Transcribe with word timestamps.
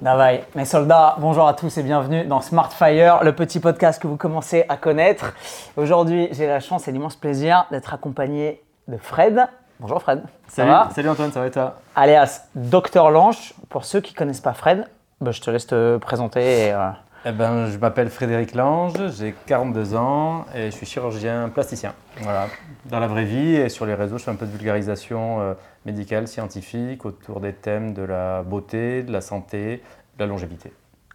Davaï, 0.00 0.42
mes 0.56 0.64
soldats, 0.64 1.14
bonjour 1.20 1.46
à 1.46 1.54
tous 1.54 1.78
et 1.78 1.82
bienvenue 1.84 2.24
dans 2.24 2.40
Smart 2.40 2.68
Fire, 2.72 3.22
le 3.22 3.32
petit 3.32 3.60
podcast 3.60 4.02
que 4.02 4.08
vous 4.08 4.16
commencez 4.16 4.64
à 4.68 4.76
connaître. 4.76 5.32
Aujourd'hui, 5.76 6.26
j'ai 6.32 6.48
la 6.48 6.58
chance 6.58 6.88
et 6.88 6.92
l'immense 6.92 7.14
plaisir 7.14 7.66
d'être 7.70 7.94
accompagné 7.94 8.60
de 8.88 8.96
Fred. 8.96 9.46
Bonjour 9.78 10.02
Fred. 10.02 10.22
Ça 10.48 10.56
Salut, 10.56 10.70
va 10.70 10.88
salut 10.92 11.08
Antoine, 11.10 11.30
ça 11.30 11.38
va 11.40 11.46
et 11.46 11.52
toi? 11.52 11.76
Alias 11.94 12.48
Docteur 12.56 13.12
Lanche. 13.12 13.54
Pour 13.68 13.84
ceux 13.84 14.00
qui 14.00 14.14
connaissent 14.14 14.40
pas 14.40 14.52
Fred, 14.52 14.84
bah, 15.20 15.30
je 15.30 15.40
te 15.40 15.48
laisse 15.48 15.68
te 15.68 15.96
présenter. 15.98 16.40
et, 16.66 16.72
euh, 16.72 16.88
Eh 17.24 17.30
ben, 17.30 17.66
je 17.66 17.78
m'appelle 17.78 18.10
Frédéric 18.10 18.56
Lange, 18.56 18.94
j'ai 19.16 19.32
42 19.46 19.94
ans 19.94 20.44
et 20.56 20.72
je 20.72 20.76
suis 20.76 20.86
chirurgien 20.86 21.48
plasticien. 21.50 21.92
Voilà. 22.20 22.48
Dans 22.86 22.98
la 22.98 23.06
vraie 23.06 23.24
vie 23.24 23.54
et 23.54 23.68
sur 23.68 23.86
les 23.86 23.94
réseaux, 23.94 24.18
je 24.18 24.24
fais 24.24 24.32
un 24.32 24.36
peu 24.36 24.46
de 24.46 24.50
vulgarisation 24.50 25.40
euh, 25.40 25.54
médicale, 25.86 26.28
scientifique 26.28 27.04
autour 27.04 27.40
des 27.40 27.52
thèmes 27.52 27.94
de 27.94 28.02
la 28.02 28.42
beauté, 28.42 29.02
de 29.02 29.12
la 29.12 29.20
santé, 29.20 29.82
de 30.18 30.24
la 30.24 30.26
longévité. 30.26 30.72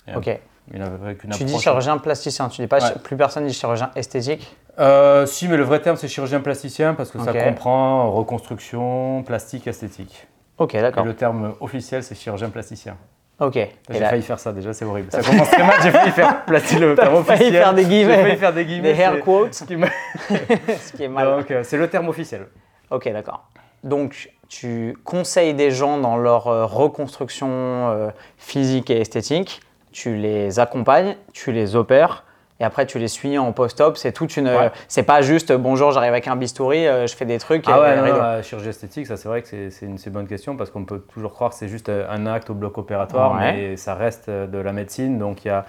Et 0.07 0.15
ok. 0.15 0.39
une- 0.73 0.81
avec 0.81 1.23
une 1.23 1.31
Tu 1.31 1.43
dis 1.43 1.57
chirurgien 1.59 1.97
plasticien, 1.97 2.47
tu 2.49 2.61
dis 2.61 2.67
pas 2.67 2.79
Ouais. 2.83 2.93
plus 3.03 3.17
personne 3.17 3.45
dit 3.47 3.53
chirurgien 3.53 3.91
esthétique. 3.95 4.55
Euh, 4.79 5.25
Si, 5.25 5.47
mais 5.47 5.57
le 5.57 5.63
vrai 5.63 5.81
terme 5.81 5.97
c'est 5.97 6.07
chirurgien 6.07 6.39
plasticien 6.41 6.93
parce 6.93 7.11
que 7.11 7.19
ça 7.19 7.33
comprend 7.33 8.11
reconstruction, 8.11 9.23
plastique, 9.23 9.67
esthétique. 9.67 10.27
Ok, 10.57 10.75
Et 10.75 10.81
d'accord. 10.81 11.05
le 11.05 11.13
terme 11.15 11.53
officiel 11.59 12.03
c'est 12.03 12.15
chirurgien 12.15 12.49
plasticien. 12.49 12.97
Ok. 13.39 13.55
Et 13.55 13.69
J'ai 13.89 13.99
là, 13.99 14.09
failli 14.09 14.21
faire 14.21 14.37
ça 14.39 14.51
déjà, 14.51 14.73
c'est 14.73 14.83
horrible. 14.85 15.09
Ça 15.11 15.21
commence 15.23 15.49
très 15.49 15.63
mal, 15.65 15.75
j'ai 15.81 15.91
failli 15.91 16.11
faire 16.11 16.43
placer 16.45 16.77
le 16.77 16.93
terme 16.95 17.23
failli 17.23 17.41
officiel. 17.43 17.63
faire 17.63 17.73
des 17.73 17.85
guillemets. 17.85 18.15
J'ai 18.17 18.21
failli 18.23 18.37
faire 18.37 18.53
des 18.53 18.65
guillemets. 18.65 18.93
des 19.13 19.19
quotes, 19.21 19.53
ce 19.53 19.63
qui 19.63 19.75
me- 19.77 19.87
ce 20.29 20.91
qui 20.93 21.03
est 21.03 21.07
mal. 21.07 21.25
Donc, 21.37 21.49
euh, 21.51 21.63
c'est 21.63 21.77
le 21.77 21.87
terme 21.89 22.09
officiel. 22.09 22.47
Ok, 22.91 23.09
d'accord. 23.13 23.47
Donc, 23.83 24.29
tu 24.49 24.97
conseilles 25.05 25.53
des 25.53 25.71
gens 25.71 25.97
dans 25.99 26.17
leur 26.17 26.47
euh, 26.47 26.65
reconstruction 26.65 27.47
euh, 27.49 28.09
physique 28.37 28.89
et 28.89 28.99
esthétique, 28.99 29.61
tu 29.91 30.15
les 30.15 30.59
accompagnes, 30.59 31.15
tu 31.33 31.51
les 31.51 31.75
opères, 31.75 32.23
et 32.59 32.63
après 32.63 32.85
tu 32.85 32.99
les 32.99 33.07
suis 33.07 33.37
en 33.37 33.51
post-op. 33.53 33.95
C'est 33.95 34.11
toute 34.11 34.35
une. 34.37 34.47
Ouais. 34.47 34.71
C'est 34.87 35.03
pas 35.03 35.21
juste 35.21 35.53
bonjour, 35.53 35.91
j'arrive 35.91 36.11
avec 36.11 36.27
un 36.27 36.35
bistouri, 36.35 36.85
euh, 36.87 37.07
je 37.07 37.15
fais 37.15 37.25
des 37.25 37.37
trucs. 37.37 37.63
Ah 37.67 37.77
et- 37.77 38.01
ouais, 38.01 38.11
non, 38.11 38.17
la 38.17 38.41
chirurgie 38.41 38.69
esthétique, 38.69 39.05
ça 39.07 39.17
c'est 39.17 39.27
vrai 39.29 39.41
que 39.43 39.69
c'est 39.69 39.85
une 39.85 39.97
bonne 40.07 40.27
question 40.27 40.57
parce 40.57 40.69
qu'on 40.71 40.83
peut 40.83 40.99
toujours 41.13 41.31
croire 41.31 41.51
que 41.51 41.55
c'est 41.55 41.69
juste 41.69 41.89
un 41.89 42.25
acte 42.25 42.49
au 42.49 42.53
bloc 42.55 42.77
opératoire, 42.77 43.33
Ouais. 43.35 43.53
mais 43.53 43.77
ça 43.77 43.93
reste 43.93 44.29
de 44.29 44.57
la 44.57 44.73
médecine. 44.73 45.19
Donc 45.19 45.45
il 45.45 45.49
y 45.49 45.51
a 45.51 45.65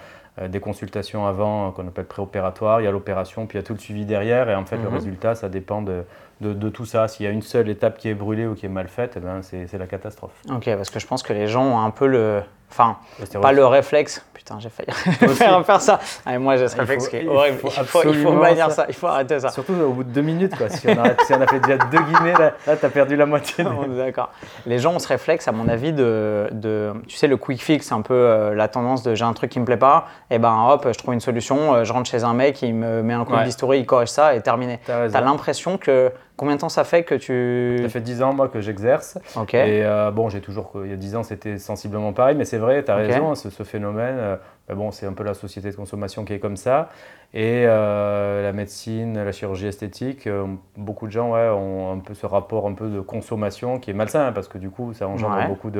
des 0.47 0.59
consultations 0.59 1.27
avant 1.27 1.71
qu'on 1.71 1.87
appelle 1.87 2.05
préopératoire, 2.05 2.81
il 2.81 2.85
y 2.85 2.87
a 2.87 2.91
l'opération, 2.91 3.45
puis 3.45 3.57
il 3.57 3.61
y 3.61 3.63
a 3.63 3.67
tout 3.67 3.73
le 3.73 3.79
suivi 3.79 4.05
derrière. 4.05 4.49
Et 4.49 4.55
en 4.55 4.65
fait, 4.65 4.77
le 4.77 4.87
Mhm. 4.89 4.93
résultat, 4.95 5.35
ça 5.35 5.49
dépend 5.49 5.81
de, 5.81 6.03
de, 6.41 6.53
de 6.53 6.69
tout 6.69 6.85
ça. 6.85 7.07
S'il 7.07 7.25
y 7.25 7.29
a 7.29 7.31
une 7.31 7.41
seule 7.41 7.69
étape 7.69 7.97
qui 7.97 8.09
est 8.09 8.13
brûlée 8.13 8.45
ou 8.47 8.55
qui 8.55 8.65
est 8.65 8.69
mal 8.69 8.87
faite, 8.87 9.13
eh 9.15 9.19
ben, 9.19 9.41
c'est 9.41 9.77
la 9.77 9.87
catastrophe. 9.87 10.31
Ok, 10.51 10.65
parce 10.75 10.89
que 10.89 10.99
je 10.99 11.07
pense 11.07 11.23
que 11.23 11.31
les 11.33 11.47
gens 11.47 11.63
ont 11.63 11.79
un 11.79 11.91
peu 11.91 12.07
le. 12.07 12.41
Enfin, 12.73 12.95
pas 13.41 13.51
le 13.51 13.65
réflexe. 13.65 14.25
Putain, 14.33 14.57
j'ai 14.59 14.69
failli 14.69 14.89
faire, 15.35 15.65
faire 15.65 15.81
ça. 15.81 15.99
Moi, 16.39 16.55
j'ai 16.55 16.69
ce 16.69 16.75
Il 16.77 16.79
réflexe 16.79 17.03
faut- 17.03 17.09
qui 17.11 17.15
est 17.17 17.23
il 17.23 17.27
horrible. 17.29 17.57
faut 17.57 17.67
Il 17.67 17.73
faut, 17.73 17.81
il 17.81 17.85
faut 17.85 17.97
absolument 17.99 18.35
bannir 18.39 18.69
ça. 18.69 18.75
ça. 18.75 18.85
il 18.87 18.95
faut 18.95 19.07
arrêter 19.07 19.39
ça. 19.41 19.49
Surtout 19.49 19.73
au 19.73 19.91
bout 19.91 20.05
de 20.05 20.09
deux 20.09 20.21
minutes, 20.21 20.55
quoi. 20.57 20.69
Si 20.69 20.87
on, 20.87 20.97
arrête- 20.97 21.21
si 21.27 21.33
on 21.33 21.41
a 21.41 21.47
fait 21.47 21.59
déjà 21.59 21.77
deux 21.77 21.99
guillemets, 22.01 22.31
là, 22.31 22.53
là 22.65 22.77
tu 22.77 22.85
as 22.85 22.89
perdu 22.89 23.17
la 23.17 23.25
moitié. 23.25 23.65
des- 23.65 23.69
D'accord. 23.97 24.29
Les 24.65 24.79
gens 24.79 24.93
ont 24.93 24.99
ce 24.99 25.07
réflexe, 25.09 25.49
à 25.49 25.51
mon 25.51 25.67
avis, 25.67 25.91
de, 25.91 26.47
de- 26.53 26.93
tu 27.09 27.17
sais, 27.17 27.27
le 27.27 27.35
quick 27.35 27.61
fix, 27.61 27.91
un 27.91 28.01
peu 28.01 28.13
euh, 28.13 28.55
la 28.55 28.69
tendance 28.69 29.03
de 29.03 29.15
j'ai 29.15 29.25
un 29.25 29.33
truc 29.33 29.51
qui 29.51 29.59
me 29.59 29.65
plaît 29.65 29.75
pas, 29.75 30.05
et 30.31 30.39
ben 30.39 30.67
hop, 30.69 30.87
je 30.91 30.97
trouve 30.97 31.13
une 31.13 31.19
solution, 31.19 31.73
euh, 31.75 31.83
je 31.83 31.91
rentre 31.91 32.09
chez 32.09 32.23
un 32.23 32.33
mec, 32.33 32.61
il 32.61 32.73
me 32.73 33.03
met 33.03 33.13
un 33.13 33.25
coup 33.25 33.33
de 33.33 33.37
Ouais. 33.37 33.43
bistouri, 33.43 33.79
il 33.79 33.85
corrige 33.85 34.07
ça 34.09 34.33
et 34.33 34.41
terminé. 34.41 34.79
T'as. 34.87 35.09
T'as 35.09 35.21
l'impression 35.21 35.77
que 35.77 36.09
combien 36.37 36.55
de 36.55 36.61
temps 36.61 36.69
ça 36.69 36.83
fait 36.83 37.03
que 37.03 37.15
tu. 37.15 37.79
Ça 37.83 37.89
fait 37.89 38.01
10 38.01 38.21
ans, 38.23 38.33
moi, 38.33 38.47
que 38.49 38.61
j'exerce. 38.61 39.17
Ok. 39.35 39.53
Et 39.53 39.83
euh, 39.83 40.11
bon, 40.11 40.29
j'ai 40.29 40.41
toujours, 40.41 40.71
il 40.83 40.89
y 40.89 40.93
a 40.93 40.97
10 40.97 41.15
ans, 41.15 41.23
c'était 41.23 41.57
sensiblement 41.57 42.13
pareil, 42.13 42.35
mais 42.35 42.45
c'est 42.45 42.57
vrai, 42.57 42.83
tu 42.83 42.91
as 42.91 42.95
raison, 42.95 43.35
ce, 43.35 43.49
ce 43.49 43.63
phénomène, 43.63 44.15
euh, 44.17 44.35
bah 44.67 44.75
bon, 44.75 44.91
c'est 44.91 45.05
un 45.05 45.13
peu 45.13 45.23
la 45.23 45.33
société 45.33 45.69
de 45.71 45.75
consommation 45.75 46.25
qui 46.25 46.33
est 46.33 46.39
comme 46.39 46.57
ça. 46.57 46.89
Et 47.33 47.63
euh, 47.65 48.43
la 48.43 48.51
médecine, 48.51 49.23
la 49.23 49.31
chirurgie 49.31 49.67
esthétique, 49.67 50.27
euh, 50.27 50.45
beaucoup 50.75 51.07
de 51.07 51.11
gens 51.13 51.31
ouais, 51.31 51.47
ont 51.47 51.93
un 51.93 51.99
peu 51.99 52.13
ce 52.13 52.25
rapport 52.25 52.67
un 52.67 52.73
peu 52.73 52.89
de 52.89 52.99
consommation 52.99 53.79
qui 53.79 53.89
est 53.89 53.93
malsain, 53.93 54.27
hein, 54.27 54.31
parce 54.33 54.49
que 54.49 54.57
du 54.57 54.69
coup, 54.69 54.93
ça 54.93 55.07
engendre 55.07 55.37
Ouais. 55.37 55.47
beaucoup 55.47 55.71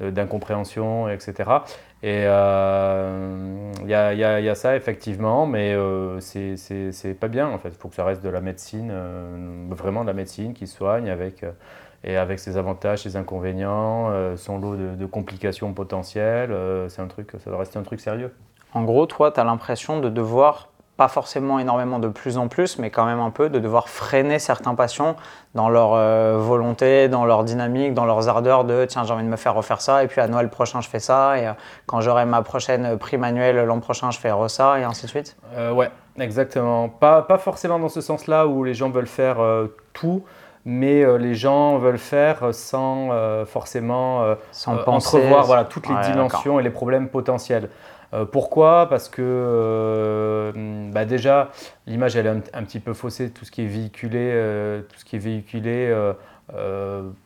d'incompréhension, 0.00 1.08
etc. 1.08 1.64
Et 2.02 2.24
euh, 2.26 3.72
il 3.82 3.88
y, 3.88 3.94
a, 3.94 4.12
y 4.14 4.24
a- 4.24 4.40
y 4.40 4.48
a 4.48 4.54
ça, 4.54 4.76
effectivement, 4.76 5.46
mais 5.46 5.74
c'est- 6.20 6.56
c'est 6.56 6.92
c'est 6.92 7.14
pas 7.14 7.28
bien, 7.28 7.48
en 7.48 7.58
fait. 7.58 7.70
Il 7.70 7.74
faut 7.76 7.88
que 7.88 7.94
ça 7.94 8.04
reste 8.04 8.22
de 8.22 8.28
la 8.28 8.40
médecine, 8.42 8.92
vraiment 9.70 10.02
de 10.02 10.06
la 10.08 10.14
médecine 10.14 10.52
qui 10.54 10.66
soigne 10.66 11.10
avec... 11.10 11.44
et 12.04 12.16
avec 12.16 12.38
ses 12.38 12.56
avantages, 12.56 13.02
ses 13.02 13.16
inconvénients, 13.16 14.10
son 14.36 14.58
lot 14.58 14.76
de, 14.76 14.94
de 14.96 15.06
complications 15.06 15.72
potentielles, 15.74 16.54
c'est 16.88 17.02
un 17.02 17.08
truc, 17.08 17.32
ça 17.42 17.50
doit 17.50 17.58
rester 17.60 17.78
un 17.78 17.82
truc 17.82 18.00
sérieux. 18.00 18.32
En 18.72 18.84
gros, 18.84 19.06
toi, 19.06 19.30
tu 19.32 19.40
as 19.40 19.44
l'impression 19.44 20.00
de 20.00 20.08
devoir, 20.08 20.69
pas 21.00 21.08
forcément 21.08 21.58
énormément 21.58 21.98
de 21.98 22.08
plus 22.08 22.36
en 22.36 22.48
plus, 22.48 22.78
mais 22.78 22.90
quand 22.90 23.06
même 23.06 23.20
un 23.20 23.30
peu, 23.30 23.48
de 23.48 23.58
devoir 23.58 23.88
freiner 23.88 24.38
certains 24.38 24.74
patients 24.74 25.16
dans 25.54 25.70
leur 25.70 25.94
euh, 25.94 26.36
volonté, 26.38 27.08
dans 27.08 27.24
leur 27.24 27.42
dynamique, 27.42 27.94
dans 27.94 28.04
leurs 28.04 28.28
ardeurs 28.28 28.64
de 28.64 28.84
tiens, 28.84 29.04
j'ai 29.04 29.14
envie 29.14 29.24
de 29.24 29.28
me 29.30 29.36
faire 29.38 29.54
refaire 29.54 29.80
ça, 29.80 30.04
et 30.04 30.08
puis 30.08 30.20
à 30.20 30.28
Noël 30.28 30.50
prochain, 30.50 30.82
je 30.82 30.90
fais 30.90 30.98
ça, 30.98 31.38
et 31.38 31.46
euh, 31.46 31.52
quand 31.86 32.02
j'aurai 32.02 32.26
ma 32.26 32.42
prochaine 32.42 32.98
prix 32.98 33.16
manuelle 33.16 33.64
l'an 33.64 33.80
prochain, 33.80 34.10
je 34.10 34.18
fais 34.18 34.30
ça, 34.48 34.78
et 34.78 34.84
ainsi 34.84 35.04
de 35.04 35.08
suite. 35.08 35.38
Euh, 35.56 35.72
ouais, 35.72 35.90
exactement. 36.18 36.90
Pas, 36.90 37.22
pas 37.22 37.38
forcément 37.38 37.78
dans 37.78 37.88
ce 37.88 38.02
sens-là 38.02 38.46
où 38.46 38.62
les 38.62 38.74
gens 38.74 38.90
veulent 38.90 39.06
faire 39.06 39.40
euh, 39.40 39.74
tout, 39.94 40.22
mais 40.66 41.02
les 41.18 41.34
gens 41.34 41.78
veulent 41.78 41.96
faire 41.96 42.52
sans 42.52 43.08
forcément 43.46 44.34
Sans 44.52 44.76
penser. 44.76 45.16
entrevoir 45.16 45.44
voilà, 45.44 45.64
toutes 45.64 45.88
les 45.88 45.94
Ouais, 45.94 46.12
dimensions 46.12 46.60
et 46.60 46.62
les 46.62 46.68
problèmes 46.68 47.08
potentiels. 47.08 47.70
Euh, 48.12 48.24
pourquoi? 48.24 48.88
Parce 48.88 49.08
que 49.08 49.22
euh, 49.24 50.52
bah 50.92 51.04
déjà, 51.04 51.50
l'image 51.86 52.16
elle 52.16 52.26
est 52.26 52.30
un, 52.30 52.40
un 52.54 52.64
petit 52.64 52.80
peu 52.80 52.92
faussée. 52.94 53.30
Tout 53.30 53.44
ce 53.44 53.50
qui 53.50 53.62
est 53.62 53.66
véhiculé, 53.66 54.30
euh, 54.32 54.80
tout 54.82 54.98
ce 54.98 55.04
qui 55.04 55.16
est 55.16 55.20
véhiculé 55.20 55.94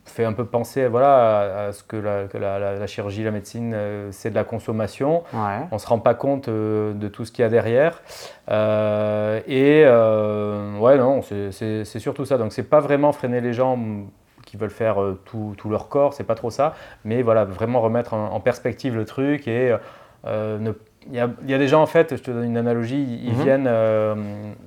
fait 0.05 0.23
un 0.23 0.33
peu 0.33 0.45
penser 0.45 0.87
voilà, 0.87 1.39
à, 1.39 1.67
à 1.67 1.71
ce 1.71 1.83
que 1.83 1.95
la, 1.95 2.25
que 2.25 2.37
la- 2.37 2.59
la- 2.59 2.75
la 2.75 2.87
chirurgie, 2.87 3.23
la 3.23 3.31
médecine, 3.31 3.75
c'est 4.11 4.29
de 4.29 4.35
la 4.35 4.43
consommation. 4.43 5.23
Ouais. 5.33 5.65
On 5.71 5.75
ne 5.75 5.79
se 5.79 5.87
rend 5.87 5.97
pas 5.97 6.13
compte 6.13 6.47
de 6.49 7.07
tout 7.07 7.25
ce 7.25 7.31
qu'il 7.31 7.41
y 7.41 7.45
a 7.45 7.49
derrière. 7.49 8.03
Et 9.47 9.83
ouais, 9.85 10.97
non, 10.97 11.21
c'est- 11.23 11.85
surtout 11.99 12.25
ça. 12.25 12.37
Donc, 12.37 12.53
c'est 12.53 12.69
pas 12.69 12.79
vraiment 12.79 13.11
freiner 13.11 13.41
les 13.41 13.53
gens 13.53 13.77
mm, 13.77 14.07
qui 14.45 14.57
veulent 14.57 14.69
faire 14.69 14.97
tout, 15.25 15.55
tout 15.57 15.69
leur 15.71 15.89
corps, 15.89 16.13
c'est 16.13 16.23
pas 16.23 16.35
trop 16.35 16.51
ça. 16.51 16.75
Mais 17.03 17.23
voilà, 17.23 17.45
vraiment 17.45 17.81
remettre 17.81 18.13
en, 18.13 18.31
en 18.31 18.39
perspective 18.39 18.95
le 18.95 19.05
truc. 19.05 19.47
Et 19.47 19.75
ne- 20.25 20.73
il 21.07 21.13
y, 21.15 21.19
a, 21.19 21.29
il 21.43 21.51
y 21.51 21.53
a 21.53 21.59
des 21.59 21.67
gens, 21.67 21.83
en 21.83 21.85
fait, 21.85 22.15
je 22.17 22.21
te 22.23 22.31
donne 22.31 22.45
une 22.45 22.57
analogie, 22.57 23.19
ils, 23.23 23.33
Mhm. 23.33 23.41
viennent 23.43 23.67
euh, 23.67 24.15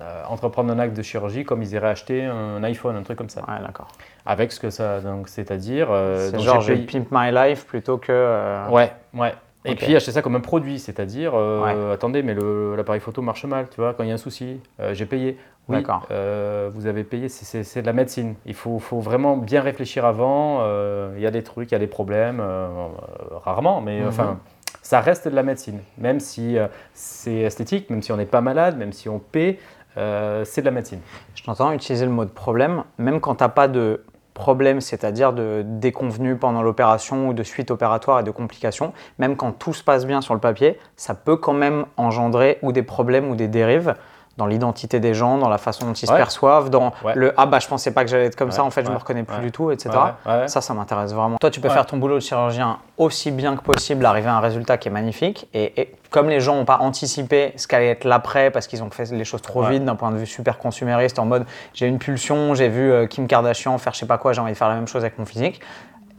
euh, 0.01 0.23
entreprendre 0.29 0.73
un 0.73 0.79
acte 0.79 0.97
de 0.97 1.03
chirurgie 1.03 1.45
comme 1.45 1.63
ils 1.63 1.73
iraient 1.73 1.89
acheter 1.89 2.25
un 2.25 2.63
iPhone, 2.63 2.95
un 2.95 3.03
truc 3.03 3.19
comme 3.19 3.29
ça. 3.29 3.41
Ouais, 3.41 3.61
d'accord. 3.67 3.89
Avec 4.25 4.53
ce 4.53 4.61
que 4.61 4.71
ça, 4.71 5.01
donc, 5.01 5.29
c'est-à-dire. 5.29 5.89
euh, 5.91 6.31
C'est 6.31 6.39
genre, 6.39 6.61
j'ai 6.61 6.77
je 6.77 6.83
payé- 6.83 7.01
pimp 7.01 7.09
my 7.11 7.33
life 7.33 7.67
plutôt 7.67 7.99
que. 7.99 8.13
euh, 8.13 8.69
Ouais, 8.71 8.93
ouais. 9.15 9.35
Et 9.65 9.75
puis 9.75 9.95
acheter 9.97 10.13
ça 10.13 10.23
comme 10.23 10.37
un 10.37 10.41
produit, 10.41 10.79
c'est-à-dire, 10.79 11.33
euh, 11.35 11.93
attendez, 11.93 12.23
mais 12.23 12.35
l'appareil 12.77 13.01
photo 13.01 13.21
marche 13.21 13.45
mal, 13.45 13.67
tu 13.69 13.81
vois, 13.81 13.93
quand 13.93 14.05
il 14.05 14.09
y 14.09 14.13
a 14.13 14.15
un 14.15 14.19
souci, 14.19 14.61
euh, 14.81 14.95
j'ai 14.95 15.05
payé. 15.07 15.37
Oui, 15.69 15.77
D'accord. 15.79 16.07
euh, 16.11 16.71
vous 16.73 16.87
avez 16.87 17.03
payé, 17.05 17.29
c'est- 17.29 17.81
de 17.83 17.85
la 17.87 17.93
médecine. 17.93 18.37
Il 18.47 18.55
faut, 18.55 18.79
faut 18.79 19.01
vraiment 19.01 19.37
bien 19.37 19.61
réfléchir 19.61 20.07
avant. 20.07 20.61
euh, 20.63 21.13
Il 21.17 21.21
y 21.23 21.27
a 21.27 21.31
des 21.31 21.43
trucs, 21.43 21.71
il 21.71 21.75
y 21.75 21.77
a 21.77 21.81
des 21.81 21.87
problèmes, 21.89 22.39
euh, 22.41 22.69
euh, 22.69 23.37
rarement, 23.45 23.81
mais 23.83 24.01
Mhm. 24.01 24.09
enfin, 24.09 24.39
ça 24.89 25.03
reste 25.03 25.29
de 25.29 25.35
la 25.35 25.43
médecine. 25.43 25.81
Même 25.99 26.19
si 26.19 26.57
euh, 26.57 26.67
c'est 26.95 27.41
esthétique, 27.41 27.91
même 27.91 28.01
si 28.01 28.11
on 28.11 28.17
n'est 28.17 28.25
pas 28.25 28.41
malade, 28.41 28.79
même 28.79 28.95
si 28.95 29.11
on 29.11 29.19
paie, 29.19 29.59
euh, 29.99 30.47
c'est 30.47 30.63
de 30.63 30.65
la 30.65 30.71
médecine. 30.71 31.01
Je 31.35 31.43
t'entends 31.43 31.73
utiliser 31.73 32.07
le 32.07 32.11
mot 32.11 32.25
de 32.25 32.31
problème, 32.31 32.85
même 32.97 33.21
quand 33.21 33.35
tu 33.35 33.45
n'as 33.45 33.51
pas 33.51 33.69
de 33.69 34.03
problème, 34.33 34.81
c'est-à-dire 34.81 35.35
de 35.35 35.63
déconvenu 35.63 36.37
pendant 36.37 36.63
l'opération 36.63 37.29
ou 37.29 37.35
de 37.35 37.43
suite 37.43 37.71
opératoire 37.71 38.21
et 38.21 38.23
de 38.23 38.31
complications, 38.31 38.95
même 39.19 39.37
quand 39.37 39.53
tout 39.53 39.75
se 39.75 39.85
passe 39.85 40.07
bien 40.07 40.23
sur 40.23 40.33
le 40.33 40.41
papier, 40.41 40.79
ça 40.97 41.15
peut 41.15 41.37
quand 41.37 41.53
même 41.53 41.85
engendrer 41.99 42.59
ou 42.63 42.73
des 42.73 42.83
problèmes 42.83 43.29
ou 43.29 43.37
des 43.37 43.49
dérives 43.49 43.95
dans 44.39 44.47
l'identité 44.47 45.01
des 45.01 45.13
gens, 45.13 45.37
dans 45.37 45.49
la 45.51 45.59
façon 45.59 45.85
dont 45.87 45.93
ils 45.93 46.07
se 46.07 46.13
perçoivent, 46.13 46.71
dans 46.71 46.93
Ouais. 47.05 47.13
le 47.15 47.35
ah 47.37 47.45
bah 47.45 47.59
je 47.59 47.69
pensais 47.69 47.91
pas 47.93 48.05
que 48.05 48.11
j'allais 48.11 48.27
être 48.27 48.37
comme 48.37 48.53
ça, 48.53 48.65
en 48.65 48.71
fait 48.71 48.87
je 48.87 48.91
me 48.91 48.97
reconnais 48.97 49.25
plus 49.25 49.41
du 49.41 49.53
tout, 49.53 49.71
etc. 49.71 49.91
Ça, 50.47 50.61
ça 50.61 50.73
m'intéresse 50.75 51.13
vraiment. 51.13 51.37
Toi, 51.39 51.51
tu 51.51 51.61
peux 51.61 51.69
faire 51.69 51.85
ton 51.85 51.99
boulot 51.99 52.15
de 52.15 52.21
chirurgien 52.21 52.79
aussi 52.97 53.31
bien 53.31 53.57
que 53.57 53.63
possible, 53.63 54.07
arriver 54.07 54.29
à 54.29 54.35
un 54.37 54.41
résultat 54.41 54.79
qui 54.79 54.89
est 54.89 54.93
magnifique. 54.93 55.49
Et, 55.55 55.81
et 55.81 55.93
comme 56.11 56.29
les 56.29 56.41
gens 56.41 56.55
n'ont 56.57 56.65
pas 56.65 56.79
anticipé 56.81 57.53
ce 57.57 57.67
qu'allait 57.69 57.89
être 57.91 58.05
l'après, 58.05 58.51
parce 58.51 58.67
qu'ils 58.67 58.83
ont 58.83 58.91
fait 58.91 59.11
les 59.11 59.25
choses 59.25 59.43
trop 59.43 59.63
vite 59.65 59.85
d'un 59.85 59.95
point 59.97 60.11
de 60.11 60.17
vue 60.17 60.27
super 60.27 60.59
consumériste, 60.59 61.19
en 61.19 61.27
mode 61.27 61.45
j'ai 61.75 61.87
une 61.87 61.99
pulsion, 61.99 62.55
j'ai 62.55 62.69
vu 62.69 62.91
euh, 62.91 63.07
Kim 63.07 63.27
Kardashian 63.27 63.77
faire 63.79 63.93
je 63.93 63.99
sais 63.99 64.07
pas 64.07 64.19
quoi, 64.19 64.33
j'ai 64.33 64.41
envie 64.41 64.53
de 64.53 64.57
faire 64.57 64.69
la 64.69 64.75
même 64.77 64.89
chose 64.89 65.03
avec 65.03 65.19
mon 65.19 65.25
physique. 65.27 65.61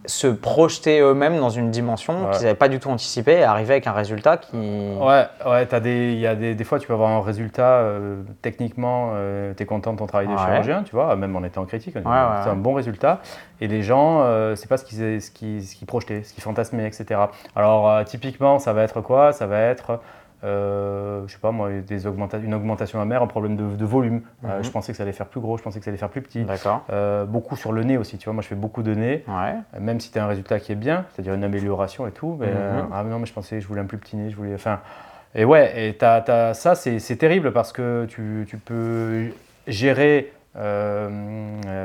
Se 0.06 0.28
projeter 0.28 1.00
eux-mêmes 1.02 1.38
dans 1.40 1.50
une 1.50 1.72
dimension 1.72 2.26
Ouais. 2.26 2.32
qu'ils 2.32 2.44
n'avaient 2.44 2.56
pas 2.56 2.70
du 2.70 2.80
tout 2.80 2.90
anticipée 2.90 3.40
et 3.40 3.44
arriver 3.44 3.74
avec 3.74 3.88
un 3.88 3.92
résultat 3.92 4.38
qui. 4.38 4.56
Ouais, 4.56 5.26
ouais, 5.46 5.66
t'as 5.66 5.80
des, 5.80 6.14
y 6.14 6.26
a 6.28 6.36
des, 6.36 6.56
des 6.56 6.64
fois 6.64 6.80
tu 6.80 6.88
peux 6.88 6.94
avoir 6.94 7.10
un 7.10 7.22
résultat 7.22 7.64
euh, 7.80 8.22
techniquement, 8.42 9.14
tu 9.58 9.64
es 9.64 9.66
content 9.66 9.94
de 9.94 9.98
ton 10.00 10.06
travail 10.08 10.28
de 10.28 10.32
Ouais. 10.34 10.38
chirurgien, 10.38 10.84
tu 10.84 10.96
vois, 10.96 11.16
même 11.16 11.36
en 11.36 11.44
étant 11.44 11.66
critique, 11.66 11.96
Ouais, 11.96 12.02
c'est 12.04 12.50
un 12.50 12.56
bon 12.56 12.74
résultat. 12.74 13.20
Et 13.62 13.68
les 13.68 13.82
gens, 13.84 14.22
euh, 14.22 14.56
c'est 14.56 14.70
pas 14.70 14.78
ce 14.78 14.86
qu'ils 14.86 15.22
ce 15.22 15.32
qu'ils- 15.32 15.64
ce 15.64 15.76
qu'ils 15.76 15.88
projetaient, 15.88 16.24
ce 16.24 16.34
qu'ils 16.34 16.44
fantasmaient, 16.44 16.88
etc. 16.88 17.20
Alors 17.56 17.90
euh, 17.90 18.04
typiquement, 18.04 18.58
ça 18.60 18.72
va 18.74 18.84
être 18.84 19.02
quoi? 19.02 19.34
Ça 19.34 19.48
va 19.48 19.60
être 19.60 20.00
euh, 20.44 21.24
je 21.28 21.34
sais 21.34 21.40
pas 21.40 21.52
moi, 21.52 21.70
des 21.86 22.08
augmenta- 22.08 22.40
une 22.42 22.54
augmentation 22.54 23.00
mammaire, 23.00 23.22
un 23.22 23.28
problème 23.28 23.56
de, 23.56 23.76
de 23.76 23.86
volume. 23.86 24.22
Euh, 24.46 24.58
Mhm. 24.60 24.64
je 24.64 24.72
pensais 24.72 24.92
que 24.94 24.98
ça 24.98 25.04
allait 25.04 25.12
faire 25.12 25.28
plus 25.28 25.42
gros, 25.42 25.58
je 25.58 25.64
pensais 25.64 25.80
que 25.80 25.86
ça 25.86 25.92
allait 25.92 25.98
faire 25.98 26.10
plus 26.10 26.22
petit. 26.22 26.46
Euh, 26.92 27.26
beaucoup 27.26 27.56
sur 27.56 27.72
le 27.72 27.84
nez 27.84 27.98
aussi, 27.98 28.18
tu 28.18 28.26
vois. 28.26 28.34
Moi, 28.34 28.42
je 28.44 28.48
fais 28.48 28.56
beaucoup 28.56 28.84
de 28.84 28.94
nez, 28.94 29.24
Ouais. 29.28 29.56
euh, 29.76 29.80
même 29.80 30.00
si 30.00 30.12
tu 30.12 30.20
as 30.20 30.24
un 30.24 30.28
résultat 30.28 30.60
qui 30.60 30.72
est 30.72 30.76
bien, 30.76 31.06
c'est-à-dire 31.14 31.34
une 31.34 31.44
amélioration 31.44 32.08
et 32.08 32.12
tout. 32.12 32.38
Mais, 32.40 32.52
Mhm. 32.52 32.88
ah 32.94 33.04
non, 33.04 33.20
mais 33.20 33.26
je 33.26 33.34
pensais 33.34 33.60
je 33.62 33.68
voulais 33.68 33.82
un 33.82 33.86
plus 33.86 33.98
petit 33.98 34.16
nez, 34.16 34.30
je 34.30 34.36
voulais. 34.36 34.54
Enfin, 34.54 34.80
et 35.36 35.46
ouais, 35.46 35.90
et 35.90 35.94
t'as- 35.96 36.22
t'as- 36.22 36.54
ça, 36.54 36.76
c'est 36.76 37.16
terrible 37.18 37.52
parce 37.52 37.72
que 37.72 38.06
tu, 38.10 38.46
tu 38.48 38.58
peux 38.58 39.28
gérer. 39.68 40.32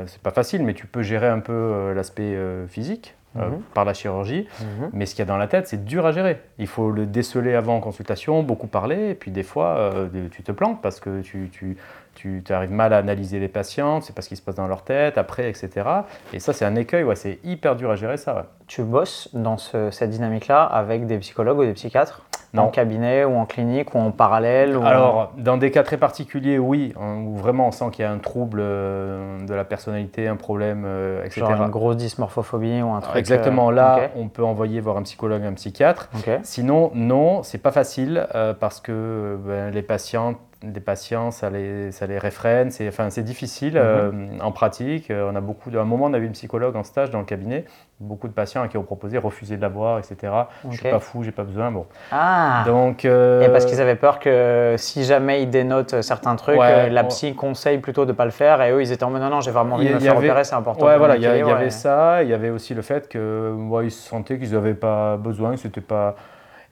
c'est 0.07 0.21
pas 0.21 0.31
facile, 0.31 0.63
mais 0.63 0.73
tu 0.73 0.87
peux 0.87 1.01
gérer 1.01 1.27
un 1.27 1.39
peu 1.39 1.93
l'aspect 1.95 2.37
physique 2.67 3.15
euh, 3.37 3.49
Mhm. 3.49 3.61
par 3.73 3.85
la 3.85 3.93
chirurgie. 3.93 4.47
Mhm. 4.61 4.89
Mais 4.93 5.05
ce 5.05 5.15
qu'il 5.15 5.19
y 5.19 5.27
a 5.27 5.31
dans 5.31 5.37
la 5.37 5.47
tête, 5.47 5.67
c'est 5.67 5.83
dur 5.83 6.05
à 6.05 6.11
gérer. 6.11 6.41
Il 6.57 6.67
faut 6.67 6.91
le 6.91 7.05
déceler 7.05 7.53
avant 7.55 7.75
en 7.75 7.79
consultation, 7.81 8.43
beaucoup 8.43 8.67
parler, 8.67 9.09
et 9.09 9.15
puis 9.15 9.31
des 9.31 9.43
fois, 9.43 9.77
euh, 9.77 10.07
tu 10.31 10.43
te 10.43 10.51
plantes 10.51 10.81
parce 10.81 10.99
que 10.99 11.21
tu, 11.21 11.49
tu, 11.51 11.77
tu 12.15 12.43
arrives 12.49 12.71
mal 12.71 12.93
à 12.93 12.97
analyser 12.97 13.39
les 13.39 13.47
patients, 13.47 14.01
c'est 14.01 14.15
pas 14.15 14.21
ce 14.21 14.29
qui 14.29 14.35
se 14.35 14.41
passe 14.41 14.55
dans 14.55 14.67
leur 14.67 14.81
tête, 14.83 15.17
après, 15.17 15.49
etc. 15.49 15.69
Et 16.33 16.39
ça, 16.39 16.53
c'est 16.53 16.65
un 16.65 16.75
écueil, 16.75 17.03
ouais, 17.03 17.15
c'est 17.15 17.39
hyper 17.43 17.75
dur 17.75 17.91
à 17.91 17.95
gérer 17.95 18.17
ça. 18.17 18.35
ouais. 18.35 18.41
Tu 18.67 18.81
bosses 18.83 19.29
dans 19.33 19.57
ce- 19.57 19.91
cette 19.91 20.09
dynamique-là 20.09 20.63
avec 20.63 21.05
des 21.05 21.17
psychologues 21.19 21.59
ou 21.59 21.65
des 21.65 21.73
psychiatres? 21.73 22.21
En 22.57 22.69
cabinet 22.69 23.25
ou 23.25 23.35
en 23.35 23.45
clinique 23.45 23.93
ou 23.95 23.97
en 23.97 24.11
parallèle 24.11 24.77
ou 24.77 24.85
Alors, 24.85 25.33
dans 25.37 25.57
des 25.57 25.71
cas 25.71 25.83
très 25.83 25.97
particuliers, 25.97 26.57
oui, 26.57 26.93
où 26.97 27.35
vraiment 27.35 27.67
on 27.67 27.71
sent 27.71 27.87
qu'il 27.91 28.03
y 28.05 28.07
a 28.07 28.11
un 28.13 28.17
trouble 28.17 28.59
euh, 28.61 29.45
de 29.45 29.53
la 29.53 29.65
personnalité, 29.65 30.29
un 30.29 30.37
problème, 30.37 30.83
euh, 30.85 31.25
etc. 31.25 31.41
Genre 31.41 31.63
une 31.63 31.69
grosse 31.69 31.97
dysmorphophobie 31.97 32.81
ou 32.81 32.91
un 32.93 33.01
truc. 33.01 33.17
Exactement, 33.17 33.71
euh, 33.71 33.73
là, 33.73 34.09
on 34.15 34.29
peut 34.29 34.41
envoyer 34.45 34.79
voir 34.79 34.95
un 34.95 35.01
psychologue, 35.03 35.43
un 35.43 35.51
psychiatre. 35.51 36.07
Sinon, 36.43 36.91
non, 36.93 37.43
c'est 37.43 37.57
pas 37.57 37.71
facile 37.71 38.25
euh, 38.35 38.53
parce 38.57 38.79
que 38.79 39.37
ben, 39.45 39.71
les 39.73 39.81
patients, 39.81 40.35
les 40.63 40.79
patients, 40.79 41.31
ça 41.31 41.49
les, 41.49 41.91
ça 41.91 42.07
les 42.07 42.17
réfrène. 42.17 42.71
C'est, 42.71 42.87
enfin, 42.87 43.09
difficile 43.23 43.73
Mhm. 43.73 43.79
euh, 43.81 44.11
en 44.41 44.51
pratique. 44.51 45.11
Euh, 45.11 45.29
On 45.31 45.35
a 45.35 45.41
beaucoup. 45.41 45.69
De, 45.69 45.77
à 45.77 45.81
un 45.81 45.85
moment, 45.85 46.05
on 46.05 46.13
avait 46.13 46.25
une 46.25 46.31
psychologue 46.31 46.75
en 46.75 46.83
stage 46.83 47.09
dans 47.11 47.19
le 47.19 47.25
cabinet. 47.25 47.65
Beaucoup 47.99 48.27
de 48.27 48.33
patients 48.33 48.61
à 48.61 48.67
qui 48.67 48.77
ont 48.77 48.83
proposé 48.83 49.17
refusé 49.17 49.55
de 49.57 49.61
la 49.61 49.69
voir, 49.69 49.99
etc. 49.99 50.33
Je 50.69 50.75
suis 50.77 50.89
pas 50.89 50.99
fou, 50.99 51.23
j'ai 51.23 51.31
pas 51.31 51.43
besoin. 51.43 51.71
Bon. 51.71 51.85
Ah 52.11 52.63
Donc. 52.65 53.05
euh, 53.05 53.41
Et 53.41 53.49
parce 53.49 53.65
qu'ils 53.65 53.79
avaient 53.79 53.95
peur 53.95 54.19
que 54.19 54.75
si 54.77 55.03
jamais 55.05 55.43
ils 55.43 55.49
dénotent 55.49 56.01
certains 56.01 56.35
trucs, 56.35 56.59
Ouais, 56.59 56.89
la 56.89 57.03
on- 57.03 57.07
psy 57.07 57.35
conseille 57.35 57.77
plutôt 57.77 58.05
de 58.05 58.11
pas 58.11 58.25
le 58.25 58.31
faire 58.31 58.61
et 58.61 58.71
eux 58.71 58.81
ils 58.81 58.91
étaient 58.91 59.03
en 59.05 59.11
mode 59.11 59.21
non, 59.21 59.29
non, 59.29 59.41
j'ai 59.41 59.51
vraiment 59.51 59.75
envie 59.75 59.87
de 59.87 59.93
me 59.93 59.99
faire 59.99 60.17
avait- 60.17 60.27
opérer, 60.29 60.43
c'est 60.43 60.55
important. 60.55 60.85
Ouais, 60.85 60.97
voilà, 60.97 61.15
il 61.15 61.21
y, 61.21 61.25
avait 61.27 61.69
ça. 61.69 62.21
Il 62.23 62.29
y 62.29 62.33
avait 62.33 62.49
aussi 62.49 62.73
le 62.73 62.81
fait 62.81 63.07
que 63.07 63.53
ouais, 63.69 63.85
ils 63.87 63.91
sentaient 63.91 64.37
qu'ils 64.39 64.51
n'avaient 64.51 64.73
pas 64.73 65.15
besoin, 65.17 65.51
que 65.51 65.57
c'était 65.61 65.79
pas. 65.81 66.15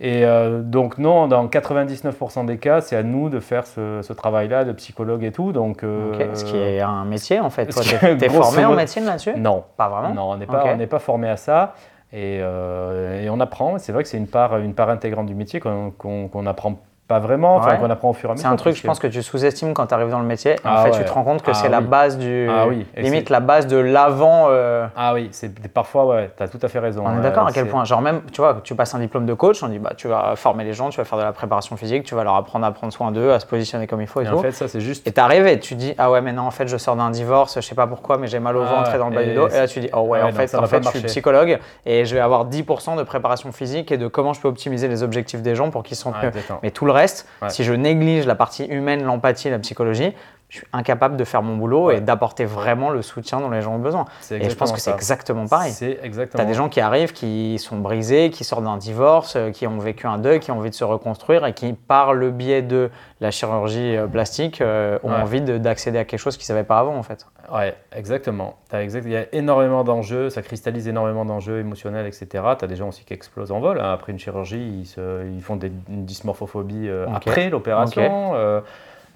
Et 0.06 0.26
euh, 0.26 0.62
donc 0.62 0.98
non, 0.98 1.28
dans 1.30 1.48
99% 1.48 2.46
des 2.46 2.58
cas, 2.58 2.82
c'est 2.82 2.98
à 2.98 3.04
nous 3.04 3.30
de 3.30 3.40
faire 3.40 3.66
ce, 3.66 4.02
ce 4.02 4.12
travail-là 4.12 4.66
de 4.66 4.74
psychologue 4.74 5.24
et 5.24 5.32
tout. 5.32 5.54
Donc 5.54 5.82
euh, 5.82 6.36
Ce 6.36 6.44
qui 6.44 6.58
est 6.58 6.82
un 6.82 7.06
métier 7.06 7.40
en 7.40 7.50
fait. 7.50 7.68
t'es 7.68 8.28
grosso 8.28 8.44
formé 8.44 8.66
en 8.66 8.76
médecine 8.76 9.06
là-dessus? 9.06 9.34
Non, 9.38 9.64
Pas 9.78 9.88
vraiment? 9.88 10.14
Non, 10.14 10.32
on 10.32 10.76
n'est 10.76 10.88
pas, 10.88 11.00
formé 11.00 11.30
à 11.30 11.38
ça. 11.38 11.76
Et, 12.12 12.40
euh, 12.42 13.24
et 13.24 13.30
on 13.30 13.40
apprend. 13.40 13.78
C'est 13.78 13.94
vrai 13.94 14.04
que 14.04 14.10
c'est 14.10 14.18
une 14.18 14.28
part, 14.28 14.58
une 14.58 14.74
part 14.74 14.90
intégrante 14.90 15.26
du 15.26 15.36
métier 15.36 15.62
qu'on 15.62 15.92
qu'on 15.98 16.28
qu'on 16.28 16.46
apprend 16.48 16.80
pas 17.08 17.20
vraiment, 17.20 17.58
enfin 17.58 17.72
Ouais. 17.72 17.78
qu'on 17.80 17.90
apprend 17.90 18.10
au 18.10 18.14
fur 18.14 18.30
et 18.30 18.32
à 18.32 18.34
mesure. 18.36 18.48
C'est 18.48 18.54
un 18.54 18.56
truc, 18.56 18.76
je 18.76 18.84
pense, 18.88 18.98
que 19.00 19.08
tu 19.08 19.22
sous-estimes 19.22 19.74
quand 19.74 19.88
tu 19.88 19.94
arrives 19.94 20.10
dans 20.10 20.20
le 20.20 20.26
métier. 20.26 20.56
Ah 20.64 20.80
en 20.80 20.84
fait, 20.84 20.92
ouais. 20.92 20.98
tu 21.00 21.04
te 21.06 21.12
rends 21.12 21.24
compte 21.24 21.42
que 21.42 21.52
Ah 21.52 21.54
c'est 21.54 21.68
la 21.70 21.82
base 21.82 22.18
du. 22.18 22.48
Ah 22.50 22.66
oui, 22.68 22.86
Limite 22.98 23.30
la 23.30 23.40
base 23.42 23.68
de 23.68 23.78
l'avant. 23.78 24.48
euh, 24.50 24.88
Ah 24.96 25.14
oui, 25.14 25.28
c'est 25.32 25.54
parfois, 25.70 26.06
ouais, 26.06 26.32
tu 26.36 26.42
as 26.44 26.48
tout 26.48 26.60
à 26.62 26.68
fait 26.70 26.80
raison. 26.80 27.04
On 27.06 27.16
est 27.16 27.20
Euh, 27.20 27.22
d'accord 27.22 27.46
à 27.48 27.52
quel 27.52 27.68
point 27.68 27.84
Genre 27.84 28.02
même, 28.02 28.22
tu 28.32 28.40
vois, 28.42 28.58
tu 28.64 28.74
passes 28.76 28.96
un 28.96 29.00
diplôme 29.00 29.26
de 29.26 29.34
coach, 29.34 29.62
on 29.64 29.68
dit 29.68 29.80
bah 29.80 29.92
tu 29.98 30.08
vas 30.08 30.36
former 30.38 30.64
les 30.64 30.74
gens, 30.74 30.90
tu 30.90 30.98
vas 30.98 31.04
faire 31.06 31.18
de 31.20 31.24
la 31.24 31.34
préparation 31.34 31.76
physique, 31.76 32.04
tu 32.06 32.16
vas 32.16 32.24
leur 32.24 32.36
apprendre 32.36 32.66
à 32.66 32.72
prendre 32.72 32.94
soin 32.94 33.12
d'eux, 33.12 33.32
à 33.34 33.40
se 33.40 33.46
positionner 33.46 33.86
comme 33.88 34.02
il 34.02 34.08
faut 34.08 34.22
et, 34.22 34.24
Et 34.24 34.28
tout. 34.28 34.36
en 34.38 34.42
fait, 34.42 34.52
ça, 34.52 34.68
c'est 34.68 34.82
juste. 34.82 35.06
Et 35.08 35.12
t'arrives 35.12 35.46
et 35.46 35.60
tu 35.60 35.76
dis 35.76 35.94
ah 35.98 36.10
ouais 36.10 36.22
mais 36.22 36.32
non 36.32 36.44
en 36.44 36.52
fait 36.52 36.68
je 36.68 36.78
sors 36.78 36.96
d'un 36.96 37.10
divorce, 37.10 37.56
je 37.56 37.62
sais 37.62 37.76
pas 37.76 37.86
pourquoi 37.88 38.18
mais 38.18 38.28
j'ai 38.28 38.40
mal 38.40 38.56
au 38.56 38.62
Ah 38.64 38.76
ventre 38.78 38.96
et 38.96 38.98
dans 38.98 39.10
le 39.10 39.16
bas 39.16 39.24
du 39.24 39.34
dos. 39.34 39.50
Et 39.50 39.58
là 39.60 39.68
tu 39.68 39.80
dis 39.82 39.90
oh 39.94 40.02
ouais, 40.02 40.20
Ah 40.24 40.28
en 40.28 40.32
fait, 40.32 40.56
en 40.56 40.66
fait 40.68 40.84
je 40.84 40.90
suis 40.90 41.02
psychologue 41.02 41.60
et 41.86 42.06
je 42.06 42.16
vais 42.16 42.22
avoir 42.22 42.46
10% 42.48 42.96
de 42.98 43.04
préparation 43.04 43.52
physique 43.52 43.92
et 43.92 43.98
de 43.98 44.08
comment 44.08 44.34
je 44.34 44.40
peux 44.42 44.48
optimiser 44.48 44.88
les 44.88 45.04
objectifs 45.04 45.42
des 45.42 45.56
gens 45.56 45.70
pour 45.70 45.84
qu'ils 45.84 45.98
Ah, 46.06 46.26
mieux. 46.26 46.32
Mais 46.64 46.72
tout 46.72 46.86
le 46.86 46.93
reste, 46.94 47.28
Ouais. 47.42 47.50
si 47.50 47.64
je 47.66 47.74
néglige 47.74 48.26
la 48.26 48.36
partie 48.36 48.64
humaine, 48.66 49.04
l'empathie, 49.04 49.50
la 49.50 49.60
psychologie, 49.60 50.14
je 50.54 50.60
suis 50.60 50.68
incapable 50.72 51.18
de 51.18 51.24
faire 51.24 51.42
mon 51.42 51.58
boulot 51.58 51.86
Ouais. 51.88 51.98
et 51.98 52.02
d'apporter 52.02 52.46
vraiment 52.46 52.92
le 52.92 53.02
soutien 53.02 53.40
dont 53.40 53.50
les 53.50 53.64
gens 53.64 53.74
ont 53.74 53.80
besoin. 53.80 54.06
Et 54.30 54.52
je 54.52 54.56
pense 54.56 54.72
que 54.72 54.80
c'est 54.80 54.92
exactement 54.92 55.48
pareil. 55.48 55.72
C'est 55.72 55.98
Tu 56.00 56.06
exactement. 56.06 56.44
as 56.44 56.46
des 56.46 56.54
gens 56.54 56.70
qui 56.70 56.80
arrivent, 56.80 57.12
qui 57.12 57.58
sont 57.58 57.78
brisés, 57.78 58.30
qui 58.30 58.44
sortent 58.44 58.64
d'un 58.64 58.78
divorce, 58.78 59.36
euh, 59.36 59.50
qui 59.50 59.66
ont 59.66 59.80
vécu 59.80 60.06
un 60.06 60.20
deuil, 60.20 60.40
qui 60.40 60.52
ont 60.52 60.60
envie 60.60 60.70
de 60.70 60.76
se 60.76 60.84
reconstruire 60.84 61.44
et 61.48 61.54
qui, 61.54 61.74
par 61.74 62.14
le 62.14 62.30
biais 62.30 62.62
de 62.62 62.92
la 63.20 63.32
chirurgie 63.32 63.98
euh, 63.98 64.06
plastique, 64.06 64.62
euh, 64.62 65.00
ont 65.02 65.10
Ouais. 65.10 65.22
envie 65.22 65.42
de- 65.42 65.58
d'accéder 65.58 65.98
à 65.98 66.06
quelque 66.06 66.20
chose 66.20 66.38
qu'ils 66.38 66.46
savaient 66.46 66.64
pas 66.64 66.78
avant 66.78 66.96
en 66.98 67.04
fait. 67.04 67.26
Ouais, 67.52 67.76
exactement. 67.92 68.54
T'as 68.70 68.82
exact... 68.84 69.06
Il 69.08 69.12
y 69.12 69.18
a 69.18 69.26
énormément 69.34 69.84
d'enjeux, 69.84 70.30
ça 70.30 70.44
cristallise 70.44 70.88
énormément 70.88 71.26
d'enjeux 71.26 71.58
émotionnels, 71.60 72.06
etc. 72.06 72.28
Tu 72.60 72.66
as 72.66 72.68
des 72.68 72.76
gens 72.76 72.90
aussi 72.90 73.04
qui 73.06 73.14
explosent 73.16 73.52
en 73.52 73.60
vol. 73.60 73.80
hein. 73.82 73.92
Après 73.92 74.12
une 74.12 74.20
chirurgie, 74.20 74.82
ils, 74.82 74.86
se- 74.86 75.26
ils 75.28 75.42
font 75.42 75.56
des... 75.56 75.72
une 75.90 76.06
dysmorphophobie 76.06 76.88
euh, 76.90 77.08
après 77.12 77.50
l'opération. 77.50 78.34
Euh, 78.36 78.62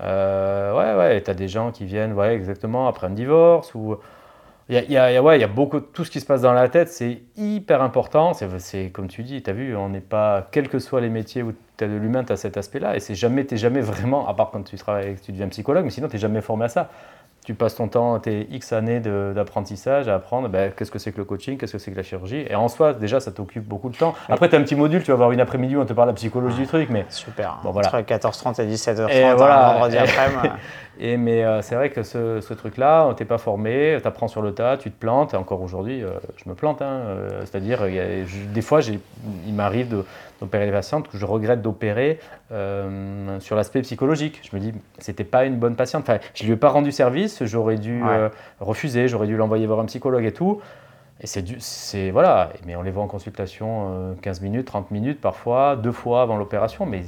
euh, 0.02 0.74
ouais, 0.74 0.98
ouais, 0.98 1.22
tu 1.24 1.32
as 1.32 1.34
des 1.34 1.48
gens 1.48 1.72
qui 1.72 1.86
viennent, 1.86 2.14
ouais, 2.14 2.36
exactement, 2.36 2.88
après 2.88 3.08
un 3.08 3.12
divorce. 3.12 3.74
Ou... 3.76 3.98
Il 4.70 4.76
y 4.76 4.78
a, 4.80 4.84
y 4.84 4.98
a- 5.18 5.38
y 5.38 5.44
a- 5.44 5.48
beaucoup, 5.48 5.80
tout 5.80 6.04
ce 6.06 6.12
qui 6.12 6.20
se 6.20 6.26
passe 6.26 6.42
dans 6.42 6.54
la 6.54 6.68
tête, 6.70 6.90
c'est 6.90 7.22
hyper 7.38 7.82
important. 7.82 8.34
C'est, 8.34 8.90
comme 8.92 9.08
tu 9.08 9.24
dis, 9.24 9.42
tu 9.42 9.50
as 9.50 9.54
vu, 9.54 9.76
on 9.78 9.90
n'est 9.90 10.02
pas, 10.02 10.50
quels 10.52 10.70
que 10.70 10.80
soient 10.80 11.02
les 11.02 11.10
métiers 11.10 11.42
où 11.44 11.54
tu 11.78 11.84
as 11.86 11.88
de 11.88 11.96
l'humain, 11.96 12.24
tu 12.26 12.34
as 12.34 12.38
cet 12.38 12.58
aspect-là. 12.58 12.96
Et 12.98 13.00
c'est 13.00 13.16
jamais, 13.16 13.46
tu 13.46 13.56
jamais 13.58 13.82
vraiment, 13.82 14.28
à 14.28 14.34
part 14.34 14.52
quand 14.52 14.64
tu 14.64 14.76
travailles, 14.78 15.16
tu 15.24 15.32
deviens 15.32 15.48
psychologue, 15.50 15.86
mais 15.86 15.92
sinon, 15.92 16.10
tu 16.10 16.18
jamais 16.18 16.42
formé 16.42 16.66
à 16.66 16.70
ça. 16.70 16.90
Tu 17.48 17.54
passes 17.54 17.76
ton 17.76 17.88
temps, 17.88 18.20
tes 18.20 18.46
X 18.52 18.74
années 18.74 19.00
d'apprentissage 19.00 20.10
à 20.10 20.16
apprendre 20.16 20.50
ben, 20.50 20.70
qu'est-ce 20.76 20.92
que 20.92 21.00
c'est 21.00 21.14
que 21.14 21.18
le 21.18 21.24
coaching, 21.24 21.58
qu'est-ce 21.58 21.72
que 21.72 21.78
c'est 21.78 21.92
que 21.92 21.96
la 21.96 22.04
chirurgie? 22.04 22.46
Et 22.50 22.56
en 22.56 22.68
soi, 22.68 22.94
déjà, 22.94 23.22
ça 23.22 23.32
t'occupe 23.32 23.64
beaucoup 23.66 23.88
de 23.88 23.96
temps. 23.96 24.16
Après, 24.28 24.50
tu 24.50 24.58
as 24.58 24.60
un 24.60 24.64
petit 24.64 24.76
module, 24.76 25.02
tu 25.02 25.12
vas 25.12 25.14
avoir 25.14 25.32
une 25.32 25.40
après-midi 25.40 25.78
où 25.78 25.80
on 25.80 25.86
te 25.86 25.94
parle 25.94 26.10
de 26.10 26.12
la 26.12 26.16
psychologie 26.16 26.58
du 26.58 26.68
truc, 26.68 26.90
mais 26.90 27.06
Super. 27.08 27.60
Bon, 27.64 27.72
voilà. 27.72 27.88
Entre 27.88 28.02
14h30 28.02 28.62
et 28.62 28.76
17h30, 28.76 29.12
Et 29.12 29.24
un 29.24 29.36
voilà. 29.36 29.72
vendredi 29.72 29.98
après-midi. 29.98 30.50
Et 31.00 31.18
mais 31.18 31.44
euh, 31.44 31.62
c'est 31.62 31.76
vrai 31.76 31.90
que 31.90 32.04
ce, 32.04 32.42
ce 32.42 32.54
truc-là, 32.54 33.14
t'es 33.16 33.26
pas 33.26 33.38
formé, 33.38 33.98
tu 34.02 34.08
apprends 34.08 34.28
sur 34.28 34.42
le 34.42 34.54
tas, 34.54 34.78
tu 34.78 34.90
te 34.92 35.00
plantes. 35.00 35.34
Et 35.34 35.38
encore 35.38 35.62
aujourd'hui, 35.62 36.04
euh, 36.04 36.12
je 36.38 36.50
me 36.50 36.56
plante. 36.56 36.82
hein, 36.82 36.86
euh, 37.06 37.42
C'est-à-dire, 37.42 37.82
des 37.84 38.62
fois, 38.62 38.80
il 39.46 39.54
m'arrive 39.54 39.90
de- 39.90 40.04
d'opérer 40.42 40.66
les 40.66 40.72
patientes 40.72 41.08
que 41.08 41.18
je 41.18 41.26
regrette 41.26 41.62
d'opérer 41.62 42.20
sur 43.40 43.56
l'aspect 43.56 43.82
psychologique. 43.82 44.42
Je 44.50 44.56
me 44.56 44.62
dis, 44.62 44.74
c'était 45.00 45.24
pas 45.24 45.46
une 45.46 45.58
bonne 45.58 45.76
patiente. 45.76 46.04
Enfin, 46.04 46.20
je 46.34 46.44
lui 46.46 46.54
ai 46.54 46.56
pas 46.58 46.70
rendu 46.70 46.92
service, 46.92 47.44
j'aurais 47.46 47.78
dû 47.78 48.04
Ouais. 48.04 48.30
refuser, 48.60 49.08
j'aurais 49.08 49.28
dû 49.28 49.36
l'envoyer 49.38 49.66
voir 49.68 49.80
un 49.80 49.86
psychologue 49.86 50.26
et 50.26 50.32
tout. 50.34 50.62
Et 51.22 51.26
c'est 51.28 51.42
du, 51.42 51.56
c'est 51.60 52.12
voilà. 52.12 52.52
Mais 52.66 52.76
on 52.76 52.84
les 52.84 52.92
voit 52.92 53.04
en 53.04 53.08
consultation 53.08 53.88
euh, 53.90 54.14
15 54.22 54.42
minutes, 54.42 54.68
30 54.68 54.92
minutes 54.92 55.20
parfois, 55.20 55.76
deux 55.76 55.92
fois 55.92 56.22
avant 56.22 56.38
l'opération. 56.38 56.86
Mais 56.86 57.02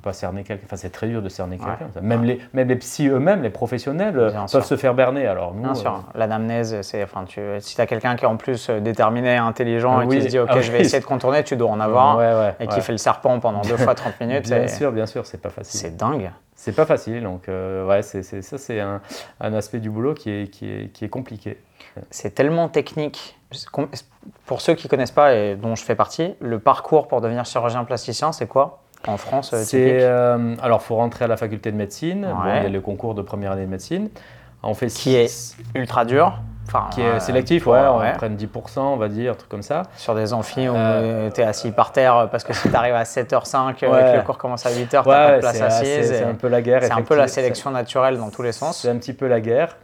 pas 0.00 0.12
cerner 0.12 0.44
quelqu'un. 0.44 0.64
Enfin, 0.66 0.76
c'est 0.76 0.90
très 0.90 1.06
dur 1.08 1.22
de 1.22 1.28
cerner 1.28 1.56
quelqu'un. 1.58 1.88
Même 2.00 2.24
les, 2.24 2.40
même 2.52 2.68
les 2.68 2.76
psys 2.76 3.08
eux-mêmes, 3.08 3.42
les 3.42 3.50
professionnels, 3.50 4.18
euh, 4.18 4.30
Bien 4.30 4.40
peuvent 4.42 4.48
sûr. 4.48 4.64
se 4.64 4.76
faire 4.76 4.94
berner. 4.94 5.26
Alors 5.26 5.54
nous, 5.54 5.62
Bien 5.62 5.72
euh, 5.72 5.74
sûr, 5.74 6.02
l'anamnèse, 6.14 6.80
c'est, 6.82 7.02
enfin, 7.02 7.24
tu, 7.24 7.40
si 7.60 7.74
tu 7.76 7.80
as 7.80 7.86
quelqu'un 7.86 8.16
qui 8.16 8.24
est 8.24 8.28
en 8.28 8.36
plus 8.36 8.68
euh, 8.70 8.80
déterminé, 8.80 9.36
intelligent 9.36 9.98
Ah 9.98 10.04
et 10.04 10.06
oui, 10.06 10.16
qui 10.18 10.22
se 10.24 10.28
dit 10.28 10.38
ok, 10.38 10.48
ah 10.50 10.60
je 10.60 10.70
vais 10.72 10.80
essayer 10.80 11.00
de 11.00 11.04
contourner, 11.06 11.42
tu 11.44 11.56
dois 11.56 11.70
en 11.70 11.80
avoir, 11.80 12.18
ouais, 12.18 12.54
et 12.60 12.66
qui 12.66 12.80
fait 12.80 12.92
le 12.92 12.98
serpent 12.98 13.38
pendant 13.40 13.62
deux 13.62 13.76
fois 13.76 13.94
30 13.94 14.20
minutes, 14.20 14.48
Bien 14.48 14.68
sûr, 14.68 14.92
bien 14.92 15.06
sûr, 15.06 15.26
c'est 15.26 15.40
pas 15.40 15.50
facile. 15.50 15.80
c'est 15.80 15.96
dingue. 15.96 16.30
C'est 16.54 16.74
pas 16.74 16.86
facile. 16.86 17.22
Donc 17.22 17.48
euh, 17.48 17.86
ouais, 17.86 18.02
c'est- 18.02 18.22
ça 18.22 18.58
c'est 18.58 18.80
un, 18.80 19.00
un 19.40 19.54
aspect 19.54 19.78
du 19.78 19.90
boulot 19.90 20.14
qui 20.14 20.30
est, 20.30 20.48
qui 20.48 20.68
est, 20.68 20.92
qui 20.92 21.04
est 21.04 21.08
compliqué. 21.08 21.56
C'est 22.10 22.34
tellement 22.34 22.68
technique. 22.68 23.36
Pour 24.46 24.60
ceux 24.60 24.74
qui 24.74 24.88
connaissent 24.88 25.10
pas 25.12 25.34
et 25.34 25.56
dont 25.56 25.74
je 25.74 25.84
fais 25.84 25.94
partie, 25.94 26.34
le 26.40 26.58
parcours 26.58 27.08
pour 27.08 27.20
devenir 27.20 27.44
chirurgien 27.44 27.84
plasticien, 27.84 28.32
c'est 28.32 28.46
quoi? 28.46 28.82
En 29.06 29.16
France 29.16 29.52
euh, 29.54 29.62
C'est 29.64 29.98
euh, 30.02 30.54
alors 30.62 30.82
faut 30.82 30.96
rentrer 30.96 31.24
à 31.24 31.28
la 31.28 31.36
faculté 31.36 31.70
de 31.70 31.76
médecine. 31.76 32.22
Bon, 32.26 32.44
Ouais. 32.48 32.58
il 32.58 32.62
y 32.64 32.66
a 32.66 32.68
le 32.68 32.80
concours 32.80 33.14
de 33.14 33.22
première 33.22 33.52
année 33.52 33.64
de 33.66 33.70
médecine. 33.70 34.10
On 34.62 34.74
fait 34.74 34.88
Qui 34.88 35.14
est 35.14 35.56
ultra 35.74 36.04
dur. 36.04 36.38
Enfin, 36.66 36.88
qui 36.90 37.00
est 37.00 37.04
euh, 37.04 37.18
sélectif, 37.18 37.66
ouais, 37.66 37.80
on 37.88 38.12
prenne 38.18 38.36
10%, 38.36 38.80
on 38.80 38.96
va 38.98 39.08
dire, 39.08 39.32
un 39.32 39.34
truc 39.34 39.48
comme 39.48 39.62
ça. 39.62 39.84
Sur 39.96 40.14
des 40.14 40.34
amphis 40.34 40.68
où 40.68 40.74
Euh, 40.74 41.30
tu 41.30 41.40
es 41.40 41.44
assis 41.44 41.70
par 41.70 41.92
terre 41.92 42.14
euh, 42.16 42.26
parce 42.26 42.44
que 42.44 42.52
si 42.52 42.68
tu 42.68 42.74
arrives 42.76 42.94
à 42.94 43.04
7h05 43.04 43.82
euh, 43.84 43.90
Ouais. 43.90 44.00
et 44.08 44.12
que 44.12 44.16
le 44.18 44.22
cours 44.22 44.36
commence 44.36 44.66
à 44.66 44.70
8h, 44.70 44.98
tu 44.98 45.08
pas 45.08 45.28
Ouais, 45.28 45.36
de 45.36 45.40
place 45.40 45.60
assise. 45.62 46.08
c'est 46.10 46.24
un 46.24 46.34
peu 46.34 46.48
la 46.48 46.60
guerre. 46.60 46.82
C'est 46.82 46.92
un 46.92 47.00
peu 47.00 47.16
la 47.16 47.26
sélection 47.28 47.70
naturelle 47.70 48.18
dans 48.18 48.28
tous 48.28 48.42
les 48.42 48.52
sens. 48.52 48.82
C'est 48.82 48.90
un 48.90 48.96
petit 48.98 49.14
peu 49.14 49.28
la 49.28 49.40
guerre. 49.40 49.76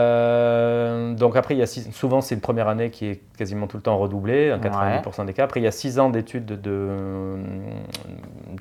Euh, 0.00 1.14
donc 1.14 1.36
après, 1.36 1.54
il 1.54 1.58
y 1.58 1.62
a 1.62 1.66
six- 1.66 1.90
souvent 1.92 2.20
c'est 2.20 2.34
une 2.34 2.40
première 2.40 2.68
année 2.68 2.90
qui 2.90 3.06
est 3.06 3.20
quasiment 3.36 3.66
tout 3.66 3.76
le 3.76 3.82
temps 3.82 3.98
redoublée, 3.98 4.50
dans 4.50 4.58
90% 4.58 5.24
des 5.24 5.32
cas. 5.32 5.44
Après, 5.44 5.60
il 5.60 5.64
y 5.64 5.66
a 5.66 5.70
six 5.72 5.98
ans 5.98 6.10
d'études 6.10 6.46
de, 6.46 6.56
de, 6.56 6.70
euh, 6.70 7.36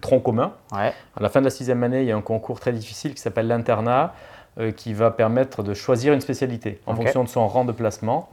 tronc 0.01 0.20
commun. 0.20 0.53
Ouais. 0.74 0.91
À 1.18 1.22
la 1.22 1.29
fin 1.29 1.39
de 1.39 1.46
la 1.46 1.51
sixième 1.51 1.84
année, 1.84 2.01
il 2.01 2.08
y 2.08 2.12
a 2.12 2.15
un 2.18 2.22
concours 2.22 2.60
très 2.60 2.72
difficile 2.72 3.13
qui 3.13 3.22
s'appelle 3.22 3.48
l'internat, 3.48 4.13
euh, 4.60 4.72
qui 4.72 4.94
va 4.94 5.12
permettre 5.12 5.63
de 5.63 5.74
choisir 5.74 6.12
une 6.13 6.22
spécialité 6.22 6.82
en 6.88 6.96
fonction 6.96 7.24
de 7.24 7.29
son 7.29 7.48
rang 7.48 7.65
de 7.65 7.72
placement. 7.72 8.29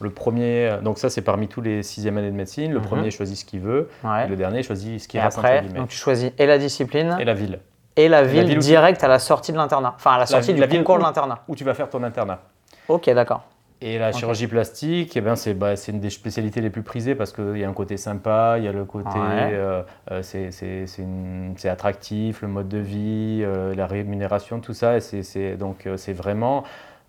Le 0.00 0.10
premier, 0.10 0.76
donc 0.82 0.98
ça 0.98 1.08
c'est 1.10 1.22
parmi 1.22 1.48
tous 1.48 1.60
les 1.62 1.82
sixième 1.82 2.18
années 2.18 2.30
de 2.30 2.36
médecine. 2.36 2.72
Le 2.72 2.80
Mhm. 2.80 2.84
premier 2.86 3.10
choisit 3.10 3.36
ce 3.36 3.44
qu'il 3.44 3.60
veut, 3.60 3.88
Ouais. 4.04 4.26
et 4.26 4.28
le 4.28 4.36
dernier 4.36 4.62
choisit 4.62 5.00
ce 5.00 5.08
qui 5.08 5.16
Et 5.16 5.20
reste 5.20 5.38
après, 5.38 5.62
donc 5.62 5.88
tu 5.88 5.96
choisis 5.96 6.30
et 6.38 6.46
la 6.46 6.58
discipline 6.58 7.16
Et 7.18 7.24
la 7.24 7.34
ville, 7.34 7.58
et 7.96 8.08
la 8.08 8.22
ville, 8.24 8.44
ville 8.46 8.58
où 8.58 8.60
tu- 8.62 8.66
direct 8.68 9.02
à 9.04 9.08
la 9.08 9.18
sortie 9.18 9.52
de 9.52 9.56
l'internat. 9.56 9.92
Enfin, 9.96 10.12
à 10.12 10.18
la 10.18 10.26
sortie 10.26 10.46
ville- 10.52 10.56
du 10.56 10.60
la 10.60 10.66
concours 10.68 10.96
où- 10.96 10.98
de 10.98 11.02
l'internat. 11.04 11.38
où 11.48 11.54
tu 11.54 11.64
vas 11.64 11.74
faire 11.74 11.88
ton 11.88 12.02
internat. 12.02 12.40
Ok, 12.88 13.08
d'accord. 13.10 13.42
Et 13.80 13.98
la 13.98 14.12
chirurgie 14.12 14.46
plastique, 14.46 15.14
eh 15.16 15.20
ben, 15.20 15.36
c'est 15.36 15.52
bah, 15.52 15.74
une 15.88 16.00
des 16.00 16.08
spécialités 16.08 16.60
les 16.62 16.70
plus 16.70 16.82
prisées 16.82 17.14
parce 17.14 17.32
qu'il 17.32 17.58
y 17.58 17.64
a 17.64 17.68
un 17.68 17.72
côté 17.74 17.96
sympa, 17.98 18.54
il 18.56 18.64
y 18.64 18.68
a 18.68 18.72
le 18.72 18.84
côté, 18.86 19.08
Ouais. 19.18 19.50
euh, 19.52 19.82
euh, 20.10 20.22
c'est- 20.22 21.68
attractif, 21.68 22.40
le 22.42 22.48
mode 22.48 22.68
de 22.68 22.78
vie, 22.78 23.40
euh, 23.42 23.74
la 23.74 23.86
rémunération, 23.86 24.60
tout 24.60 24.74
ça. 24.74 24.96
Et 24.96 25.00
c'est- 25.00 25.22
c'est- 25.22 25.56
donc 25.56 25.86
euh, 25.86 25.96
c'est 25.96 26.12
vraiment, 26.14 26.64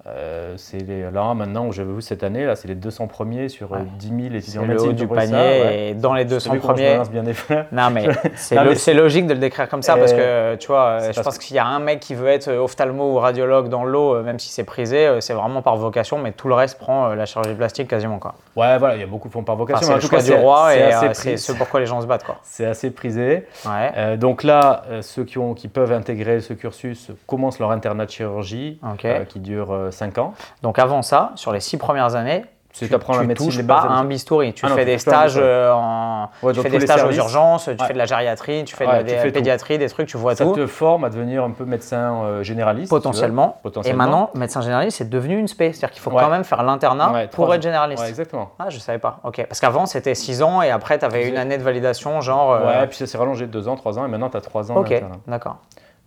euh, 0.07 0.53
c'est 0.57 0.77
les- 0.77 1.09
là 1.09 1.33
maintenant, 1.33 1.71
j'avais 1.71 1.91
vu 1.91 2.01
cette 2.01 2.24
année, 2.24 2.45
là, 2.45 2.55
c'est 2.55 2.67
les 2.67 2.75
200 2.75 3.07
premiers 3.07 3.50
sur 3.50 3.74
euh, 3.74 3.77
Ouais. 3.77 3.85
10 3.97 4.07
000 4.09 4.19
C'est 4.21 4.35
étudiants 4.38 4.62
en 4.62 4.65
le 4.65 4.69
médecine. 4.74 4.89
haut 4.89 4.93
du 4.93 5.07
panier 5.07 5.33
ouais. 5.33 5.88
et 5.89 5.93
dans 5.95 6.13
les 6.13 6.24
T'as 6.24 6.29
200 6.29 6.53
vu 6.53 6.59
comment 6.59 6.75
je 6.75 6.81
me 6.83 7.03
premiers. 7.05 7.33
bien 7.33 7.65
Non, 7.71 7.89
mais 7.91 8.05
c'est 8.35 8.63
lo- 8.63 8.75
c'est 8.75 8.93
logique 8.93 9.25
de 9.25 9.33
le 9.33 9.39
décrire 9.39 9.67
comme 9.67 9.81
ça 9.81 9.95
parce 9.97 10.12
Et- 10.12 10.15
que 10.15 10.55
tu 10.55 10.67
vois, 10.67 10.97
c'est 11.00 11.09
je 11.12 11.15
parce 11.15 11.25
pense 11.25 11.38
qu'il 11.39 11.55
y 11.55 11.59
a 11.59 11.65
un 11.65 11.79
mec 11.79 12.00
qui 12.01 12.13
veut 12.13 12.27
être 12.27 12.50
ophtalmo 12.51 13.13
ou 13.13 13.15
radiologue 13.17 13.67
dans 13.69 13.83
l'eau, 13.83 14.15
euh, 14.15 14.24
même 14.24 14.38
si 14.38 14.50
c'est 14.50 14.63
prisé, 14.63 15.07
euh, 15.07 15.21
c'est 15.21 15.33
vraiment 15.33 15.62
par 15.63 15.75
vocation, 15.77 16.19
mais 16.19 16.31
tout 16.33 16.47
le 16.47 16.53
reste 16.53 16.77
prend 16.77 17.09
euh, 17.09 17.15
la 17.15 17.25
chirurgie 17.25 17.55
plastique 17.55 17.88
quasiment. 17.88 18.19
Quoi. 18.19 18.35
Ouais, 18.55 18.77
voilà, 18.77 18.95
il 18.95 19.00
y 19.01 19.03
a 19.03 19.07
beaucoup 19.07 19.27
qui 19.27 19.33
font 19.33 19.43
par 19.43 19.55
Enfin, 19.55 19.59
vocation. 19.63 19.81
c'est 19.88 19.91
le 19.93 19.97
en 19.97 20.01
tout 20.01 20.07
choix 20.07 20.19
cas, 20.19 20.24
du 20.24 20.29
c'est- 20.31 20.39
roi 20.39 20.67
c'est 20.71 20.79
et 20.79 20.83
euh, 20.83 21.00
c'est 21.13 21.29
pris- 21.31 21.38
ce 21.39 21.51
pourquoi 21.53 21.79
les 21.79 21.85
gens 21.88 22.00
se 22.01 22.05
battent. 22.05 22.24
Quoi. 22.25 22.38
C'est 22.43 22.65
assez 22.65 22.91
prisé. 22.91 23.47
Ouais. 23.65 23.91
Euh, 23.97 24.17
donc 24.17 24.43
là, 24.43 24.83
euh, 24.91 25.01
ceux 25.01 25.24
qui, 25.24 25.39
ont, 25.39 25.53
qui 25.55 25.67
peuvent 25.67 25.91
intégrer 25.91 26.41
ce 26.41 26.53
cursus 26.53 27.09
commencent 27.25 27.57
leur 27.59 27.71
internat 27.71 28.05
de 28.05 28.12
chirurgie 28.12 28.79
euh, 29.03 29.24
qui 29.24 29.39
dure 29.39 29.74
5 29.95 30.17
ans. 30.19 30.33
Donc 30.61 30.77
avant 30.79 31.01
ça, 31.01 31.31
sur 31.35 31.51
les 31.51 31.59
six 31.59 31.77
premières 31.77 32.13
années, 32.15 32.45
tu, 32.77 32.89
t'apprends 32.89 33.13
la 33.13 33.21
tu 33.21 33.27
médecine, 33.27 33.47
touches 33.47 33.57
les 33.57 33.63
pas 33.63 33.79
à 33.79 33.87
un 33.87 34.03
bistouri. 34.03 34.51
Tu 34.53 34.65
Ah 34.65 34.69
non, 34.69 34.75
fais 34.75 34.81
tu 34.81 34.87
des 34.91 34.97
stages, 34.97 35.35
euh, 35.41 35.71
en, 35.71 36.29
Ouais, 36.43 36.51
tu 36.51 36.59
fais 36.59 36.69
des 36.69 36.81
stages 36.81 37.05
aux 37.05 37.11
urgences, 37.11 37.63
tu 37.63 37.69
Ouais. 37.71 37.87
fais 37.87 37.93
de 37.93 37.97
la 37.97 38.05
gériatrie, 38.05 38.65
tu 38.65 38.75
fais 38.75 38.85
de 38.85 38.91
la 38.91 39.31
pédiatrie, 39.31 39.77
des 39.77 39.87
trucs, 39.87 40.09
tu 40.09 40.17
vois 40.17 40.35
Ça 40.35 40.43
tout. 40.43 40.51
te 40.55 40.67
forme 40.67 41.05
à 41.05 41.09
devenir 41.09 41.45
un 41.45 41.51
peu 41.51 41.63
médecin 41.63 42.15
euh, 42.25 42.43
généraliste. 42.43 42.87
si. 42.87 42.89
Potentiellement. 42.89 43.61
Et 43.85 43.93
maintenant, 43.93 44.29
médecin 44.33 44.59
généraliste, 44.59 44.97
c'est 44.97 45.09
devenu 45.09 45.39
une 45.39 45.47
spé. 45.47 45.71
C'est-à-dire 45.71 45.91
qu'il 45.91 46.01
faut 46.01 46.11
quand 46.11 46.29
même 46.29 46.43
faire 46.43 46.63
l'internat 46.63 47.27
pour 47.31 47.53
être 47.55 47.61
généraliste. 47.63 48.03
Exactement. 48.09 48.49
Ah, 48.59 48.69
je 48.69 48.77
savais 48.79 48.99
pas. 48.99 49.19
Ok. 49.23 49.45
Parce 49.47 49.61
qu'avant, 49.61 49.85
c'était 49.85 50.13
6 50.13 50.43
ans 50.43 50.61
et 50.61 50.69
après, 50.69 50.99
tu 50.99 51.05
avais 51.05 51.29
une 51.29 51.37
année 51.37 51.57
de 51.57 51.63
validation, 51.63 52.19
genre. 52.19 52.51
euh, 52.51 52.65
Ouais, 52.81 52.87
puis 52.87 52.97
ça 52.97 53.07
s'est 53.07 53.17
rallongé 53.17 53.45
de 53.47 53.51
2 53.51 53.69
ans, 53.69 53.77
3 53.77 53.99
ans, 53.99 54.05
et 54.05 54.09
maintenant 54.09 54.29
tu 54.29 54.35
as 54.35 54.41
3 54.41 54.73
ans 54.73 54.75
ok, 54.75 55.01
d'accord. 55.27 55.55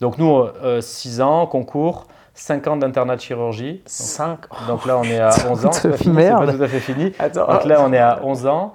Donc 0.02 0.18
nous, 0.18 0.45
6 0.80 1.23
ans, 1.23 1.47
concours, 1.47 2.07
5 2.38 2.66
ans 2.68 2.76
d'internat 2.76 3.16
de 3.16 3.21
chirurgie. 3.21 3.83
5 3.85 4.38
Donc 4.68 4.87
là, 4.87 4.97
on 4.99 5.02
est 5.02 5.18
à 5.18 5.30
11 5.50 5.66
ans. 5.66 5.73
C'est 5.73 5.90
pas 5.90 5.97
fini, 5.97 6.14
pas 6.16 6.47
tout 6.52 6.62
à 6.62 6.68
fait 6.68 6.78
fini. 6.80 7.12
Attends. 7.18 7.47
Donc 7.52 7.64
là, 7.64 7.78
on 7.83 7.92
est 7.92 7.99
à 7.99 8.21
11 8.23 8.47
ans. 8.47 8.75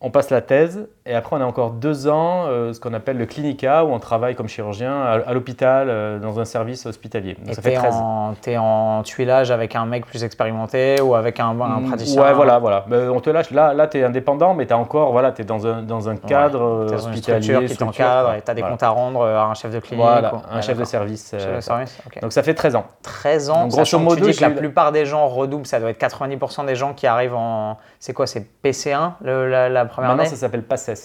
On 0.00 0.10
passe 0.10 0.30
la 0.30 0.40
thèse 0.40 0.88
et 1.04 1.14
après 1.14 1.36
on 1.36 1.40
a 1.40 1.44
encore 1.44 1.70
deux 1.70 2.08
ans, 2.08 2.44
euh, 2.46 2.72
ce 2.72 2.80
qu'on 2.80 2.94
appelle 2.94 3.18
le 3.18 3.26
clinica, 3.26 3.84
où 3.84 3.88
on 3.92 3.98
travaille 3.98 4.34
comme 4.34 4.48
chirurgien 4.48 4.92
à, 5.02 5.18
à 5.26 5.32
l'hôpital, 5.32 5.88
euh, 5.90 6.18
dans 6.18 6.38
un 6.40 6.44
service 6.44 6.86
hospitalier. 6.86 7.34
Donc 7.34 7.50
Et 7.50 7.54
ça 7.54 7.62
fait 7.62 7.70
t'es 7.70 7.76
13 7.76 7.94
en, 7.96 8.34
t'es 8.40 8.56
en 8.56 9.02
tuilage 9.02 9.50
avec 9.50 9.74
un 9.74 9.84
mec 9.86 10.06
plus 10.06 10.22
expérimenté 10.24 11.00
ou 11.00 11.14
avec 11.14 11.40
un, 11.40 11.48
un 11.60 11.80
Mm, 11.80 11.88
praticien 11.88 12.22
Ouais, 12.22 12.32
voilà, 12.32 12.58
voilà. 12.58 12.84
Mais 12.88 13.08
on 13.08 13.20
te 13.20 13.30
lâche. 13.30 13.50
Là, 13.50 13.74
là 13.74 13.86
tu 13.86 13.98
es 13.98 14.04
indépendant, 14.04 14.54
mais 14.54 14.66
tu 14.66 14.74
encore, 14.74 15.12
voilà, 15.12 15.32
tu 15.32 15.42
es 15.42 15.44
dans 15.44 15.66
un, 15.66 15.82
dans 15.82 16.08
un 16.08 16.16
cadre 16.16 16.62
euh, 16.62 16.86
T'es 16.86 16.92
dans 16.96 17.02
une 17.02 17.10
hospitalier. 17.10 17.42
structure 17.42 17.68
qui 17.68 17.76
t'encadre 17.76 18.28
quoi. 18.28 18.38
et 18.38 18.42
tu 18.42 18.50
as 18.50 18.54
des 18.54 18.60
Voilà. 18.60 18.72
comptes 18.74 18.82
à 18.84 18.88
rendre 18.90 19.20
euh, 19.22 19.38
à 19.38 19.44
un 19.44 19.54
chef 19.54 19.72
de 19.72 19.80
clinique. 19.80 20.04
Voilà, 20.04 20.34
ou- 20.34 20.38
un 20.50 20.56
Ouais, 20.56 20.62
chef 20.62 20.78
de 20.78 20.84
service. 20.84 21.30
Chef 21.32 21.46
euh, 21.46 21.56
de 21.56 21.60
service. 21.60 21.98
Donc 22.22 22.32
ça 22.32 22.42
fait 22.42 22.54
13 22.54 22.76
ans. 22.76 22.84
13 23.02 23.50
ans, 23.50 23.62
Donc, 23.62 23.72
grosso 23.72 23.98
modo, 23.98 24.24
tu 24.24 24.30
dis 24.30 24.36
que 24.36 24.42
la 24.42 24.50
plupart 24.50 24.92
des 24.92 25.04
gens 25.06 25.26
redoublent, 25.26 25.66
ça 25.66 25.80
doit 25.80 25.90
être 25.90 26.00
90% 26.00 26.64
des 26.66 26.76
gens 26.76 26.92
qui 26.92 27.06
arrivent 27.06 27.34
en... 27.34 27.76
C'est 27.98 28.12
quoi, 28.12 28.26
c'est 28.26 28.46
PC1 28.64 29.12
le- 29.22 29.48
la, 29.48 29.68
la 29.68 29.84
première 29.84 30.10
Maintenant, 30.10 30.22
année 30.24 30.30
ça 30.30 30.36
s'appelle 30.36 30.62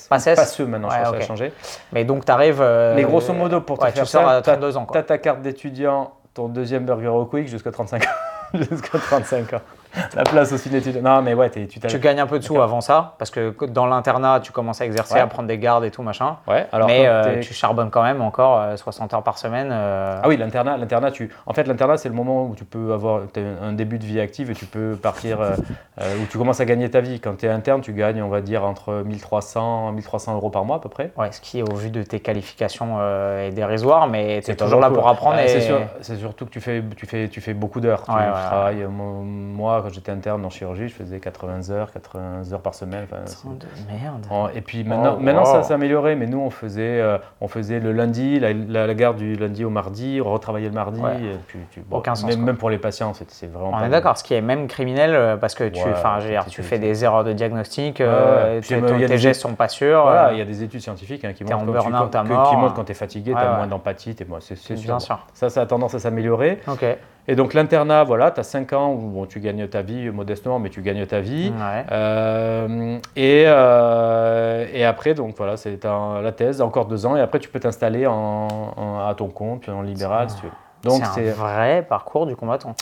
PASSES 0.09 0.35
Passeux 0.35 0.65
maintenant, 0.65 0.89
Ouais, 0.89 0.95
je 0.97 1.03
crois 1.03 1.17
que 1.17 1.19
ça 1.19 1.23
a 1.23 1.27
changé. 1.27 1.53
Mais 1.91 2.03
donc 2.05 2.25
tu 2.25 2.31
arrives... 2.31 2.61
Mais 2.95 3.03
grosso 3.03 3.33
modo, 3.33 3.61
pour 3.61 3.77
te 3.77 3.83
ouais, 3.83 3.91
faire 3.91 4.03
tu 4.03 4.09
sors 4.09 4.25
ça, 4.25 4.37
à 4.37 4.41
32 4.41 4.77
ans. 4.77 4.87
Tu 4.91 4.97
as 4.97 5.03
ta 5.03 5.17
carte 5.17 5.41
d'étudiant, 5.41 6.13
ton 6.33 6.47
deuxième 6.47 6.85
burger 6.85 7.07
au 7.07 7.25
quick 7.25 7.47
jusqu'à 7.47 7.71
35 7.71 8.03
ans. 8.03 8.07
jusqu'à 8.53 8.97
35 8.97 9.53
ans. 9.53 9.61
La 10.15 10.23
place 10.23 10.51
aussi 10.51 10.69
d'étudiant. 10.69 11.01
Non, 11.01 11.21
mais 11.21 11.33
ouais, 11.33 11.49
tu 11.49 11.99
gagnes 11.99 12.19
un 12.19 12.27
peu 12.27 12.39
de 12.39 12.43
sous 12.43 12.59
avant 12.61 12.81
ça, 12.81 13.15
parce 13.17 13.31
que 13.31 13.53
dans 13.65 13.85
l'internat, 13.85 14.39
tu 14.41 14.51
commences 14.51 14.81
à 14.81 14.85
exercer, 14.85 15.15
Ouais. 15.15 15.19
à 15.21 15.27
prendre 15.27 15.47
des 15.47 15.57
gardes 15.57 15.83
et 15.85 15.91
tout, 15.91 16.03
machin. 16.03 16.37
Ouais, 16.47 16.67
alors 16.71 16.87
Mais 16.87 17.07
euh, 17.07 17.39
tu 17.41 17.53
charbonnes 17.53 17.89
quand 17.89 18.03
même 18.03 18.21
encore 18.21 18.59
euh, 18.59 18.75
60 18.77 19.13
heures 19.13 19.23
par 19.23 19.37
semaine. 19.37 19.69
euh, 19.71 20.19
Ah 20.23 20.27
oui, 20.27 20.37
l'internat, 20.37 20.77
l'internat, 20.77 21.11
tu... 21.11 21.29
en 21.45 21.53
fait, 21.53 21.63
l'internat, 21.67 21.97
c'est 21.97 22.09
le 22.09 22.15
moment 22.15 22.45
où 22.45 22.55
tu 22.55 22.63
peux 22.65 22.93
avoir 22.93 23.21
un 23.63 23.73
début 23.73 23.97
de 23.99 24.05
vie 24.05 24.19
active 24.19 24.51
et 24.51 24.55
tu 24.55 24.65
peux 24.65 24.95
partir, 25.01 25.41
euh, 25.41 25.55
euh, 26.01 26.15
où 26.21 26.25
tu 26.29 26.37
commences 26.37 26.59
à 26.59 26.65
gagner 26.65 26.89
ta 26.89 27.01
vie. 27.01 27.19
Quand 27.19 27.37
tu 27.37 27.45
es 27.45 27.49
interne, 27.49 27.81
tu 27.81 27.93
gagnes, 27.93 28.21
on 28.21 28.29
va 28.29 28.41
dire, 28.41 28.63
entre 28.63 29.03
1300 29.05 29.91
1300 29.93 30.35
euros 30.35 30.49
par 30.49 30.65
mois 30.65 30.77
à 30.77 30.79
peu 30.79 30.89
près. 30.89 31.11
Ouais, 31.17 31.31
ce 31.31 31.41
qui, 31.41 31.61
au 31.63 31.73
vu 31.73 31.89
de 31.89 32.03
tes 32.03 32.19
qualifications, 32.19 32.97
euh, 32.99 33.47
est 33.47 33.51
dérisoire, 33.51 34.07
mais 34.07 34.41
tu 34.43 34.51
es 34.51 34.55
toujours 34.55 34.79
là 34.79 34.89
pour 34.89 35.07
apprendre. 35.07 35.39
Et... 35.39 35.47
c'est, 35.47 35.61
sûr- 35.61 35.81
surtout 36.01 36.45
que 36.45 36.51
tu 36.51 36.61
fais, 36.61 36.83
tu 36.95 37.05
fais, 37.05 37.27
tu 37.29 37.41
fais 37.41 37.53
beaucoup 37.53 37.79
d'heures. 37.79 38.03
Tu, 38.03 38.11
Ouais, 38.11 38.25
tu 38.25 38.31
travailles, 38.31 38.83
euh, 38.83 38.87
mo- 38.87 39.21
moi, 39.23 39.76
quand 39.81 39.89
j'étais 39.93 40.11
interne 40.11 40.43
en 40.45 40.49
chirurgie, 40.49 40.87
je 40.87 40.93
faisais 40.93 41.19
80 41.19 41.69
heures, 41.71 41.91
80 41.91 42.51
heures 42.53 42.61
par 42.61 42.73
semaine. 42.73 43.05
enfin, 43.11 43.23
de 43.51 43.65
merde. 43.91 44.25
En- 44.29 44.49
Et 44.49 44.61
puis 44.61 44.83
maintenant, 44.83 45.15
Oh, 45.17 45.21
maintenant 45.21 45.41
wow. 45.43 45.45
ça 45.53 45.63
s'est 45.63 45.73
amélioré, 45.73 46.15
mais 46.15 46.25
nous 46.25 46.39
on 46.39 46.49
faisait, 46.49 46.99
euh, 47.01 47.17
on 47.41 47.47
faisait 47.47 47.79
le 47.79 47.91
lundi, 47.91 48.39
la, 48.39 48.53
la, 48.53 48.87
la 48.87 48.93
garde 48.93 49.17
du 49.17 49.35
lundi 49.35 49.63
au 49.65 49.69
mardi, 49.69 50.21
on 50.23 50.31
retravaillait 50.31 50.67
le 50.69 50.73
mardi. 50.73 50.99
Ouais. 51.01 51.15
et 51.15 51.37
puis, 51.47 51.59
tu- 51.71 51.81
Aucun 51.91 52.15
sens, 52.15 52.35
Même, 52.37 52.57
pour 52.57 52.69
les 52.69 52.77
patients, 52.77 53.13
c'est, 53.13 53.47
vraiment 53.47 53.69
On 53.69 53.79
pas 53.79 53.85
est 53.85 53.89
d'accord, 53.89 54.17
ce 54.17 54.23
qui 54.23 54.33
est 54.33 54.41
même 54.41 54.67
criminel 54.67 55.13
euh, 55.13 55.37
parce 55.37 55.55
que 55.55 55.63
tu, 55.69 55.83
Ouais, 55.83 55.91
enfin, 55.91 56.17
je 56.19 56.25
veux 56.25 56.31
dire, 56.31 56.43
c'est- 56.43 56.49
tu 56.49 56.63
fais 56.63 56.79
des 56.79 57.03
erreurs 57.03 57.23
de 57.23 57.33
diagnostic, 57.33 58.01
euh, 58.01 58.53
Ouais, 58.55 58.59
puis 58.61 58.69
tes, 58.69 58.75
même, 58.81 58.95
il 58.95 59.01
y 59.01 59.03
a 59.03 59.07
tes 59.07 59.13
des- 59.13 59.17
gestes 59.19 59.41
sont 59.41 59.53
pas 59.55 59.67
sûrs. 59.67 60.03
Voilà, 60.03 60.27
euh, 60.29 60.33
il 60.33 60.39
y 60.39 60.41
a 60.41 60.45
des 60.45 60.63
études 60.63 60.81
scientifiques 60.81 61.23
hein, 61.25 61.33
qui 61.33 61.43
montrent, 61.43 61.57
quand 61.57 61.65
tu- 61.65 61.71
burn-out 61.91 62.09
quand- 62.11 62.19
à 62.19 62.23
que- 62.23 62.27
mort. 62.29 62.49
qui 62.49 62.55
montrent 62.57 62.73
quand 62.73 62.83
tu 62.85 62.91
es 62.91 62.95
fatigué, 62.95 63.31
tu 63.33 63.37
as 63.37 63.55
moins 63.57 63.67
d'empathie, 63.67 64.15
c'est, 64.41 64.75
sûr. 64.77 64.97
Ça, 65.33 65.49
ça 65.49 65.61
a 65.61 65.65
tendance 65.65 65.93
à 65.95 65.99
s'améliorer. 65.99 66.59
Ok. 66.67 66.85
Et 67.29 67.35
donc 67.35 67.53
l'internat, 67.53 68.03
voilà, 68.05 68.31
tu 68.31 68.39
as 68.39 68.43
5 68.43 68.71
ans 68.73 68.93
où 68.93 68.97
bon, 69.09 69.25
tu 69.25 69.39
gagnes 69.41 69.67
ta 69.67 69.81
vie 69.81 70.09
modestement, 70.11 70.59
mais 70.59 70.69
tu 70.69 70.81
gagnes 70.81 71.05
ta 71.05 71.19
vie. 71.19 71.51
Ouais. 71.51 71.85
Euh, 71.91 72.97
et, 73.15 73.43
euh, 73.47 74.65
et 74.73 74.85
après, 74.85 75.13
donc 75.13 75.35
voilà, 75.37 75.57
c'est 75.57 75.77
la 75.83 76.31
thèse, 76.31 76.61
encore 76.61 76.85
deux 76.85 77.05
ans, 77.05 77.15
et 77.17 77.21
après 77.21 77.39
tu 77.39 77.49
peux 77.49 77.59
t'installer 77.59 78.07
en, 78.07 78.47
en- 78.77 78.99
à 79.07 79.13
ton 79.15 79.27
compte, 79.27 79.61
puis 79.61 79.71
en 79.71 79.81
libéral, 79.81 80.29
si 80.29 80.37
tu 80.37 80.45
veux. 80.45 80.51
Donc 80.83 81.01
c'est 81.15 81.29
un 81.29 81.33
vrai 81.33 81.85
parcours 81.87 82.25
du 82.27 82.35
combattant. 82.35 82.75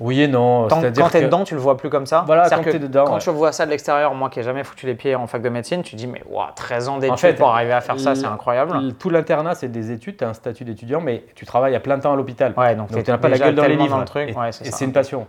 Oui 0.00 0.22
et 0.22 0.28
non. 0.28 0.68
Tant- 0.68 0.76
quand 0.80 1.08
t'es 1.10 1.20
que- 1.20 1.24
dedans, 1.24 1.44
tu 1.44 1.54
le 1.54 1.60
vois 1.60 1.76
plus 1.76 1.90
comme 1.90 2.06
ça. 2.06 2.22
Voilà, 2.26 2.48
quand 2.48 2.62
que 2.62 2.70
t'es 2.70 2.78
dedans, 2.78 3.04
Quand 3.04 3.14
ouais. 3.14 3.18
tu 3.20 3.30
vois 3.30 3.52
ça 3.52 3.64
de 3.66 3.70
l'extérieur, 3.70 4.14
moi 4.14 4.30
qui 4.30 4.40
ai 4.40 4.42
jamais 4.42 4.62
foutu 4.64 4.86
les 4.86 4.94
pieds 4.94 5.14
en 5.14 5.26
fac 5.26 5.42
de 5.42 5.48
médecine, 5.48 5.82
tu 5.82 5.96
dis 5.96 6.06
mais 6.06 6.22
ouah, 6.30 6.52
13 6.54 6.88
ans 6.88 6.98
d'études 6.98 7.18
fait, 7.18 7.34
pour 7.34 7.48
arriver 7.50 7.72
à 7.72 7.80
faire 7.80 7.98
ça, 7.98 8.14
c'est 8.14 8.26
incroyable. 8.26 8.76
Tout 8.98 9.10
l'internat, 9.10 9.54
c'est 9.54 9.68
des 9.68 9.90
études, 9.92 10.16
tu 10.18 10.24
as 10.24 10.28
un 10.28 10.34
statut 10.34 10.64
d'étudiant, 10.64 11.00
mais 11.00 11.24
tu 11.34 11.46
travailles 11.46 11.74
à 11.74 11.80
plein 11.80 11.98
temps 11.98 12.12
à 12.12 12.16
l'hôpital. 12.16 12.54
Ouais, 12.56 12.74
donc, 12.74 12.88
tu 12.90 13.10
n'as 13.10 13.18
pas 13.18 13.28
la 13.28 13.38
gueule 13.38 13.54
dans 13.54 13.64
les 13.64 13.76
livres. 13.76 13.88
dans 13.90 13.98
le 13.98 14.04
truc. 14.04 14.28
et 14.30 14.34
ouais, 14.34 14.50
c'est 14.52 14.84
une 14.84 14.92
passion. 14.92 15.26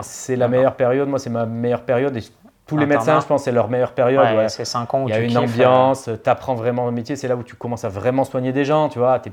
C'est 0.00 0.36
la 0.36 0.48
meilleure 0.48 0.74
période, 0.74 1.08
moi 1.08 1.18
c'est 1.18 1.30
ma 1.30 1.46
meilleure 1.46 1.82
période, 1.82 2.16
et 2.16 2.22
tous 2.66 2.76
les 2.78 2.86
médecins, 2.86 3.20
je 3.20 3.26
pense, 3.26 3.42
c'est 3.44 3.52
leur 3.52 3.68
meilleure 3.68 3.92
période. 3.92 4.24
Ouais, 4.24 4.36
ouais. 4.36 4.48
c'est 4.48 4.64
5 4.64 4.94
ans 4.94 5.02
où 5.02 5.08
Il 5.08 5.10
y 5.10 5.14
a 5.14 5.18
tu 5.18 5.24
une 5.24 5.28
kiffes, 5.30 5.38
euh, 5.38 5.42
ambiance, 5.42 6.08
tu 6.22 6.30
apprends 6.30 6.54
vraiment 6.54 6.86
le 6.86 6.92
métier, 6.92 7.16
c'est 7.16 7.28
là 7.28 7.34
où 7.36 7.42
tu 7.42 7.56
commences 7.56 7.84
à 7.84 7.88
vraiment 7.88 8.24
soigner 8.24 8.52
des 8.52 8.64
gens, 8.64 8.88
tu 8.88 8.98
vois. 8.98 9.18
Tu 9.18 9.30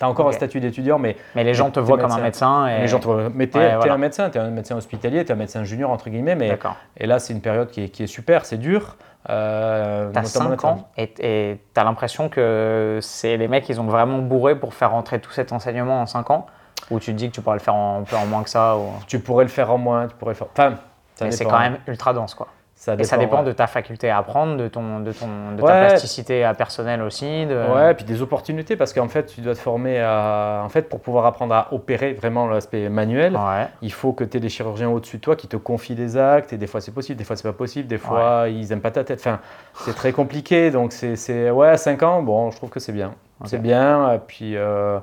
as 0.00 0.08
encore 0.08 0.26
Ok. 0.26 0.32
un 0.32 0.36
statut 0.36 0.58
d'étudiant, 0.60 0.98
mais 0.98 1.16
Mais 1.34 1.44
les 1.44 1.54
gens 1.54 1.70
te 1.70 1.78
voient 1.80 1.98
comme 1.98 2.10
un 2.12 2.18
médecin. 2.20 2.66
Et... 2.68 2.80
les 2.80 2.88
gens 2.88 2.98
te 2.98 3.28
Mais 3.34 3.46
tu 3.48 3.58
es, 3.58 3.60
Ouais, 3.60 3.76
voilà. 3.76 3.94
un 3.94 3.98
médecin, 3.98 4.30
tu 4.30 4.38
es 4.38 4.40
un 4.40 4.50
médecin 4.50 4.76
hospitalier, 4.76 5.24
tu 5.24 5.30
es 5.30 5.34
un 5.34 5.38
médecin 5.38 5.64
junior, 5.64 5.90
entre 5.90 6.08
guillemets, 6.10 6.34
mais 6.34 6.58
et 6.96 7.06
là, 7.06 7.18
c'est 7.18 7.32
une 7.32 7.40
période 7.42 7.68
qui 7.70 7.84
est, 7.84 7.88
qui 7.90 8.04
est 8.04 8.06
super, 8.08 8.44
c'est 8.46 8.58
dur. 8.58 8.96
Euh, 9.30 10.10
T'as 10.12 10.22
notamment 10.22 10.44
5 10.46 10.50
l'interne. 10.50 10.78
ans 10.80 10.88
et 10.96 11.60
tu 11.74 11.80
as 11.80 11.84
l'impression 11.84 12.28
que 12.28 12.98
c'est 13.00 13.36
les 13.36 13.46
mecs, 13.46 13.68
ils 13.68 13.80
ont 13.80 13.84
vraiment 13.84 14.18
bourré 14.18 14.56
pour 14.58 14.74
faire 14.74 14.90
rentrer 14.90 15.20
tout 15.20 15.30
cet 15.30 15.52
enseignement 15.52 16.00
en 16.02 16.06
5 16.06 16.30
ans? 16.30 16.46
Ou 16.90 16.98
tu 16.98 17.12
te 17.12 17.16
dis 17.16 17.28
que 17.28 17.34
tu 17.34 17.40
pourrais 17.40 17.56
le 17.56 17.62
faire 17.62 17.76
en, 17.76 18.00
un 18.00 18.02
peu 18.02 18.16
en 18.16 18.26
moins 18.26 18.42
que 18.42 18.50
ça 18.50 18.76
ou... 18.76 18.86
Tu 19.06 19.20
pourrais 19.20 19.44
le 19.44 19.50
faire 19.50 19.70
en 19.70 19.78
moins, 19.78 20.08
tu 20.08 20.16
pourrais 20.16 20.32
le 20.32 20.36
faire. 20.36 20.48
Enfin, 20.52 20.74
Mais 21.20 21.30
c'est 21.30 21.44
quand 21.44 21.60
même 21.60 21.76
ultra 21.86 22.12
dense 22.12 22.34
quoi. 22.34 22.48
Ça 22.82 22.96
Et 22.98 23.04
ça 23.04 23.16
dépend 23.16 23.38
ouais. 23.38 23.44
de 23.44 23.52
ta 23.52 23.68
faculté 23.68 24.10
à 24.10 24.18
apprendre, 24.18 24.56
de, 24.56 24.66
ton, 24.66 24.98
de, 24.98 25.12
ton, 25.12 25.52
de 25.56 25.62
Ouais. 25.62 25.68
ta 25.68 25.86
plasticité 25.86 26.50
personnelle 26.58 27.00
aussi. 27.02 27.46
De... 27.46 27.72
Ouais, 27.72 27.94
puis 27.94 28.04
des 28.04 28.22
opportunités 28.22 28.74
parce 28.74 28.92
qu'en 28.92 29.06
fait, 29.06 29.26
tu 29.26 29.40
dois 29.40 29.54
te 29.54 29.60
former 29.60 30.00
à. 30.00 30.62
En 30.64 30.68
fait, 30.68 30.88
pour 30.88 30.98
pouvoir 30.98 31.26
apprendre 31.26 31.54
à 31.54 31.68
opérer 31.72 32.12
vraiment 32.12 32.48
l'aspect 32.48 32.88
manuel, 32.88 33.36
Ouais. 33.36 33.68
il 33.82 33.92
faut 33.92 34.12
que 34.12 34.24
tu 34.24 34.36
aies 34.36 34.40
des 34.40 34.48
chirurgiens 34.48 34.88
au-dessus 34.90 35.18
de 35.18 35.22
toi 35.22 35.36
qui 35.36 35.46
te 35.46 35.56
confient 35.56 35.94
des 35.94 36.16
actes, 36.16 36.52
et 36.52 36.56
des 36.58 36.66
fois 36.66 36.80
c'est 36.80 36.90
possible, 36.90 37.16
des 37.18 37.22
fois 37.24 37.36
c'est 37.36 37.46
pas 37.46 37.52
possible, 37.52 37.86
des 37.86 37.98
fois 37.98 38.46
ils 38.48 38.72
aiment 38.72 38.80
pas 38.80 38.90
ta 38.90 39.04
tête. 39.04 39.20
Enfin, 39.20 39.38
c'est 39.74 39.94
très 39.94 40.10
compliqué, 40.10 40.72
donc 40.72 40.90
c'est. 40.92 41.50
Ouais, 41.52 41.68
à 41.68 41.76
5 41.76 42.02
ans, 42.02 42.20
bon, 42.20 42.50
je 42.50 42.56
trouve 42.56 42.70
que 42.70 42.80
c'est 42.80 42.90
bien. 42.92 43.14
C'est 43.44 43.62
bien, 43.62 44.12
et 44.14 44.18
puis. 44.18 44.56
euh, 44.56 44.98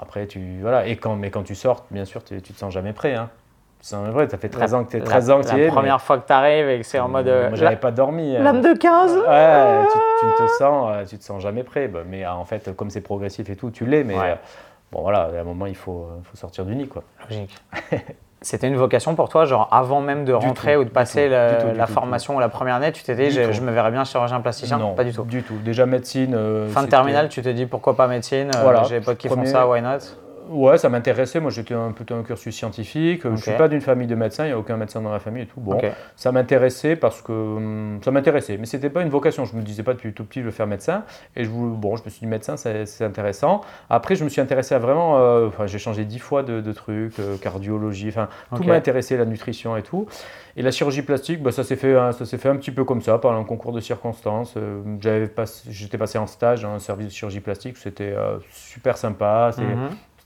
Après, 0.00 0.26
tu, 0.26 0.60
voilà. 0.62 0.86
Et 0.86 0.96
quand, 0.96 1.14
mais 1.16 1.30
quand 1.30 1.42
tu 1.42 1.54
sors, 1.54 1.84
bien 1.90 2.04
sûr, 2.06 2.24
tu, 2.24 2.40
tu 2.40 2.52
te 2.54 2.58
sens 2.58 2.72
jamais 2.72 2.92
prêt. 2.94 3.14
Hein. 3.14 3.28
C'est 3.80 3.96
vrai, 3.96 4.28
ça 4.28 4.38
fait 4.38 4.48
13 4.48 4.74
ans 4.74 4.84
que 4.84 4.90
tu 4.90 4.96
es 4.96 5.00
13 5.00 5.28
la, 5.28 5.34
ans 5.36 5.40
que 5.40 5.48
tu 5.48 5.54
y 5.56 5.60
es. 5.60 5.66
La 5.66 5.72
première 5.72 6.00
fois 6.00 6.18
que 6.18 6.26
tu 6.26 6.32
arrives 6.32 6.68
et 6.68 6.78
que 6.80 6.86
c'est 6.86 6.98
en 6.98 7.08
mode. 7.08 7.26
Moi, 7.26 7.50
j'avais 7.54 7.76
pas 7.76 7.90
dormi. 7.92 8.34
euh. 8.36 8.42
Lame 8.42 8.60
de 8.60 8.72
15 8.72 9.12
Ouais, 9.16 9.84
tu, 9.92 9.98
tu 10.20 10.26
ne 10.26 10.46
te 10.46 10.52
sens, 10.58 10.90
euh, 10.92 11.04
tu 11.04 11.18
te 11.18 11.24
sens 11.24 11.40
jamais 11.42 11.62
prêt. 11.62 11.86
Bah, 11.88 12.00
mais 12.06 12.24
euh, 12.24 12.32
en 12.32 12.44
fait, 12.44 12.74
comme 12.76 12.90
c'est 12.90 13.00
progressif 13.00 13.48
et 13.50 13.56
tout, 13.56 13.70
tu 13.70 13.86
l'es. 13.86 14.02
Mais 14.04 14.14
Ouais. 14.18 14.30
euh, 14.30 14.34
bon, 14.92 15.02
voilà, 15.02 15.30
à 15.36 15.40
un 15.40 15.44
moment, 15.44 15.66
il 15.66 15.76
faut, 15.76 16.08
euh, 16.10 16.18
faut 16.24 16.36
sortir 16.36 16.64
du 16.64 16.74
nid, 16.74 16.88
quoi. 16.88 17.02
Logique. 17.30 17.56
C'était 18.40 18.68
une 18.68 18.76
vocation 18.76 19.16
pour 19.16 19.28
toi, 19.28 19.46
genre 19.46 19.68
avant 19.72 20.00
même 20.00 20.24
de 20.24 20.32
rentrer 20.32 20.74
tout, 20.74 20.80
ou 20.82 20.84
de 20.84 20.90
passer 20.90 21.24
tout, 21.24 21.30
la, 21.32 21.54
du 21.56 21.62
tout, 21.64 21.70
du 21.72 21.76
la 21.78 21.86
tout, 21.86 21.92
formation 21.92 22.36
ou 22.36 22.38
la 22.40 22.48
première 22.48 22.76
année, 22.76 22.92
tu 22.92 23.02
t'es 23.02 23.16
dit 23.16 23.30
je, 23.32 23.60
me 23.60 23.72
verrais 23.72 23.90
bien 23.90 24.04
chirurgien 24.04 24.40
plasticien? 24.40 24.78
Non, 24.78 24.94
Pas 24.94 25.02
du 25.02 25.12
tout. 25.12 25.24
Du 25.24 25.42
tout. 25.42 25.56
Déjà 25.64 25.86
médecine. 25.86 26.34
euh, 26.36 26.68
Fin 26.68 26.84
de 26.84 26.88
terminale, 26.88 27.28
tu 27.30 27.42
t'es 27.42 27.52
dit 27.52 27.66
pourquoi 27.66 27.96
pas 27.96 28.06
médecine 28.06 28.52
euh, 28.54 28.62
Voilà. 28.62 28.84
J'ai 28.84 29.00
des 29.00 29.04
potes 29.04 29.18
qui 29.18 29.28
font 29.28 29.44
ça, 29.44 29.66
why 29.68 29.82
not? 29.82 29.98
Ouais, 30.48 30.78
ça 30.78 30.88
m'intéressait. 30.88 31.40
Moi, 31.40 31.50
j'étais 31.50 31.74
un 31.74 31.92
plutôt 31.92 32.14
un 32.14 32.22
cursus 32.22 32.54
scientifique. 32.56 33.22
Je 33.24 33.28
Ok. 33.28 33.38
suis 33.38 33.52
pas 33.52 33.68
d'une 33.68 33.80
famille 33.80 34.06
de 34.06 34.14
médecins. 34.14 34.44
Il 34.44 34.48
n'y 34.48 34.52
a 34.54 34.58
aucun 34.58 34.76
médecin 34.76 35.00
dans 35.02 35.12
la 35.12 35.18
famille 35.18 35.42
et 35.42 35.46
tout. 35.46 35.60
Bon, 35.60 35.78
ça 36.16 36.32
m'intéressait 36.32 36.96
parce 36.96 37.20
que 37.22 37.32
hum, 37.32 38.00
ça 38.04 38.10
m'intéressait, 38.10 38.56
mais 38.56 38.66
c'était 38.66 38.90
pas 38.90 39.02
une 39.02 39.10
vocation. 39.10 39.44
Je 39.44 39.54
me 39.56 39.62
disais 39.62 39.82
pas 39.82 39.92
depuis 39.94 40.12
tout 40.12 40.24
petit 40.24 40.40
je 40.40 40.46
veux 40.46 40.50
faire 40.50 40.66
médecin. 40.66 41.04
Et 41.36 41.44
je 41.44 41.50
bon, 41.50 41.96
je 41.96 42.04
me 42.04 42.08
suis 42.10 42.20
dit 42.20 42.26
médecin, 42.26 42.56
c'est 42.56 43.02
intéressant. 43.04 43.60
Après, 43.90 44.14
je 44.16 44.24
me 44.24 44.28
suis 44.28 44.40
intéressé 44.40 44.74
à 44.74 44.78
vraiment. 44.78 45.18
euh, 45.18 45.48
Enfin, 45.48 45.66
j'ai 45.66 45.78
changé 45.78 46.04
dix 46.04 46.18
fois 46.18 46.42
de, 46.42 46.60
de 46.60 46.72
trucs, 46.72 47.18
euh, 47.20 47.36
cardiologie. 47.36 48.08
Enfin, 48.08 48.28
tout 48.56 48.62
m'a 48.64 48.74
intéressé, 48.74 49.16
la 49.16 49.24
nutrition 49.24 49.76
et 49.76 49.82
tout. 49.82 50.06
Et 50.56 50.62
la 50.62 50.70
chirurgie 50.70 51.02
plastique, 51.02 51.42
bah, 51.42 51.52
ça 51.52 51.62
s'est 51.62 51.76
fait, 51.76 51.94
hein, 51.96 52.12
ça 52.12 52.24
s'est 52.24 52.38
fait 52.38 52.48
un 52.48 52.56
petit 52.56 52.70
peu 52.72 52.84
comme 52.84 53.00
ça, 53.02 53.18
par 53.18 53.32
un 53.36 53.44
concours 53.44 53.72
de 53.72 53.80
circonstances. 53.80 54.54
Euh, 54.56 54.80
j'avais 55.00 55.28
pas- 55.28 55.44
j'étais 55.68 55.98
passé 55.98 56.18
en 56.18 56.26
stage 56.26 56.62
dans 56.62 56.70
un 56.72 56.78
service 56.80 57.06
de 57.08 57.12
chirurgie 57.12 57.40
plastique. 57.40 57.76
C'était 57.76 58.14
super 58.50 58.96
sympa. 58.96 59.50
c'est-. 59.54 59.62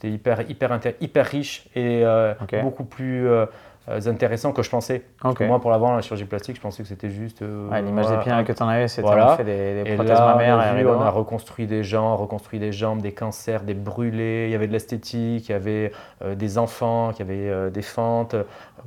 C'était 0.02 0.14
hyper, 0.14 0.50
hyper, 0.50 0.80
hyper 1.00 1.26
riche 1.26 1.66
et 1.76 2.02
euh, 2.04 2.34
beaucoup 2.62 2.84
plus 2.84 3.28
euh, 3.28 3.46
euh, 3.88 4.00
intéressant 4.06 4.52
que 4.52 4.62
je 4.62 4.70
pensais. 4.70 5.02
Moi, 5.46 5.60
pour 5.60 5.70
l'avoir, 5.70 5.94
la 5.94 6.02
chirurgie 6.02 6.24
plastique, 6.24 6.56
je 6.56 6.60
pensais 6.60 6.82
que 6.82 6.88
c'était 6.88 7.10
juste. 7.10 7.42
euh, 7.42 7.68
Ouais, 7.68 7.82
L'image 7.82 8.06
voilà, 8.06 8.18
d'épinal 8.18 8.44
que 8.44 8.52
tu 8.52 8.62
en 8.62 8.68
avais, 8.68 8.88
c'était 8.88 9.02
Voilà. 9.02 9.36
fait 9.36 9.44
des, 9.44 9.84
des 9.84 9.90
Et 9.92 9.94
prothèses 9.94 10.18
là, 10.18 10.26
mammaires 10.26 10.56
on 10.56 10.76
et 10.76 10.82
a, 10.84 10.92
on 10.92 11.10
reconstruit 11.10 11.66
des 11.66 11.84
gens, 11.84 12.16
reconstruit 12.16 12.58
des 12.58 12.72
jambes, 12.72 13.00
des 13.00 13.12
cancers, 13.12 13.62
des 13.62 13.74
brûlés, 13.74 14.46
il 14.48 14.50
y 14.50 14.54
avait 14.56 14.66
de 14.66 14.72
l'esthétique, 14.72 15.48
il 15.48 15.52
y 15.52 15.54
avait 15.54 15.92
euh, 16.22 16.34
des 16.34 16.58
enfants, 16.58 17.12
il 17.12 17.18
y 17.20 17.22
avait 17.22 17.48
euh, 17.48 17.70
des 17.70 17.82
fentes, 17.82 18.34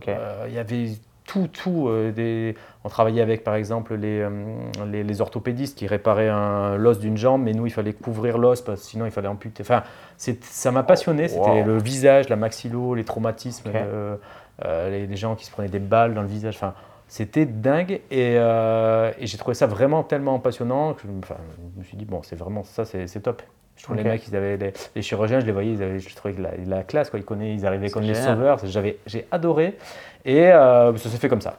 il 0.06 0.54
y 0.54 0.58
avait 0.60 0.90
tout, 1.26 1.48
tout. 1.48 1.88
euh, 1.90 2.12
des... 2.12 2.56
On 2.84 2.90
travaillait 2.90 3.22
avec, 3.22 3.44
par 3.44 3.56
exemple, 3.56 3.96
les, 3.96 4.20
euh, 4.22 4.30
les, 4.92 5.04
les 5.04 5.22
orthopédistes 5.22 5.78
qui 5.78 5.88
réparaient 5.88 6.30
un- 6.30 6.76
l'os 6.78 7.00
d'une 7.00 7.18
jambe, 7.18 7.42
mais 7.44 7.54
nous, 7.54 7.66
il 7.66 7.72
fallait 7.72 7.94
couvrir 7.94 8.38
l'os, 8.38 8.62
parce 8.62 8.82
que 8.82 8.88
sinon, 8.88 9.06
il 9.06 9.12
fallait 9.12 9.28
amputer. 9.28 9.62
Enfin, 9.64 9.84
c'est- 10.18 10.44
ça 10.44 10.72
m'a 10.72 10.84
passionné. 10.84 11.28
C'était 11.28 11.62
Wow. 11.62 11.66
le 11.66 11.78
visage, 11.80 12.30
la 12.30 12.36
maxillo, 12.36 12.94
les 12.96 13.04
traumatismes, 13.04 13.70
euh, 13.74 14.16
les, 14.90 15.08
les 15.08 15.16
gens 15.16 15.36
qui 15.36 15.46
se 15.46 15.52
prenaient 15.52 15.68
des 15.70 15.80
balles 15.80 16.14
dans 16.14 16.22
le 16.22 16.28
visage. 16.28 16.56
Enfin, 16.56 16.74
c'était 17.08 17.46
dingue 17.46 18.02
et, 18.12 18.34
et 18.36 19.28
j'ai 19.28 19.38
trouvé 19.38 19.54
ça 19.56 19.68
vraiment 19.68 20.04
tellement 20.04 20.40
passionnant 20.40 20.94
que 20.94 21.02
je, 21.04 21.08
me- 21.08 21.20
enfin, 21.20 21.36
je 21.76 21.80
me 21.80 21.84
suis 21.84 21.98
dit, 21.98 22.06
bon, 22.06 22.22
c'est 22.24 22.36
vraiment 22.36 22.64
ça, 22.64 22.86
c'est 22.86 23.08
c'est 23.08 23.20
top. 23.22 23.42
Je 23.78 23.84
trouve 23.84 23.98
les 23.98 24.04
mecs, 24.04 24.28
ils 24.28 24.36
avaient 24.36 24.58
les, 24.58 24.74
les 24.96 25.02
chirurgiens, 25.02 25.40
je 25.40 25.46
les 25.46 25.52
voyais, 25.52 25.72
ils 25.74 25.84
avaient, 25.84 26.00
je 26.00 26.16
trouvais 26.16 26.34
que 26.34 26.42
la, 26.42 26.52
la 26.66 26.84
classe, 26.84 27.10
quoi, 27.10 27.20
ils, 27.20 27.26
connaissaient, 27.26 27.56
ils 27.56 27.66
arrivaient 27.66 27.90
comme 27.90 28.04
les 28.04 28.16
sauveurs, 28.16 28.58
j'avais- 28.64 28.98
j'ai 29.06 29.28
adoré. 29.32 29.78
Et 30.24 30.52
euh, 30.52 30.96
ça 30.98 31.10
s'est 31.10 31.18
fait 31.18 31.30
comme 31.30 31.42
ça. 31.42 31.56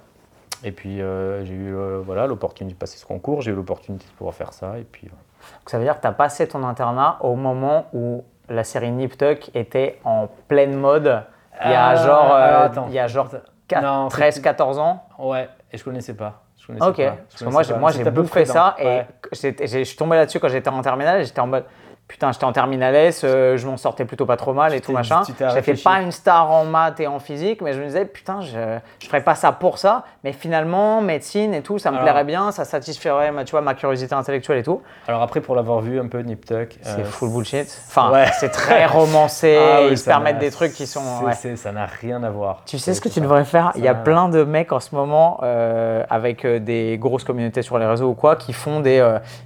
Et 0.64 0.72
puis 0.72 1.02
euh, 1.02 1.44
j'ai 1.44 1.52
eu 1.54 1.74
euh, 1.76 2.00
voilà 2.04 2.26
l'opportunité 2.26 2.74
de 2.74 2.78
passer 2.78 2.96
ce 2.98 3.04
concours, 3.04 3.42
j'ai 3.42 3.50
eu 3.50 3.54
l'opportunité 3.54 4.06
de 4.06 4.12
pouvoir 4.16 4.34
faire 4.34 4.52
ça. 4.54 4.78
Et 4.78 4.82
puis 4.84 5.06
Donc, 5.08 5.18
ça 5.66 5.76
veut 5.78 5.84
dire 5.84 5.94
que 5.96 6.00
tu 6.00 6.06
as 6.06 6.12
passé 6.12 6.48
ton 6.48 6.64
internat 6.64 7.18
au 7.20 7.36
moment 7.36 7.86
où 7.92 8.24
la 8.48 8.64
série 8.64 8.90
Nip 8.90 9.16
Tuck 9.18 9.50
était 9.54 9.98
en 10.04 10.28
pleine 10.48 10.74
mode. 10.74 11.22
Il 11.64 11.70
y 11.70 11.74
a 11.74 11.94
genre, 11.96 12.86
il 12.88 12.94
y 12.94 12.98
a 12.98 13.06
genre 13.06 13.28
Non, 13.82 14.08
13-14 14.08 14.78
ans. 14.78 15.04
ouais, 15.18 15.48
et 15.72 15.76
je 15.76 15.84
connaissais 15.84 16.14
pas. 16.14 16.42
Je 16.58 16.66
connaissais 16.68 16.86
Ok, 16.86 16.96
pas, 16.96 17.02
je 17.02 17.44
parce 17.44 17.64
que 17.64 17.72
moi, 17.72 17.78
moi 17.78 17.90
j'ai 17.92 17.98
C'était 17.98 18.08
à 18.08 18.12
peu 18.12 18.22
bouffé 18.22 18.30
près 18.30 18.44
ça 18.46 18.74
dans- 18.78 18.82
et 18.84 18.86
ouais. 18.86 19.06
je 19.32 19.84
suis 19.84 19.96
tombé 19.96 20.16
là-dessus 20.16 20.40
quand 20.40 20.48
j'étais 20.48 20.68
en 20.70 20.80
terminale 20.82 21.20
et 21.20 21.24
j'étais 21.24 21.40
en 21.40 21.46
mode 21.46 21.64
putain, 22.08 22.30
j'étais 22.32 22.44
en 22.44 22.52
terminale 22.52 22.94
S, 22.94 23.22
euh, 23.24 23.56
je 23.56 23.66
m'en 23.66 23.76
sortais 23.76 24.04
plutôt 24.04 24.26
pas 24.26 24.36
trop 24.36 24.52
mal 24.52 24.72
et 24.74 24.80
tout 24.80 24.92
machin. 24.92 25.22
J'ai 25.54 25.62
fait 25.62 25.82
pas 25.82 26.00
une 26.00 26.12
star 26.12 26.50
en 26.52 26.64
maths 26.64 27.00
et 27.00 27.06
en 27.06 27.18
physique, 27.18 27.60
mais 27.62 27.72
je 27.72 27.80
me 27.80 27.86
disais 27.86 28.04
putain, 28.04 28.40
je, 28.42 28.78
je 29.02 29.06
ferais 29.06 29.22
pas 29.22 29.34
ça 29.34 29.50
pour 29.52 29.78
ça, 29.78 30.04
mais 30.22 30.32
finalement, 30.32 31.00
médecine 31.00 31.52
et 31.52 31.62
tout, 31.62 31.78
ça 31.78 31.90
me 31.90 31.96
Alors- 31.96 32.04
plairait 32.04 32.24
bien, 32.24 32.52
ça 32.52 32.64
satisferait 32.64 33.32
ma, 33.32 33.44
tu 33.44 33.50
vois, 33.50 33.60
ma 33.60 33.74
curiosité 33.74 34.14
intellectuelle 34.14 34.58
et 34.58 34.62
tout. 34.62 34.82
Alors 35.08 35.22
après, 35.22 35.40
pour 35.40 35.56
l'avoir 35.56 35.80
vu 35.80 35.98
un 36.00 36.06
peu, 36.06 36.20
Nip 36.20 36.44
Tuck, 36.44 36.78
C'est 36.82 37.00
euh, 37.00 37.04
full 37.04 37.30
bullshit. 37.30 37.66
Enfin, 37.88 38.12
ouais. 38.12 38.26
c'est 38.38 38.50
très 38.50 38.86
romancé, 38.86 39.58
Ah 39.60 39.80
oui, 39.82 39.88
ils 39.92 39.98
se 39.98 40.04
permettent 40.04 40.38
des 40.38 40.50
trucs 40.50 40.72
qui 40.74 40.86
sont. 40.86 41.02
c'est- 41.20 41.24
ouais. 41.24 41.32
c'est- 41.34 41.56
ça 41.56 41.72
n'a 41.72 41.86
rien 41.86 42.22
à 42.22 42.30
voir. 42.30 42.62
Tu 42.66 42.78
sais 42.78 42.94
ce 42.94 43.00
que 43.00 43.08
C'est 43.08 43.14
tu 43.14 43.20
devrais 43.20 43.44
faire? 43.44 43.72
Il 43.74 43.82
y 43.82 43.88
a 43.88 43.94
plein 43.94 44.28
de 44.28 44.44
mecs 44.44 44.72
en 44.72 44.80
ce 44.80 44.94
moment 44.94 45.40
euh, 45.42 46.04
avec 46.08 46.46
des 46.46 46.98
grosses 47.00 47.24
communautés 47.24 47.62
sur 47.62 47.78
les 47.78 47.86
réseaux 47.86 48.08
ou 48.10 48.14
quoi 48.14 48.36
qui 48.36 48.52
font 48.52 48.80
des, 48.80 48.98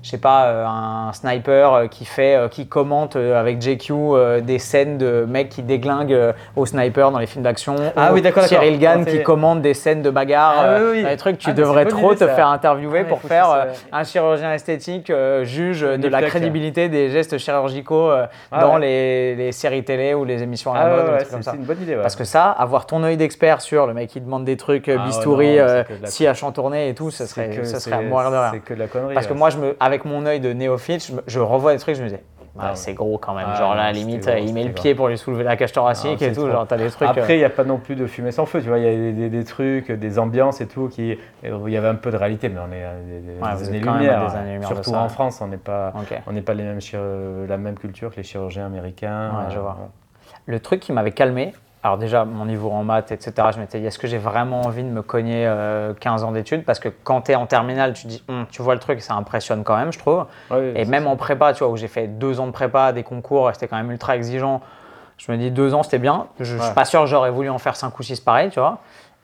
je 0.02 0.08
sais 0.10 0.18
pas, 0.18 0.66
un 0.66 1.12
sniper 1.12 1.88
qui 1.90 2.04
fait, 2.04 2.49
qui 2.50 2.66
commente 2.66 3.16
euh, 3.16 3.38
avec 3.40 3.62
JQ 3.62 3.92
euh, 3.92 4.40
des 4.40 4.58
scènes 4.58 4.98
de 4.98 5.24
mecs 5.28 5.48
qui 5.48 5.62
déglinguent 5.62 6.12
euh, 6.12 6.32
au 6.56 6.66
sniper 6.66 7.10
dans 7.10 7.18
les 7.18 7.26
films 7.26 7.44
d'action. 7.44 7.76
Ah 7.96 8.10
ou 8.10 8.14
oui, 8.14 8.22
d'accord, 8.22 8.44
Cyril. 8.44 8.78
Gann 8.78 9.04
Quand 9.04 9.10
qui 9.10 9.22
commente 9.22 9.62
des 9.62 9.74
scènes 9.74 10.02
de 10.02 10.10
bagarre, 10.10 10.54
Ah 10.58 10.76
oui, 10.80 10.88
oui. 10.92 11.02
dans 11.02 11.08
les 11.08 11.16
trucs. 11.16 11.38
Tu 11.38 11.50
Ah, 11.50 11.54
devrais 11.54 11.86
trop 11.86 12.12
idée, 12.12 12.26
te 12.26 12.28
faire 12.28 12.48
interviewer 12.48 13.04
pour 13.04 13.20
faire 13.20 13.68
un 13.92 14.04
chirurgien 14.04 14.52
esthétique 14.52 15.12
juge 15.42 15.80
de 15.82 16.08
la 16.08 16.22
crédibilité 16.22 16.88
des 16.88 17.10
gestes 17.10 17.38
chirurgicaux 17.38 18.10
Ah 18.52 18.60
dans 18.60 18.74
ouais. 18.74 18.80
les, 18.80 19.34
les 19.36 19.52
séries 19.52 19.84
télé 19.84 20.14
ou 20.14 20.24
les 20.24 20.42
émissions 20.42 20.72
à 20.74 20.78
la 20.78 20.84
Ah 20.84 20.88
mode, 20.96 21.10
ouais, 21.12 21.18
des 21.18 21.42
c'est 21.42 21.54
une 21.56 21.64
bonne 21.64 21.82
idée. 21.82 21.96
ouais. 21.96 22.02
Parce 22.02 22.16
que 22.16 22.24
ça, 22.24 22.50
avoir 22.50 22.86
ton 22.86 23.02
œil 23.04 23.16
d'expert 23.16 23.60
sur 23.60 23.86
le 23.86 23.94
mec 23.94 24.08
qui 24.10 24.20
demande 24.20 24.44
des 24.44 24.56
trucs 24.56 24.88
Ah 24.88 25.04
bistouri, 25.06 25.58
si 26.04 26.26
à 26.26 26.34
chantourner 26.34 26.88
et 26.88 26.94
tout, 26.94 27.10
ça 27.10 27.26
serait, 27.26 27.64
ça 27.64 27.80
serait 27.80 27.96
à 27.96 28.00
mourir 28.02 28.30
de 28.30 28.36
rire. 28.36 28.50
C'est 28.52 28.60
que 28.60 28.74
de 28.74 28.78
la 28.78 28.86
connerie. 28.88 29.14
Parce 29.14 29.26
que 29.26 29.34
moi, 29.34 29.50
je 29.50 29.58
me, 29.58 29.76
avec 29.80 30.04
mon 30.04 30.26
œil 30.26 30.40
de 30.40 30.52
néophyte, 30.52 31.12
je, 31.26 31.40
revois 31.40 31.72
des 31.72 31.78
trucs, 31.78 31.94
je 31.96 32.02
me 32.02 32.08
disais, 32.08 32.22
Ah 32.39 32.39
ouais, 32.56 32.64
ouais. 32.64 32.70
c'est 32.74 32.94
gros 32.94 33.18
quand 33.18 33.34
même. 33.34 33.46
Ah 33.48 33.54
genre 33.58 33.74
là, 33.74 33.82
à 33.82 33.86
la 33.86 33.92
limite, 33.92 34.26
gros, 34.26 34.36
il 34.36 34.52
met 34.52 34.64
le 34.64 34.72
pied 34.72 34.94
pour 34.94 35.08
lui 35.08 35.18
soulever 35.18 35.44
la 35.44 35.56
cage 35.56 35.72
thoracique 35.72 36.18
Ah, 36.20 36.26
et 36.26 36.32
tout. 36.32 36.40
trop. 36.42 36.50
Genre, 36.50 36.66
t'as 36.66 36.76
des 36.76 36.90
trucs. 36.90 37.08
Après, 37.08 37.32
euh, 37.32 37.36
il 37.36 37.38
n'y 37.38 37.44
a 37.44 37.50
pas 37.50 37.64
non 37.64 37.78
plus 37.78 37.96
de 37.96 38.06
fumée 38.06 38.32
sans 38.32 38.46
feu, 38.46 38.60
tu 38.60 38.68
vois, 38.68 38.78
il 38.78 38.84
y 38.84 38.88
a 38.88 38.92
des, 38.92 39.12
des- 39.12 39.30
des 39.30 39.44
trucs, 39.44 39.90
des 39.90 40.18
ambiances 40.18 40.60
et 40.60 40.66
tout, 40.66 40.88
qui, 40.88 41.16
il 41.42 41.68
y 41.72 41.76
avait 41.76 41.88
un 41.88 41.94
peu 41.94 42.10
de 42.10 42.16
réalité, 42.16 42.48
mais 42.48 42.60
on 42.60 42.72
est 42.72 42.84
à 42.84 42.94
des, 42.94 43.20
des 43.20 43.68
années-lumière. 43.68 44.66
Surtout 44.66 44.94
en 44.94 45.08
France, 45.08 45.40
on 45.40 45.48
n'est 45.48 45.56
pas, 45.56 45.92
on 46.26 46.32
n'est 46.32 46.42
pas 46.42 46.54
les 46.54 46.64
mêmes 46.64 46.80
la 47.48 47.56
même 47.56 47.78
culture 47.78 48.10
que 48.10 48.16
les 48.16 48.22
chirurgiens 48.22 48.66
américains. 48.66 49.30
Ouais, 49.30 49.50
je 49.50 49.58
euh, 49.58 49.62
vois. 49.62 49.76
Le 50.46 50.60
truc 50.60 50.80
qui 50.80 50.92
m'avait 50.92 51.12
calmé, 51.12 51.52
alors 51.82 51.96
déjà, 51.96 52.24
mon 52.26 52.44
niveau 52.44 52.70
en 52.70 52.84
maths, 52.84 53.10
etc., 53.10 53.48
je 53.54 53.58
m'étais 53.58 53.80
dit, 53.80 53.86
est-ce 53.86 53.98
que 53.98 54.06
j'ai 54.06 54.18
vraiment 54.18 54.62
envie 54.62 54.82
de 54.84 54.88
me 54.88 55.00
cogner 55.00 55.46
euh, 55.46 55.94
15 55.94 56.24
ans 56.24 56.32
d'études? 56.32 56.64
Parce 56.64 56.78
que 56.78 56.88
quand 56.88 57.22
tu 57.22 57.32
es 57.32 57.34
en 57.34 57.46
terminale, 57.46 57.94
tu 57.94 58.06
dis, 58.06 58.22
Hum, 58.28 58.46
tu 58.50 58.60
vois 58.60 58.74
le 58.74 58.80
truc, 58.80 59.00
ça 59.00 59.14
impressionne 59.14 59.64
quand 59.64 59.76
même, 59.76 59.90
je 59.92 59.98
trouve. 59.98 60.26
Ouais, 60.50 60.74
Et 60.76 60.84
même 60.84 61.06
en 61.06 61.16
prépa, 61.16 61.54
tu 61.54 61.60
vois, 61.64 61.72
où 61.72 61.76
j'ai 61.78 61.88
fait 61.88 62.06
deux 62.06 62.38
ans 62.38 62.46
de 62.46 62.52
prépa, 62.52 62.92
des 62.92 63.02
concours, 63.02 63.50
c'était 63.54 63.66
quand 63.66 63.76
même 63.76 63.90
ultra 63.90 64.14
exigeant. 64.14 64.60
Je 65.16 65.32
me 65.32 65.38
dis 65.38 65.50
deux 65.50 65.72
ans, 65.74 65.82
c'était 65.82 65.98
bien. 65.98 66.26
Je, 66.38 66.44
je 66.44 66.58
suis 66.58 66.74
pas 66.74 66.84
sûr 66.84 67.00
que 67.00 67.06
j'aurais 67.06 67.30
voulu 67.30 67.48
en 67.50 67.58
faire 67.58 67.76
cinq 67.76 67.98
ou 67.98 68.02
six 68.02 68.20
pareil, 68.20 68.50
tu 68.50 68.60
vois. 68.60 68.78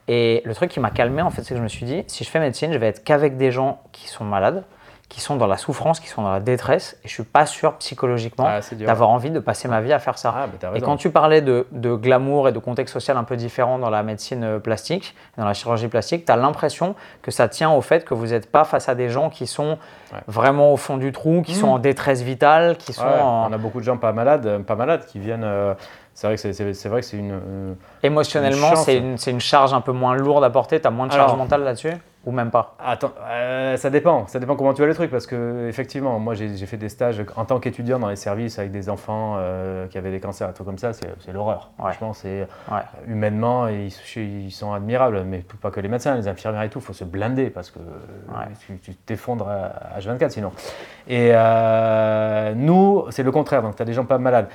Et 0.09 0.41
le 0.45 0.55
truc 0.55 0.71
qui 0.71 0.81
m'a 0.81 0.91
calmé, 0.91 1.21
en 1.21 1.31
fait, 1.31 1.43
c'est 1.43 1.51
que 1.51 1.59
je 1.59 1.63
me 1.63 1.69
suis 1.69 1.85
dit, 1.85 2.05
si 2.07 2.23
je 2.25 2.31
fais 2.31 2.39
médecine, 2.39 2.73
je 2.73 2.79
vais 2.79 2.89
être 2.89 3.03
qu'avec 3.05 3.37
des 3.37 3.51
gens 3.51 3.81
qui 3.93 4.09
sont 4.09 4.25
malades, 4.25 4.65
qui 5.09 5.21
sont 5.21 5.37
dans 5.37 5.47
la 5.47 5.57
souffrance, 5.57 6.01
qui 6.01 6.09
sont 6.09 6.23
dans 6.23 6.33
la 6.33 6.41
détresse, 6.41 6.99
et 7.05 7.09
je 7.09 7.13
suis 7.15 7.23
pas 7.23 7.47
sûr 7.47 7.75
psychologiquement 7.75 8.47
Ah, 8.49 8.59
d'avoir 8.85 9.11
envie 9.11 9.31
de 9.31 9.39
passer 9.39 9.69
ma 9.69 9.81
vie 9.81 9.93
à 9.93 10.01
faire 10.01 10.19
ça. 10.19 10.35
Ah, 10.37 10.47
Et 10.75 10.81
quand 10.81 10.97
tu 10.97 11.11
parlais 11.11 11.41
de, 11.43 11.67
de 11.71 11.95
glamour 11.95 12.49
et 12.49 12.53
de 12.53 12.59
contexte 12.59 12.93
social 12.93 13.17
un 13.17 13.23
peu 13.23 13.37
différent 13.37 13.79
dans 13.79 13.89
la 13.89 14.03
médecine 14.03 14.43
euh, 14.43 14.59
plastique, 14.59 15.15
dans 15.39 15.45
la 15.45 15.55
chirurgie 15.55 15.87
plastique, 15.87 16.25
tu 16.27 16.33
as 16.33 16.37
l'impression 16.37 16.97
que 17.23 17.31
ça 17.31 17.49
tient 17.49 17.71
au 17.71 17.83
fait 17.83 18.05
que 18.05 18.15
vous 18.15 18.27
n'êtes 18.27 18.51
pas 18.51 18.65
face 18.65 18.89
à 18.89 18.97
des 18.97 19.09
gens 19.09 19.31
qui 19.31 19.47
sont 19.47 19.79
Ouais. 20.13 20.21
vraiment 20.29 20.73
au 20.73 20.77
fond 20.77 20.99
du 20.99 21.11
trou, 21.11 21.43
qui 21.43 21.55
sont 21.57 21.67
en 21.67 21.79
détresse 21.81 22.23
vitale, 22.23 22.77
qui 22.77 22.93
sont 22.93 23.03
Ouais, 23.05 23.21
en- 23.21 23.49
On 23.51 23.53
a 23.53 23.59
beaucoup 23.59 23.81
de 23.81 23.85
gens 23.85 23.97
pas 23.97 24.13
malades, 24.13 24.47
euh, 24.47 24.59
pas 24.61 24.77
malades 24.77 25.05
qui 25.07 25.19
viennent. 25.19 25.43
euh, 25.43 25.75
c'est 26.15 26.29
vrai 26.29 26.37
que 26.37 26.41
c'est- 26.53 26.89
vrai 26.89 27.01
que 27.01 27.07
c'est 27.07 27.17
une. 27.17 27.33
euh, 27.33 27.75
émotionnellement, 28.05 28.77
c'est 28.77 28.97
une, 28.99 29.17
une 29.27 29.41
charge 29.41 29.75
un 29.75 29.81
peu 29.81 29.91
moins 29.93 30.15
lourde 30.15 30.45
à 30.45 30.51
porter. 30.51 30.81
Tu 30.81 30.87
as 30.87 30.91
moins 30.91 31.07
de 31.09 31.13
charge 31.13 31.25
Alors- 31.31 31.37
mentale 31.37 31.63
là-dessus? 31.65 31.93
Ou 32.27 32.33
même 32.33 32.51
pas 32.51 32.75
Attends, 32.85 33.13
euh, 33.31 33.77
ça 33.77 33.89
dépend. 33.89 34.27
Ça 34.27 34.41
dépend 34.41 34.57
comment 34.57 34.75
tu 34.75 34.79
vois 34.79 34.89
le 34.89 34.95
truc 34.95 35.13
parce 35.13 35.29
que 35.29 35.69
effectivement, 35.69 36.19
moi 36.19 36.35
j'ai 36.35 36.49
fait 36.67 36.77
des 36.77 36.89
stages 36.89 37.25
en 37.37 37.45
tant 37.45 37.61
qu'étudiant 37.61 38.01
dans 38.01 38.09
les 38.09 38.17
services 38.17 38.59
avec 38.59 38.73
des 38.73 38.89
enfants 38.91 39.37
euh, 39.39 39.87
qui 39.87 39.97
avaient 39.97 40.11
des 40.11 40.19
cancers, 40.19 40.51
et 40.51 40.53
tout 40.53 40.65
comme 40.65 40.77
ça, 40.79 40.93
c'est 40.93 41.33
l'horreur. 41.33 41.71
Ouais. 41.79 41.85
Franchement, 41.93 42.13
c'est 42.13 42.49
Ouais. 42.71 42.81
humainement 43.07 43.69
ils, 43.69 43.93
ils 44.17 44.51
sont 44.51 44.73
admirables, 44.73 45.23
mais 45.25 45.45
pas 45.63 45.71
que 45.71 45.79
les 45.79 45.89
médecins, 45.89 46.17
les 46.17 46.27
infirmières 46.27 46.63
et 46.65 46.69
tout, 46.69 46.81
faut 46.81 46.93
se 46.93 47.05
blinder 47.05 47.49
parce 47.49 47.71
que 47.71 47.79
tu- 48.67 48.77
tu 48.79 48.95
t'effondres 48.97 49.49
à 49.49 49.99
H24 50.01 50.31
sinon. 50.31 50.51
Et 51.07 51.31
euh, 51.33 52.55
nous, 52.57 53.05
c'est 53.11 53.23
le 53.23 53.31
contraire. 53.31 53.63
Donc 53.63 53.77
tu 53.77 53.83
as 53.83 53.85
des 53.87 53.93
gens 53.93 54.05
pas 54.05 54.19
malades. 54.19 54.49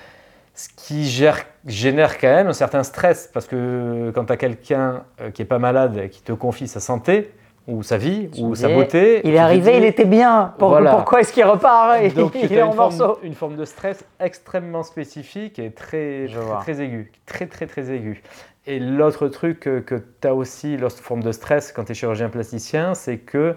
Ce 0.53 0.67
qui 0.75 1.05
gère- 1.05 1.45
génère 1.65 2.17
quand 2.19 2.27
même 2.27 2.47
un 2.47 2.53
certain 2.53 2.83
stress 2.83 3.29
parce 3.33 3.47
que 3.47 4.11
quand 4.13 4.25
tu 4.25 4.33
as 4.33 4.37
quelqu'un 4.37 5.03
euh, 5.21 5.31
qui 5.31 5.41
est 5.41 5.45
pas 5.45 5.59
malade 5.59 5.95
et 5.97 6.09
qui 6.09 6.21
te 6.21 6.33
confie 6.33 6.67
sa 6.67 6.81
santé, 6.81 7.31
ou 7.71 7.83
sa 7.83 7.97
vie, 7.97 8.29
Tu 8.33 8.41
ou 8.41 8.53
sa 8.55 8.69
beauté. 8.69 9.21
Il 9.23 9.33
est 9.33 9.37
arrivé, 9.39 9.71
dis- 9.71 9.77
il 9.79 9.85
était 9.85 10.05
bien. 10.05 10.53
Pour- 10.57 10.69
Voilà. 10.69 10.91
Pourquoi 10.95 11.21
est-ce 11.21 11.33
qu'il 11.33 11.43
repart 11.45 11.97
Il, 12.03 12.13
Donc, 12.13 12.35
est 12.35 12.61
en 12.61 12.73
morceaux. 12.75 13.17
une 13.23 13.33
forme 13.35 13.55
de 13.55 13.65
stress 13.65 14.03
extrêmement 14.19 14.83
spécifique 14.83 15.59
et 15.59 15.71
très, 15.71 16.27
très, 16.27 16.59
très 16.73 16.81
aiguë. 16.83 17.11
Très, 17.25 17.45
très, 17.47 17.65
très 17.67 17.91
aiguë. 17.93 18.21
Et 18.67 18.79
l'autre 18.79 19.27
truc 19.27 19.59
que, 19.61 19.79
que 19.79 19.95
tu 20.21 20.27
as 20.27 20.35
aussi, 20.35 20.77
l'autre 20.77 20.97
forme 20.97 21.23
de 21.23 21.31
stress 21.31 21.71
quand 21.71 21.85
tu 21.85 21.93
es 21.93 21.95
chirurgien 21.95 22.29
plasticien, 22.29 22.93
c'est 22.93 23.17
que 23.17 23.55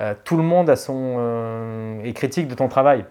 euh, 0.00 0.14
tout 0.24 0.36
le 0.36 0.42
monde 0.42 0.70
a 0.70 0.76
son, 0.76 1.16
euh, 1.18 2.02
est 2.04 2.12
critique 2.12 2.48
de 2.48 2.54
ton 2.54 2.68
travail. 2.68 3.04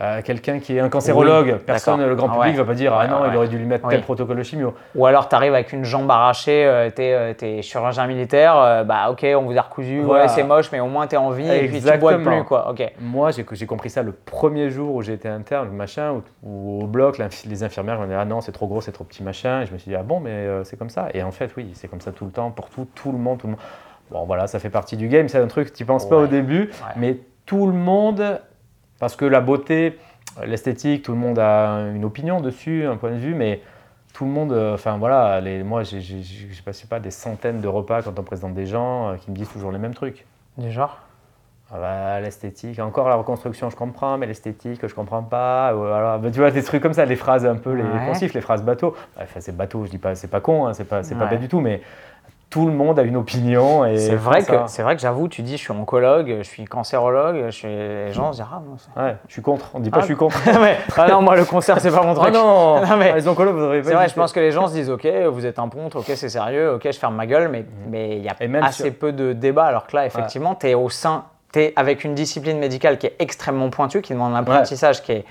Euh, 0.00 0.22
Quelqu'un 0.22 0.60
qui 0.60 0.76
est 0.76 0.80
un 0.80 0.88
cancérologue, 0.88 1.54
Oui, 1.54 1.64
personne, 1.66 2.04
le 2.06 2.14
grand 2.14 2.28
Ah 2.30 2.34
public 2.34 2.52
ouais. 2.52 2.58
va 2.62 2.64
pas 2.64 2.74
dire 2.74 2.94
Ah 2.94 3.08
non, 3.08 3.22
ouais, 3.22 3.28
il 3.32 3.36
aurait 3.36 3.48
dû 3.48 3.58
lui 3.58 3.66
mettre 3.66 3.84
Oui. 3.86 3.94
tel 3.94 4.02
protocole 4.02 4.36
de 4.36 4.44
chimio. 4.44 4.74
Ou 4.94 5.06
alors 5.06 5.28
tu 5.28 5.34
arrives 5.34 5.54
avec 5.54 5.72
une 5.72 5.84
jambe 5.84 6.08
arrachée, 6.08 6.64
euh, 6.64 6.88
t'es 6.88 7.12
euh, 7.12 7.34
t'es 7.34 7.62
chirurgien 7.62 8.06
militaire, 8.06 8.56
euh, 8.56 8.84
bah 8.84 9.08
ok, 9.10 9.26
on 9.36 9.42
vous 9.42 9.58
a 9.58 9.60
recousu, 9.62 10.00
Voilà. 10.02 10.22
ouais, 10.24 10.28
c'est 10.28 10.44
moche, 10.44 10.70
mais 10.70 10.78
au 10.78 10.86
moins 10.86 11.08
t'es 11.08 11.16
en 11.16 11.30
vie 11.30 11.50
et 11.50 11.58
puis 11.62 11.70
tu 11.70 11.76
Exactement. 11.76 12.36
plus, 12.36 12.44
quoi. 12.44 12.70
Ok. 12.70 12.92
Moi, 13.00 13.30
j'ai 13.32 13.66
compris 13.66 13.90
ça 13.90 14.02
le 14.02 14.12
premier 14.12 14.70
jour 14.70 14.94
où 14.94 15.02
été 15.02 15.28
interne, 15.28 15.70
machin, 15.70 16.22
où 16.42 16.82
au 16.82 16.86
bloc, 16.86 17.18
les 17.46 17.62
infirmières 17.64 17.98
m'ont 17.98 18.06
dit 18.06 18.14
Ah 18.14 18.24
non, 18.24 18.40
c'est 18.40 18.52
trop 18.52 18.66
gros, 18.66 18.80
c'est 18.80 18.92
trop 18.92 19.04
petit, 19.04 19.22
machin. 19.22 19.62
Et 19.62 19.66
je 19.66 19.72
me 19.72 19.78
suis 19.78 19.88
dit 19.90 19.96
Ah 19.96 20.02
bon, 20.02 20.20
mais 20.20 20.30
euh, 20.30 20.64
c'est 20.64 20.76
comme 20.78 20.90
ça. 20.90 21.08
Et 21.14 21.22
en 21.22 21.30
fait, 21.32 21.50
oui, 21.56 21.70
c'est 21.74 21.88
comme 21.88 22.00
ça 22.00 22.12
tout 22.12 22.24
le 22.24 22.30
temps, 22.30 22.50
pour 22.50 22.68
tout, 22.70 22.86
tout 22.94 23.12
le 23.12 23.18
monde, 23.18 23.38
tout 23.38 23.46
le 23.46 23.52
monde. 23.52 23.60
Bon, 24.10 24.24
voilà, 24.24 24.46
ça 24.46 24.58
fait 24.58 24.70
partie 24.70 24.96
du 24.96 25.08
game, 25.08 25.28
c'est 25.28 25.38
un 25.38 25.48
truc, 25.48 25.72
tu 25.72 25.84
penses 25.84 26.08
pas 26.08 26.16
au 26.16 26.26
début, 26.26 26.70
mais 26.96 27.18
tout 27.44 27.66
le 27.66 27.72
monde, 27.74 28.40
parce 28.98 29.16
que 29.16 29.24
la 29.24 29.40
beauté, 29.40 29.98
l'esthétique, 30.44 31.02
tout 31.04 31.12
le 31.12 31.18
monde 31.18 31.38
a 31.38 31.80
une 31.94 32.04
opinion 32.04 32.40
dessus, 32.40 32.86
un 32.86 32.96
point 32.96 33.10
de 33.10 33.16
vue, 33.16 33.34
mais 33.34 33.60
tout 34.14 34.24
le 34.24 34.30
monde, 34.30 34.52
euh, 34.52 34.74
enfin 34.74 34.96
voilà, 34.98 35.40
les, 35.40 35.62
moi 35.62 35.82
j'ai 35.84 36.02
passé 36.64 36.86
pas 36.88 36.98
des 36.98 37.10
centaines 37.10 37.60
de 37.60 37.68
repas 37.68 38.02
quand 38.02 38.18
on 38.18 38.22
présente 38.22 38.54
des 38.54 38.66
gens 38.66 39.10
euh, 39.10 39.16
qui 39.16 39.30
me 39.30 39.36
disent 39.36 39.50
toujours 39.50 39.70
les 39.72 39.78
mêmes 39.78 39.94
trucs. 39.94 40.24
Du 40.56 40.72
genre 40.72 40.98
Ah 41.72 41.76
bah, 41.78 42.20
l'esthétique, 42.20 42.78
encore 42.80 43.08
la 43.08 43.14
reconstruction, 43.14 43.70
je 43.70 43.76
comprends, 43.76 44.18
mais 44.18 44.26
l'esthétique, 44.26 44.80
je 44.84 44.94
comprends 44.94 45.22
pas. 45.22 45.68
Alors, 45.68 46.18
bah, 46.18 46.30
tu 46.32 46.38
vois, 46.40 46.50
des 46.50 46.62
trucs 46.64 46.82
comme 46.82 46.94
ça, 46.94 47.04
les 47.04 47.14
phrases 47.14 47.46
un 47.46 47.56
peu, 47.56 47.74
les 47.74 47.82
Ouais. 47.84 48.28
les 48.34 48.40
phrases 48.40 48.62
bateau. 48.62 48.96
Enfin, 49.20 49.40
c'est 49.40 49.56
bateau, 49.56 49.84
je 49.84 49.90
dis 49.90 49.98
pas, 49.98 50.14
c'est 50.14 50.28
pas 50.28 50.40
con, 50.40 50.66
hein, 50.66 50.72
c'est 50.72 50.84
pas, 50.88 51.02
c'est 51.04 51.14
pas 51.14 51.24
Ouais. 51.24 51.30
bête 51.30 51.40
du 51.40 51.48
tout, 51.48 51.60
mais 51.60 51.80
tout 52.50 52.66
le 52.66 52.72
monde 52.72 52.98
a 52.98 53.02
une 53.02 53.16
opinion. 53.16 53.84
et 53.84 53.98
C'est 53.98 54.14
vrai, 54.16 54.42
que, 54.42 54.52
c'est 54.66 54.82
vrai 54.82 54.96
que 54.96 55.02
j'avoue, 55.02 55.28
tu 55.28 55.42
dis 55.42 55.52
je 55.58 55.62
suis 55.62 55.72
oncologue, 55.72 56.36
je 56.38 56.42
suis 56.42 56.64
cancérologue, 56.64 57.44
je 57.46 57.50
suis... 57.50 57.68
les 57.68 58.12
gens 58.12 58.32
se 58.32 58.38
disent 58.38 58.46
Ah, 58.50 58.62
c'est- 58.78 59.00
Ouais, 59.00 59.16
je 59.26 59.32
suis 59.34 59.42
contre. 59.42 59.70
On 59.74 59.80
dit 59.80 59.90
pas 59.90 59.98
Ah. 59.98 60.00
je 60.00 60.06
suis 60.06 60.16
contre. 60.16 60.38
Mais- 60.60 60.78
ah 60.96 61.08
non, 61.08 61.20
moi 61.20 61.36
le 61.36 61.44
concert 61.44 61.78
c'est 61.80 61.90
pas 61.90 62.02
mon 62.02 62.14
truc. 62.14 62.32
non, 62.32 62.80
Non, 62.86 62.96
mais- 62.96 63.10
Ah, 63.12 63.16
Les 63.16 63.28
oncologues, 63.28 63.54
vous 63.54 63.64
auriez 63.64 63.82
pas 63.82 63.88
C'est 63.88 63.94
vrai, 63.94 64.08
je 64.08 64.14
pense 64.14 64.32
que 64.32 64.40
les 64.40 64.50
gens 64.50 64.66
se 64.66 64.72
disent 64.72 64.90
ok, 64.90 65.06
vous 65.30 65.44
êtes 65.44 65.58
un 65.58 65.68
ponte, 65.68 65.94
ok, 65.96 66.04
c'est 66.06 66.28
sérieux, 66.30 66.74
ok, 66.74 66.82
je 66.90 66.98
ferme 66.98 67.16
ma 67.16 67.26
gueule, 67.26 67.48
mais 67.48 67.66
mais 67.88 68.16
il 68.16 68.22
y 68.24 68.28
a 68.28 68.34
même 68.40 68.62
assez 68.62 68.84
sur- 68.84 68.94
peu 68.94 69.12
de 69.12 69.32
débats. 69.34 69.66
Alors 69.66 69.86
que 69.86 69.94
là, 69.96 70.06
effectivement, 70.06 70.54
tu 70.54 70.68
es 70.68 70.74
au 70.74 70.88
sein, 70.88 71.24
tu 71.52 71.60
es 71.60 71.72
avec 71.76 72.02
une 72.04 72.14
discipline 72.14 72.58
médicale 72.58 72.96
qui 72.98 73.06
est 73.08 73.16
extrêmement 73.18 73.68
pointue, 73.68 74.00
qui 74.00 74.14
demande 74.14 74.32
un 74.34 74.38
apprentissage 74.38 75.02
qui 75.02 75.12
est 75.12 75.24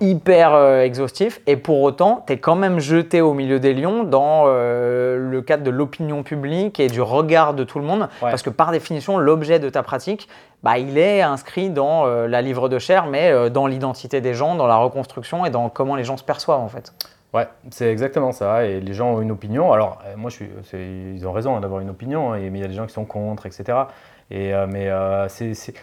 hyper 0.00 0.54
euh, 0.54 0.82
exhaustif, 0.82 1.40
et 1.46 1.56
pour 1.56 1.80
autant, 1.82 2.24
tu 2.26 2.32
es 2.32 2.38
quand 2.38 2.56
même 2.56 2.78
jeté 2.80 3.20
au 3.20 3.34
milieu 3.34 3.60
des 3.60 3.74
lions 3.74 4.04
dans 4.04 4.44
euh, 4.46 5.16
le 5.30 5.42
cadre 5.42 5.62
de 5.62 5.70
l'opinion 5.70 6.22
publique 6.22 6.80
et 6.80 6.88
du 6.88 7.00
regard 7.02 7.54
de 7.54 7.64
tout 7.64 7.78
le 7.78 7.84
monde, 7.84 8.08
Ouais. 8.22 8.30
parce 8.30 8.42
que 8.42 8.50
par 8.50 8.70
définition, 8.72 9.18
l'objet 9.18 9.58
de 9.58 9.68
ta 9.68 9.82
pratique, 9.82 10.28
bah, 10.62 10.78
il 10.78 10.98
est 10.98 11.22
inscrit 11.22 11.70
dans 11.70 12.06
euh, 12.06 12.26
la 12.28 12.42
livre 12.42 12.68
de 12.68 12.78
chair, 12.78 13.06
mais 13.06 13.50
dans 13.50 13.66
l'identité 13.66 14.20
des 14.20 14.34
gens, 14.34 14.54
dans 14.54 14.66
la 14.66 14.76
reconstruction 14.76 15.44
et 15.46 15.50
dans 15.50 15.68
comment 15.68 15.96
les 15.96 16.04
gens 16.04 16.16
se 16.16 16.24
perçoivent 16.24 16.60
en 16.60 16.68
fait. 16.68 16.92
Ouais, 17.32 17.46
c'est 17.70 17.90
exactement 17.92 18.32
ça. 18.32 18.64
Et 18.66 18.80
les 18.80 18.92
gens 18.92 19.12
ont 19.12 19.20
une 19.20 19.30
opinion. 19.30 19.72
Alors, 19.72 19.98
moi, 20.16 20.30
je 20.30 20.36
suis, 20.36 20.50
ils 21.14 21.26
ont 21.28 21.32
raison 21.32 21.56
hein, 21.56 21.60
d'avoir 21.60 21.80
une 21.80 21.90
opinion, 21.90 22.32
hein, 22.32 22.36
et- 22.38 22.50
mais 22.50 22.58
il 22.58 22.62
y 22.62 22.64
a 22.64 22.68
des 22.68 22.74
gens 22.74 22.86
qui 22.86 22.92
sont 22.92 23.04
contre, 23.04 23.46
etc. 23.46 23.78
Et, 24.30 24.54
euh, 24.54 24.66
mais, 24.68 24.88
euh, 24.88 25.26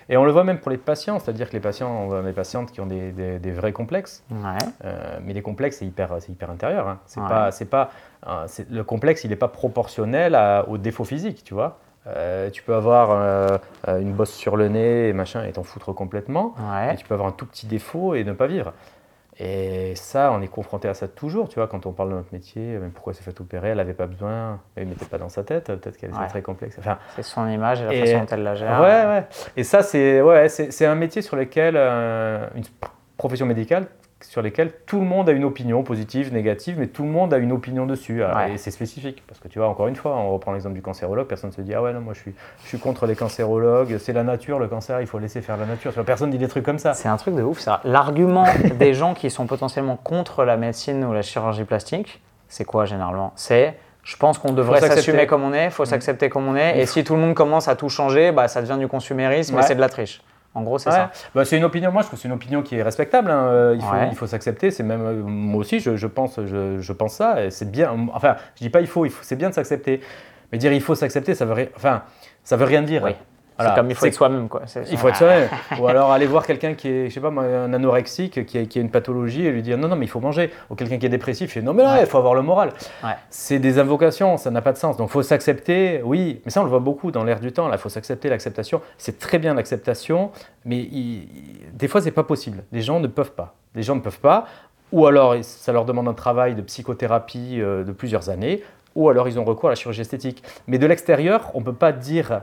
et 0.10 0.15
on 0.17 0.23
le 0.23 0.31
voit 0.31 0.43
même 0.45 0.60
pour 0.60 0.71
les 0.71 0.77
patients, 0.77 1.19
c'est-à-dire 1.19 1.49
que 1.49 1.53
les 1.53 1.60
patients, 1.60 1.89
on 1.91 2.07
voit 2.07 2.21
des 2.21 2.31
patientes 2.31 2.71
qui 2.71 2.79
ont 2.79 2.86
des, 2.86 3.12
des- 3.12 3.39
des 3.39 3.51
vrais 3.51 3.73
complexes. 3.73 4.23
Ouais. 4.31 4.38
Euh, 4.86 5.17
mais 5.21 5.33
les 5.33 5.41
complexes, 5.41 5.77
c'est 5.79 5.86
hyper, 5.86 6.12
hyper 6.29 6.49
intérieur. 6.49 6.88
hein. 6.88 6.99
C'est 7.05 7.19
Ouais. 7.19 7.27
pas, 7.27 7.51
c'est 7.51 7.65
pas, 7.65 7.89
euh, 8.25 8.47
le 8.71 8.83
complexe, 8.83 9.23
il 9.25 9.29
n'est 9.31 9.36
pas 9.36 9.49
proportionnel 9.49 10.33
à- 10.36 10.65
au 10.69 10.77
défaut 10.77 11.03
physique, 11.03 11.43
tu 11.43 11.53
vois. 11.53 11.79
Tu 12.53 12.63
peux 12.63 12.73
avoir 12.73 13.60
une 13.86 14.13
bosse 14.13 14.31
sur 14.31 14.55
le 14.55 14.69
nez 14.69 15.10
et 15.10 15.13
machin 15.13 15.43
et 15.43 15.51
t'en 15.51 15.63
foutre 15.63 15.93
complètement. 15.93 16.55
Ouais. 16.57 16.93
Et 16.93 16.95
tu 16.95 17.05
peux 17.05 17.13
avoir 17.13 17.27
un 17.27 17.33
tout 17.33 17.45
petit 17.45 17.67
défaut 17.67 18.15
et 18.15 18.23
ne 18.23 18.31
pas 18.31 18.47
vivre. 18.47 18.71
Et 19.39 19.93
ça, 19.95 20.32
on 20.32 20.41
est 20.41 20.47
confronté 20.47 20.88
à 20.88 20.95
ça 20.95 21.08
toujours, 21.08 21.47
tu 21.47 21.56
vois, 21.60 21.67
quand 21.67 21.86
on 21.86 21.91
parle 21.91 22.10
de 22.10 22.15
notre 22.15 22.34
métier, 22.34 22.80
mais 22.82 22.89
pourquoi 22.89 23.13
s'est 23.13 23.21
fait 23.21 23.39
opérer, 23.39 23.69
elle 23.69 23.78
n'avait 23.78 23.93
pas 23.93 24.08
besoin, 24.08 24.60
elle 24.76 24.86
ne 24.86 24.89
mettait 24.89 25.06
pas 25.06 25.19
dans 25.19 25.30
sa 25.30 25.43
tête, 25.43 25.65
peut-être 25.67 25.95
qu'elle 25.97 26.10
était 26.10 26.17
Ouais. 26.19 26.28
très 26.28 26.41
complexe. 26.41 26.76
Enfin, 26.80 26.97
C'est 27.15 27.21
son 27.23 27.47
image 27.47 27.82
et 27.82 27.86
la 27.86 27.93
Et- 27.93 28.00
façon 28.00 28.19
dont 28.21 28.26
elle 28.32 28.43
la 28.43 28.56
gère. 28.56 28.82
ouais, 28.82 29.06
ouais. 29.06 29.26
Et 29.56 29.63
ça, 29.63 29.84
c'est 29.84 30.21
ouais, 30.23 30.50
c'est 30.50 30.86
un 30.88 30.95
métier 30.95 31.21
sur 31.21 31.36
lequel, 31.36 31.76
euh, 31.78 32.47
une 32.56 32.63
pr- 32.63 32.89
profession 33.15 33.45
médicale 33.45 33.86
sur 34.21 34.41
lesquelles 34.41 34.71
tout 34.86 34.99
le 34.99 35.06
monde 35.06 35.30
a 35.30 35.32
une 35.32 35.43
opinion 35.43 35.84
positive, 35.84 36.34
négative, 36.34 36.77
mais 36.80 36.88
tout 36.88 37.03
le 37.03 37.10
monde 37.10 37.34
a 37.34 37.38
une 37.38 37.51
opinion 37.51 37.86
dessus. 37.86 38.23
Ouais. 38.23 38.53
Et 38.53 38.58
c'est 38.58 38.71
spécifique, 38.71 39.23
parce 39.27 39.39
que 39.39 39.47
tu 39.47 39.60
vois, 39.60 39.67
encore 39.67 39.88
une 39.88 39.95
fois, 39.95 40.15
on 40.15 40.32
reprend 40.34 40.51
l'exemple 40.53 40.75
du 40.75 40.82
cancérologue, 40.82 41.27
personne 41.27 41.51
ne 41.51 41.56
se 41.56 41.62
dit, 41.62 41.73
ah 41.73 41.82
ouais, 41.82 41.93
non, 41.93 42.01
moi 42.01 42.13
je 42.13 42.19
suis, 42.21 42.34
je 42.63 42.67
suis 42.67 42.80
contre 42.80 43.06
les 43.06 43.15
cancérologues, 43.15 43.97
c'est 43.99 44.13
la 44.13 44.23
nature, 44.23 44.60
le 44.60 44.67
cancer, 44.67 45.01
il 45.01 45.08
faut 45.08 45.19
laisser 45.19 45.41
faire 45.41 45.58
la 45.58 45.65
nature. 45.65 45.91
Personne 46.06 46.32
dit 46.32 46.38
des 46.38 46.47
trucs 46.47 46.65
comme 46.65 46.80
ça. 46.80 46.93
C'est 46.93 47.10
un 47.10 47.17
truc 47.17 47.36
de 47.36 47.43
ouf, 47.43 47.60
ça. 47.60 47.82
L'argument 47.84 48.45
des 48.80 48.93
gens 48.93 49.13
qui 49.13 49.30
sont 49.30 49.45
potentiellement 49.45 49.97
contre 49.97 50.43
la 50.45 50.58
médecine 50.58 51.03
ou 51.06 51.13
la 51.13 51.21
chirurgie 51.21 51.63
plastique, 51.65 52.21
c'est 52.47 52.65
quoi 52.65 52.86
généralement? 52.86 53.34
C'est 53.36 53.75
je 54.03 54.15
pense 54.15 54.38
qu'on 54.38 54.53
devrait 54.53 54.80
s'assumer 54.80 55.27
comme 55.27 55.43
on 55.43 55.51
est, 55.51 55.69
faut 55.69 55.84
Mm. 55.84 55.88
s'accepter 55.88 56.30
comme 56.30 56.47
on 56.47 56.56
est, 56.56 56.80
et 56.80 56.86
si 56.86 57.03
tout 57.03 57.13
le 57.13 57.19
monde 57.19 57.34
commence 57.34 57.67
à 57.67 57.75
tout 57.75 57.89
changer, 57.89 58.32
bah, 58.32 58.47
ça 58.47 58.62
devient 58.62 58.77
du 58.80 58.88
consumérisme 58.88 59.60
et 59.60 59.62
c'est 59.63 59.75
de 59.75 59.82
la 59.82 59.89
triche. 59.89 60.21
En 60.55 60.63
gros, 60.63 60.79
c'est 60.79 60.89
Ouais. 60.89 60.95
ça. 60.95 61.12
Bah, 61.36 61.45
c'est 61.45 61.57
une 61.57 61.63
opinion, 61.65 61.91
moi 61.91 62.01
je 62.01 62.07
trouve 62.07 62.17
que 62.17 62.21
c'est 62.23 62.27
une 62.27 62.33
opinion 62.33 62.63
qui 62.63 62.75
est 62.77 62.81
respectable. 62.83 63.29
hein. 63.29 63.45
Euh, 63.47 63.75
il 63.75 63.81
faut, 63.81 63.91
Ouais. 63.93 64.07
il 64.12 64.15
faut 64.15 64.25
s'accepter. 64.27 64.71
C'est 64.71 64.83
même 64.83 65.01
euh, 65.05 65.13
moi 65.23 65.60
aussi, 65.60 65.79
je, 65.79 65.95
je 65.95 66.07
pense, 66.07 66.39
je, 66.45 66.79
je 66.79 66.93
pense 66.93 67.13
ça. 67.13 67.43
Et 67.45 67.51
c'est 67.51 67.69
bien. 67.69 67.95
Enfin, 68.13 68.36
je 68.55 68.63
dis 68.63 68.69
pas 68.69 68.81
il 68.81 68.88
faut, 68.88 69.05
il 69.05 69.12
faut 69.12 69.23
c'est 69.23 69.36
bien 69.36 69.49
de 69.49 69.53
s'accepter. 69.53 70.01
Mais 70.51 70.57
dire 70.57 70.73
il 70.73 70.81
faut 70.81 70.95
s'accepter, 70.95 71.36
ça 71.36 71.45
veut. 71.45 71.69
Enfin, 71.75 72.03
ça 72.43 72.55
veut 72.57 72.65
rien 72.65 72.81
dire. 72.81 73.03
Oui. 73.03 73.12
Voilà. 73.57 73.73
Comme 73.75 73.89
il 73.89 73.95
faut 73.95 74.05
être 74.05 74.13
soi-même. 74.13 74.47
quoi. 74.49 74.61
Il 74.91 74.97
faut 74.97 75.07
être 75.07 75.15
soi-même. 75.17 75.49
Ou 75.79 75.87
alors 75.87 76.11
aller 76.11 76.25
voir 76.27 76.45
quelqu'un 76.45 76.73
qui 76.75 76.87
est, 76.89 77.09
je 77.09 77.13
sais 77.15 77.19
pas, 77.19 77.29
un 77.29 77.73
anorexique, 77.73 78.45
qui 78.45 78.57
a, 78.59 78.65
qui 78.65 78.77
a 78.77 78.81
une 78.81 78.91
pathologie 78.91 79.45
et 79.45 79.51
lui 79.51 79.61
dire 79.63 79.77
non, 79.77 79.87
non, 79.87 79.95
mais 79.95 80.05
il 80.05 80.09
faut 80.09 80.19
manger. 80.19 80.51
Ou 80.69 80.75
quelqu'un 80.75 80.97
qui 80.97 81.05
est 81.05 81.09
dépressif, 81.09 81.49
il 81.49 81.53
fait 81.53 81.61
non, 81.61 81.73
mais 81.73 81.83
là, 81.83 81.99
il 82.01 82.05
faut 82.05 82.17
avoir 82.19 82.35
le 82.35 82.41
moral. 82.43 82.69
Ouais. 83.03 83.11
C'est 83.29 83.59
des 83.59 83.79
invocations, 83.79 84.37
ça 84.37 84.51
n'a 84.51 84.61
pas 84.61 84.73
de 84.73 84.77
sens. 84.77 84.97
Donc 84.97 85.09
il 85.09 85.11
faut 85.13 85.23
s'accepter, 85.23 86.01
oui, 86.03 86.41
mais 86.45 86.51
ça 86.51 86.61
on 86.61 86.63
le 86.63 86.69
voit 86.69 86.79
beaucoup 86.79 87.11
dans 87.11 87.23
l'air 87.23 87.39
du 87.39 87.51
temps. 87.51 87.67
Là, 87.67 87.75
il 87.77 87.79
faut 87.79 87.89
s'accepter 87.89 88.29
l'acceptation. 88.29 88.81
C'est 88.97 89.17
très 89.19 89.39
bien 89.39 89.53
l'acceptation, 89.53 90.31
mais 90.65 90.77
il- 90.77 91.27
des 91.73 91.87
fois, 91.87 92.01
c'est 92.01 92.11
pas 92.11 92.23
possible. 92.23 92.63
Les 92.71 92.81
gens 92.81 92.99
ne 92.99 93.07
peuvent 93.07 93.31
pas. 93.33 93.55
Les 93.75 93.83
gens 93.83 93.95
ne 93.95 94.01
peuvent 94.01 94.19
pas. 94.19 94.45
Ou 94.91 95.05
alors, 95.05 95.35
ça 95.41 95.71
leur 95.73 95.83
demande 95.85 96.07
un 96.07 96.13
travail 96.13 96.55
de 96.55 96.61
psychothérapie 96.61 97.59
euh, 97.59 97.83
de 97.83 97.91
plusieurs 97.91 98.29
années. 98.29 98.63
Ou 98.95 99.09
alors, 99.09 99.27
ils 99.27 99.37
ont 99.39 99.43
recours 99.43 99.69
à 99.69 99.71
la 99.71 99.75
chirurgie 99.75 100.01
esthétique. 100.01 100.43
Mais 100.67 100.77
de 100.77 100.87
l'extérieur, 100.87 101.51
on 101.53 101.59
ne 101.59 101.65
peut 101.65 101.73
pas 101.73 101.91
dire 101.91 102.41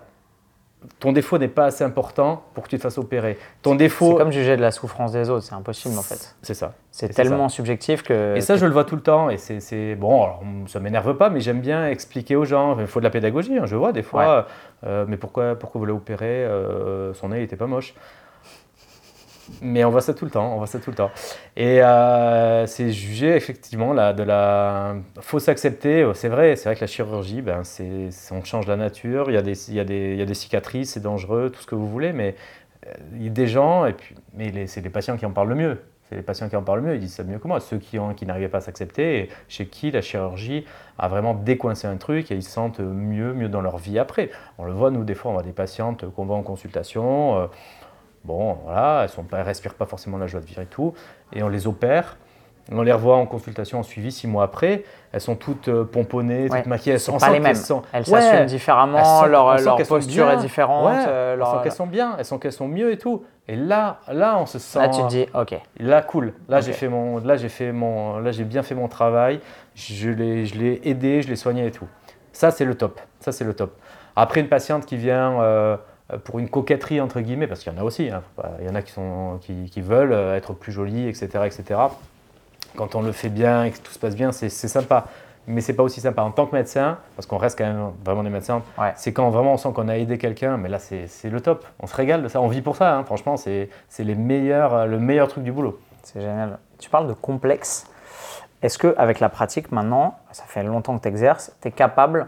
ton 1.01 1.13
défaut 1.13 1.39
n'est 1.39 1.49
pas 1.49 1.67
assez 1.67 1.85
important 1.85 2.43
pour 2.55 2.65
que 2.65 2.69
tu 2.69 2.77
te 2.77 2.83
fasses 2.83 2.99
opérer. 2.99 3.39
Ton 3.63 3.75
défaut, 3.75 4.13
C'est 4.13 4.17
comme 4.19 4.33
juger 4.33 4.57
de 4.57 4.63
la 4.63 4.71
souffrance 4.71 5.13
des 5.13 5.31
autres, 5.31 5.45
c'est 5.45 5.55
impossible 5.55 5.97
en 5.99 6.03
fait. 6.03 6.35
c'est 6.43 6.55
ça. 6.55 6.75
C'est 6.91 7.09
tellement 7.09 7.49
subjectif 7.49 8.03
que. 8.03 8.37
Et 8.37 8.41
ça, 8.41 8.57
je 8.57 8.65
le 8.67 8.73
vois 8.73 8.85
tout 8.85 8.95
le 8.95 9.03
temps. 9.03 9.29
Et 9.31 9.37
c'est, 9.37 9.59
c'est- 9.61 9.95
bon, 9.97 10.23
alors, 10.23 10.43
ça 10.69 10.79
m'énerve 10.81 11.15
pas, 11.17 11.29
mais 11.31 11.41
j'aime 11.41 11.61
bien 11.61 11.89
expliquer 11.89 12.37
aux 12.37 12.45
gens. 12.45 12.79
Il 12.79 12.87
faut 12.87 13.01
de 13.01 13.05
la 13.05 13.11
pédagogie. 13.11 13.59
hein, 13.59 13.67
je 13.67 13.75
vois 13.77 13.93
des 13.93 14.03
fois. 14.05 14.47
euh, 14.87 15.05
mais 15.09 15.17
pourquoi, 15.17 15.57
pourquoi 15.57 15.79
vous 15.81 15.87
l'avez 15.87 15.97
opéré 15.99 16.27
euh, 16.45 17.13
Son 17.15 17.31
nez 17.31 17.41
n'était 17.41 17.57
pas 17.57 17.67
moche. 17.67 17.95
Mais 19.63 19.85
on 19.85 19.91
voit 19.91 20.01
ça 20.01 20.15
tout 20.15 20.25
le 20.25 20.31
temps. 20.31 20.53
On 20.55 20.59
voit 20.59 20.67
ça 20.67 20.79
tout 20.79 20.91
le 20.91 20.97
temps. 20.97 21.11
Et 21.57 21.83
euh, 21.83 22.67
c'est 22.67 22.93
juger 22.93 23.35
effectivement 23.37 23.93
là, 23.93 24.13
de 24.13 24.23
la. 24.23 24.97
Faut 25.21 25.39
s'accepter. 25.39 26.09
C'est 26.15 26.29
vrai. 26.29 26.57
C'est 26.57 26.69
vrai 26.69 26.77
que 26.77 26.81
la 26.81 26.87
chirurgie, 26.87 27.43
ben, 27.43 27.63
c'est, 27.65 28.09
on 28.31 28.43
change 28.45 28.67
la 28.67 28.77
nature. 28.77 29.31
Il 29.31 29.35
y 29.35 29.37
a 29.37 29.43
des, 29.43 29.71
il 29.71 29.75
y 29.75 29.81
a 29.81 29.85
des, 29.85 30.13
il 30.13 30.19
y 30.19 30.23
a 30.23 30.27
des 30.27 30.35
cicatrices. 30.35 30.93
C'est 30.93 31.01
dangereux, 31.03 31.51
tout 31.51 31.61
ce 31.61 31.67
que 31.67 31.75
vous 31.75 31.89
voulez. 31.89 32.13
Mais 32.13 32.37
euh, 32.87 32.93
il 33.17 33.25
y 33.25 33.27
a 33.29 33.31
des 33.31 33.47
gens. 33.47 33.87
Et 33.87 33.93
puis, 33.93 34.15
mais 34.35 34.67
c'est 34.67 34.81
les 34.81 34.91
patients 34.91 35.17
qui 35.17 35.27
en 35.27 35.31
parlent 35.33 35.51
le 35.51 35.55
mieux. 35.57 35.79
C'est 36.09 36.17
les 36.17 36.23
patients 36.23 36.51
qui 36.51 36.57
en 36.57 36.63
parlent 36.63 36.81
le 36.81 36.89
mieux, 36.89 36.95
ils 36.97 37.01
disent 37.01 37.15
ça 37.15 37.25
mieux 37.25 37.39
que 37.39 37.49
moi. 37.49 37.61
Ceux 37.61 37.79
qui, 37.79 37.99
ont, 37.99 38.13
qui 38.13 38.27
n'arrivaient 38.27 38.51
pas 38.51 38.59
à 38.59 38.61
s'accepter, 38.61 39.31
chez 39.49 39.67
qui 39.67 39.91
la 39.91 40.03
chirurgie 40.03 40.67
a 40.99 41.09
vraiment 41.09 41.33
décoincé 41.33 41.87
un 41.87 41.97
truc 41.97 42.31
et 42.31 42.35
ils 42.35 42.43
se 42.43 42.51
sentent 42.51 42.81
mieux, 42.81 43.33
mieux 43.33 43.49
dans 43.49 43.63
leur 43.63 43.79
vie 43.79 43.99
après. 43.99 44.31
On 44.59 44.65
le 44.67 44.73
voit, 44.73 44.91
nous, 44.91 45.03
des 45.03 45.15
fois, 45.15 45.31
on 45.31 45.35
voit 45.35 45.43
des 45.43 45.53
patientes 45.53 46.05
qu'on 46.11 46.27
voit 46.27 46.37
en 46.37 46.43
consultation. 46.43 47.39
euh, 47.41 47.47
bon, 48.25 48.59
voilà, 48.65 49.07
elles 49.07 49.39
ne 49.39 49.45
respirent 49.45 49.75
pas 49.75 49.87
forcément 49.87 50.19
la 50.19 50.27
joie 50.27 50.41
de 50.41 50.47
vivre 50.47 50.63
et 50.63 50.67
tout. 50.67 50.95
Et 51.33 51.43
on 51.43 51.49
les 51.49 51.67
opère. 51.67 52.17
On 52.73 52.81
les 52.81 52.93
revoit 52.93 53.17
en 53.17 53.27
consultation, 53.27 53.81
en 53.81 53.83
suivi, 53.83 54.11
six 54.11 54.27
mois 54.27 54.45
après. 54.45 54.85
Elles 55.13 55.21
sont 55.21 55.37
toutes 55.37 55.69
euh, 55.69 55.85
pomponnées, 55.85 56.49
Ouais, 56.49 56.61
toutes 56.63 56.67
maquillées. 56.67 56.95
Elles 56.95 57.01
sont- 57.01 57.17
on 57.17 57.19
pas 57.19 57.29
les 57.29 57.39
mêmes. 57.39 57.55
sont- 57.55 57.83
Elles 57.93 58.05
Ouais, 58.09 58.21
s'assument 58.23 58.39
elles 58.39 58.47
différemment, 58.47 59.05
sont- 59.21 59.27
leur, 59.27 59.61
sont 59.61 59.77
posture 59.87 60.31
est 60.31 60.39
différente. 60.39 60.87
Ouais, 60.87 61.05
euh, 61.07 61.35
elles 61.39 61.45
sont 61.45 61.59
qu'elles 61.59 61.73
sont 61.73 61.87
bien, 61.87 62.15
elles 62.19 62.25
sont 62.25 62.39
qu'elles 62.39 62.53
sont 62.53 62.67
mieux 62.67 62.91
et 62.91 62.97
tout. 62.97 63.23
Et 63.49 63.57
là, 63.57 63.99
là, 64.09 64.39
on 64.39 64.47
se 64.47 64.59
sent. 64.59 64.79
Là, 64.79 64.89
tu 64.89 65.03
te 65.03 65.09
dis, 65.09 65.27
ok. 65.35 65.61
Là, 65.79 66.01
cool. 66.01 66.33
Là, 66.49 66.63
j'ai 66.63 66.73
fait 66.73 66.89
mon, 66.89 67.19
là, 67.19 67.37
j'ai 67.37 67.51
fait 67.51 67.71
mon, 67.71 68.19
là, 68.21 68.33
j'ai 68.33 68.45
bien 68.45 68.63
fait 68.63 68.75
mon 68.75 68.89
travail. 68.89 69.41
Je 69.75 70.09
l'ai, 70.09 70.47
je 70.47 70.55
l'ai 70.59 70.81
aidé, 70.89 71.21
je 71.21 71.29
l'ai 71.29 71.37
soigné 71.37 71.67
et 71.67 71.71
tout. 71.71 71.87
Ça, 72.33 72.51
c'est 72.51 72.65
le 72.65 72.77
top. 72.77 72.99
Ça, 73.21 73.31
c'est 73.31 73.45
le 73.45 73.53
top. 73.53 73.77
Après, 74.17 74.41
une 74.41 74.49
patiente 74.49 74.87
qui 74.87 74.97
vient 74.97 75.39
euh, 75.43 75.77
pour 76.25 76.39
une 76.39 76.49
coquetterie, 76.49 77.01
entre 77.01 77.21
guillemets, 77.21 77.47
parce 77.47 77.61
qu'il 77.61 77.73
y 77.73 77.77
en 77.77 77.81
a 77.81 77.85
aussi, 77.85 78.11
hein, 78.11 78.23
il 78.61 78.67
y 78.67 78.69
en 78.69 78.75
a 78.75 78.83
qui, 78.83 78.93
sont, 78.93 79.39
qui, 79.41 79.71
qui 79.71 79.81
veulent 79.81 80.13
euh, 80.13 80.37
être 80.37 80.53
plus 80.53 80.73
jolies, 80.73 81.09
etc., 81.09 81.29
etc. 81.47 81.81
Quand 82.77 82.95
on 82.95 83.03
le 83.03 83.13
fait 83.13 83.31
bien 83.31 83.65
et 83.65 83.71
que 83.71 83.79
tout 83.79 83.93
se 83.93 83.99
passe 83.99 84.15
bien, 84.15 84.33
c'est 84.33 84.49
sympa. 84.51 85.07
Mais 85.47 85.61
c'est 85.61 85.75
pas 85.75 85.83
aussi 85.83 86.01
sympa 86.01 86.23
en 86.23 86.31
tant 86.31 86.47
que 86.47 86.55
médecin, 86.57 86.99
parce 87.17 87.27
qu'on 87.27 87.37
reste 87.37 87.59
quand 87.59 87.67
même 87.67 87.91
vraiment 88.05 88.23
des 88.23 88.31
médecins. 88.31 88.63
Ouais. 88.79 88.93
C'est 88.97 89.13
quand 89.13 89.29
vraiment 89.31 89.53
on 89.53 89.57
sent 89.59 89.69
qu'on 89.75 89.89
a 89.89 89.97
aidé 89.97 90.17
quelqu'un, 90.19 90.57
mais 90.57 90.69
là 90.71 90.79
c'est 90.79 91.09
le 91.25 91.41
top. 91.41 91.67
On 91.81 91.87
se 91.87 91.95
régale 91.95 92.23
de 92.23 92.29
ça, 92.29 92.41
on 92.41 92.49
vit 92.49 92.63
pour 92.63 92.77
ça. 92.77 92.97
hein. 92.97 93.05
Franchement, 93.05 93.37
c'est 93.37 93.69
c'est 93.89 94.05
les 94.05 94.15
meilleurs, 94.15 94.75
euh, 94.75 94.87
le 94.87 94.99
meilleur 94.99 95.29
truc 95.29 95.45
du 95.45 95.53
boulot. 95.53 95.79
C'est 96.03 96.21
génial. 96.21 96.59
Tu 96.79 96.89
parles 96.91 97.07
de 97.09 97.13
complexe. 97.13 97.87
Est-ce 98.63 98.79
que 98.79 98.95
avec 98.97 99.21
la 99.21 99.29
pratique 99.29 99.71
maintenant, 99.71 100.19
ça 100.33 100.45
fait 100.47 100.63
longtemps 100.63 100.97
que 100.97 101.03
tu 101.03 101.09
exerces, 101.09 101.55
tu 101.61 101.69
es 101.69 101.71
capable 101.71 102.27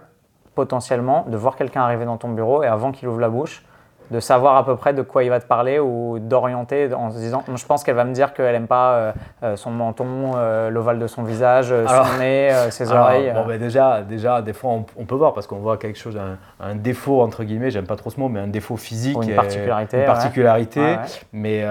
potentiellement 0.54 1.24
de 1.28 1.36
voir 1.36 1.56
quelqu'un 1.56 1.82
arriver 1.82 2.04
dans 2.04 2.18
ton 2.18 2.28
bureau 2.28 2.62
et 2.62 2.66
avant 2.66 2.92
qu'il 2.92 3.08
ouvre 3.08 3.20
la 3.20 3.30
bouche, 3.30 3.64
de 4.10 4.20
savoir 4.20 4.56
à 4.56 4.64
peu 4.64 4.76
près 4.76 4.92
de 4.94 5.02
quoi 5.02 5.24
il 5.24 5.30
va 5.30 5.40
te 5.40 5.46
parler 5.46 5.78
ou 5.78 6.18
d'orienter 6.18 6.92
en 6.94 7.10
se 7.10 7.16
disant 7.18 7.42
je 7.54 7.64
pense 7.66 7.82
qu'elle 7.84 7.94
va 7.96 8.04
me 8.04 8.12
dire 8.12 8.32
qu'elle 8.34 8.54
aime 8.54 8.66
pas 8.66 8.92
euh, 8.92 9.12
euh, 9.42 9.56
son 9.56 9.70
menton, 9.70 10.32
euh, 10.36 10.70
l'ovale 10.70 10.98
de 10.98 11.06
son 11.06 11.22
visage, 11.22 11.72
euh, 11.72 11.84
Alors- 11.88 12.06
son 12.06 12.18
nez, 12.18 12.50
euh, 12.52 12.70
ses 12.70 12.90
Alors, 12.90 13.04
oreilles. 13.04 13.32
bon, 13.34 13.46
ben 13.46 13.58
déjà, 13.58 14.02
déjà, 14.02 14.42
des 14.42 14.52
fois, 14.52 14.70
on, 14.70 14.84
on 14.96 15.04
peut 15.04 15.14
voir 15.14 15.32
parce 15.34 15.46
qu'on 15.46 15.56
voit 15.58 15.76
quelque 15.76 15.98
chose, 15.98 16.16
un, 16.16 16.36
un 16.64 16.74
défaut 16.74 17.20
entre 17.22 17.44
guillemets. 17.44 17.70
J'aime 17.70 17.86
pas 17.86 17.96
trop 17.96 18.10
ce 18.10 18.20
mot, 18.20 18.28
mais 18.28 18.40
un 18.40 18.46
défaut 18.48 18.76
physique, 18.76 19.18
Ou 19.18 19.22
une 19.22 19.30
et- 19.30 19.34
particularité, 19.34 19.98
une 20.00 20.04
particularité. 20.06 20.80
Ouais. 20.80 20.96
Mais, 21.32 21.64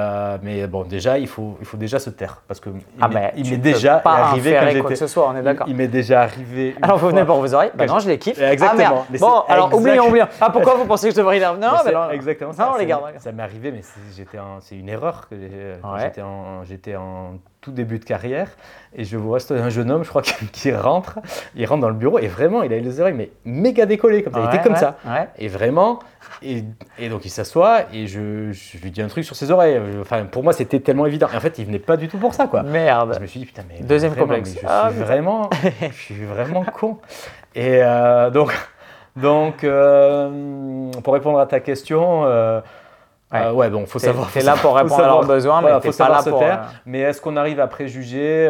mais 0.43 0.67
bon, 0.67 0.83
déjà, 0.83 1.17
il 1.17 1.27
faut, 1.27 1.57
il 1.59 1.65
faut 1.65 1.77
déjà 1.77 1.99
se 1.99 2.09
taire 2.09 2.41
parce 2.47 2.59
que 2.59 2.69
Ah 3.01 3.07
il 3.09 3.13
ben, 3.13 3.19
m'est- 3.21 3.33
il 3.37 3.49
m'est 3.49 3.57
déjà 3.57 3.97
pas 3.97 4.13
arrivé 4.13 4.53
quand 4.59 4.65
j'étais. 4.67 4.79
quoi 4.81 4.89
que 4.89 4.95
ce 4.95 5.07
soit, 5.07 5.27
on 5.29 5.35
est 5.35 5.39
il- 5.39 5.43
d'accord. 5.43 5.67
Il, 5.69 5.75
m'est 5.75 5.87
déjà 5.87 6.21
arrivé. 6.21 6.75
Alors 6.81 6.97
vous 6.97 7.07
venez 7.09 7.23
pour 7.23 7.37
vos 7.39 7.53
oreilles 7.53 7.71
que 7.77 7.85
non, 7.85 7.99
je- 7.99 8.07
les 8.09 8.17
kiffe. 8.17 8.41
Exactement. 8.41 8.71
Ah 8.87 8.91
merde. 8.91 9.05
Mais 9.09 9.19
Bon, 9.19 9.43
alors 9.47 9.73
oublions, 9.73 10.07
oublions. 10.07 10.27
Ah 10.41 10.49
pourquoi 10.49 10.75
vous 10.75 10.85
pensez 10.85 11.07
que 11.09 11.13
je 11.15 11.19
devrais 11.19 11.39
dire 11.39 11.53
Non, 11.55 11.69
Mais 11.85 12.15
non. 12.25 12.31
exactement 12.31 12.53
ça. 12.53 12.65
Non, 12.65 12.73
Ça 12.73 12.79
les 12.79 12.85
gars. 12.85 13.01
m'est- 13.13 13.19
Ça 13.19 13.31
m'est 13.31 13.43
arrivé, 13.43 13.71
mais 13.71 13.81
c'est- 13.81 13.99
j'étais 14.15 14.39
en- 14.39 14.59
c'est 14.61 14.75
une 14.75 14.89
erreur 14.89 15.27
que 15.29 15.35
Ouais. 15.35 16.11
j'étais 16.67 16.95
en, 16.95 17.33
tout 17.61 17.71
début 17.71 17.97
de 17.97 18.05
carrière 18.05 18.49
et 18.95 19.03
je 19.05 19.17
vois 19.17 19.39
un 19.49 19.69
jeune 19.69 19.89
homme, 19.89 20.03
je 20.03 20.09
crois, 20.09 20.21
qui, 20.53 20.71
rentre, 20.71 21.17
il 21.55 21.65
rentre 21.65 21.81
dans 21.81 21.89
le 21.89 21.95
bureau 21.95 22.19
et 22.19 22.27
vraiment, 22.27 22.61
il 22.61 22.71
a 22.71 22.77
les 22.77 22.99
oreilles 23.01 23.15
mais 23.15 23.31
méga 23.43 23.87
décollées 23.87 24.21
comme 24.21 24.33
ça, 24.33 24.39
il 24.39 24.43
Ouais, 24.43 24.53
était 24.53 24.63
comme 24.63 24.73
ouais, 24.73 24.79
ça. 24.79 24.97
Et 25.39 25.47
vraiment, 25.47 25.97
et, 26.43 26.63
et 26.99 27.09
donc 27.09 27.25
il 27.25 27.29
s'assoit 27.31 27.91
et 27.91 28.05
je, 28.05 28.51
je 28.51 28.77
lui 28.77 28.91
dis 28.91 29.01
un 29.01 29.07
truc 29.07 29.23
sur 29.23 29.35
ses 29.35 29.49
oreilles. 29.49 29.81
Enfin, 29.99 30.25
pour 30.25 30.43
moi, 30.43 30.53
c'était 30.53 30.79
tellement 30.79 31.07
évident. 31.07 31.27
Et 31.33 31.37
en 31.37 31.39
fait, 31.39 31.57
il 31.57 31.65
venait 31.65 31.79
pas 31.79 31.97
du 31.97 32.07
tout 32.07 32.19
pour 32.19 32.35
ça, 32.35 32.45
quoi. 32.45 32.61
Merde. 32.61 33.13
Je 33.15 33.19
me 33.19 33.25
suis 33.25 33.39
dit, 33.39 33.47
putain, 33.47 33.63
mais. 33.67 33.79
Deuxième 33.83 34.11
vraiment, 34.11 34.27
complexe. 34.27 34.53
mais 34.55 34.61
Je 34.61 34.67
Ah, 34.69 34.89
suis 34.91 34.99
vraiment, 35.01 35.49
je 35.81 35.93
suis 35.95 36.23
vraiment 36.25 36.63
con. 36.71 36.99
Et 37.55 37.79
euh, 37.81 38.29
donc, 38.29 38.53
donc 39.15 39.63
euh, 39.63 40.91
pour 41.03 41.13
répondre 41.13 41.39
à 41.39 41.45
ta 41.45 41.59
question, 41.59 42.23
euh, 42.25 42.61
Ouais. 43.33 43.39
euh, 43.41 43.51
ouais, 43.53 43.69
bon, 43.69 43.85
faut 43.87 43.97
T'es 43.99 44.05
savoir. 44.05 44.29
t'es 44.31 44.41
là 44.41 44.53
pour 44.61 44.75
répondre 44.77 45.03
à 45.03 45.07
leurs 45.07 45.25
besoins, 45.25 45.59
voilà, 45.61 45.77
mais 45.77 45.81
t'es 45.81 45.91
faut 45.91 45.97
pas 46.03 46.09
là 46.09 46.21
se 46.21 46.29
pour. 46.29 46.39
taire. 46.39 46.59
euh, 46.61 46.77
Mais 46.85 46.99
est-ce 46.99 47.19
qu'on 47.21 47.35
arrive 47.37 47.59
à 47.59 47.67
préjuger 47.67 48.47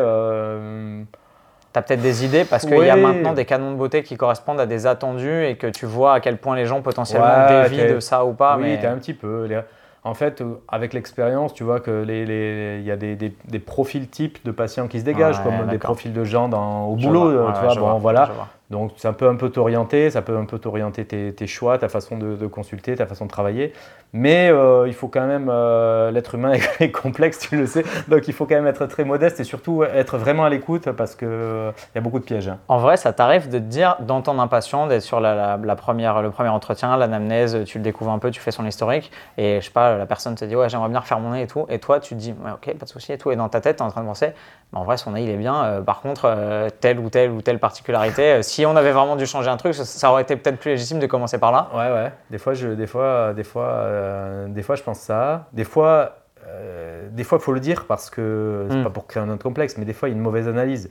T'as 1.73 1.81
peut-être 1.81 2.01
des 2.01 2.23
idées 2.23 2.45
parce 2.45 2.65
qu'il 2.65 2.77
y 2.77 2.89
a 2.89 2.95
maintenant 2.95 3.33
des 3.33 3.43
canons 3.43 3.71
de 3.71 3.75
beauté 3.77 4.01
qui 4.01 4.15
correspondent 4.15 4.61
à 4.61 4.65
des 4.65 4.87
attendus 4.87 5.45
et 5.45 5.57
que 5.57 5.67
tu 5.67 5.85
vois 5.85 6.13
à 6.13 6.19
quel 6.21 6.37
point 6.37 6.55
les 6.55 6.65
gens 6.65 6.81
potentiellement 6.81 7.27
Ouais, 7.47 7.63
dévient 7.63 7.77
t'es- 7.87 7.93
de 7.95 7.99
ça 7.99 8.23
ou 8.25 8.31
pas. 8.33 8.55
oui, 8.57 8.63
mais... 8.63 8.79
t'as 8.81 8.91
un 8.91 8.97
petit 8.97 9.13
peu. 9.13 9.45
Les- 9.45 9.59
En 10.05 10.13
fait, 10.13 10.41
avec 10.71 10.93
l'expérience, 10.93 11.53
tu 11.53 11.63
vois 11.65 11.79
que 11.81 12.03
les, 12.03 12.25
les- 12.25 12.81
y 12.81 12.91
a 12.91 12.95
des, 12.95 13.15
des- 13.15 13.35
des 13.45 13.59
profils 13.59 14.07
types 14.07 14.37
de 14.45 14.51
patients 14.51 14.87
qui 14.87 14.99
se 14.99 15.05
dégagent, 15.05 15.39
Ouais, 15.39 15.43
comme 15.57 15.67
des 15.67 15.77
profils 15.79 16.13
de 16.13 16.23
gens 16.23 16.47
dans, 16.47 16.85
au 16.89 16.97
Je 16.97 17.07
boulot, 17.07 17.41
vois, 17.41 17.53
tu 17.53 17.79
vois. 17.79 17.91
Bon, 17.93 17.97
voilà. 17.97 18.29
Donc 18.71 18.91
ça 18.97 19.13
peut 19.13 19.27
un 19.27 19.35
peu 19.35 19.49
t'orienter, 19.49 20.09
ça 20.09 20.21
peut 20.21 20.35
un 20.35 20.45
peu 20.45 20.57
t'orienter 20.57 21.05
tes, 21.05 21.47
choix, 21.47 21.77
ta 21.77 21.89
façon 21.89 22.17
de, 22.17 22.47
consulter, 22.47 22.95
ta 22.95 23.05
façon 23.05 23.25
de 23.25 23.29
travailler. 23.29 23.73
Mais 24.13 24.49
euh, 24.49 24.87
il 24.87 24.93
faut 24.93 25.09
quand 25.09 25.27
même, 25.27 25.49
euh, 25.51 26.09
l'être 26.09 26.35
humain 26.35 26.53
est, 26.79 26.91
complexe, 26.91 27.39
tu 27.39 27.57
le 27.57 27.67
sais. 27.67 27.83
Donc 28.07 28.27
il 28.27 28.33
faut 28.33 28.45
quand 28.45 28.55
même 28.55 28.67
être 28.67 28.85
très 28.85 29.03
modeste 29.03 29.39
et 29.39 29.43
surtout 29.43 29.83
être 29.83 30.17
vraiment 30.17 30.45
à 30.45 30.49
l'écoute 30.49 30.89
parce 30.91 31.15
qu'il 31.15 31.27
y 31.27 31.97
a 31.97 32.01
beaucoup 32.01 32.19
de 32.19 32.23
pièges. 32.23 32.47
hein. 32.47 32.59
En 32.67 32.77
vrai, 32.77 32.97
ça 32.97 33.13
t'arrive 33.13 33.49
de 33.49 33.59
te 33.59 33.63
dire, 33.63 33.97
d'entendre 33.99 34.41
un 34.41 34.47
patient, 34.47 34.87
d'être 34.87 35.01
sur 35.01 35.19
la, 35.19 35.57
première, 35.75 36.21
le 36.21 36.31
premier 36.31 36.49
entretien, 36.49 36.95
l'anamnèse, 36.97 37.63
tu 37.65 37.77
le 37.77 37.83
découvres 37.83 38.11
un 38.11 38.19
peu, 38.19 38.31
tu 38.31 38.39
fais 38.39 38.51
son 38.51 38.65
historique, 38.65 39.11
et 39.37 39.59
je 39.59 39.65
sais 39.65 39.71
pas, 39.71 39.97
la 39.97 40.05
personne 40.05 40.35
te 40.35 40.45
dit, 40.45 40.55
ouais, 40.55 40.69
j'aimerais 40.69 40.89
bien 40.89 40.99
refaire 40.99 41.19
mon 41.19 41.31
nez 41.31 41.43
et 41.43 41.47
tout, 41.47 41.65
et 41.69 41.79
toi, 41.79 41.99
tu 41.99 42.15
te 42.15 42.19
dis, 42.19 42.33
ok, 42.33 42.77
pas 42.77 42.85
de 42.85 42.89
souci 42.89 43.13
et 43.13 43.17
tout, 43.17 43.31
et 43.31 43.35
dans 43.35 43.49
ta 43.49 43.61
tête, 43.61 43.77
tu 43.77 43.83
es 43.83 43.85
en 43.85 43.89
train 43.89 44.01
de 44.01 44.07
penser, 44.07 44.31
mais 44.73 44.79
en 44.79 44.83
vrai, 44.83 44.97
son 44.97 45.11
nez, 45.11 45.23
il 45.23 45.29
est 45.29 45.37
bien, 45.37 45.63
euh, 45.63 45.81
par 45.81 46.01
contre, 46.01 46.23
euh, 46.25 46.69
telle 46.79 46.99
ou 46.99 47.09
telle 47.09 47.31
ou 47.31 47.41
telle 47.41 47.59
particularité, 47.59 48.23
euh, 48.23 48.41
si 48.55 48.65
on 48.65 48.75
avait 48.75 48.91
vraiment 48.91 49.15
dû 49.15 49.25
changer 49.25 49.49
un 49.49 49.57
truc, 49.57 49.73
ça, 49.73 49.85
ça 49.85 50.09
aurait 50.11 50.21
été 50.23 50.35
peut-être 50.35 50.57
plus 50.59 50.71
légitime 50.71 50.99
de 50.99 51.07
commencer 51.07 51.37
par 51.37 51.51
là. 51.51 51.67
Ouais, 51.73 51.91
ouais. 51.91 52.11
Des 52.29 52.37
fois, 52.37 52.53
je, 52.53 52.69
des 52.69 52.87
fois, 52.87 53.33
des 53.33 53.43
fois, 53.43 53.67
euh, 53.67 54.47
des 54.47 54.61
fois, 54.63 54.75
je 54.75 54.83
pense 54.83 54.99
ça. 54.99 55.45
Des 55.53 55.63
fois, 55.65 56.11
euh, 56.47 57.07
des 57.11 57.23
fois, 57.23 57.39
faut 57.39 57.51
le 57.53 57.59
dire 57.59 57.85
parce 57.87 58.09
que 58.09 58.67
c'est 58.69 58.77
Hmm. 58.77 58.83
pas 58.83 58.89
pour 58.89 59.07
créer 59.07 59.21
un 59.23 59.29
autre 59.29 59.43
complexe, 59.43 59.77
mais 59.77 59.85
des 59.85 59.93
fois, 59.93 60.07
il 60.09 60.11
y 60.11 60.15
a 60.15 60.17
une 60.17 60.23
mauvaise 60.23 60.47
analyse. 60.47 60.89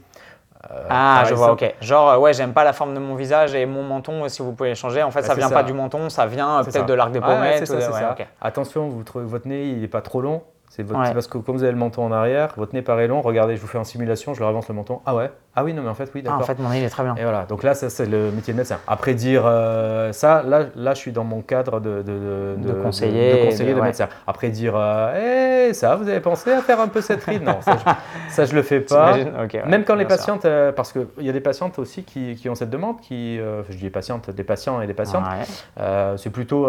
Euh, 0.70 0.86
Ah, 0.88 1.24
je 1.26 1.34
vois, 1.34 1.52
ok. 1.52 1.74
Genre, 1.80 2.10
euh, 2.10 2.18
ouais, 2.18 2.32
j'aime 2.32 2.52
pas 2.54 2.64
la 2.64 2.72
forme 2.72 2.94
de 2.94 2.98
mon 2.98 3.14
visage 3.14 3.54
et 3.54 3.66
mon 3.66 3.82
menton, 3.82 4.26
si 4.28 4.40
vous 4.42 4.52
pouvez 4.52 4.70
les 4.70 4.74
changer. 4.74 5.02
En 5.02 5.10
fait, 5.10 5.20
Bah, 5.20 5.26
ça 5.26 5.34
vient 5.34 5.48
ça. 5.48 5.54
pas 5.54 5.62
du 5.62 5.72
menton, 5.74 6.08
ça 6.08 6.24
vient 6.26 6.60
euh, 6.60 6.64
peut-être 6.64 6.86
de 6.86 6.94
l'arc 6.94 7.12
des 7.12 7.18
Ouais, 7.18 7.26
ouais, 7.26 7.34
pommettes. 7.34 7.66
c'est 7.66 7.74
ouais, 7.74 7.80
ça. 7.82 8.16
ok. 8.18 8.26
Attention, 8.40 8.88
vous 8.88 9.02
trouvez 9.04 9.24
votre 9.26 9.46
nez, 9.46 9.68
il 9.68 9.80
n'est 9.80 9.88
pas 9.88 10.00
trop 10.02 10.20
long. 10.22 10.42
Ouais. 10.76 10.84
c'est 11.06 11.12
parce 11.14 11.28
que 11.28 11.38
comme 11.38 11.56
vous 11.56 11.62
avez 11.62 11.70
le 11.72 11.78
menton 11.78 12.04
en 12.04 12.10
arrière, 12.10 12.54
votre 12.56 12.74
nez 12.74 12.82
paraît 12.82 13.06
long. 13.06 13.20
Regardez, 13.20 13.54
je 13.56 13.60
vous 13.60 13.68
fais 13.68 13.78
en 13.78 13.84
simulation, 13.84 14.34
je 14.34 14.40
leur 14.40 14.48
avance 14.48 14.66
le 14.68 14.74
menton. 14.74 15.00
Ah 15.06 15.14
ouais? 15.14 15.30
Ah 15.56 15.62
oui, 15.62 15.72
non, 15.72 15.82
mais 15.82 15.88
en 15.88 15.94
fait, 15.94 16.10
oui, 16.14 16.22
Ah, 16.24 16.30
d'accord. 16.30 16.40
en 16.40 16.44
fait, 16.44 16.58
mon 16.58 16.68
nez, 16.70 16.78
il 16.80 16.84
est 16.84 16.88
très 16.88 17.02
bien. 17.04 17.14
Et 17.16 17.22
voilà, 17.22 17.44
donc 17.44 17.62
là, 17.62 17.74
ça, 17.74 17.88
c'est 17.90 18.06
le 18.06 18.30
métier 18.32 18.52
de 18.52 18.58
médecin. 18.58 18.78
Après 18.88 19.14
dire 19.14 19.42
euh, 19.46 20.10
ça, 20.12 20.42
là, 20.42 20.64
là, 20.74 20.94
je 20.94 20.98
suis 20.98 21.12
dans 21.12 21.22
mon 21.24 21.42
cadre 21.42 21.78
de, 21.80 22.02
de, 22.02 22.56
De 22.58 22.72
conseiller 22.72 23.32
de, 23.32 23.36
et 23.38 23.44
conseiller 23.46 23.72
de- 23.74 23.78
ouais. 23.78 23.86
médecin. 23.86 24.08
Après 24.26 24.48
dire, 24.48 24.74
euh, 24.76 25.68
Eh, 25.68 25.74
ça, 25.74 25.94
vous 25.96 26.08
avez 26.08 26.20
pensé 26.20 26.50
à 26.52 26.60
faire 26.60 26.80
un 26.80 26.88
peu 26.88 27.00
cette 27.00 27.22
ride? 27.24 27.42
Non, 27.44 27.58
ça, 27.60 27.76
je, 27.78 28.34
ça, 28.34 28.44
je 28.46 28.54
le 28.54 28.62
fais 28.62 28.80
pas. 28.80 29.12
Ouais, 29.14 29.62
Même 29.66 29.84
quand 29.84 29.94
les 29.94 30.04
patientes, 30.06 30.44
euh, 30.44 30.72
parce 30.72 30.92
qu'il 30.92 31.06
y 31.20 31.28
a 31.28 31.32
des 31.32 31.40
patientes 31.40 31.78
aussi 31.78 32.02
qui, 32.02 32.34
qui 32.34 32.48
ont 32.48 32.54
cette 32.56 32.70
demande, 32.70 33.00
qui, 33.00 33.38
euh, 33.38 33.62
je 33.70 33.76
dis 33.76 33.90
patientes, 33.90 34.30
des 34.30 34.44
patients 34.44 34.80
et 34.80 34.86
des 34.86 34.94
patientes, 34.94 35.24
Ouais. 35.24 36.16
c'est 36.16 36.30
plutôt 36.30 36.68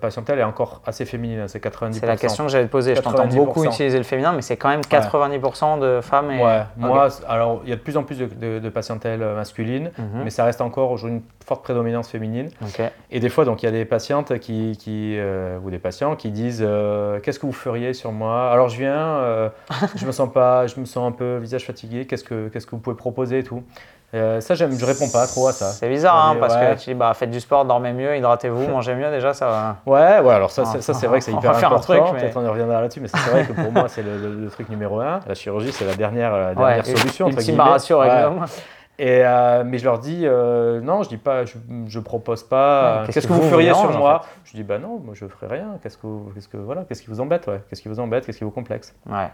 patientèle 0.00 0.38
est 0.38 0.44
encore 0.44 0.80
assez 0.86 1.04
féminine, 1.04 1.40
hein, 1.40 1.48
c'est 1.48 1.60
90%. 1.60 2.00
C'est 2.00 2.06
la 2.06 2.16
question 2.16 2.44
que 2.46 2.50
j'allais 2.50 2.66
te 2.66 2.70
poser. 2.70 2.94
Je 2.94 3.00
t'entends 3.00 3.24
90%. 3.26 3.34
beaucoup 3.34 3.64
utiliser 3.64 3.98
le 3.98 4.04
féminin, 4.04 4.32
mais 4.32 4.42
c'est 4.42 4.56
quand 4.56 4.68
même 4.68 4.80
90% 4.82 5.78
de 5.80 6.00
femmes. 6.00 6.30
Et... 6.30 6.42
Ouais, 6.42 6.62
moi, 6.76 7.08
alors 7.28 7.60
il 7.64 7.70
y 7.70 7.72
a 7.72 7.76
de 7.76 7.80
plus 7.80 7.96
en 7.96 8.02
plus 8.04 8.18
de, 8.18 8.26
de, 8.26 8.58
de 8.58 8.68
patientèle 8.68 9.22
euh, 9.22 9.34
masculine, 9.34 9.90
Mhm. 9.98 10.22
mais 10.24 10.30
ça 10.30 10.44
reste 10.44 10.60
encore 10.60 10.90
aujourd'hui 10.90 11.18
une 11.18 11.22
forte 11.44 11.62
prédominance 11.62 12.08
féminine. 12.08 12.48
Et 13.10 13.20
des 13.20 13.28
fois, 13.28 13.44
donc, 13.44 13.62
il 13.62 13.66
y 13.66 13.68
a 13.68 13.72
des 13.72 13.84
patientes 13.84 14.38
qui, 14.38 14.76
qui, 14.78 15.16
euh, 15.18 15.58
ou 15.62 15.70
des 15.70 15.78
patients 15.78 16.16
qui 16.16 16.30
disent 16.30 16.64
euh, 16.66 17.20
Qu'est-ce 17.20 17.38
que 17.38 17.46
vous 17.46 17.52
feriez 17.52 17.92
sur 17.94 18.12
moi? 18.12 18.50
Alors, 18.50 18.68
je 18.68 18.78
viens, 18.78 19.50
je 19.96 20.06
me 20.06 20.12
sens 20.12 20.32
pas, 20.32 20.66
je 20.66 20.78
me 20.80 20.84
sens 20.84 21.06
un 21.08 21.12
peu 21.12 21.36
visage 21.38 21.64
fatigué. 21.66 22.06
Qu'est-ce 22.06 22.24
que, 22.24 22.48
qu'est-ce 22.48 22.66
que 22.66 22.72
vous 22.72 22.80
pouvez 22.82 22.96
proposer 22.96 23.40
et 23.40 23.42
tout 23.42 23.62
Euh, 24.12 24.40
Ça, 24.40 24.54
j'aime, 24.54 24.70
je 24.78 24.84
réponds 24.84 25.08
pas 25.08 25.26
trop 25.26 25.48
à 25.48 25.52
ça. 25.52 25.66
C'est 25.72 25.88
bizarre, 25.88 26.14
hein, 26.16 26.34
Ouais. 26.34 26.40
parce 26.40 26.54
que 26.56 26.74
tu 26.78 26.90
dis, 26.90 26.94
bah, 26.94 27.12
faites 27.14 27.30
du 27.30 27.40
sport, 27.40 27.64
dormez 27.64 27.92
mieux, 27.92 28.16
hydratez-vous, 28.16 28.68
mangez 28.70 28.94
mieux, 28.94 29.10
déjà, 29.10 29.34
ça 29.34 29.46
va. 29.48 29.76
Ouais, 29.86 30.20
ouais. 30.20 30.34
Alors 30.34 30.50
ça, 30.52 30.62
Ah, 30.64 30.72
ça, 30.72 30.80
ça, 30.82 30.94
c'est 30.94 31.06
vrai 31.08 31.18
que 31.18 31.24
c'est 31.24 31.32
on 31.34 31.38
hyper 31.38 31.52
va 31.52 31.58
faire 31.58 31.72
un 31.72 31.76
important. 31.76 31.94
truc, 32.04 32.14
mais- 32.14 32.20
Peut-être 32.20 32.36
on 32.36 32.44
y 32.44 32.48
reviendra 32.48 32.80
là-dessus, 32.80 33.00
mais 33.00 33.08
c'est 33.08 33.30
vrai 33.30 33.44
que 33.44 33.52
pour 33.52 33.72
moi, 33.72 33.88
c'est 33.88 34.02
le, 34.02 34.16
le- 34.18 34.34
le 34.44 34.50
truc 34.50 34.68
numéro 34.68 35.00
un. 35.00 35.18
La 35.26 35.34
chirurgie, 35.34 35.72
c'est 35.72 35.84
la 35.84 35.94
dernière, 35.96 36.30
la 36.32 36.54
dernière 36.54 36.84
Ouais, 36.86 36.96
solution. 36.96 37.28
ultime 37.28 37.60
ratio, 37.60 38.02
évidemment. 38.04 38.44
Et 38.96 39.24
euh, 39.26 39.64
mais 39.66 39.78
je 39.78 39.84
leur 39.84 39.98
dis 39.98 40.20
euh, 40.22 40.80
non, 40.80 41.02
je 41.02 41.08
dis 41.08 41.16
pas, 41.16 41.44
je, 41.44 41.54
je 41.88 41.98
propose 41.98 42.44
pas. 42.44 42.98
Ouais, 43.00 43.08
euh, 43.08 43.12
qu'est-ce 43.12 43.26
que 43.26 43.32
vous 43.32 43.42
vous 43.42 43.50
feriez 43.50 43.74
sur 43.74 43.90
en 43.90 43.98
moi? 43.98 44.22
Je 44.44 44.52
dis 44.52 44.62
bah 44.62 44.78
non, 44.78 45.00
moi 45.04 45.14
je 45.16 45.26
ferai 45.26 45.48
rien. 45.48 45.78
Qu'est-ce 45.82 45.98
que, 45.98 46.06
qu'est-ce 46.32 46.46
que 46.46 46.58
voilà, 46.58 46.84
qu'est-ce 46.84 47.02
qui 47.02 47.08
vous 47.10 47.20
embête, 47.20 47.44
ouais 47.48 47.60
Qu'est-ce 47.68 47.82
qui 47.82 47.88
vous 47.88 47.98
embête? 47.98 48.24
Qu'est-ce 48.24 48.38
qui 48.38 48.44
vous 48.44 48.52
complexe? 48.52 48.94
Ouais. 49.10 49.26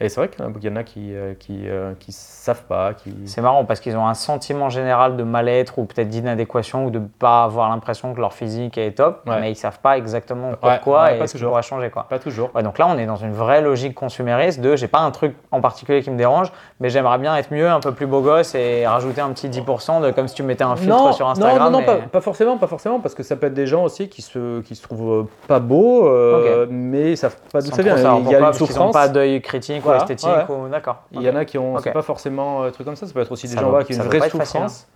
Et 0.00 0.08
c'est 0.08 0.20
vrai 0.20 0.28
qu'il 0.28 0.44
y 0.44 0.68
en 0.72 0.76
a- 0.76 0.82
qui 0.82 1.14
euh, 1.14 1.34
qui 1.38 1.68
euh, 1.68 1.92
qui 2.00 2.10
savent 2.10 2.64
pas, 2.64 2.94
qui. 2.94 3.14
C'est 3.26 3.40
marrant 3.40 3.64
parce 3.64 3.78
qu'ils 3.78 3.96
ont 3.96 4.06
un 4.06 4.14
sentiment 4.14 4.68
général 4.68 5.16
de 5.16 5.22
mal-être 5.22 5.78
ou 5.78 5.84
peut-être 5.84 6.08
d'inadéquation 6.08 6.86
ou 6.86 6.90
de 6.90 6.98
ne 6.98 7.06
pas 7.06 7.44
avoir 7.44 7.70
l'impression 7.70 8.12
que 8.12 8.20
leur 8.20 8.32
physique 8.32 8.76
est 8.76 8.90
top, 8.96 9.22
Ouais. 9.26 9.40
mais 9.40 9.52
ils 9.52 9.56
savent 9.56 9.78
pas 9.78 9.96
exactement 9.96 10.50
pourquoi 10.60 11.04
ouais, 11.04 11.14
et 11.16 11.18
pas 11.20 11.28
ce 11.28 11.36
qui 11.36 11.44
changer. 11.62 11.90
Quoi. 11.90 12.06
Pas 12.10 12.18
toujours. 12.18 12.50
Ouais, 12.56 12.64
donc 12.64 12.78
là, 12.78 12.88
on 12.88 12.98
est 12.98 13.06
dans 13.06 13.16
une 13.16 13.32
vraie 13.32 13.62
logique 13.62 13.94
consumériste 13.94 14.60
de 14.60 14.74
j'ai 14.74 14.88
pas 14.88 14.98
un 14.98 15.12
truc 15.12 15.36
en 15.52 15.60
particulier 15.60 16.02
qui 16.02 16.10
me 16.10 16.18
dérange, 16.18 16.50
mais 16.80 16.90
j'aimerais 16.90 17.18
bien 17.18 17.36
être 17.36 17.52
mieux, 17.52 17.68
un 17.68 17.80
peu 17.80 17.92
plus 17.92 18.06
beau 18.06 18.20
gosse 18.20 18.56
et 18.56 18.86
rajouter 18.88 19.20
un 19.20 19.30
petit 19.30 19.48
10% 19.48 20.00
de 20.02 20.10
comme 20.10 20.26
si 20.26 20.34
tu 20.34 20.42
mettais 20.42 20.64
un 20.64 20.74
filtre 20.74 21.14
sur 21.14 21.28
Instagram. 21.28 21.56
Non, 21.58 21.64
non, 21.64 21.70
non, 21.70 21.78
mais- 21.78 21.86
pas, 22.00 22.06
pas 22.10 22.20
forcément, 22.20 22.58
pas 22.58 22.66
forcément, 22.66 22.98
parce 22.98 23.14
que 23.14 23.22
ça 23.22 23.36
peut 23.36 23.46
être 23.46 23.54
des 23.54 23.68
gens 23.68 23.84
aussi 23.84 24.08
qui 24.08 24.22
se, 24.22 24.60
qui 24.62 24.74
se 24.74 24.82
trouvent 24.82 25.20
euh, 25.20 25.28
pas 25.46 25.60
beaux, 25.60 26.08
euh, 26.08 26.66
mais 26.68 27.12
ils 27.12 27.16
savent 27.16 27.36
pas 27.52 27.60
d'où 27.60 27.70
ça 27.70 27.80
vient. 27.82 27.96
Il 27.96 28.02
y 28.30 28.34
a 28.34 28.40
une 28.40 28.76
n'ont 28.76 28.90
pas 28.90 29.06
d'œil 29.08 29.40
critique 29.40 29.83
Ou 29.90 29.92
esthétique. 29.94 30.28
ouais. 30.28 30.54
Ou... 30.54 30.68
D'accord. 30.68 31.02
Il 31.12 31.22
y 31.22 31.30
en 31.30 31.36
a 31.36 31.44
qui 31.44 31.58
ont, 31.58 31.74
Ok. 31.74 31.80
c'est 31.84 31.92
pas 31.92 32.02
forcément 32.02 32.62
un 32.64 32.70
truc 32.70 32.86
comme 32.86 32.96
ça, 32.96 33.06
ça 33.06 33.12
peut 33.12 33.20
être 33.20 33.32
aussi 33.32 33.46
des 33.48 33.54
Ça 33.54 33.60
gens 33.60 33.70
qui 33.82 33.92
ont 33.94 34.02
une 34.02 34.08
vraie 34.10 34.28
souffrance. 34.30 34.86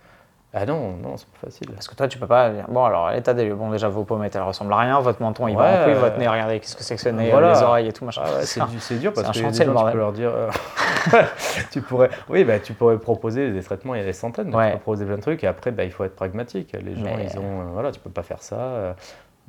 Ah 0.51 0.65
non, 0.65 0.93
non, 0.99 1.15
c'est 1.15 1.27
pas 1.27 1.45
facile. 1.45 1.69
Parce 1.71 1.87
que 1.87 1.93
toi, 1.93 2.07
tu 2.07 2.17
peux 2.17 2.25
pas 2.25 2.49
dire, 2.49 2.65
bon, 2.69 2.83
alors 2.83 3.11
l'état 3.11 3.35
des 3.35 3.45
lieux, 3.45 3.53
bon, 3.53 3.69
déjà 3.69 3.87
vos 3.87 4.03
pommettes, 4.03 4.35
elles 4.35 4.41
ressemblent 4.41 4.73
à 4.73 4.77
rien, 4.77 4.99
votre 4.99 5.21
menton, 5.21 5.47
il 5.47 5.55
va 5.55 5.61
Ouais, 5.61 5.79
en 5.79 5.83
couille, 5.83 5.93
euh, 5.93 5.99
votre 5.99 6.17
nez, 6.17 6.27
regardez, 6.27 6.59
qu'est-ce 6.59 6.75
que 6.75 6.81
c'est 6.83 6.95
que 6.95 7.01
ce 7.01 7.09
nez, 7.09 7.29
voilà. 7.29 7.53
les 7.53 7.61
oreilles 7.61 7.87
et 7.87 7.93
tout, 7.93 8.03
machin. 8.03 8.23
Ah 8.25 8.37
ouais, 8.39 8.45
c'est 8.45 8.65
du- 8.65 8.79
c'est 8.79 8.95
dur 8.95 9.13
parce 9.13 9.27
C'est 9.27 9.29
un 9.45 9.51
que 9.51 9.55
des 9.55 9.65
gens, 9.65 9.85
tu 9.85 9.91
peux 9.91 9.97
leur 9.99 10.11
dire. 10.11 10.31
euh, 10.33 10.49
tu 11.71 11.81
pourrais, 11.81 12.09
oui, 12.29 12.43
bah, 12.45 12.57
tu 12.59 12.73
pourrais 12.73 12.97
proposer 12.97 13.51
des 13.51 13.61
traitements, 13.61 13.93
il 13.93 13.99
y 13.99 14.01
a 14.01 14.05
des 14.05 14.13
centaines, 14.13 14.53
Ouais. 14.55 14.69
tu 14.71 14.77
peux 14.77 14.79
proposer 14.79 15.05
plein 15.05 15.17
de 15.17 15.21
trucs 15.21 15.43
et 15.43 15.47
après, 15.47 15.69
bah, 15.69 15.83
il 15.83 15.91
faut 15.91 16.03
être 16.03 16.15
pragmatique. 16.15 16.75
Les 16.83 16.95
gens, 16.95 17.03
Mais- 17.03 17.27
ils 17.31 17.37
ont. 17.37 17.43
euh, 17.43 17.63
voilà, 17.73 17.91
tu 17.91 17.99
peux 17.99 18.09
pas 18.09 18.23
faire 18.23 18.41
ça. 18.41 18.55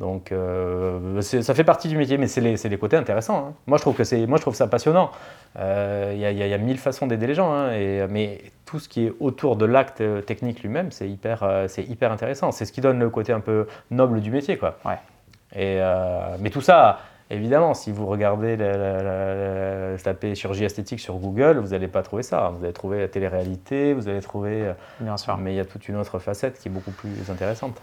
Euh, 0.00 0.04
donc, 0.04 0.32
euh, 0.32 1.20
ça 1.20 1.54
fait 1.54 1.64
partie 1.64 1.88
du 1.88 1.96
métier, 1.96 2.16
mais 2.18 2.26
c'est 2.26 2.40
les, 2.40 2.56
les 2.56 2.78
côtés 2.78 2.96
intéressants. 2.96 3.48
hein. 3.50 3.54
Moi, 3.66 3.76
je 3.78 3.82
trouve 3.82 3.94
que 3.96 4.04
c'est, 4.04 4.26
moi, 4.26 4.36
je 4.38 4.42
trouve 4.42 4.54
ça 4.54 4.66
passionnant. 4.66 5.10
Euh, 5.58 6.12
Il 6.14 6.20
y, 6.20 6.24
a- 6.24 6.30
il 6.30 6.38
y 6.38 6.42
a- 6.42 6.46
il 6.46 6.50
y 6.50 6.54
a 6.54 6.58
mille 6.58 6.78
façons 6.78 7.06
d'aider 7.06 7.26
les 7.26 7.34
gens, 7.34 7.52
hein, 7.52 7.72
et, 7.72 8.06
mais 8.08 8.40
tout 8.66 8.78
ce 8.78 8.88
qui 8.88 9.06
est 9.06 9.12
autour 9.20 9.56
de 9.56 9.64
l'acte 9.66 10.00
euh, 10.00 10.20
technique 10.22 10.62
lui-même, 10.62 10.90
c'est 10.90 11.08
hyper, 11.08 11.42
euh, 11.42 11.66
c'est 11.68 11.82
hyper 11.84 12.12
intéressant. 12.12 12.52
C'est 12.52 12.64
ce 12.64 12.72
qui 12.72 12.80
donne 12.80 12.98
le 12.98 13.10
côté 13.10 13.32
un 13.32 13.40
peu 13.40 13.66
noble 13.90 14.20
du 14.20 14.30
métier, 14.30 14.56
quoi. 14.56 14.78
Ouais. 14.84 14.98
Et, 15.54 15.78
euh, 15.80 16.36
mais 16.40 16.50
tout 16.50 16.60
ça, 16.60 17.00
évidemment, 17.28 17.74
si 17.74 17.90
vous 17.92 18.06
regardez, 18.06 18.56
la, 18.56 18.76
la- 18.76 19.02
la- 19.02 19.90
la- 19.92 19.98
tapez 19.98 20.34
chirurgie 20.36 20.64
esthétique 20.64 21.00
sur 21.00 21.14
Google, 21.16 21.58
vous 21.58 21.68
n'allez 21.70 21.88
pas 21.88 22.02
trouver 22.02 22.22
ça. 22.22 22.52
Vous 22.56 22.64
allez 22.64 22.72
trouver 22.72 23.00
la 23.00 23.08
télé-réalité, 23.08 23.92
vous 23.92 24.08
allez 24.08 24.20
trouver. 24.20 24.62
euh, 24.68 24.72
Bien 25.00 25.16
sûr. 25.16 25.36
Mais 25.36 25.52
il 25.52 25.56
y 25.56 25.60
a 25.60 25.64
toute 25.64 25.88
une 25.88 25.96
autre 25.96 26.18
facette 26.20 26.58
qui 26.60 26.68
est 26.68 26.72
beaucoup 26.72 26.92
plus 26.92 27.10
intéressante. 27.30 27.80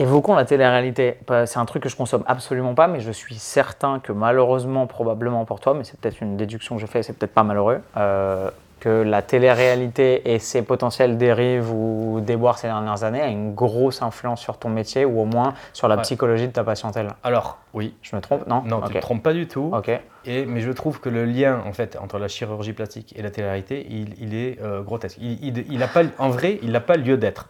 Évoquons 0.00 0.34
la 0.36 0.44
télé-réalité. 0.44 1.16
C'est 1.46 1.58
un 1.58 1.64
truc 1.64 1.82
que 1.82 1.88
je 1.88 1.96
consomme 1.96 2.22
absolument 2.26 2.74
pas, 2.74 2.86
mais 2.86 3.00
je 3.00 3.10
suis 3.10 3.34
certain 3.34 3.98
que 3.98 4.12
malheureusement, 4.12 4.86
probablement 4.86 5.44
pour 5.44 5.58
toi, 5.60 5.74
mais 5.74 5.82
c'est 5.84 5.98
peut-être 5.98 6.20
une 6.20 6.36
déduction 6.36 6.76
que 6.76 6.80
j'ai 6.80 6.86
faite, 6.86 7.04
c'est 7.04 7.18
peut-être 7.18 7.34
pas 7.34 7.42
malheureux, 7.42 7.80
euh, 7.96 8.48
que 8.78 8.88
la 9.02 9.22
télé-réalité 9.22 10.32
et 10.32 10.38
ses 10.38 10.62
potentielles 10.62 11.18
dérives 11.18 11.68
ou 11.72 12.20
déboires 12.20 12.58
ces 12.58 12.68
dernières 12.68 13.02
années 13.02 13.20
a 13.20 13.26
une 13.26 13.52
grosse 13.52 14.02
influence 14.02 14.40
sur 14.40 14.56
ton 14.56 14.68
métier 14.68 15.04
ou 15.04 15.20
au 15.20 15.24
moins 15.24 15.54
sur 15.72 15.88
la 15.88 15.96
Ouais. 15.96 16.02
psychologie 16.02 16.46
de 16.46 16.52
ta 16.52 16.62
patientèle. 16.62 17.08
Alors, 17.24 17.58
oui. 17.74 17.92
Je 18.02 18.14
me 18.14 18.20
trompe? 18.20 18.46
Non? 18.46 18.62
Non, 18.64 18.78
tu 18.78 18.84
Ok. 18.84 18.88
ne 18.90 18.94
te 18.94 19.00
trompes 19.00 19.22
pas 19.24 19.32
du 19.32 19.48
tout. 19.48 19.72
Ok. 19.74 19.90
Et, 20.26 20.46
mais 20.46 20.60
je 20.60 20.70
trouve 20.70 21.00
que 21.00 21.08
le 21.08 21.24
lien 21.24 21.60
en 21.66 21.72
fait 21.72 21.98
entre 22.00 22.18
la 22.20 22.28
chirurgie 22.28 22.72
plastique 22.72 23.14
et 23.18 23.22
la 23.22 23.30
télé-réalité, 23.30 23.84
il, 23.90 24.14
il 24.22 24.32
est 24.36 24.62
euh, 24.62 24.80
grotesque. 24.82 25.18
Il, 25.20 25.44
il- 25.44 25.64
il 25.72 25.82
a 25.82 25.88
pas, 25.88 26.02
en 26.18 26.28
vrai, 26.28 26.60
il 26.62 26.70
n'a 26.70 26.80
pas 26.80 26.96
lieu 26.96 27.16
d'être. 27.16 27.48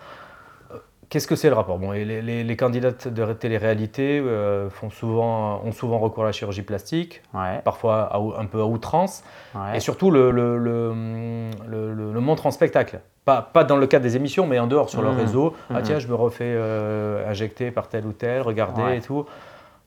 Qu'est-ce 1.10 1.26
que 1.26 1.36
c'est 1.36 1.48
le 1.48 1.54
rapport? 1.54 1.78
Bon, 1.78 1.92
les, 1.92 2.04
les, 2.04 2.44
les 2.44 2.56
candidates 2.56 3.08
de 3.08 3.32
télé-réalité 3.32 4.18
euh, 4.20 4.68
font 4.68 4.90
souvent, 4.90 5.62
ont 5.64 5.72
souvent 5.72 5.98
recours 5.98 6.24
à 6.24 6.26
la 6.26 6.32
chirurgie 6.32 6.60
plastique, 6.62 7.22
Ouais. 7.32 7.60
parfois 7.64 8.02
à 8.12 8.18
un 8.18 8.44
peu 8.44 8.60
à 8.60 8.66
outrance, 8.66 9.24
ouais. 9.54 9.76
et 9.78 9.80
surtout 9.80 10.10
le, 10.10 10.30
le, 10.30 12.20
montrent 12.20 12.46
en 12.46 12.50
spectacle. 12.50 13.00
Pas, 13.24 13.40
pas 13.42 13.64
dans 13.64 13.76
le 13.76 13.86
cadre 13.86 14.02
des 14.02 14.16
émissions, 14.16 14.46
mais 14.46 14.58
en 14.58 14.66
dehors 14.66 14.90
sur 14.90 15.00
leur 15.02 15.12
Mhm. 15.12 15.18
réseau. 15.20 15.54
Ah 15.70 15.74
Mhm. 15.78 15.82
tiens, 15.82 15.98
je 15.98 16.08
me 16.08 16.14
refais 16.14 16.44
euh, 16.46 17.28
injecter 17.30 17.70
par 17.70 17.88
tel 17.88 18.04
ou 18.06 18.12
tel, 18.12 18.42
regardez 18.42 18.82
Ouais. 18.82 18.98
et 18.98 19.00
tout. 19.00 19.24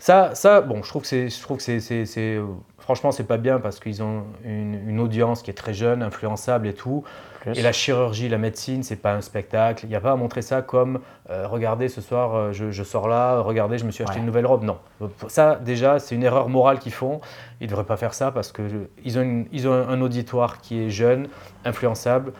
Ça, 0.02 0.34
ça, 0.34 0.62
bon, 0.62 0.82
je 0.82 0.90
trouve 0.90 1.04
que 1.04 1.08
c'est, 1.08 1.30
je 1.30 1.40
trouve 1.42 1.58
que 1.58 1.64
c'est, 1.64 1.80
c'est- 1.80 2.06
c'est- 2.06 2.38
euh, 2.38 2.46
franchement, 2.80 3.12
c'est 3.12 3.24
pas 3.28 3.38
bien 3.38 3.60
parce 3.60 3.80
qu'ils 3.80 4.02
ont 4.02 4.24
une, 4.44 4.90
une 4.90 5.00
audience 5.00 5.44
qui 5.44 5.52
est 5.52 5.54
très 5.54 5.76
jeune, 5.76 6.02
influençable 6.02 6.66
et 6.68 6.74
tout. 6.74 7.04
Plus. 7.42 7.56
Et 7.58 7.62
la 7.62 7.72
chirurgie, 7.72 8.28
la 8.28 8.40
médecine, 8.40 8.82
c'est 8.82 8.96
pas 8.96 9.14
un 9.14 9.22
spectacle. 9.22 9.86
Il 9.86 9.90
n'y 9.90 9.96
a 9.96 10.02
pas 10.02 10.12
à 10.14 10.16
montrer 10.16 10.42
ça 10.42 10.64
comme, 10.64 11.02
euh, 11.30 11.48
regardez, 11.48 11.88
ce 11.88 12.02
soir, 12.02 12.34
euh, 12.36 12.52
je, 12.52 12.72
je 12.72 12.82
sors 12.84 13.08
là, 13.08 13.42
regardez, 13.42 13.78
je 13.78 13.86
me 13.86 13.92
suis 13.92 14.04
acheté 14.04 14.16
Ouais. 14.16 14.20
une 14.22 14.26
nouvelle 14.26 14.48
robe. 14.48 14.64
Non, 14.64 14.80
ça, 15.28 15.56
déjà, 15.64 16.00
c'est 16.00 16.16
une 16.16 16.24
erreur 16.24 16.50
morale 16.50 16.80
qu'ils 16.80 16.94
font. 16.94 17.22
Ils 17.60 17.66
ne 17.66 17.70
devraient 17.70 17.84
pas 17.86 17.98
faire 17.98 18.16
ça 18.16 18.32
parce 18.32 18.52
qu'ils 18.52 19.20
ont, 19.20 19.22
une- 19.22 19.46
ils 19.52 19.68
ont 19.68 19.74
un 19.88 20.02
auditoire 20.02 20.62
qui 20.62 20.82
est 20.82 20.90
jeune, 20.90 21.28
influençable, 21.64 22.34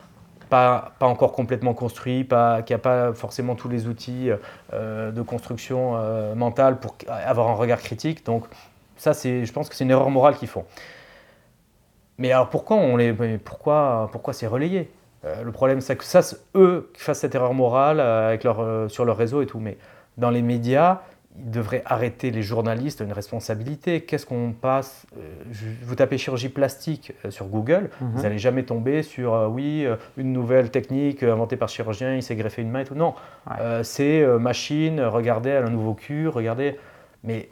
pas, 0.52 0.92
encore 1.00 1.32
complètement 1.32 1.74
construit, 1.74 2.26
pas, 2.26 2.62
qui 2.62 2.74
n'a 2.74 2.78
pas 2.78 3.14
forcément 3.14 3.56
tous 3.56 3.70
les 3.70 3.88
outils 3.88 4.30
euh, 4.74 5.12
de 5.12 5.22
construction 5.22 5.94
euh, 5.96 6.36
mentale 6.36 6.78
pour 6.80 6.96
avoir 7.08 7.48
un 7.48 7.54
regard 7.54 7.80
critique. 7.80 8.26
Donc, 8.26 8.44
ça, 8.98 9.14
je 9.14 9.52
pense 9.54 9.70
que 9.70 9.76
c'est 9.76 9.86
une 9.86 9.92
erreur 9.92 10.10
morale 10.10 10.36
qu'ils 10.36 10.50
font. 10.50 10.66
Mais 12.18 12.34
alors 12.34 12.50
pourquoi 12.50 12.78
on 12.78 12.98
les, 12.98 13.14
pourquoi, 13.14 14.10
pourquoi 14.12 14.34
c'est 14.34 14.46
relayé? 14.46 14.92
Euh, 15.24 15.42
Le 15.42 15.52
problème, 15.54 15.80
c'est 15.80 15.96
que 15.96 16.04
ça, 16.04 16.20
eux 16.56 16.92
qui 16.94 17.02
fassent 17.02 17.20
cette 17.20 17.34
erreur 17.34 17.54
morale 17.54 18.02
avec 18.02 18.44
leur, 18.44 18.92
sur 18.92 19.06
leur 19.06 19.16
réseau 19.16 19.42
et 19.42 19.46
tout. 19.46 19.60
Mais 19.60 19.78
dans 20.18 20.30
les 20.30 20.42
médias, 20.42 21.00
ils 21.38 21.50
devraient 21.50 21.82
arrêter 21.86 22.30
les 22.30 22.42
journalistes 22.42 23.00
une 23.00 23.14
responsabilité. 23.14 24.02
Qu'est-ce 24.02 24.26
qu'on 24.26 24.52
passe 24.54 25.06
euh, 25.18 25.22
Vous 25.84 25.96
tapez 25.96 26.18
chirurgie 26.18 26.50
plastique 26.50 27.14
euh, 27.26 27.32
sur 27.32 27.46
Google, 27.48 27.90
Mhm. 28.02 28.12
vous 28.14 28.22
n'allez 28.24 28.38
jamais 28.38 28.64
tomber 28.64 29.02
sur 29.02 29.34
euh, 29.34 29.48
oui 29.48 29.88
une 30.18 30.34
nouvelle 30.34 30.70
technique 30.72 31.24
inventée 31.24 31.56
par 31.56 31.70
chirurgien, 31.70 32.16
il 32.16 32.22
s'est 32.24 32.36
greffé 32.36 32.62
une 32.62 32.70
main 32.72 32.82
et 32.82 32.86
tout. 32.86 32.96
Non, 32.96 33.14
Ouais. 33.50 33.56
Euh, 33.62 33.84
c'est 33.84 34.22
euh, 34.22 34.40
machine. 34.40 35.02
Regardez 35.02 35.50
elle 35.52 35.64
a 35.64 35.68
un 35.68 35.72
nouveau 35.72 35.94
cul. 35.94 36.28
Regardez. 36.28 36.78
Mais 37.24 37.50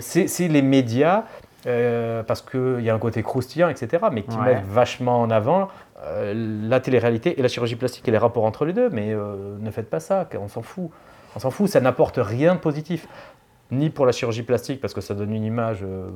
c'est 0.00 0.48
les 0.48 0.62
médias 0.62 1.24
parce 1.64 2.42
qu'il 2.42 2.80
y 2.80 2.90
a 2.90 2.94
un 2.94 2.98
côté 2.98 3.22
croustillant, 3.22 3.68
etc., 3.68 4.04
mais 4.12 4.22
qui 4.22 4.36
Ouais. 4.36 4.44
mettent 4.54 4.66
vachement 4.66 5.20
en 5.20 5.30
avant 5.30 5.68
la 6.32 6.80
télé-réalité 6.80 7.38
et 7.38 7.42
la 7.42 7.48
chirurgie 7.48 7.76
plastique 7.76 8.06
et 8.06 8.10
les 8.10 8.18
rapports 8.18 8.44
entre 8.44 8.64
les 8.64 8.72
deux. 8.72 8.88
Mais 8.90 9.14
ne 9.14 9.70
faites 9.70 9.90
pas 9.90 10.00
ça, 10.00 10.28
on 10.40 10.48
s'en 10.48 10.62
fout. 10.62 10.90
On 11.38 11.40
s'en 11.40 11.52
fout, 11.52 11.68
ça 11.68 11.80
n'apporte 11.80 12.18
rien 12.20 12.56
de 12.56 12.58
positif. 12.58 13.06
Ni 13.70 13.90
pour 13.90 14.06
la 14.06 14.10
chirurgie 14.12 14.42
plastique, 14.42 14.80
parce 14.80 14.92
que 14.92 15.00
ça 15.00 15.14
donne 15.14 15.32
une 15.32 15.44
image 15.44 15.80
euh, 15.84 16.08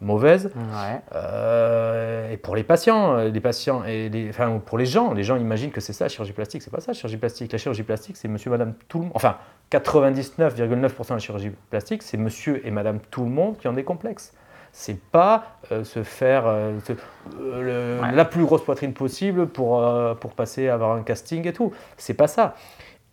mauvaise, 0.00 0.52
Ouais. 0.54 1.00
euh, 1.12 2.30
et 2.30 2.36
pour 2.36 2.54
les 2.54 2.62
patients, 2.62 3.14
euh, 3.16 3.30
les 3.30 3.40
patients 3.40 3.82
et 3.84 4.08
les, 4.10 4.28
enfin 4.28 4.60
pour 4.64 4.78
les 4.78 4.86
gens, 4.86 5.12
les 5.12 5.24
gens 5.24 5.34
imaginent 5.36 5.72
que 5.72 5.80
c'est 5.80 5.92
ça 5.92 6.04
la 6.04 6.08
chirurgie 6.08 6.34
plastique. 6.34 6.62
C'est 6.62 6.70
pas 6.70 6.78
ça 6.80 6.92
la 6.92 6.94
chirurgie 6.94 7.16
plastique. 7.16 7.50
La 7.50 7.58
chirurgie 7.58 7.82
plastique, 7.82 8.16
c'est 8.16 8.28
Monsieur, 8.28 8.50
Madame, 8.50 8.74
tout 8.86 8.98
le 8.98 9.04
monde. 9.06 9.12
Enfin, 9.16 9.38
99,9% 9.72 11.08
de 11.08 11.12
la 11.14 11.18
chirurgie 11.18 11.50
plastique, 11.70 12.04
c'est 12.04 12.16
Monsieur 12.16 12.64
et 12.64 12.70
Madame 12.70 13.00
tout 13.10 13.24
le 13.24 13.30
monde 13.30 13.58
qui 13.58 13.66
ont 13.66 13.72
des 13.72 13.82
complexes. 13.84 14.32
C'est 14.72 15.00
pas 15.00 15.56
euh, 15.72 15.82
se 15.82 16.04
faire 16.04 16.44
se- 16.86 16.92
le- 17.40 17.98
Ouais. 18.02 18.12
la 18.12 18.24
plus 18.24 18.44
grosse 18.44 18.64
poitrine 18.64 18.92
possible 18.92 19.46
pour 19.48 19.82
pour 20.20 20.32
passer 20.34 20.68
à 20.68 20.74
avoir 20.74 20.92
un 20.92 21.02
casting 21.02 21.44
et 21.48 21.52
tout. 21.52 21.72
C'est 21.96 22.14
pas 22.14 22.28
ça. 22.28 22.54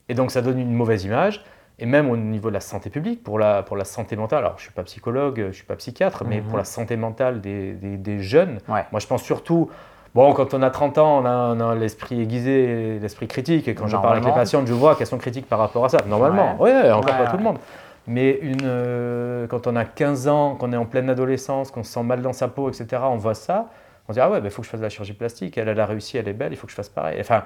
Et 0.10 0.13
donc 0.13 0.32
ça 0.32 0.41
donne 0.41 0.60
une 0.60 0.74
mauvaise 0.74 1.04
image. 1.06 1.43
Et 1.80 1.86
même 1.86 2.10
au 2.10 2.17
niveau 2.17 2.50
de 2.50 2.56
la 2.56 2.60
santé 2.60 2.89
publique, 2.89 3.24
pour 3.24 3.38
la, 3.38 3.62
pour 3.62 3.78
la 3.78 3.84
santé 3.86 4.15
mentale, 4.15 4.39
alors 4.39 4.54
je 4.54 4.62
ne 4.62 4.62
suis 4.63 4.72
pas 4.72 4.82
psychologue, 4.84 5.36
je 5.38 5.43
ne 5.46 5.52
suis 5.52 5.63
pas 5.65 5.76
psychiatre, 5.76 6.24
mais 6.26 6.38
Mhm. 6.41 6.48
pour 6.48 6.58
la 6.58 6.63
santé 6.63 6.98
mentale 6.98 7.39
des, 7.39 7.74
des- 7.74 7.98
des 7.98 8.20
jeunes, 8.20 8.58
Ouais. 8.67 8.84
moi 8.91 9.00
je 9.00 9.06
pense 9.06 9.22
surtout, 9.22 9.70
bon, 10.15 10.34
quand 10.34 10.56
on 10.56 10.63
a 10.63 10.72
30 10.72 10.98
ans, 10.98 11.20
on 11.22 11.26
a, 11.26 11.54
on 11.56 11.60
a 11.60 11.76
l'esprit 11.76 12.20
aiguisé, 12.20 12.98
l'esprit 13.00 13.28
critique, 13.28 13.67
et 13.67 13.76
quand 13.76 13.86
je 13.86 13.96
parle 13.96 14.13
avec 14.13 14.26
les 14.26 14.32
patientes, 14.32 14.65
je 14.65 14.74
vois 14.74 14.96
qu'elles 14.96 15.06
sont 15.06 15.20
critiques 15.20 15.48
par 15.48 15.60
rapport 15.60 15.86
à 15.86 15.89
ça. 15.89 16.00
Normalement, 16.08 16.56
oui, 16.60 16.72
encore 16.72 16.98
Ouais, 16.98 17.12
pas 17.12 17.24
ouais. 17.26 17.30
tout 17.30 17.38
le 17.38 17.43
monde. 17.43 17.60
Mais 18.08 18.39
une, 18.41 18.62
euh, 18.63 19.46
quand 19.46 19.67
on 19.67 19.76
a 19.76 19.86
15 19.86 20.28
ans, 20.28 20.56
qu'on 20.56 20.74
est 20.74 20.78
en 20.78 20.86
pleine 20.86 21.12
adolescence, 21.12 21.70
qu'on 21.70 21.84
se 21.84 21.91
sent 21.91 22.02
mal 22.04 22.24
dans 22.24 22.34
sa 22.34 22.48
peau, 22.48 22.70
etc., 22.70 23.04
on 23.04 23.17
voit 23.17 23.36
ça, 23.36 23.67
on 24.08 24.13
se 24.13 24.15
dit, 24.15 24.20
ah 24.22 24.32
ouais, 24.32 24.39
il 24.43 24.50
faut 24.50 24.63
que 24.63 24.65
je 24.65 24.72
fasse 24.72 24.80
de 24.80 24.86
la 24.86 24.89
chirurgie 24.89 25.13
plastique, 25.13 25.58
elle, 25.60 25.67
elle 25.67 25.80
a 25.80 25.86
réussi, 25.86 26.17
elle 26.17 26.28
est 26.28 26.34
belle, 26.34 26.54
il 26.54 26.56
faut 26.56 26.65
que 26.65 26.72
je 26.72 26.76
fasse 26.78 26.89
pareil. 26.89 27.17
Enfin, 27.20 27.43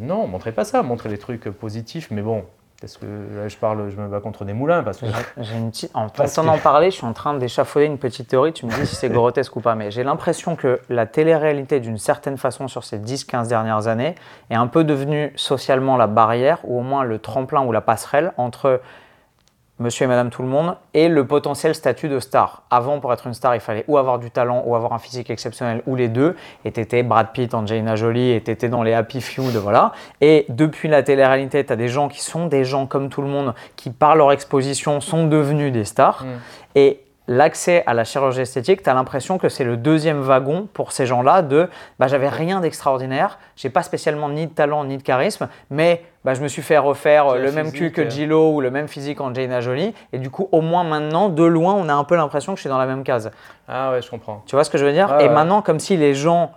non, 0.00 0.26
montrez 0.26 0.52
pas 0.52 0.64
ça, 0.64 0.82
montrez 0.82 1.08
des 1.08 1.18
trucs 1.18 1.44
positifs, 1.50 2.10
mais 2.10 2.22
bon, 2.22 2.44
est-ce 2.84 2.96
que 2.98 3.06
là, 3.06 3.48
je 3.48 3.56
parle, 3.56 3.90
je 3.90 3.96
me 4.00 4.06
bats 4.06 4.20
contre 4.20 4.44
des 4.44 4.52
moulins 4.52 4.84
parce 4.84 4.98
que. 4.98 5.06
J'ai- 5.38 5.56
une 5.56 5.70
petite. 5.70 5.90
En 5.94 6.08
Parce 6.16 6.38
parler, 6.62 6.92
je 6.92 6.96
suis 6.96 7.06
en 7.06 7.12
train 7.12 7.34
d'échafauder 7.34 7.86
une 7.86 7.98
petite 7.98 8.28
théorie. 8.28 8.52
Tu 8.52 8.66
me 8.66 8.70
dis 8.70 8.86
si 8.86 8.94
c'est 8.94 9.08
grotesque 9.10 9.56
ou 9.56 9.60
pas. 9.60 9.74
Mais 9.74 9.90
j'ai 9.90 10.04
l'impression 10.04 10.54
que 10.54 10.80
la 10.88 11.04
télé-réalité, 11.04 11.80
d'une 11.80 11.98
certaine 11.98 12.36
façon, 12.36 12.68
sur 12.68 12.84
ces 12.84 12.98
10-15 13.00 13.48
dernières 13.48 13.88
années, 13.88 14.14
est 14.50 14.54
un 14.54 14.68
peu 14.68 14.84
devenue 14.84 15.32
socialement 15.34 15.96
la 15.96 16.06
barrière, 16.06 16.58
ou 16.62 16.78
au 16.78 16.82
moins 16.82 17.02
le 17.02 17.18
tremplin 17.18 17.64
ou 17.64 17.72
la 17.72 17.80
passerelle 17.80 18.32
entre 18.36 18.80
monsieur 19.78 20.04
et 20.04 20.08
madame 20.08 20.30
tout 20.30 20.42
le 20.42 20.48
monde 20.48 20.76
et 20.94 21.08
le 21.08 21.26
potentiel 21.26 21.74
statut 21.74 22.08
de 22.08 22.20
star. 22.20 22.62
Avant, 22.70 23.00
pour 23.00 23.12
être 23.12 23.26
une 23.26 23.34
star, 23.34 23.54
il 23.54 23.60
fallait 23.60 23.84
ou 23.88 23.98
avoir 23.98 24.18
du 24.18 24.30
talent 24.30 24.62
ou 24.66 24.74
avoir 24.74 24.92
un 24.92 24.98
physique 24.98 25.30
exceptionnel, 25.30 25.82
ou 25.86 25.96
les 25.96 26.08
deux. 26.08 26.36
Et 26.64 26.72
t'étais 26.72 27.02
Brad 27.02 27.32
Pitt, 27.32 27.54
Angelina 27.54 27.96
Jolie, 27.96 28.32
et 28.32 28.40
t'étais 28.40 28.68
dans 28.68 28.82
les 28.82 28.92
Happy 28.92 29.20
Few, 29.20 29.50
de 29.52 29.58
voilà. 29.58 29.92
Et 30.20 30.46
depuis 30.48 30.88
la 30.88 31.02
télé-réalité, 31.02 31.64
t'as 31.64 31.76
des 31.76 31.88
gens 31.88 32.08
qui 32.08 32.20
sont 32.20 32.46
des 32.46 32.64
gens 32.64 32.86
comme 32.86 33.08
tout 33.08 33.22
le 33.22 33.28
monde, 33.28 33.54
qui 33.76 33.90
par 33.90 34.16
leur 34.16 34.32
exposition 34.32 35.00
sont 35.00 35.26
devenus 35.26 35.72
des 35.72 35.84
stars. 35.84 36.24
Mm. 36.24 36.28
Et 36.74 37.00
l'accès 37.28 37.84
à 37.86 37.94
la 37.94 38.04
chirurgie 38.04 38.40
esthétique, 38.40 38.82
tu 38.82 38.90
as 38.90 38.94
l'impression 38.94 39.38
que 39.38 39.48
c'est 39.48 39.64
le 39.64 39.76
deuxième 39.76 40.20
wagon 40.20 40.66
pour 40.72 40.92
ces 40.92 41.06
gens-là 41.06 41.42
de 41.42 41.68
bah, 41.98 42.08
j'avais 42.08 42.28
rien 42.28 42.60
d'extraordinaire, 42.60 43.38
j'ai 43.54 43.70
pas 43.70 43.82
spécialement 43.82 44.28
ni 44.30 44.46
de 44.46 44.52
talent 44.52 44.84
ni 44.84 44.96
de 44.96 45.02
charisme, 45.02 45.48
mais 45.70 46.02
bah, 46.24 46.34
je 46.34 46.42
me 46.42 46.48
suis 46.48 46.62
fait 46.62 46.78
refaire 46.78 47.36
J'ai 47.36 47.42
le 47.42 47.52
même 47.52 47.70
cul 47.70 47.92
que 47.92 48.00
euh. 48.00 48.10
Gillo 48.10 48.52
ou 48.54 48.60
le 48.60 48.70
même 48.70 48.88
physique 48.88 49.20
Angelina 49.20 49.60
Jolie. 49.60 49.94
Et 50.12 50.18
du 50.18 50.30
coup, 50.30 50.48
au 50.52 50.60
moins 50.60 50.84
maintenant, 50.84 51.28
de 51.28 51.44
loin, 51.44 51.74
on 51.74 51.88
a 51.88 51.94
un 51.94 52.04
peu 52.04 52.16
l'impression 52.16 52.52
que 52.52 52.56
je 52.56 52.62
suis 52.62 52.70
dans 52.70 52.78
la 52.78 52.86
même 52.86 53.04
case. 53.04 53.30
Ah 53.68 53.92
ouais, 53.92 54.02
je 54.02 54.10
comprends. 54.10 54.42
Tu 54.46 54.56
vois 54.56 54.64
ce 54.64 54.70
que 54.70 54.78
je 54.78 54.84
veux 54.84 54.92
dire? 54.92 55.10
Ouais, 55.10 55.26
Et 55.26 55.28
maintenant, 55.28 55.62
comme 55.62 55.78
si 55.78 55.96
les 55.96 56.14
gens 56.14 56.52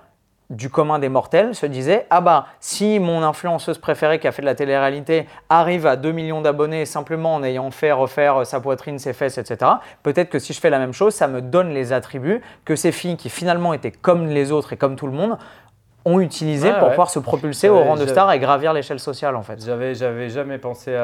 du 0.52 0.70
commun 0.70 1.00
des 1.00 1.10
mortels 1.10 1.56
se 1.56 1.66
disaient 1.66 2.06
Ah 2.10 2.22
bah, 2.22 2.46
si 2.60 3.00
mon 3.00 3.24
influenceuse 3.24 3.80
préférée 3.80 4.20
qui 4.20 4.28
a 4.28 4.32
fait 4.32 4.42
de 4.42 4.48
la 4.48 4.56
télé-réalité 4.56 5.28
arrive 5.50 5.88
à 5.88 5.96
2 5.96 6.12
millions 6.12 6.42
d'abonnés 6.42 6.86
simplement 6.86 7.36
en 7.36 7.44
ayant 7.44 7.72
fait 7.72 7.92
refaire 7.92 8.46
sa 8.46 8.60
poitrine, 8.60 9.00
ses 9.00 9.14
fesses, 9.14 9.38
etc., 9.38 9.72
peut-être 10.04 10.30
que 10.30 10.40
si 10.40 10.54
je 10.54 10.60
fais 10.60 10.70
la 10.70 10.80
même 10.80 10.94
chose, 10.94 11.16
ça 11.16 11.28
me 11.28 11.42
donne 11.42 11.74
les 11.74 11.94
attributs 11.94 12.42
que 12.66 12.76
ces 12.76 12.92
filles 12.92 13.18
qui 13.18 13.30
finalement 13.30 13.74
étaient 13.74 13.92
comme 13.92 14.28
les 14.28 14.52
autres 14.52 14.74
et 14.74 14.78
comme 14.78 14.96
tout 14.96 15.08
le 15.08 15.14
monde 15.14 15.38
ont 16.04 16.20
utilisé 16.20 16.70
Ouais, 16.70 16.74
pour 16.74 16.84
ouais. 16.86 16.90
pouvoir 16.90 17.10
se 17.12 17.20
propulser 17.20 17.70
au 17.70 17.80
rang 17.84 17.96
de 17.96 18.06
star 18.08 18.32
et 18.32 18.40
gravir 18.40 18.74
l'échelle 18.74 19.00
sociale 19.00 19.36
en 19.36 19.44
fait. 19.44 19.64
J'avais, 19.64 19.94
j'avais 19.94 20.30
jamais 20.30 20.58
pensé 20.58 20.96
à, 20.96 21.04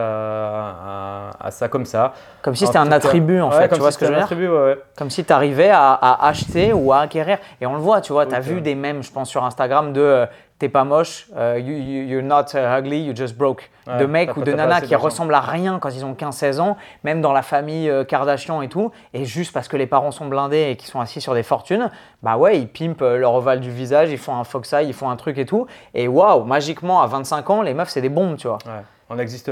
à- 1.39 1.47
à 1.47 1.51
ça 1.51 1.67
comme 1.67 1.85
ça. 1.85 2.13
Comme 2.41 2.55
si 2.55 2.65
c'était 2.65 2.79
un 2.79 2.91
attribut 2.91 3.39
en 3.41 3.49
Ouais, 3.51 3.57
fait, 3.57 3.69
tu 3.69 3.79
vois 3.79 3.91
ce 3.91 3.97
que 3.97 4.05
je 4.07 4.11
veux 4.11 4.17
dire. 4.17 4.77
Comme 4.97 5.09
si 5.09 5.23
tu 5.23 5.31
arrivais 5.33 5.69
à, 5.69 5.91
à 5.93 6.27
acheter 6.27 6.73
ou 6.73 6.91
à 6.93 7.01
acquérir. 7.01 7.37
Et 7.61 7.67
on 7.67 7.73
le 7.73 7.79
voit, 7.79 8.01
tu 8.01 8.11
vois, 8.13 8.25
tu 8.25 8.33
as 8.35 8.39
vu 8.39 8.61
des 8.61 8.73
mèmes, 8.75 9.03
je 9.03 9.11
pense, 9.11 9.29
sur 9.29 9.43
Instagram 9.45 9.93
de 9.93 10.01
euh, 10.01 10.25
t'es 10.59 10.69
pas 10.69 10.83
moche, 10.83 11.27
euh, 11.35 11.59
you, 11.59 11.75
you- 11.75 12.07
you're 12.07 12.23
not 12.23 12.45
uh, 12.55 12.79
ugly, 12.79 13.03
you 13.03 13.15
just 13.15 13.37
broke. 13.37 13.69
Ouais, 13.85 13.97
de 13.99 14.05
mecs 14.05 14.35
ou 14.35 14.41
de 14.41 14.51
nanas 14.51 14.81
qui 14.81 14.95
ressemblent 15.03 15.33
à 15.35 15.39
rien 15.39 15.77
quand 15.79 15.89
ils 15.89 16.03
ont 16.03 16.13
15-16 16.13 16.59
ans, 16.59 16.77
même 17.03 17.21
dans 17.21 17.31
la 17.31 17.41
famille 17.43 17.89
euh, 17.89 18.03
Kardashian 18.03 18.61
et 18.61 18.67
tout. 18.67 18.91
Et 19.13 19.23
juste 19.25 19.53
parce 19.53 19.67
que 19.67 19.77
les 19.77 19.85
parents 19.87 20.11
sont 20.11 20.25
blindés 20.25 20.69
et 20.71 20.75
qu'ils 20.75 20.89
sont 20.89 20.99
assis 20.99 21.21
sur 21.21 21.33
des 21.35 21.43
fortunes, 21.43 21.89
bah 22.23 22.37
ouais, 22.37 22.59
ils 22.59 22.67
pimpent 22.67 23.01
euh, 23.03 23.17
leur 23.17 23.33
ovale 23.35 23.59
du 23.59 23.69
visage, 23.71 24.09
ils 24.11 24.17
font 24.17 24.35
un 24.35 24.43
fox 24.43 24.73
eye, 24.73 24.87
ils 24.87 24.93
font 24.93 25.09
un 25.09 25.15
truc 25.15 25.37
et 25.37 25.45
tout. 25.45 25.67
Et 25.93 26.07
waouh, 26.07 26.43
magiquement, 26.43 27.01
à 27.01 27.07
25 27.07 27.49
ans, 27.51 27.61
les 27.61 27.73
meufs, 27.73 27.89
c'est 27.89 28.01
des 28.01 28.09
bombes, 28.09 28.35
tu 28.37 28.47
vois. 28.47 28.57
Ouais, 28.65 28.81
on 29.09 29.19
existe. 29.19 29.51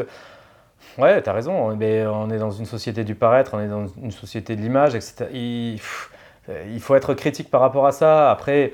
Ouais, 0.98 1.22
t'as 1.22 1.34
raison. 1.34 1.76
Mais 1.76 2.06
on 2.08 2.30
est 2.30 2.38
dans 2.40 2.52
une 2.52 2.66
société 2.66 3.04
du 3.04 3.16
paraître, 3.16 3.52
on 3.54 3.60
est 3.60 3.68
dans 3.68 3.86
une 4.02 4.12
société 4.12 4.56
de 4.56 4.62
l'image, 4.62 4.96
etc. 4.96 5.26
Il 5.34 6.80
faut 6.82 6.96
être 6.96 7.14
critique 7.14 7.50
par 7.50 7.62
rapport 7.62 7.86
à 7.88 7.92
ça. 7.92 8.32
Après, 8.32 8.74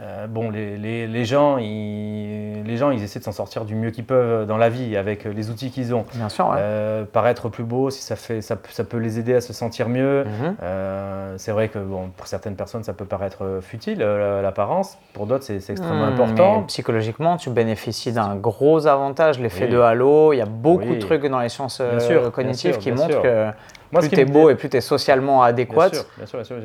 euh, 0.00 0.26
bon, 0.26 0.50
les, 0.50 0.76
les- 0.76 1.06
les 1.06 1.24
gens, 1.24 1.58
ils, 1.58 2.62
les 2.64 2.76
gens, 2.76 2.90
ils 2.90 3.02
essaient 3.02 3.18
de 3.20 3.24
s'en 3.24 3.32
sortir 3.32 3.64
du 3.64 3.74
mieux 3.74 3.90
qu'ils 3.90 4.04
peuvent 4.04 4.46
dans 4.46 4.56
la 4.56 4.68
vie 4.68 4.96
avec 4.96 5.24
les 5.24 5.50
outils 5.50 5.70
qu'ils 5.70 5.94
ont. 5.94 6.04
Bien 6.14 6.28
sûr, 6.28 6.48
ouais. 6.48 6.56
Euh, 6.58 7.04
paraître 7.04 7.48
plus 7.48 7.64
beau, 7.64 7.90
si 7.90 8.02
ça, 8.02 8.16
fait, 8.16 8.42
ça, 8.42 8.56
peut- 8.56 8.68
ça 8.72 8.84
peut 8.84 8.96
les 8.98 9.18
aider 9.18 9.34
à 9.34 9.40
se 9.40 9.52
sentir 9.52 9.88
mieux. 9.88 10.24
Mhm. 10.24 10.56
Euh, 10.62 11.34
c'est 11.38 11.52
vrai 11.52 11.68
que 11.68 11.78
bon, 11.78 12.10
pour 12.16 12.26
certaines 12.26 12.56
personnes, 12.56 12.82
ça 12.84 12.92
peut 12.92 13.04
paraître 13.04 13.60
futile, 13.62 14.00
l'apparence. 14.00 14.98
Pour 15.14 15.26
d'autres, 15.26 15.44
c'est 15.44 15.56
extrêmement 15.70 16.06
Hmm, 16.06 16.12
important. 16.20 16.62
psychologiquement, 16.64 17.36
tu 17.36 17.50
bénéficies 17.50 18.12
d'un 18.12 18.34
gros 18.36 18.86
avantage, 18.86 19.38
l'effet 19.38 19.64
Oui. 19.66 19.70
de 19.70 19.78
halo. 19.78 20.32
Il 20.32 20.36
y 20.38 20.42
a 20.42 20.46
beaucoup 20.46 20.84
Oui. 20.88 20.96
de 20.96 21.00
trucs 21.00 21.24
dans 21.26 21.40
les 21.40 21.48
sciences 21.48 21.80
sûr, 22.00 22.30
cognitives 22.32 22.72
sûr, 22.72 22.80
qui 22.80 22.92
montrent 22.92 23.10
sûr. 23.12 23.22
que 23.22 23.46
Moi, 23.92 24.00
plus 24.00 24.10
tu 24.10 24.20
es 24.20 24.24
beau 24.24 24.50
et 24.50 24.56
plus 24.56 24.68
tu 24.68 24.76
es 24.76 24.80
socialement 24.80 25.42
adéquat, 25.42 25.90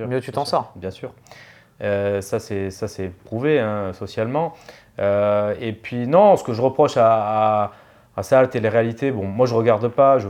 mieux 0.07 0.21
tu 0.21 0.31
t'en 0.31 0.45
sors. 0.45 0.71
Bien 0.75 0.89
sûr. 0.91 1.11
Euh, 1.81 2.21
ça, 2.21 2.39
c'est 2.39 3.11
prouvé 3.25 3.59
hein, 3.59 3.91
socialement. 3.93 4.53
Euh, 4.99 5.53
et 5.59 5.71
puis, 5.73 6.07
non, 6.07 6.35
ce 6.35 6.43
que 6.43 6.53
je 6.53 6.61
reproche 6.61 6.97
à, 6.97 7.07
à, 7.63 7.71
à 8.17 8.23
ça, 8.23 8.41
la 8.41 8.47
télé-réalité, 8.47 9.11
bon, 9.11 9.25
moi, 9.25 9.45
je 9.47 9.53
regarde 9.55 9.87
pas. 9.87 10.19
Je, 10.19 10.27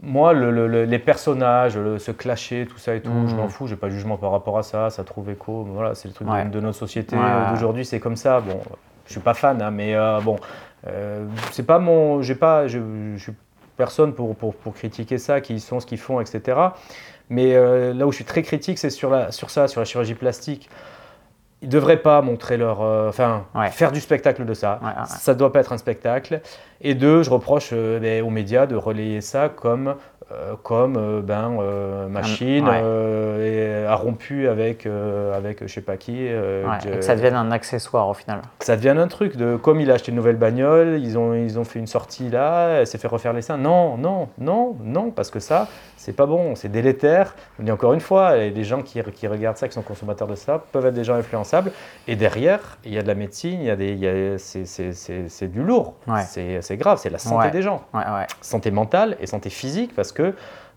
moi, 0.00 0.32
le- 0.32 0.50
le- 0.50 0.66
le- 0.68 0.84
les 0.84 0.98
personnages, 0.98 1.76
le- 1.76 1.98
se 1.98 2.10
clasher, 2.12 2.66
tout 2.66 2.78
ça 2.78 2.94
et 2.94 3.00
tout, 3.00 3.10
je 3.28 3.34
m'en 3.34 3.48
fous, 3.48 3.66
j'ai 3.66 3.76
pas 3.76 3.86
de 3.88 3.92
jugement 3.92 4.16
par 4.16 4.30
rapport 4.32 4.58
à 4.58 4.62
ça, 4.62 4.90
ça 4.90 5.02
trouve 5.04 5.30
écho. 5.30 5.64
Voilà, 5.72 5.94
c'est 5.94 6.08
le 6.08 6.14
truc 6.14 6.28
de- 6.28 6.32
Ouais. 6.32 6.44
de, 6.44 6.60
notre 6.60 6.78
société 6.78 7.16
Ouais, 7.16 7.22
d'aujourd'hui, 7.50 7.84
c'est 7.84 8.00
comme 8.00 8.16
ça. 8.16 8.40
Bon, 8.40 8.60
je 9.06 9.12
suis 9.12 9.20
pas 9.20 9.34
fan, 9.34 9.60
hein, 9.62 9.70
mais 9.70 9.94
euh, 9.94 10.20
bon, 10.20 10.36
euh, 10.88 11.24
c'est 11.52 11.66
pas 11.66 11.78
mon. 11.78 12.20
J'ai 12.22 12.34
pas. 12.34 12.66
Je, 12.68 12.78
je 13.16 13.22
suis 13.22 13.32
personne 13.76 14.12
pour, 14.12 14.36
pour, 14.36 14.54
pour 14.54 14.74
critiquer 14.74 15.18
ça, 15.18 15.40
qui 15.40 15.58
sont, 15.58 15.80
ce 15.80 15.86
qu'ils 15.86 15.98
font, 15.98 16.20
etc. 16.20 16.58
Mais 17.30 17.54
euh, 17.54 17.94
là 17.94 18.06
où 18.06 18.10
je 18.12 18.16
suis 18.16 18.24
très 18.24 18.42
critique, 18.42 18.78
c'est 18.78 18.90
sur, 18.90 19.08
la, 19.10 19.32
sur 19.32 19.50
ça, 19.50 19.66
sur 19.68 19.80
la 19.80 19.84
chirurgie 19.84 20.14
plastique. 20.14 20.68
Ils 21.62 21.66
ne 21.68 21.72
devraient 21.72 21.96
pas 21.98 22.20
montrer 22.22 22.56
leur. 22.56 22.82
euh, 22.82 23.08
Enfin, 23.08 23.44
Ouais. 23.54 23.70
faire 23.70 23.92
du 23.92 24.00
spectacle 24.00 24.44
de 24.44 24.52
ça. 24.54 24.80
Ouais, 24.82 24.88
ouais. 24.88 24.94
Ça 25.06 25.32
ne 25.32 25.38
doit 25.38 25.52
pas 25.52 25.60
être 25.60 25.72
un 25.72 25.78
spectacle. 25.78 26.40
Et 26.80 26.94
deux, 26.94 27.22
je 27.22 27.30
reproche 27.30 27.70
euh, 27.72 28.00
ben, 28.00 28.22
aux 28.24 28.30
médias 28.30 28.66
de 28.66 28.74
relayer 28.74 29.20
ça 29.20 29.48
comme, 29.48 29.94
euh, 30.32 30.54
comme 30.64 31.20
ben, 31.22 31.50
machine, 32.08 32.66
et 32.66 33.84
a 33.86 33.94
rompu 33.94 34.48
avec, 34.48 34.86
avec 35.34 35.66
je 35.66 35.72
sais 35.72 35.80
pas 35.80 35.96
qui. 35.96 36.24
et 36.26 36.34
que 36.82 37.00
ça 37.00 37.14
devienne 37.14 37.34
un 37.34 37.50
accessoire 37.52 38.08
au 38.08 38.14
final. 38.14 38.40
que 38.58 38.64
ça 38.64 38.76
devienne 38.76 38.98
un 38.98 39.08
truc 39.08 39.36
de 39.36 39.56
comme 39.56 39.80
il 39.80 39.90
a 39.90 39.94
acheté 39.94 40.10
une 40.10 40.16
nouvelle 40.16 40.36
bagnole, 40.36 40.98
ils 41.00 41.16
ont, 41.18 41.34
ils 41.34 41.58
ont 41.58 41.64
fait 41.64 41.78
une 41.78 41.86
sortie 41.86 42.28
là, 42.30 42.68
elle 42.80 42.86
s'est 42.86 42.98
fait 42.98 43.08
refaire 43.08 43.32
les 43.32 43.42
seins. 43.42 43.56
Non, 43.58 43.96
non, 43.96 44.28
non, 44.38 44.76
non, 44.82 45.10
parce 45.10 45.30
que 45.30 45.38
ça, 45.40 45.68
c'est 46.02 46.12
pas 46.12 46.26
bon, 46.26 46.56
c'est 46.56 46.68
délétère. 46.68 47.34
Le 47.60 47.64
dis 47.64 47.70
encore 47.70 47.92
une 47.92 48.00
fois, 48.00 48.36
les 48.36 48.64
gens 48.64 48.82
qui, 48.82 49.00
qui 49.14 49.28
regardent 49.28 49.56
ça, 49.56 49.68
qui 49.68 49.74
sont 49.74 49.82
consommateurs 49.82 50.26
de 50.26 50.34
ça, 50.34 50.58
peuvent 50.72 50.86
être 50.86 50.94
des 50.94 51.04
gens 51.04 51.14
influençables. 51.14 51.70
Et 52.08 52.16
derrière, 52.16 52.78
il 52.84 52.92
y 52.92 52.98
a 52.98 53.02
de 53.02 53.06
la 53.06 53.14
médecine, 53.14 53.60
il 53.60 53.66
y 53.66 53.70
a 53.70 53.76
des, 53.76 53.92
il 53.92 53.98
y 54.00 54.08
a- 54.08 54.36
c'est, 54.38 55.48
du 55.48 55.62
lourd, 55.62 55.94
Ouais. 56.08 56.22
c'est, 56.22 56.76
grave, 56.76 56.98
c'est 57.00 57.08
la 57.10 57.18
santé 57.18 57.46
Ouais. 57.46 57.50
des 57.52 57.62
gens 57.62 57.84
Ouais, 57.94 58.02
santé 58.40 58.72
mentale 58.72 59.16
et 59.20 59.26
santé 59.26 59.48
physique 59.48 59.94
parce 59.94 60.10
que 60.10 60.34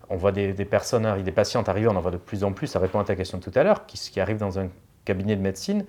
on 0.08 0.16
voit 0.16 0.30
des, 0.30 0.52
des 0.52 0.64
personnes, 0.64 1.20
des 1.24 1.32
patientes 1.32 1.68
arriver, 1.68 1.88
on 1.88 1.96
en 1.96 2.00
voit 2.00 2.12
de 2.12 2.16
plus 2.18 2.44
en 2.44 2.52
plus, 2.52 2.68
ça 2.68 2.78
répond 2.78 3.00
à 3.00 3.04
ta 3.04 3.16
question 3.16 3.38
de 3.38 3.42
tout 3.42 3.52
à 3.58 3.64
l'heure, 3.64 3.84
qui, 3.86 3.98
qui 3.98 4.20
arrivent 4.20 4.38
dans 4.38 4.60
un 4.60 4.68
cabinet 5.04 5.34
de 5.34 5.42
médecine, 5.42 5.84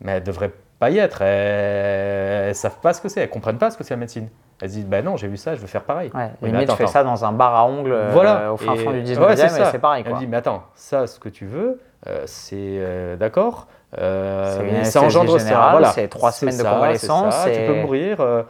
mais 0.00 0.12
elles 0.12 0.22
devraient 0.24 0.52
pas 0.80 0.90
y 0.90 0.98
être, 0.98 1.22
elles 1.22 2.48
ne 2.48 2.52
savent 2.54 2.78
pas 2.82 2.92
ce 2.92 3.00
que 3.00 3.08
c'est, 3.08 3.20
elles 3.20 3.28
ne 3.28 3.32
comprennent 3.32 3.58
pas 3.58 3.70
ce 3.70 3.76
que 3.78 3.84
c'est 3.84 3.94
la 3.94 3.98
médecine. 3.98 4.28
Elles 4.62 4.70
se 4.70 4.74
disent, 4.74 4.86
ben 4.86 5.04
non, 5.04 5.16
j'ai 5.16 5.28
vu 5.28 5.36
ça, 5.36 5.54
je 5.54 5.60
veux 5.60 5.66
faire 5.66 5.84
pareil. 5.84 6.10
Ouais, 6.14 6.24
Oui, 6.24 6.30
mais 6.42 6.48
limite, 6.48 6.64
attends, 6.64 6.72
tu 6.72 6.76
fais 6.78 6.82
attends. 6.84 6.92
ça 6.92 7.04
dans 7.04 7.24
un 7.24 7.32
bar 7.32 7.54
à 7.54 7.64
ongles 7.66 7.92
euh, 7.92 8.10
Voilà. 8.12 8.52
au 8.52 8.56
fin 8.56 8.74
Et- 8.74 8.78
fond 8.78 8.90
du 8.90 8.98
ouais, 8.98 9.02
19e, 9.04 9.48
c'est 9.48 9.76
et 9.76 9.78
pareil. 9.78 10.02
Elle 10.04 10.10
Quoi. 10.12 10.18
dit, 10.20 10.26
mais 10.26 10.36
attends, 10.38 10.64
ça, 10.74 11.06
ce 11.06 11.18
que 11.20 11.28
tu 11.28 11.46
veux, 11.46 11.80
euh, 12.08 12.22
c'est 12.26 12.56
euh, 12.58 13.16
d'accord, 13.16 13.68
euh, 13.98 14.82
ça 14.84 15.00
engendre 15.02 15.38
générale, 15.38 15.64
ça. 15.66 15.70
Voilà. 15.70 15.88
c'est 15.90 16.08
trois 16.08 16.32
semaines 16.32 16.56
de 16.58 16.62
convalescence, 16.62 17.34
ça, 17.34 17.50
Tu 17.50 17.56
et- 17.58 17.66
peux 17.66 17.74
mourir. 17.74 18.20
euh, 18.20 18.42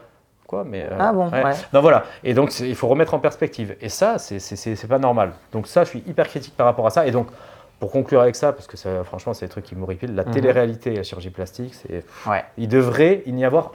quoi, 0.47 0.65
mais. 0.67 0.83
euh, 0.85 0.97
Ah 0.99 1.13
bon, 1.13 1.29
ouais. 1.31 1.43
Non, 1.73 1.81
voilà. 1.81 2.03
Et 2.25 2.35
donc, 2.35 2.59
il 2.61 2.75
faut 2.75 2.89
remettre 2.89 3.15
en 3.15 3.21
perspective. 3.21 3.77
Et 3.81 3.89
ça, 3.89 4.19
c'est- 4.19 4.41
c'est 4.41 4.57
c'est- 4.57 4.75
c'est 4.77 4.89
pas 4.89 4.99
normal. 4.99 5.31
Donc, 5.53 5.67
ça, 5.69 5.85
je 5.85 5.91
suis 5.91 6.03
hyper 6.09 6.27
critique 6.27 6.57
par 6.57 6.67
rapport 6.67 6.87
à 6.87 6.91
ça. 6.91 7.07
Et 7.07 7.13
donc, 7.13 7.29
pour 7.81 7.91
conclure 7.91 8.21
avec 8.21 8.37
ça, 8.37 8.53
parce 8.53 8.67
que 8.69 8.77
ça, 8.77 9.03
franchement, 9.05 9.35
c'est 9.35 9.47
des 9.47 9.51
trucs 9.51 9.65
qui 9.65 9.75
m'horripilent, 9.75 10.15
la 10.15 10.25
Mhm. 10.25 10.31
télé-réalité 10.33 10.93
et 10.93 10.97
la 10.97 11.03
chirurgie 11.03 11.31
plastique, 11.31 11.75
c'est. 11.75 12.05
Ouais. 12.31 12.45
Il 12.59 12.69
devrait 12.69 13.23
il 13.27 13.35
n'y 13.35 13.45
avoir. 13.45 13.73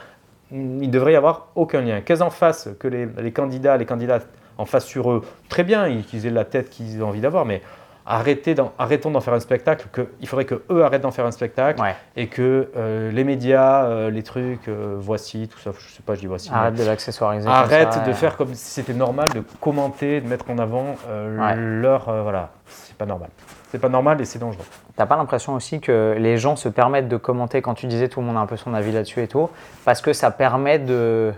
Il 0.51 0.89
devrait 0.91 1.13
y 1.13 1.15
avoir 1.15 1.47
aucun 1.55 1.81
lien. 1.81 2.01
Qu'elles 2.01 2.21
en 2.23 2.29
fassent, 2.29 2.69
que 2.79 2.87
les, 2.87 3.07
les 3.17 3.31
candidats, 3.31 3.75
les 3.77 3.85
candidats 3.85 4.19
en 4.59 4.65
fassent 4.65 4.85
sur 4.85 5.11
eux, 5.11 5.25
très 5.49 5.63
bien, 5.63 5.87
ils- 5.87 6.05
qu'ils 6.05 6.25
aient 6.27 6.31
la 6.31 6.45
tête 6.45 6.69
qu'ils 6.69 7.03
ont 7.03 7.07
envie 7.09 7.19
d'avoir, 7.19 7.45
mais 7.45 7.61
arrêtez 8.05 8.55
arrêtons 8.77 9.11
d'en 9.11 9.21
faire 9.21 9.33
un 9.33 9.39
spectacle. 9.39 9.87
Que, 9.91 10.09
il 10.21 10.27
faudrait 10.27 10.45
que 10.45 10.61
eux 10.71 10.83
arrêtent 10.83 11.01
d'en 11.01 11.11
faire 11.11 11.25
un 11.25 11.31
spectacle 11.31 11.81
Ouais. 11.81 11.95
et 12.15 12.27
que 12.27 12.69
euh, 12.75 13.11
les 13.11 13.23
médias, 13.23 13.85
euh, 13.85 14.09
les 14.09 14.23
trucs, 14.23 14.67
euh, 14.67 14.95
voici, 14.99 15.47
tout 15.47 15.59
ça, 15.59 15.71
je 15.77 15.93
sais 15.93 16.03
pas, 16.03 16.15
je 16.15 16.21
dis 16.21 16.27
voici. 16.27 16.49
Arrête 16.53 16.75
de 16.75 16.83
l'accessoiriser. 16.83 17.47
Arrête 17.49 17.93
ça, 17.93 17.99
de 18.01 18.13
faire 18.13 18.37
comme 18.37 18.53
si 18.53 18.71
c'était 18.71 18.93
normal 18.93 19.29
de 19.33 19.43
commenter, 19.59 20.21
de 20.21 20.27
mettre 20.27 20.49
en 20.49 20.57
avant 20.57 20.95
Ouais. 21.09 21.55
leur. 21.55 22.03
voilà, 22.23 22.49
c'est 22.67 22.95
pas 22.97 23.05
normal. 23.05 23.29
C'est 23.71 23.79
pas 23.79 23.89
normal 23.89 24.21
et 24.21 24.25
c'est 24.25 24.39
dangereux. 24.39 24.63
T'as 24.95 25.05
pas 25.05 25.17
l'impression 25.17 25.53
aussi 25.53 25.81
que 25.81 26.15
les 26.17 26.37
gens 26.37 26.55
se 26.55 26.69
permettent 26.69 27.09
de 27.09 27.17
commenter 27.17 27.61
quand 27.61 27.73
tu 27.73 27.87
disais 27.87 28.07
tout 28.07 28.21
le 28.21 28.25
monde 28.25 28.37
a 28.37 28.39
un 28.39 28.45
peu 28.45 28.55
son 28.55 28.73
avis 28.73 28.91
là-dessus 28.93 29.21
et 29.21 29.27
tout, 29.27 29.49
parce 29.83 30.01
que 30.01 30.13
ça 30.13 30.31
permet 30.31 30.79
de, 30.79 31.33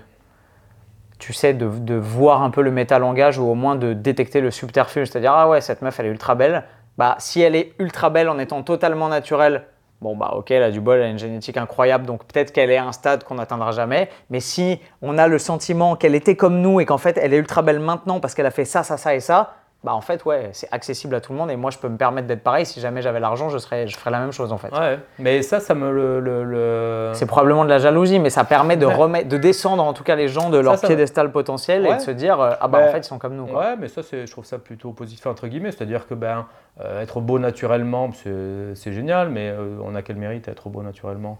tu 1.20 1.34
sais, 1.34 1.53
de, 1.53 1.68
de 1.68 1.95
voir 1.95 2.43
un 2.43 2.49
peu 2.49 2.61
le 2.61 2.72
métalangage 2.72 3.38
ou 3.38 3.47
au 3.49 3.55
moins 3.55 3.76
de 3.76 3.93
détecter 3.93 4.41
le 4.41 4.51
subterfuge, 4.51 5.07
c'est-à-dire 5.09 5.34
ah 5.34 5.49
ouais 5.49 5.61
cette 5.61 5.82
meuf 5.82 5.99
elle 5.99 6.07
est 6.07 6.11
ultra 6.11 6.36
belle, 6.36 6.63
bah 6.97 7.15
si 7.20 7.41
elle 7.41 7.55
est 7.55 7.74
ultra 7.80 8.09
belle 8.09 8.30
en 8.30 8.39
étant 8.39 8.63
totalement 8.63 9.07
naturelle, 9.07 9.63
bon 10.01 10.15
bah 10.15 10.34
ok 10.36 10.51
elle 10.51 10.63
a 10.63 10.72
du 10.72 10.80
bol, 10.82 10.97
elle 10.99 11.05
a 11.05 11.09
une 11.09 11.20
génétique 11.20 11.57
incroyable 11.57 12.05
donc 12.05 12.24
peut-être 12.26 12.51
qu'elle 12.51 12.70
est 12.70 12.78
à 12.78 12.86
un 12.86 12.91
stade 12.91 13.24
qu'on 13.24 13.36
n'atteindra 13.36 13.72
jamais, 13.72 14.09
mais 14.30 14.39
si 14.39 14.80
on 15.01 15.18
a 15.18 15.28
le 15.28 15.39
sentiment 15.39 15.95
qu'elle 15.95 16.15
était 16.15 16.36
comme 16.36 16.61
nous 16.61 16.80
et 16.80 16.86
qu'en 16.86 16.97
fait 16.97 17.18
elle 17.22 17.34
est 17.34 17.38
ultra 17.38 17.61
belle 17.61 17.80
maintenant 17.80 18.20
parce 18.20 18.36
qu'elle 18.36 18.45
a 18.45 18.51
fait 18.51 18.65
ça 18.65 18.84
ça 18.84 18.97
ça 18.97 19.15
et 19.15 19.20
ça, 19.20 19.55
bah 19.84 19.93
en 19.93 20.01
fait 20.01 20.25
ouais 20.25 20.49
c'est 20.53 20.67
accessible 20.73 21.13
à 21.15 21.21
tout 21.21 21.32
le 21.34 21.38
monde 21.38 21.51
et 21.51 21.55
moi 21.55 21.69
je 21.69 21.78
peux 21.78 21.88
me 21.88 21.97
permettre 21.97 22.28
d'être 22.28 22.41
pareil 22.43 22.65
si 22.65 22.80
jamais 22.82 23.03
j'avais 23.03 23.19
l'argent 23.19 23.49
je 23.49 23.59
serais 23.59 23.88
je 23.88 23.95
ferais 23.95 24.09
la 24.09 24.19
même 24.19 24.32
chose 24.32 24.51
en 24.51 24.57
fait 24.57 24.71
Ouais, 24.75 24.97
mais 25.19 25.43
ça, 25.43 25.59
ça 25.59 25.75
me 25.75 25.91
le. 25.91 26.19
le- 26.19 26.43
le- 26.43 27.11
c'est 27.13 27.28
probablement 27.28 27.63
de 27.63 27.69
la 27.69 27.78
jalousie 27.78 28.17
mais 28.19 28.32
ça 28.32 28.43
permet 28.43 28.75
de 28.75 28.88
Ouais. 28.88 28.93
remettre 28.93 29.30
de 29.30 29.38
descendre 29.38 29.84
en 29.84 29.93
tout 29.93 30.03
cas 30.03 30.15
les 30.15 30.28
gens 30.30 30.49
de 30.49 30.57
leur 30.57 30.78
ça- 30.80 30.88
piédestal 30.88 31.32
potentiel 31.32 31.86
et 31.86 31.93
de 31.95 31.99
se 31.99 32.09
dire 32.11 32.41
euh, 32.41 32.51
ah 32.59 32.67
bah 32.67 32.80
en 32.88 32.91
fait 32.91 32.99
ils 32.99 33.03
sont 33.03 33.19
comme 33.19 33.36
nous 33.36 33.45
quoi. 33.45 33.59
Ouais, 33.61 33.75
mais 33.80 33.88
ça, 33.88 34.01
c'est- 34.01 34.25
je 34.25 34.32
trouve 34.32 34.45
ça 34.45 34.57
plutôt 34.57 34.91
positif, 34.93 35.25
entre 35.28 35.47
guillemets. 35.47 35.71
C'est-à-dire 35.71 36.07
que 36.07 36.15
ben, 36.15 36.47
euh, 36.82 37.01
être 37.01 37.21
beau 37.21 37.38
naturellement, 37.39 38.09
c'est 38.13 38.73
c'est 38.75 38.93
génial, 38.93 39.30
mais 39.30 39.49
euh, 39.49 39.78
on 39.84 39.93
a 39.95 40.01
quel 40.01 40.15
mérite 40.15 40.47
à 40.47 40.51
être 40.51 40.69
beau 40.69 40.82
naturellement? 40.82 41.38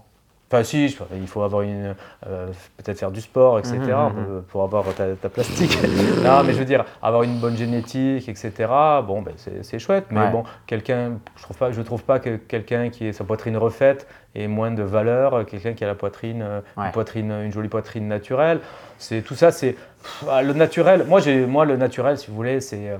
Enfin, 0.50 0.64
si, 0.64 0.86
il 1.12 1.26
faut 1.28 1.42
avoir 1.42 1.60
une. 1.60 1.94
euh, 2.26 2.46
peut-être 2.78 2.98
faire 2.98 3.10
du 3.10 3.20
sport, 3.20 3.58
etc. 3.58 3.76
Mhm, 3.78 4.12
pour- 4.14 4.42
Pour 4.44 4.62
avoir 4.64 4.94
ta, 4.94 5.14
ta 5.14 5.28
plastique. 5.28 5.76
non, 6.24 6.42
mais 6.42 6.54
je 6.54 6.58
veux 6.58 6.64
dire, 6.64 6.86
avoir 7.02 7.22
une 7.22 7.38
bonne 7.38 7.54
génétique, 7.56 8.26
etc. 8.30 8.52
Bon, 9.06 9.20
ben, 9.20 9.34
c'est 9.62 9.78
chouette, 9.78 10.06
mais 10.10 10.20
Ouais. 10.20 10.30
bon, 10.30 10.44
quelqu'un. 10.66 11.18
Je 11.36 11.42
trouve 11.42 11.56
pas, 11.58 11.70
je 11.70 11.82
trouve 11.82 12.02
pas 12.02 12.18
que 12.18 12.36
quelqu'un 12.36 12.88
qui 12.88 13.06
ait 13.08 13.12
sa 13.12 13.24
poitrine 13.24 13.58
refaite 13.58 14.06
ait 14.34 14.46
moins 14.46 14.70
de 14.70 14.82
valeur, 14.82 15.44
que 15.44 15.50
quelqu'un 15.50 15.74
qui 15.74 15.84
a 15.84 15.86
la 15.86 15.94
poitrine, 15.94 16.40
euh, 16.42 16.60
Ouais. 16.78 16.86
une 16.86 16.92
poitrine, 16.92 17.30
une 17.30 17.52
jolie 17.52 17.68
poitrine 17.68 18.08
naturelle. 18.08 18.60
C'est 18.96 19.20
tout 19.20 19.34
ça, 19.34 19.50
c'est 19.52 19.76
ah, 20.30 20.42
le 20.42 20.54
naturel. 20.54 21.04
Moi, 21.06 21.20
j'ai, 21.20 21.44
moi, 21.44 21.66
le 21.66 21.76
naturel, 21.76 22.16
si 22.16 22.28
vous 22.30 22.36
voulez, 22.36 22.62
c'est. 22.62 22.88
euh, 22.88 22.96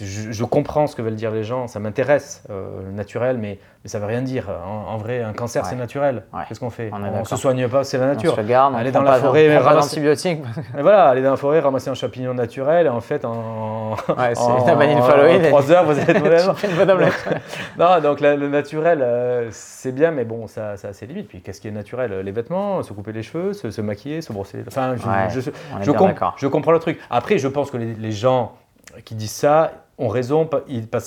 je, 0.00 0.32
je, 0.32 0.44
comprends 0.44 0.86
ce 0.86 0.96
que 0.96 1.02
veulent 1.02 1.14
dire 1.14 1.30
les 1.30 1.44
gens, 1.44 1.66
ça 1.66 1.78
m'intéresse, 1.78 2.42
euh, 2.50 2.82
le 2.86 2.92
naturel, 2.92 3.38
mais, 3.38 3.58
mais, 3.84 3.90
ça 3.90 3.98
veut 3.98 4.06
rien 4.06 4.22
dire. 4.22 4.48
En, 4.66 4.96
vrai, 4.96 5.22
un 5.22 5.32
cancer, 5.32 5.64
c'est 5.66 5.76
naturel. 5.76 6.24
Qu'est-ce 6.48 6.60
qu'on 6.60 6.70
fait 6.70 6.90
On 6.92 6.98
ne 6.98 7.24
se 7.24 7.36
soigne 7.36 7.68
pas, 7.68 7.84
c'est 7.84 7.98
la 7.98 8.06
nature. 8.06 8.32
On 8.32 8.36
se 8.36 8.46
garde, 8.46 8.74
aller 8.74 8.92
dans 8.92 9.02
la 9.02 9.14
forêt, 9.14 9.56
ramasser 9.58 9.96
antibiotiques. 9.96 10.42
voilà, 10.78 11.08
aller 11.08 11.22
dans 11.22 11.30
la 11.30 11.36
forêt, 11.36 11.60
ramasser 11.60 11.90
un 11.90 11.94
champignon 11.94 12.34
naturel, 12.34 12.86
et 12.86 12.90
en 12.90 13.00
fait, 13.00 13.24
en, 13.24 13.92
ouais, 14.08 14.38
en, 14.38 14.42
en 14.42 15.48
3 15.48 15.72
heures, 15.72 15.84
vous 15.84 15.98
êtes 15.98 16.10
Non, 17.78 18.00
donc 18.00 18.20
le 18.20 18.48
naturel, 18.48 19.00
euh, 19.02 19.48
c'est 19.50 19.92
bien, 19.92 20.10
mais 20.10 20.24
bon, 20.24 20.46
ça, 20.46 20.76
ça 20.76 20.88
a 20.88 20.92
ses 20.92 21.06
limites. 21.06 21.28
Puis 21.28 21.40
qu'est-ce 21.40 21.60
qui 21.60 21.68
est 21.68 21.72
naturel? 21.72 22.20
Les 22.20 22.32
vêtements, 22.32 22.82
se 22.82 22.92
couper 22.92 23.12
les 23.12 23.22
cheveux, 23.22 23.52
se, 23.52 23.80
maquiller, 23.80 24.22
se 24.22 24.32
brosser. 24.32 24.62
Enfin, 24.66 24.96
je, 24.96 25.40
je, 25.40 25.50
je, 25.80 26.46
comprends 26.46 26.72
le 26.72 26.78
truc. 26.78 27.00
Après, 27.10 27.38
je 27.38 27.48
pense 27.48 27.70
que 27.70 27.76
les, 27.76 27.94
les 27.94 28.12
gens 28.12 28.52
qui 29.04 29.14
disent 29.14 29.32
ça 29.32 29.72
ont 30.00 30.08
raison 30.08 30.48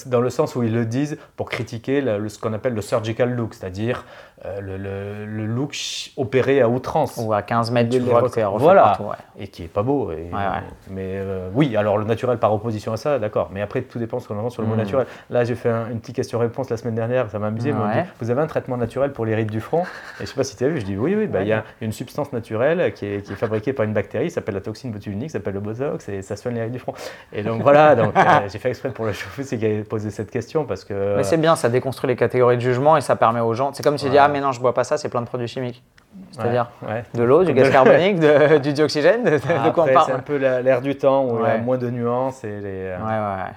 dans 0.06 0.22
le 0.22 0.30
sens 0.30 0.56
où 0.56 0.64
ils 0.64 0.74
le 0.74 0.86
disent 0.86 1.18
pour 1.36 1.50
critiquer 1.50 2.02
ce 2.02 2.40
qu'on 2.40 2.54
appelle 2.54 2.74
le 2.74 2.82
surgical 2.82 3.34
look, 3.34 3.56
c'est-à-dire 3.56 4.06
euh, 4.46 5.26
le, 5.26 5.46
look 5.46 5.76
opéré 6.18 6.62
à 6.62 6.70
outrance. 6.70 7.18
Ou 7.18 7.34
à 7.34 7.42
15 7.42 7.72
mètres 7.72 7.90
du 7.90 8.00
vois 8.00 8.24
Voilà, 8.58 8.98
et 9.40 9.48
qui 9.48 9.64
est 9.64 9.68
pas 9.68 9.84
beau. 9.84 10.12
Mais 10.90 11.14
euh, 11.16 11.50
oui, 11.54 11.76
alors 11.76 11.98
le 11.98 12.06
naturel 12.06 12.38
par 12.38 12.54
opposition 12.54 12.94
à 12.94 12.98
ça, 12.98 13.20
d'accord. 13.20 13.50
Mais 13.52 13.62
après, 13.62 13.82
tout 13.82 14.00
dépend 14.00 14.18
de 14.18 14.22
ce 14.22 14.28
qu'on 14.28 14.38
entend 14.38 14.50
sur 14.50 14.62
le 14.62 14.68
mot 14.68 14.76
hmm. 14.76 14.80
naturel. 14.80 15.08
Là, 15.30 15.44
j'ai 15.44 15.56
fait 15.56 15.70
une 15.70 16.00
petite 16.00 16.16
question-réponse 16.16 16.70
la 16.70 16.78
semaine 16.78 16.96
dernière, 16.96 17.30
ça 17.30 17.40
m'a 17.40 17.48
amusé. 17.48 17.74
Vous 18.20 18.30
avez 18.30 18.42
un 18.42 18.48
traitement 18.48 18.78
naturel 18.78 19.12
pour 19.12 19.26
les 19.26 19.34
rides 19.34 19.52
du 19.52 19.62
front? 19.62 19.84
Et 20.20 20.22
je 20.22 20.26
sais 20.26 20.36
pas 20.36 20.44
si 20.44 20.56
tu 20.56 20.66
as 20.66 20.68
vu, 20.68 20.80
je 20.80 20.86
dis 20.86 20.98
oui, 20.98 21.16
oui, 21.16 21.28
bah, 21.28 21.42
il 21.42 21.48
y 21.48 21.54
a 21.54 21.64
une 21.82 21.92
substance 21.92 22.32
naturelle 22.32 22.94
qui 22.94 23.06
est, 23.06 23.22
qui 23.22 23.34
est 23.34 23.38
fabriquée 23.38 23.74
par 23.74 23.86
une 23.86 23.94
bactérie, 23.94 24.30
ça 24.30 24.36
s'appelle 24.36 24.56
la 24.56 24.62
toxine 24.62 24.92
botulique, 24.92 25.32
ça 25.32 25.40
s'appelle 25.40 25.56
le 25.56 25.60
botox, 25.62 26.08
et 26.10 26.22
ça 26.22 26.36
soigne 26.36 26.56
les 26.56 26.64
rides 26.64 26.74
du 26.74 26.80
front. 26.80 26.94
Et 27.32 27.44
donc 27.44 27.62
voilà, 27.62 27.96
donc, 27.96 28.16
euh, 28.16 28.22
j'ai 28.52 28.60
fait 28.60 28.70
pour 28.90 29.06
le 29.06 29.14
chauffer, 29.14 29.44
c'est 29.44 29.58
qu'il 29.58 29.82
a 29.82 29.84
posé 29.84 30.12
cette 30.12 30.32
question 30.32 30.66
parce 30.66 30.84
que. 30.84 31.16
Mais 31.18 31.24
c'est 31.24 31.38
bien, 31.38 31.56
ça 31.56 31.70
déconstruit 31.70 32.08
les 32.08 32.16
catégories 32.16 32.58
de 32.58 32.62
jugement 32.62 32.98
et 32.98 33.02
ça 33.02 33.16
permet 33.16 33.40
aux 33.40 33.54
gens. 33.54 33.72
C'est 33.74 33.84
comme 33.84 33.98
si 33.98 34.06
tu 34.06 34.12
dis, 34.12 34.18
ah, 34.18 34.28
mais 34.28 34.42
non, 34.42 34.52
je 34.52 34.60
bois 34.60 34.74
pas 34.74 34.84
ça, 34.84 34.98
c'est 34.98 35.10
plein 35.10 35.22
de 35.22 35.28
produits 35.28 35.48
chimiques. 35.48 35.84
C'est-à-dire 36.32 36.70
de 37.14 37.24
l'eau, 37.24 37.44
du 37.44 37.54
gaz 37.54 37.72
carbonique, 37.72 38.20
du 38.62 38.74
dioxygène, 38.74 39.24
de, 39.24 39.70
quoi 39.72 39.86
on 39.90 39.94
parle 39.94 40.06
C'est 40.06 40.12
un 40.14 40.20
peu 40.20 40.38
l'air 40.38 40.82
du 40.82 40.96
temps 40.96 41.26
où 41.26 41.40
il 41.40 41.48
y 41.48 41.52
a 41.52 41.58
moins 41.58 41.78
de 41.78 41.90
nuances 41.90 42.44
et 42.44 42.60
les. 42.60 42.64
Euh, 42.66 42.98
ouais, 42.98 43.44
ouais. 43.44 43.52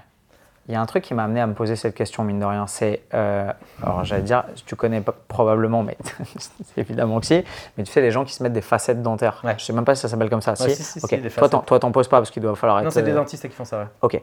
Il 0.68 0.74
y 0.74 0.76
a 0.76 0.80
un 0.80 0.86
truc 0.86 1.04
qui 1.04 1.14
m'a 1.14 1.24
amené 1.24 1.40
à 1.40 1.46
me 1.46 1.54
poser 1.54 1.76
cette 1.76 1.94
question, 1.94 2.24
mine 2.24 2.40
de 2.40 2.44
rien. 2.44 2.66
C'est, 2.66 3.02
euh, 3.14 3.52
alors 3.82 4.04
j'allais 4.04 4.22
dire, 4.22 4.44
tu 4.66 4.74
connais 4.74 5.00
pas, 5.00 5.14
probablement, 5.28 5.84
mais 5.84 5.96
évidemment 6.76 7.20
que 7.20 7.26
si, 7.26 7.44
mais 7.76 7.84
tu 7.84 7.92
sais, 7.92 8.00
les 8.00 8.10
gens 8.10 8.24
qui 8.24 8.32
se 8.32 8.42
mettent 8.42 8.52
des 8.52 8.60
facettes 8.60 9.00
dentaires. 9.00 9.42
Je 9.56 9.64
sais 9.64 9.72
même 9.72 9.84
pas 9.84 9.94
si 9.94 10.02
ça 10.02 10.08
s'appelle 10.08 10.30
comme 10.30 10.42
ça. 10.42 10.56
si, 10.56 10.74
si, 10.74 11.00
toi, 11.36 11.78
t'en 11.78 11.92
poses 11.92 12.08
pas 12.08 12.18
parce 12.18 12.30
qu'il 12.30 12.42
doit 12.42 12.56
falloir 12.56 12.80
être. 12.80 12.84
Non, 12.84 12.90
c'est 12.90 13.02
des 13.02 13.12
dentistes 13.12 13.48
qui 13.48 13.54
font 13.54 13.64
ça. 13.64 13.78
Ouais. 13.78 13.86
Ok. 14.02 14.20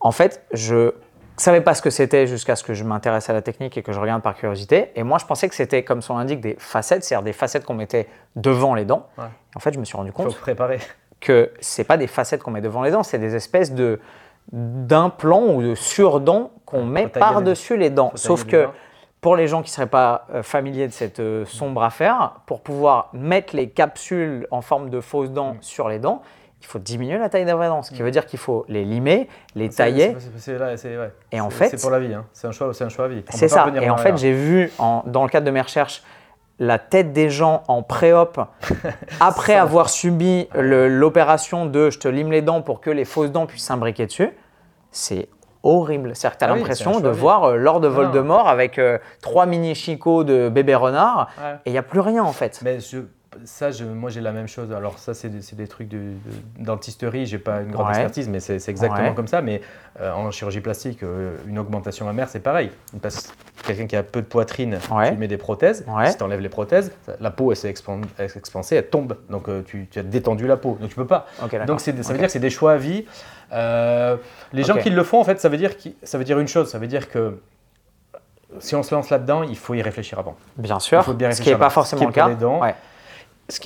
En 0.00 0.12
fait, 0.12 0.44
je 0.52 0.92
savais 1.38 1.60
pas 1.60 1.74
ce 1.74 1.80
que 1.80 1.90
c'était 1.90 2.26
jusqu'à 2.26 2.56
ce 2.56 2.64
que 2.64 2.74
je 2.74 2.84
m'intéresse 2.84 3.30
à 3.30 3.32
la 3.32 3.42
technique 3.42 3.78
et 3.78 3.82
que 3.82 3.92
je 3.92 4.00
regarde 4.00 4.22
par 4.22 4.34
curiosité. 4.34 4.90
Et 4.94 5.02
moi, 5.02 5.18
je 5.18 5.24
pensais 5.24 5.48
que 5.48 5.54
c'était, 5.54 5.84
comme 5.84 6.02
son 6.02 6.18
indique, 6.18 6.40
des 6.40 6.56
facettes, 6.58 7.04
c'est-à-dire 7.04 7.24
des 7.24 7.32
facettes 7.32 7.64
qu'on 7.64 7.74
mettait 7.74 8.08
devant 8.36 8.74
les 8.74 8.84
dents. 8.84 9.06
En 9.54 9.60
fait, 9.60 9.72
je 9.72 9.78
me 9.78 9.84
suis 9.84 9.96
rendu 9.96 10.12
compte 10.12 10.36
préparer. 10.36 10.80
que 11.20 11.50
c'est 11.60 11.84
pas 11.84 11.96
des 11.96 12.06
facettes 12.06 12.42
qu'on 12.42 12.50
met 12.50 12.60
devant 12.60 12.82
les 12.82 12.90
dents, 12.90 13.02
c'est 13.02 13.18
des 13.18 13.34
espèces 13.34 13.72
de 13.72 13.98
d'implants 14.52 15.54
ou 15.54 15.62
de 15.62 15.74
sur-dents 15.74 16.50
qu'on 16.64 16.84
met 16.84 17.08
par-dessus 17.08 17.76
les 17.76 17.90
dents. 17.90 18.12
Sauf 18.14 18.44
que 18.44 18.68
pour 19.20 19.36
les 19.36 19.48
gens 19.48 19.62
qui 19.62 19.70
ne 19.70 19.74
seraient 19.74 19.86
pas 19.86 20.26
euh, 20.32 20.42
familiers 20.42 20.86
de 20.86 20.92
cette 20.92 21.20
euh, 21.20 21.44
sombre 21.44 21.82
affaire, 21.82 22.34
pour 22.46 22.60
pouvoir 22.60 23.10
mettre 23.12 23.56
les 23.56 23.68
capsules 23.68 24.46
en 24.50 24.60
forme 24.60 24.90
de 24.90 25.00
fausses 25.00 25.32
dents 25.32 25.54
mm. 25.54 25.62
sur 25.62 25.88
les 25.88 25.98
dents, 25.98 26.22
il 26.60 26.66
faut 26.66 26.78
diminuer 26.78 27.18
la 27.18 27.28
taille 27.28 27.44
des 27.44 27.52
vraies 27.52 27.68
dents, 27.68 27.82
ce 27.82 27.90
qui 27.90 28.02
veut 28.02 28.10
dire 28.10 28.26
qu'il 28.26 28.38
faut 28.38 28.64
les 28.68 28.84
limer, 28.84 29.28
les 29.54 29.68
tailler. 29.68 30.16
C'est 30.36 30.56
ouais. 30.58 31.12
Et 31.30 31.40
en 31.40 31.50
fait, 31.50 31.68
c'est 31.68 31.80
pour 31.80 31.90
la 31.90 32.00
vie. 32.00 32.14
Hein. 32.14 32.26
C'est 32.32 32.48
un 32.48 32.52
choix, 32.52 32.72
c'est 32.74 32.84
un 32.84 32.88
choix 32.88 33.04
à 33.04 33.08
vie. 33.08 33.22
C'est 33.30 33.48
ça. 33.48 33.68
Et 33.80 33.90
en 33.90 33.96
fait, 33.96 34.16
j'ai 34.16 34.32
vu 34.32 34.70
dans 34.78 35.22
le 35.22 35.28
cadre 35.28 35.46
de 35.46 35.52
mes 35.52 35.60
recherches 35.60 36.02
la 36.58 36.78
tête 36.78 37.12
des 37.12 37.30
gens 37.30 37.62
en 37.68 37.82
pré-op 37.82 38.40
après 39.20 39.54
avoir 39.54 39.88
subi 39.88 40.48
l'opération 40.54 41.66
de 41.66 41.90
je 41.90 41.98
te 41.98 42.08
lime 42.08 42.32
les 42.32 42.42
dents 42.42 42.62
pour 42.62 42.80
que 42.80 42.90
les 42.90 43.04
fausses 43.04 43.30
dents 43.30 43.46
puissent 43.46 43.64
s'imbriquer 43.64 44.06
dessus. 44.06 44.30
C'est 44.90 45.28
horrible. 45.62 46.14
C'est-à-dire 46.14 46.36
que 46.36 46.38
tu 46.38 46.44
as 46.44 46.52
ah 46.52 46.56
l'impression 46.56 47.00
de 47.00 47.08
voir 47.08 47.44
euh, 47.44 47.56
Lord 47.56 47.80
Voldemort 47.80 48.48
avec 48.48 48.78
euh, 48.78 48.98
trois 49.20 49.46
mini 49.46 49.74
chicots 49.74 50.24
de 50.24 50.48
bébé 50.48 50.74
renard 50.74 51.28
et 51.64 51.70
il 51.70 51.72
n'y 51.72 51.78
a 51.78 51.82
plus 51.82 52.00
rien 52.00 52.24
en 52.24 52.32
fait. 52.32 52.60
Mais 52.62 52.80
je, 52.80 53.00
ça, 53.44 53.70
je, 53.70 53.84
moi 53.84 54.10
j'ai 54.10 54.20
la 54.20 54.32
même 54.32 54.48
chose. 54.48 54.72
Alors 54.72 54.98
ça, 54.98 55.14
c'est 55.14 55.28
des, 55.28 55.56
des, 55.56 55.68
trucs 55.68 55.88
de, 55.88 55.98
de 55.98 56.64
dentisterie. 56.64 57.26
J'ai 57.26 57.38
pas 57.38 57.60
une 57.60 57.70
grande 57.70 57.90
expertise, 57.90 58.28
mais 58.28 58.40
c'est 58.40 58.68
exactement 58.68 59.14
comme 59.14 59.28
ça. 59.28 59.42
Mais 59.42 59.60
euh, 60.00 60.12
en 60.12 60.30
chirurgie 60.30 60.60
plastique, 60.60 61.02
euh, 61.02 61.36
une 61.46 61.58
augmentation 61.58 62.06
mammaire, 62.06 62.28
c'est 62.28 62.40
pareil. 62.40 62.70
Quelqu'un 63.68 63.86
qui 63.86 63.96
a 63.96 64.02
peu 64.02 64.22
de 64.22 64.26
poitrine, 64.26 64.78
tu 64.80 65.16
met 65.16 65.28
des 65.28 65.36
prothèses. 65.36 65.84
Si 66.06 66.16
tu 66.16 66.22
enlèves 66.22 66.40
les 66.40 66.48
prothèses, 66.48 66.92
la 67.20 67.30
peau 67.30 67.52
elle 67.52 67.56
s'est 67.56 67.68
expansée, 67.68 68.76
elle 68.76 68.88
tombe. 68.88 69.16
Donc 69.30 69.48
euh, 69.48 69.62
tu, 69.62 69.88
as 69.96 70.02
détendu 70.02 70.46
la 70.46 70.56
peau. 70.56 70.76
Donc 70.80 70.88
tu 70.88 70.96
peux 70.96 71.06
pas. 71.06 71.26
Donc 71.66 71.80
ça 71.80 71.92
veut 71.92 72.18
dire 72.18 72.26
que 72.26 72.32
c'est 72.32 72.38
des 72.38 72.50
choix 72.50 72.72
à 72.72 72.76
vie. 72.76 73.04
les 73.52 74.62
gens 74.64 74.76
qui 74.76 74.90
le 74.90 75.04
font, 75.04 75.20
en 75.20 75.24
fait, 75.24 75.40
ça 75.40 75.48
veut 75.48 75.56
dire 75.56 75.72
ça 76.02 76.18
veut 76.18 76.24
dire 76.24 76.38
une 76.38 76.48
chose. 76.48 76.68
Ça 76.68 76.78
veut 76.78 76.86
dire 76.86 77.08
que 77.08 77.38
si 78.60 78.74
on 78.74 78.82
se 78.82 78.94
lance 78.94 79.10
là-dedans, 79.10 79.42
il 79.42 79.56
faut 79.56 79.74
y 79.74 79.82
réfléchir 79.82 80.18
avant. 80.18 80.36
Bien 80.56 80.80
sûr. 80.80 81.04
ce 81.04 81.42
qui 81.42 81.50
n'est 81.50 81.56
pas 81.56 81.70
forcément 81.70 82.06
le 82.06 82.12
cas 82.12 82.30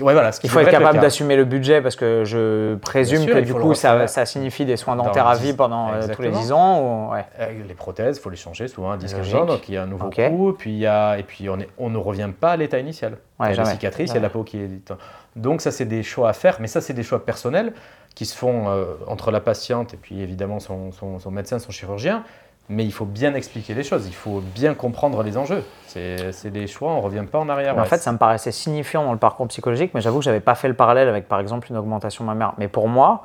voilà, 0.01 0.30
il 0.45 0.51
faut 0.51 0.61
être 0.61 0.70
capable 0.70 1.01
d'assumer 1.01 1.37
le 1.37 1.45
budget 1.45 1.83
parce 1.83 1.97
que 1.97 2.24
je 2.24 2.76
présume 2.76 3.26
que 3.26 3.41
du 3.41 3.53
coup 3.53 3.74
ça, 3.74 4.07
ça, 4.07 4.24
signifie 4.26 4.64
des 4.64 4.76
soins 4.76 4.97
dentaires 4.97 5.26
à 5.26 5.35
vie 5.35 5.53
pendant 5.53 5.93
euh, 5.93 6.07
tous 6.14 6.22
les 6.22 6.30
10 6.30 6.53
ans. 6.53 6.80
Ou... 6.80 7.12
Ouais. 7.12 7.24
Euh, 7.41 7.51
les 7.66 7.74
prothèses, 7.74 8.18
il 8.18 8.20
faut 8.20 8.30
les 8.30 8.37
changer 8.37 8.68
souvent 8.68 8.93
à 8.93 8.97
10-15 8.97 9.37
ans, 9.37 9.45
donc 9.45 9.68
il 9.68 9.74
y 9.74 9.76
a 9.76 9.83
un 9.83 9.87
nouveau 9.87 10.11
coup, 10.11 10.55
puis 10.57 10.70
il 10.70 10.78
y 10.78 10.87
a, 10.87 11.18
et 11.18 11.24
puis 11.24 11.49
on, 11.49 11.59
est, 11.59 11.68
on 11.78 11.91
ne 11.91 11.99
revient 11.99 12.30
pas 12.39 12.53
à 12.53 12.57
l'état 12.57 12.78
initial. 12.78 13.18
il 13.41 13.47
y 13.47 13.53
a 13.53 13.57
la 13.57 13.64
cicatrice, 13.64 14.11
il 14.11 14.14
y 14.14 14.18
a 14.18 14.20
la 14.20 14.30
peau 14.30 14.45
qui 14.45 14.59
est. 14.59 14.93
Donc 15.35 15.62
ça 15.62 15.70
c'est 15.70 15.87
des 15.87 16.03
choix 16.03 16.28
à 16.28 16.33
faire, 16.33 16.59
mais 16.61 16.68
ça 16.68 16.80
c'est 16.80 16.93
des 16.93 17.03
choix 17.03 17.24
personnels 17.24 17.72
qui 18.14 18.26
se 18.26 18.37
font 18.37 18.68
euh, 18.68 18.85
entre 19.07 19.30
la 19.30 19.41
patiente 19.41 19.95
et 19.95 19.97
puis 19.97 20.20
évidemment 20.20 20.61
son, 20.61 20.93
son, 20.93 21.18
son 21.18 21.30
médecin, 21.30 21.59
son 21.59 21.72
chirurgien 21.72 22.24
mais 22.69 22.85
il 22.85 22.93
faut 22.93 23.05
bien 23.05 23.35
expliquer 23.35 23.75
les 23.75 23.83
choses, 23.83 24.07
il 24.07 24.15
faut 24.15 24.41
bien 24.41 24.75
comprendre 24.75 25.23
les 25.23 25.37
enjeux. 25.37 25.65
C'est 25.87 26.51
des 26.51 26.67
choix, 26.67 26.93
on 26.93 26.99
ne 26.99 27.03
revient 27.03 27.25
pas 27.31 27.39
en 27.39 27.49
arrière. 27.49 27.77
En 27.77 27.85
fait, 27.85 27.99
ça 27.99 28.13
me 28.13 28.19
paraissait 28.19 28.53
signifiant 28.53 29.05
dans 29.05 29.13
le 29.13 29.19
parcours 29.19 29.47
psychologique, 29.49 29.93
mais 29.95 30.01
j'avoue 30.01 30.19
que 30.21 30.25
je 30.25 30.31
n'avais 30.31 30.41
pas 30.41 30.55
fait 30.55 30.69
le 30.69 30.75
parallèle 30.75 31.09
avec, 31.09 31.29
par 31.29 31.41
exemple, 31.41 31.69
une 31.71 31.77
augmentation 31.77 32.25
mammaire. 32.25 32.55
Mais 32.59 32.69
pour 32.69 32.89
moi, 32.89 33.25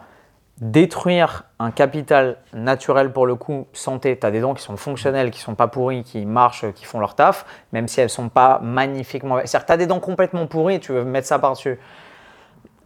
détruire 0.60 1.44
un 1.60 1.72
capital 1.72 2.38
naturel 2.52 3.14
pour 3.14 3.26
le 3.28 3.36
coup, 3.36 3.68
santé, 3.74 4.18
tu 4.20 4.26
as 4.26 4.32
des 4.32 4.42
dents 4.42 4.56
qui 4.56 4.64
sont 4.64 4.76
fonctionnelles, 4.76 5.30
qui 5.32 5.40
sont 5.40 5.56
pas 5.56 5.68
pourries, 5.68 6.04
qui 6.04 6.26
marchent, 6.26 6.66
qui 6.74 6.84
font 6.84 7.00
leur 7.00 7.14
taf, 7.14 7.46
même 7.72 7.88
si 7.88 8.02
elles 8.02 8.10
sont 8.10 8.30
pas 8.30 8.60
magnifiquement... 8.64 9.38
C'est-à-dire 9.46 9.62
que 9.62 9.68
tu 9.68 9.74
as 9.74 9.78
des 9.78 9.88
dents 9.88 10.00
complètement 10.00 10.48
pourries, 10.48 10.80
tu 10.80 10.92
veux 10.92 11.04
mettre 11.04 11.28
ça 11.28 11.40
par-dessus 11.40 11.80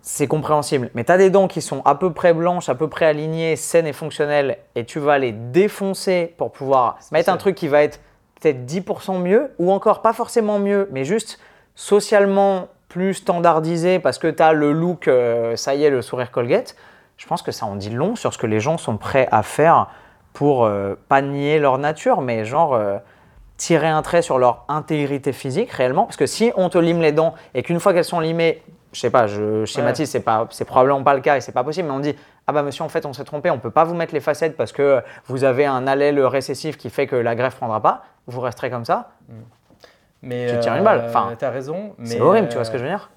c'est 0.01 0.27
compréhensible. 0.27 0.89
Mais 0.93 1.03
tu 1.03 1.11
as 1.11 1.17
des 1.17 1.29
dents 1.29 1.47
qui 1.47 1.61
sont 1.61 1.81
à 1.85 1.95
peu 1.95 2.11
près 2.11 2.33
blanches, 2.33 2.69
à 2.69 2.75
peu 2.75 2.87
près 2.87 3.05
alignées, 3.05 3.55
saines 3.55 3.87
et 3.87 3.93
fonctionnelles, 3.93 4.57
et 4.75 4.85
tu 4.85 4.99
vas 4.99 5.19
les 5.19 5.31
défoncer 5.31 6.33
pour 6.37 6.51
pouvoir 6.51 6.97
mettre 7.11 7.29
un 7.29 7.37
truc 7.37 7.55
qui 7.55 7.67
va 7.67 7.83
être 7.83 7.99
peut-être 8.39 8.65
10% 8.65 9.21
mieux, 9.21 9.51
ou 9.59 9.71
encore 9.71 10.01
pas 10.01 10.13
forcément 10.13 10.59
mieux, 10.59 10.89
mais 10.91 11.05
juste 11.05 11.39
socialement 11.75 12.67
plus 12.89 13.13
standardisé 13.13 13.99
parce 13.99 14.17
que 14.17 14.27
tu 14.27 14.43
as 14.43 14.51
le 14.51 14.73
look, 14.73 15.07
euh, 15.07 15.55
ça 15.55 15.75
y 15.75 15.83
est, 15.83 15.89
le 15.89 16.01
sourire 16.01 16.31
Colgate. 16.31 16.75
Je 17.17 17.25
pense 17.25 17.41
que 17.41 17.51
ça 17.51 17.65
en 17.65 17.75
dit 17.75 17.89
long 17.89 18.15
sur 18.15 18.33
ce 18.33 18.37
que 18.37 18.47
les 18.47 18.59
gens 18.59 18.77
sont 18.77 18.97
prêts 18.97 19.29
à 19.31 19.43
faire 19.43 19.87
pour 20.33 20.65
euh, 20.65 20.95
pas 21.07 21.21
nier 21.21 21.59
leur 21.59 21.77
nature, 21.77 22.21
mais 22.21 22.43
genre 22.43 22.73
euh, 22.73 22.97
tirer 23.57 23.87
un 23.87 24.01
trait 24.01 24.21
sur 24.21 24.39
leur 24.39 24.65
intégrité 24.67 25.31
physique 25.31 25.71
réellement. 25.71 26.05
Parce 26.05 26.17
que 26.17 26.25
si 26.25 26.51
on 26.55 26.67
te 26.69 26.77
lime 26.77 27.01
les 27.01 27.11
dents 27.11 27.33
et 27.53 27.63
qu'une 27.63 27.79
fois 27.79 27.93
qu'elles 27.93 28.03
sont 28.03 28.19
limées, 28.19 28.61
je 28.91 28.99
sais 28.99 29.09
pas, 29.09 29.27
je 29.27 29.65
schématise, 29.65 30.09
c'est 30.09 30.21
pas, 30.21 30.47
c'est 30.51 30.65
probablement 30.65 31.03
pas 31.03 31.13
le 31.13 31.21
cas 31.21 31.37
et 31.37 31.41
c'est 31.41 31.51
pas 31.51 31.63
possible, 31.63 31.87
mais 31.87 31.93
on 31.93 31.99
dit 31.99 32.15
ah 32.47 32.51
bah 32.51 32.63
monsieur 32.63 32.83
en 32.83 32.89
fait 32.89 33.05
on 33.05 33.13
s'est 33.13 33.23
trompé, 33.23 33.49
on 33.49 33.59
peut 33.59 33.71
pas 33.71 33.83
vous 33.83 33.93
mettre 33.93 34.13
les 34.13 34.19
facettes 34.19 34.57
parce 34.57 34.71
que 34.71 35.01
vous 35.27 35.43
avez 35.43 35.65
un 35.65 35.87
allèle 35.87 36.19
récessif 36.21 36.77
qui 36.77 36.89
fait 36.89 37.07
que 37.07 37.15
la 37.15 37.35
greffe 37.35 37.55
prendra 37.55 37.81
pas, 37.81 38.03
vous 38.27 38.41
resterez 38.41 38.69
comme 38.69 38.85
ça. 38.85 39.11
Mm. 39.29 39.33
Mais 40.23 40.53
tu 40.53 40.59
tires 40.59 40.75
une 40.75 40.83
balle. 40.83 40.99
Euh, 40.99 41.07
enfin, 41.07 41.33
tu 41.37 41.45
as 41.45 41.49
raison. 41.49 41.95
C'est 42.03 42.21
horrible, 42.21 42.47
tu 42.49 42.55
vois 42.55 42.65
ce 42.65 42.71
que 42.71 42.77
je 42.77 42.83
veux 42.83 42.89
dire? 42.89 43.09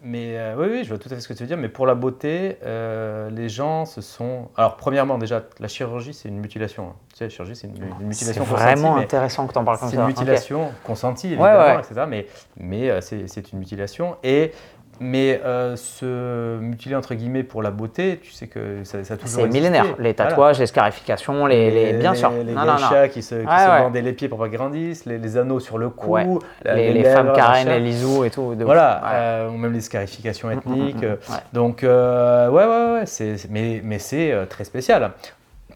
mais 0.00 0.38
euh, 0.38 0.54
oui, 0.56 0.68
oui, 0.70 0.84
je 0.84 0.90
vois 0.90 0.98
tout 0.98 1.08
à 1.10 1.16
fait 1.16 1.20
ce 1.20 1.26
que 1.26 1.32
tu 1.32 1.42
veux 1.42 1.48
dire. 1.48 1.56
Mais 1.56 1.68
pour 1.68 1.84
la 1.84 1.96
beauté, 1.96 2.58
euh, 2.64 3.30
les 3.30 3.48
gens 3.48 3.84
se 3.84 4.00
sont. 4.00 4.48
Alors, 4.56 4.76
premièrement, 4.76 5.18
déjà, 5.18 5.42
la 5.58 5.66
chirurgie, 5.66 6.14
c'est 6.14 6.28
une 6.28 6.38
mutilation. 6.38 6.90
Hein. 6.90 6.96
Tu 7.10 7.16
sais, 7.16 7.24
la 7.24 7.30
chirurgie, 7.30 7.56
c'est 7.56 7.66
une, 7.66 7.84
mutilation 8.00 8.44
C'est 8.44 8.50
vraiment 8.50 8.96
intéressant 8.96 9.46
que 9.48 9.52
tu 9.52 9.58
en 9.58 9.64
parles 9.64 9.78
comme 9.78 9.88
ça. 9.88 9.94
C'est 9.96 10.00
une 10.00 10.06
mutilation 10.06 10.70
consentie, 10.84 11.28
évidemment, 11.28 11.80
etc. 11.80 12.02
Mais, 12.08 12.26
mais 12.56 13.00
c'est 13.00 13.52
une 13.52 13.58
mutilation. 13.58 14.16
Et 14.22 14.52
mais 15.00 15.40
euh, 15.44 15.76
se 15.76 16.58
mutiler 16.58 16.94
entre 16.94 17.14
guillemets 17.14 17.42
pour 17.42 17.62
la 17.62 17.70
beauté, 17.70 18.20
tu 18.22 18.32
sais 18.32 18.46
que 18.46 18.84
ça, 18.84 19.04
ça 19.04 19.14
a 19.14 19.16
toujours 19.16 19.42
C'est 19.42 19.48
millénaire. 19.48 19.86
Les 19.98 20.14
tatouages, 20.14 20.58
les 20.58 20.66
scarifications, 20.66 21.46
les, 21.46 21.70
les, 21.70 21.92
bien 21.94 22.14
sûr. 22.14 22.30
Les 22.30 22.52
non, 22.52 22.76
chats 22.78 23.08
qui 23.08 23.22
se, 23.22 23.34
qui 23.34 23.40
se 23.42 23.82
vendaient 23.82 24.02
les 24.02 24.12
pieds 24.12 24.28
pour 24.28 24.38
pas 24.38 24.48
qu'ils 24.48 24.58
grandissent, 24.58 25.06
les, 25.06 25.36
anneaux 25.36 25.60
sur 25.60 25.78
le 25.78 25.88
cou, 25.88 26.16
les, 26.64 27.04
femmes 27.04 27.32
Karen, 27.34 27.68
les 27.68 27.80
lisous 27.80 28.24
et 28.24 28.30
tout. 28.30 28.54
voilà, 28.60 29.02
euh, 29.04 29.50
ou 29.50 29.56
même 29.56 29.72
les 29.72 29.80
scarifications 29.80 30.50
ethniques. 30.50 31.04
Donc, 31.52 31.84
euh, 31.84 32.48
ouais, 32.48 32.64
ouais, 32.64 33.00
ouais, 33.00 33.36
mais, 33.50 33.80
mais 33.84 33.98
c'est 33.98 34.34
très 34.48 34.64
spécial 34.64 35.12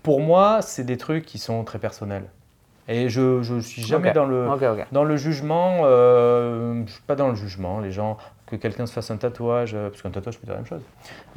pour 0.02 0.20
moi, 0.20 0.62
c'est 0.62 0.84
des 0.84 0.96
trucs 0.96 1.24
qui 1.24 1.38
sont 1.38 1.64
très 1.64 1.78
personnels. 1.78 2.24
Et 2.88 3.08
je 3.08 3.52
ne 3.52 3.60
suis 3.60 3.82
jamais 3.82 4.12
dans, 4.12 4.26
le, 4.26 4.48
dans 4.90 5.04
le 5.04 5.16
jugement. 5.16 5.82
Euh, 5.84 6.82
je 6.86 6.92
suis 6.92 7.02
pas 7.02 7.14
dans 7.14 7.28
le 7.28 7.36
jugement. 7.36 7.78
Les 7.78 7.92
gens, 7.92 8.18
que 8.52 8.56
quelqu'un 8.56 8.86
se 8.86 8.92
fasse 8.92 9.10
un 9.10 9.16
tatouage, 9.16 9.72
euh, 9.74 9.88
parce 9.88 10.02
qu'un 10.02 10.10
tatouage 10.10 10.38
peut 10.38 10.44
dire 10.44 10.54
la 10.54 10.60
même 10.60 10.68
chose. 10.68 10.82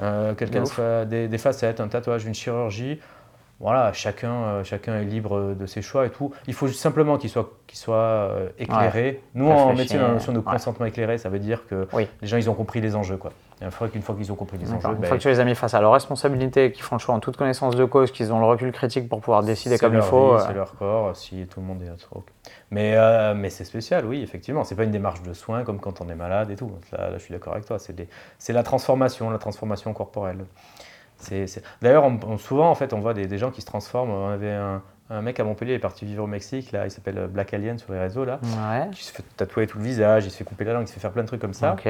Euh, 0.01 0.33
quelqu'un 0.35 0.65
se 0.65 0.73
fasse 0.73 1.07
des, 1.07 1.27
des 1.27 1.37
facettes, 1.37 1.79
un 1.79 1.87
tatouage, 1.87 2.25
une 2.25 2.33
chirurgie. 2.35 2.99
Voilà, 3.61 3.93
chacun, 3.93 4.33
euh, 4.33 4.63
chacun 4.65 4.99
est 4.99 5.05
libre 5.05 5.55
de 5.57 5.65
ses 5.65 5.81
choix 5.81 6.05
et 6.05 6.09
tout. 6.09 6.33
Il 6.45 6.53
faut 6.53 6.67
simplement 6.67 7.17
qu'il 7.17 7.29
soit, 7.29 7.49
qu'il 7.67 7.77
soit 7.79 7.95
euh, 7.95 8.49
éclairé. 8.59 9.21
Nous, 9.33 9.47
en 9.49 9.73
médecine, 9.73 10.01
la 10.01 10.09
notion 10.09 10.33
de 10.33 10.39
ouais. 10.39 10.43
consentement 10.43 10.85
éclairé, 10.85 11.17
ça 11.17 11.29
veut 11.29 11.39
dire 11.39 11.65
que 11.67 11.87
Oui. 11.93 12.07
les 12.21 12.27
gens, 12.27 12.35
ils 12.35 12.49
ont 12.49 12.53
compris 12.53 12.81
les 12.81 12.97
enjeux. 12.97 13.15
Quoi. 13.15 13.31
Faudrait 13.69 13.89
qu'une 13.91 14.01
fois 14.01 14.15
qu'ils 14.15 14.31
ont 14.31 14.35
compris 14.35 14.57
les 14.57 14.71
enjeux, 14.71 14.89
Une 14.89 14.95
ben, 14.95 15.07
fois 15.07 15.17
que 15.17 15.21
tu 15.21 15.29
les 15.29 15.39
as 15.39 15.45
mis 15.45 15.55
face 15.55 15.73
à 15.73 15.79
leur 15.81 15.93
responsabilité, 15.93 16.71
qu'ils 16.73 16.83
font 16.83 16.95
le 16.95 16.99
choix 16.99 17.15
en 17.15 17.19
toute 17.19 17.37
connaissance 17.37 17.75
de 17.75 17.85
cause, 17.85 18.11
qu'ils 18.11 18.33
ont 18.33 18.39
le 18.39 18.45
recul 18.45 18.71
critique 18.73 19.07
pour 19.07 19.21
pouvoir 19.21 19.43
décider 19.43 19.77
comme 19.77 19.93
il 19.95 20.01
faut. 20.01 20.33
euh, 20.33 20.39
C'est 20.45 20.53
leur 20.53 20.75
corps, 20.75 21.15
si 21.15 21.47
tout 21.47 21.61
le 21.61 21.65
monde 21.65 21.81
est 21.81 21.89
ok. 22.11 22.23
Mais, 22.71 22.95
euh, 22.97 23.33
mais 23.33 23.49
c'est 23.49 23.63
spécial, 23.63 24.05
oui, 24.05 24.21
effectivement. 24.21 24.63
C'est 24.65 24.75
pas 24.75 24.83
une 24.83 24.91
démarche 24.91 25.21
de 25.23 25.31
soins 25.33 25.63
comme 25.63 25.79
quand 25.79 26.01
on 26.01 26.09
est 26.09 26.15
malade 26.15 26.51
et 26.51 26.55
tout. 26.57 26.69
Là, 26.91 27.11
là, 27.11 27.17
je 27.17 27.23
suis 27.23 27.33
d'accord 27.33 27.53
avec 27.53 27.65
toi. 27.65 27.79
C'est 27.79 27.93
des- 27.93 28.09
la 28.49 28.63
transformation, 28.63 29.29
la 29.29 29.37
transformation 29.37 29.93
corporelle. 29.93 30.45
D'ailleurs, 31.81 32.05
souvent, 32.39 32.69
en 32.69 32.75
fait, 32.75 32.93
on 32.93 32.99
voit 32.99 33.13
des, 33.13 33.25
des 33.25 33.37
gens 33.37 33.51
qui 33.51 33.61
se 33.61 33.65
transforment. 33.65 34.11
On 34.11 34.29
avait 34.29 34.51
un, 34.51 34.81
un 35.09 35.21
mec 35.21 35.39
à 35.39 35.43
Montpellier, 35.45 35.71
il 35.73 35.75
est 35.75 35.79
parti 35.79 36.05
vivre 36.05 36.23
au 36.23 36.27
Mexique. 36.27 36.71
Là, 36.73 36.85
il 36.85 36.91
s'appelle 36.91 37.27
Black 37.31 37.53
Alien 37.53 37.77
sur 37.77 37.93
les 37.93 37.99
réseaux. 37.99 38.25
Là, 38.25 38.39
Ouais. 38.43 38.89
qui 38.91 39.03
se 39.05 39.13
fait 39.13 39.23
tatouer 39.37 39.65
tout 39.65 39.77
le 39.77 39.83
visage, 39.85 40.25
il 40.25 40.31
se 40.31 40.37
fait 40.37 40.43
couper 40.43 40.65
la 40.65 40.73
langue, 40.73 40.83
il 40.83 40.87
se 40.87 40.93
fait 40.93 40.99
faire 40.99 41.11
plein 41.11 41.23
de 41.23 41.27
trucs 41.27 41.41
comme 41.41 41.53
ça. 41.53 41.73
Ok. 41.73 41.87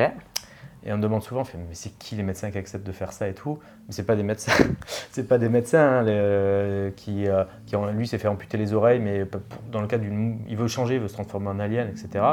Et 0.86 0.94
on 0.94 0.98
me 0.98 1.02
demande 1.02 1.24
souvent, 1.24 1.42
on 1.42 1.46
fait, 1.46 1.58
mais 1.58 1.74
c'est 1.74 1.98
qui 1.98 2.16
les 2.16 2.22
médecins 2.22 2.52
qui 2.52 2.60
acceptent 2.60 2.86
de 2.86 2.92
faire 2.92 3.12
ça 3.12 3.28
et 3.28 3.34
tout? 3.34 3.58
Mais 3.88 3.94
c'est 3.94 4.04
pas 4.06 4.16
des 4.16 4.22
médecins, 4.22 4.52
c'est 5.12 5.28
pas 5.28 5.40
des 5.40 5.50
médecins 5.50 5.80
hein, 5.80 6.04
les, 6.04 6.12
euh, 6.14 6.92
qui, 6.96 7.28
euh, 7.28 7.44
qui 7.66 7.76
ont, 7.76 7.88
lui 7.88 8.08
s'est 8.08 8.20
fait 8.20 8.28
amputer 8.28 8.58
les 8.58 8.74
oreilles, 8.74 9.00
mais 9.00 9.26
dans 9.72 9.82
le 9.82 9.88
cas 9.88 9.98
d'une, 9.98 10.40
il 10.48 10.56
veut 10.56 10.68
changer, 10.68 10.96
il 10.96 11.02
veut 11.02 11.08
se 11.08 11.14
transformer 11.14 11.48
en 11.48 11.60
alien, 11.60 11.88
etc. 11.88 12.24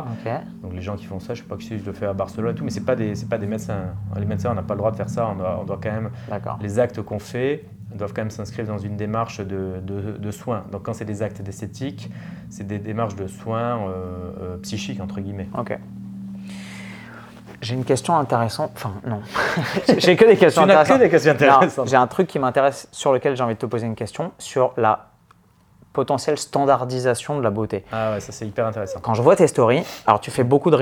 Donc 0.63 0.75
les 0.75 0.83
gens 0.83 0.97
qui 0.97 1.07
font 1.07 1.19
ça, 1.19 1.33
je 1.33 1.43
sais 1.43 1.49
pas 1.49 1.57
si 1.59 1.79
je 1.79 1.85
le 1.85 1.93
fais 1.93 2.07
à 2.07 2.13
Barcelone 2.13 2.53
et 2.53 2.55
tout, 2.55 2.65
mais 2.65 2.71
c'est 2.71 2.85
pas 2.85 2.97
des, 2.97 3.15
c'est 3.15 3.29
pas 3.29 3.39
des 3.39 3.47
médecins. 3.47 3.95
Les 4.19 4.27
médecins, 4.27 4.51
on 4.51 4.55
n'a 4.55 4.63
pas 4.63 4.75
le 4.75 4.79
droit 4.79 4.91
de 4.91 4.97
faire 4.97 5.09
ça. 5.09 5.29
On 5.29 5.37
doit, 5.37 5.59
on 5.61 5.65
doit 5.65 5.81
quand 5.83 5.93
même, 5.93 6.11
les 6.61 6.79
actes 6.79 7.01
qu'on 7.01 7.19
fait 7.19 7.65
doivent 7.95 8.13
quand 8.13 8.23
même 8.23 8.31
s'inscrire 8.31 8.67
dans 8.67 8.79
une 8.79 8.97
démarche 8.97 9.41
de, 9.41 9.81
de, 9.83 10.19
de 10.19 10.31
soins. 10.31 10.65
Donc 10.73 10.83
quand 10.83 10.93
c'est 10.93 11.05
des 11.05 11.23
actes 11.23 11.43
d'esthétique, 11.43 12.11
c'est 12.51 12.67
des 12.67 12.79
démarches 12.79 13.17
de 13.17 13.27
soins 13.27 13.89
euh, 13.89 14.33
euh, 14.41 14.57
psychiques 14.59 15.01
entre 15.01 15.21
guillemets. 15.21 15.49
Ok. 15.57 15.79
J'ai 17.63 17.75
une 17.75 17.85
question 17.85 18.17
intéressante. 18.17 18.73
Enfin, 18.75 18.93
non. 19.07 19.21
j'ai 19.99 20.17
que 20.17 20.25
des 20.25 20.37
questions 20.37 20.63
Tu 20.63 20.69
n'as 20.69 20.75
que 20.75 20.81
intéressantes. 20.81 20.99
des 21.01 21.09
questions 21.09 21.33
intéressantes. 21.33 21.89
J'ai 21.89 21.97
un 21.97 22.07
truc 22.09 22.27
qui 22.27 22.39
m'intéresse, 22.41 22.89
sur 22.91 23.13
lequel 23.13 23.37
j'ai 23.37 23.43
envie 23.43 23.55
de 23.55 23.59
te 23.61 23.67
poser 23.67 23.87
une 23.87 23.95
question, 23.95 24.33
sur 24.39 24.73
la 24.77 25.07
potentielle 25.93 26.39
standardisation 26.39 27.39
de 27.39 27.43
la 27.43 27.51
beauté. 27.51 27.85
Ah 27.93 28.13
ouais, 28.13 28.21
ça 28.21 28.33
c'est 28.33 28.47
hyper 28.47 28.67
intéressant. 28.67 28.99
Quand 29.01 29.15
je 29.15 29.23
vois 29.23 29.37
tes 29.37 29.47
stories, 29.47 29.85
alors 30.07 30.21
tu 30.21 30.31
fais 30.31 30.43
beaucoup 30.45 30.71
de 30.71 30.77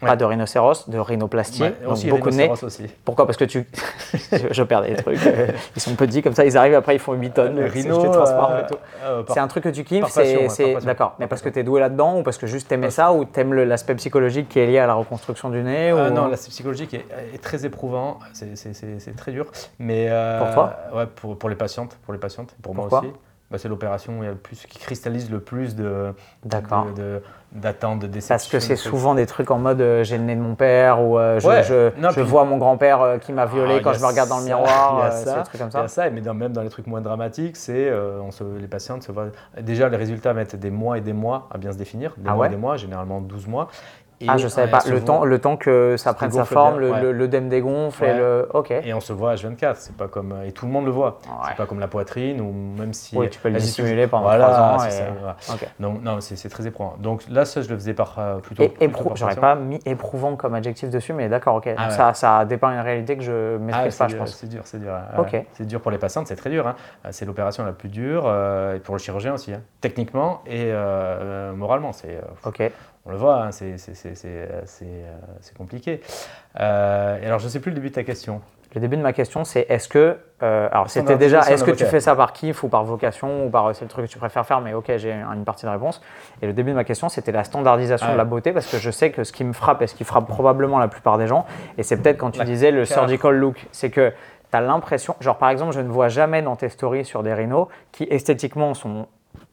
Pas 0.00 0.16
de 0.16 0.24
rhinocéros, 0.24 0.88
de 0.88 0.98
rhinoplastie, 0.98 1.62
Ouais, 1.62 1.74
donc 1.84 1.92
aussi 1.92 2.08
beaucoup 2.08 2.30
de 2.30 2.34
nez. 2.34 2.50
aussi. 2.62 2.86
Pourquoi? 3.04 3.26
Parce 3.26 3.36
que 3.36 3.44
tu. 3.44 3.66
je, 4.50 4.62
perds 4.62 4.82
des 4.82 4.94
trucs. 4.94 5.24
euh, 5.26 5.48
ils 5.76 5.82
sont 5.82 5.94
petits 5.94 6.22
comme 6.22 6.34
ça, 6.34 6.44
ils 6.44 6.56
arrivent 6.56 6.74
après, 6.74 6.94
ils 6.96 6.98
font 6.98 7.12
8 7.12 7.30
tonnes. 7.32 7.56
Le 7.56 7.66
je 7.68 7.72
rhino, 7.72 8.02
euh, 8.04 8.62
euh, 9.02 9.22
par- 9.22 9.34
C'est 9.34 9.40
un 9.40 9.48
truc 9.48 9.64
que 9.64 9.68
tu 9.68 9.84
kiffes, 9.84 10.06
c'est. 10.08 10.48
D'accord. 10.84 11.14
Mais 11.18 11.24
Par 11.24 11.28
parce 11.30 11.42
que 11.42 11.48
tu 11.50 11.58
es 11.58 11.62
doué 11.62 11.80
là-dedans 11.80 12.18
ou 12.18 12.22
parce 12.22 12.38
que 12.38 12.46
juste 12.46 12.68
t'aimais 12.68 12.90
ça 12.90 13.12
ou 13.12 13.24
t'aimes 13.24 13.52
le- 13.54 13.64
l'aspect 13.64 13.94
psychologique 13.96 14.48
qui 14.48 14.58
est 14.58 14.66
lié 14.66 14.78
à 14.78 14.86
la 14.86 14.94
reconstruction 14.94 15.50
du 15.50 15.62
nez 15.62 15.90
Ah 15.90 16.08
ou... 16.08 16.14
non, 16.14 16.28
l'aspect 16.28 16.50
psychologique 16.50 16.94
est, 16.94 17.06
est 17.34 17.42
très 17.42 17.66
éprouvant, 17.66 18.18
c'est- 18.32 19.16
très 19.16 19.32
dur. 19.32 19.46
Mais 19.78 20.06
euh, 20.10 20.38
Pour 20.38 20.50
toi? 20.54 20.74
Ouais, 20.94 21.06
pour, 21.06 21.38
pour 21.38 21.48
les 21.50 21.56
patientes, 21.56 21.98
pour 22.04 22.12
les 22.14 22.18
patientes, 22.20 22.54
pour 22.62 22.74
Pourquoi? 22.74 23.00
moi 23.02 23.10
aussi. 23.10 23.18
Bah, 23.50 23.58
c'est 23.58 23.68
l'opération 23.68 24.20
le 24.20 24.36
qui 24.68 24.78
cristallise 24.78 25.28
le 25.30 25.40
plus 25.40 25.74
de 25.74 26.14
D'accord. 26.44 26.86
de- 26.86 27.02
de- 27.02 27.22
d'attente, 27.52 27.98
de, 28.00 28.06
déception. 28.06 28.34
Parce 28.34 28.48
que 28.48 28.60
c'est 28.60 28.76
souvent 28.76 29.14
des 29.14 29.26
trucs 29.26 29.50
en 29.50 29.58
mode 29.58 29.80
euh, 29.80 30.04
j'ai 30.04 30.18
le 30.18 30.24
nez 30.24 30.36
de 30.36 30.40
mon 30.40 30.54
père 30.54 31.02
ou 31.02 31.18
euh, 31.18 31.40
je, 31.40 31.48
Ouais. 31.48 31.62
je, 31.64 31.90
Non, 32.00 32.10
je 32.10 32.20
puis- 32.20 32.22
vois 32.22 32.44
mon 32.44 32.58
grand-père 32.58 33.00
euh, 33.02 33.18
qui 33.18 33.32
m'a 33.32 33.46
violé 33.46 33.76
Ah, 33.78 33.80
quand 33.82 33.90
il 33.90 33.96
y 33.96 33.98
je 33.98 34.02
me 34.02 34.08
regarde 34.08 34.28
dans 34.28 34.36
le 34.38 34.42
ça, 34.42 34.48
miroir. 34.48 34.96
il 34.96 35.02
y 35.02 35.06
a 35.06 35.10
ça, 35.10 35.42
trucs 35.42 35.60
comme 35.60 35.70
Il 35.72 35.74
y 35.74 35.76
a 35.78 35.88
ça. 35.88 36.02
ça, 36.04 36.10
mais 36.10 36.20
dans- 36.20 36.34
même 36.34 36.52
dans 36.52 36.62
les 36.62 36.68
trucs 36.68 36.86
moins 36.86 37.00
dramatiques, 37.00 37.56
c'est 37.56 37.90
les 38.60 38.66
patientes 38.68 39.02
se 39.02 39.10
voient. 39.12 39.26
Déjà, 39.60 39.88
les 39.88 39.96
résultats 39.96 40.32
mettent 40.32 40.56
des 40.56 40.70
mois 40.70 40.98
et 40.98 41.00
des 41.00 41.12
mois 41.12 41.48
à 41.52 41.58
bien 41.58 41.72
se 41.72 41.78
définir. 41.78 42.14
Des 42.16 42.28
Ah 42.28 42.34
mois 42.34 42.42
ouais 42.42 42.46
et 42.46 42.50
des 42.50 42.56
mois, 42.56 42.76
généralement 42.76 43.20
12 43.20 43.46
mois. 43.48 43.68
Et, 44.22 44.26
Ah, 44.28 44.36
je 44.36 44.48
savais 44.48 44.70
pas. 44.70 44.80
Le 44.88 45.00
temps, 45.02 45.24
le 45.24 45.38
temps 45.38 45.56
que 45.56 45.96
ça 45.96 46.12
prenne 46.12 46.30
sa 46.30 46.44
forme, 46.44 46.78
bien, 46.78 46.80
le- 46.88 46.92
ouais. 46.92 47.00
le- 47.00 47.12
l'œdème 47.12 47.48
dégonfle 47.48 48.04
et 48.04 48.08
Ouais. 48.08 48.18
le. 48.18 48.48
Ok. 48.52 48.70
Et 48.70 48.92
on 48.92 49.00
se 49.00 49.14
voit 49.14 49.34
H24, 49.34 49.76
c'est 49.76 49.96
pas 49.96 50.08
comme 50.08 50.34
et 50.46 50.52
tout 50.52 50.66
le 50.66 50.72
monde 50.72 50.84
le 50.84 50.90
voit. 50.90 51.18
Ouais. 51.26 51.32
C'est 51.48 51.56
pas 51.56 51.64
comme 51.64 51.80
la 51.80 51.88
poitrine 51.88 52.38
ou 52.42 52.52
même 52.78 52.92
si 52.92 53.16
Oui, 53.16 53.30
tu 53.30 53.40
peux 53.40 53.48
le 53.48 53.58
dissimuler 53.58 54.06
pendant 54.06 54.24
voilà, 54.24 54.44
trois 54.44 54.58
ans 54.74 54.78
c'est 54.80 54.88
et- 54.88 54.90
ça, 54.90 55.04
voilà. 55.18 55.36
Ok. 55.50 55.66
Donc 55.80 56.02
non, 56.02 56.20
c'est 56.20 56.36
c'est 56.36 56.50
très 56.50 56.66
éprouvant. 56.66 56.96
Donc 56.98 57.22
là, 57.30 57.46
ça, 57.46 57.62
je 57.62 57.70
le 57.70 57.76
faisais 57.76 57.94
par 57.94 58.16
euh, 58.18 58.38
plutôt. 58.40 58.62
Et 58.62 58.74
éprou- 58.86 59.08
par 59.08 59.16
j'aurais 59.16 59.36
pas 59.36 59.54
mis 59.54 59.80
éprouvant 59.86 60.36
comme 60.36 60.54
adjectif 60.54 60.90
dessus, 60.90 61.14
mais 61.14 61.30
d'accord, 61.30 61.54
ok. 61.56 61.68
Donc 61.68 61.76
Ah 61.78 61.88
ouais. 61.88 61.94
ça, 61.94 62.12
ça 62.12 62.44
dépeint 62.44 62.72
une 62.74 62.80
réalité 62.80 63.16
que 63.16 63.22
je 63.22 63.56
Ah, 63.56 63.58
maîtrise 63.58 63.92
c'est 63.94 63.98
pas, 63.98 64.08
je 64.08 64.14
dur, 64.16 64.18
pense. 64.24 64.34
C'est 64.34 64.48
dur, 64.48 64.60
c'est 64.64 64.80
dur. 64.80 64.92
Ok. 65.18 65.44
C'est 65.54 65.66
dur 65.66 65.80
pour 65.80 65.90
les 65.90 65.98
patientes, 65.98 66.26
c'est 66.26 66.36
très 66.36 66.50
dur. 66.50 66.66
hein. 66.66 66.74
Euh, 67.06 67.08
C'est 67.12 67.24
l'opération 67.24 67.64
la 67.64 67.72
plus 67.72 67.88
dure, 67.88 68.24
euh, 68.26 68.76
et 68.76 68.80
pour 68.80 68.94
le 68.94 68.98
chirurgien 69.00 69.32
aussi, 69.32 69.54
hein. 69.54 69.62
techniquement 69.80 70.42
et 70.46 70.70
moralement. 71.54 71.92
C'est, 71.92 72.20
Ok. 72.44 72.62
On 73.10 73.12
le 73.12 73.18
voit, 73.18 73.42
hein, 73.42 73.50
c'est, 73.50 73.74
euh, 74.24 74.62
euh, 74.82 75.12
compliqué. 75.58 76.00
Euh, 76.60 77.18
et 77.20 77.26
alors, 77.26 77.40
je 77.40 77.46
ne 77.46 77.50
sais 77.50 77.58
plus 77.58 77.70
le 77.70 77.74
début 77.74 77.88
de 77.88 77.94
ta 77.94 78.04
question. 78.04 78.40
Le 78.72 78.80
début 78.80 78.96
de 78.96 79.02
ma 79.02 79.12
question, 79.12 79.42
c'est 79.42 79.66
est-ce 79.68 79.88
que. 79.88 80.16
euh, 80.44 80.68
alors, 80.70 80.88
c'était 80.88 81.16
déjà. 81.16 81.40
Est-ce 81.40 81.64
que 81.64 81.72
tu 81.72 81.84
fais 81.86 81.98
ça 81.98 82.14
par 82.14 82.32
kiff 82.32 82.62
ou 82.62 82.68
par 82.68 82.84
vocation 82.84 83.46
ou 83.46 83.50
par. 83.50 83.74
C'est 83.74 83.84
le 83.84 83.90
truc 83.90 84.06
que 84.06 84.10
tu 84.12 84.18
préfères 84.18 84.46
faire, 84.46 84.60
mais 84.60 84.74
ok, 84.74 84.92
j'ai 84.96 85.10
une 85.10 85.44
partie 85.44 85.66
de 85.66 85.70
réponse. 85.70 86.00
Et 86.40 86.46
le 86.46 86.52
début 86.52 86.70
de 86.70 86.76
ma 86.76 86.84
question, 86.84 87.08
c'était 87.08 87.32
la 87.32 87.42
standardisation 87.42 88.06
Ah 88.08 88.12
de 88.12 88.16
la 88.16 88.24
beauté, 88.24 88.52
parce 88.52 88.70
que 88.70 88.78
je 88.78 88.92
sais 88.92 89.10
que 89.10 89.24
ce 89.24 89.32
qui 89.32 89.42
me 89.42 89.52
frappe 89.52 89.82
et 89.82 89.88
ce 89.88 89.96
qui 89.96 90.04
frappe 90.04 90.28
probablement 90.28 90.78
la 90.78 90.86
plupart 90.86 91.18
des 91.18 91.26
gens, 91.26 91.46
et 91.78 91.82
c'est 91.82 91.96
peut-être 91.96 92.18
quand 92.18 92.30
tu 92.30 92.44
disais 92.44 92.70
le 92.70 92.84
surgical 92.84 93.34
look, 93.34 93.66
c'est 93.72 93.90
que. 93.90 94.12
Tu 94.52 94.56
as 94.56 94.60
l'impression, 94.62 95.14
genre 95.20 95.38
par 95.38 95.50
exemple, 95.50 95.72
je 95.72 95.80
ne 95.80 95.88
vois 95.88 96.08
jamais 96.08 96.42
dans 96.42 96.56
tes 96.56 96.70
stories 96.70 97.04
sur 97.04 97.22
des 97.22 97.32
rhinos 97.32 97.68
qui 97.92 98.08
esthétiquement 98.10 98.74
sont 98.74 99.06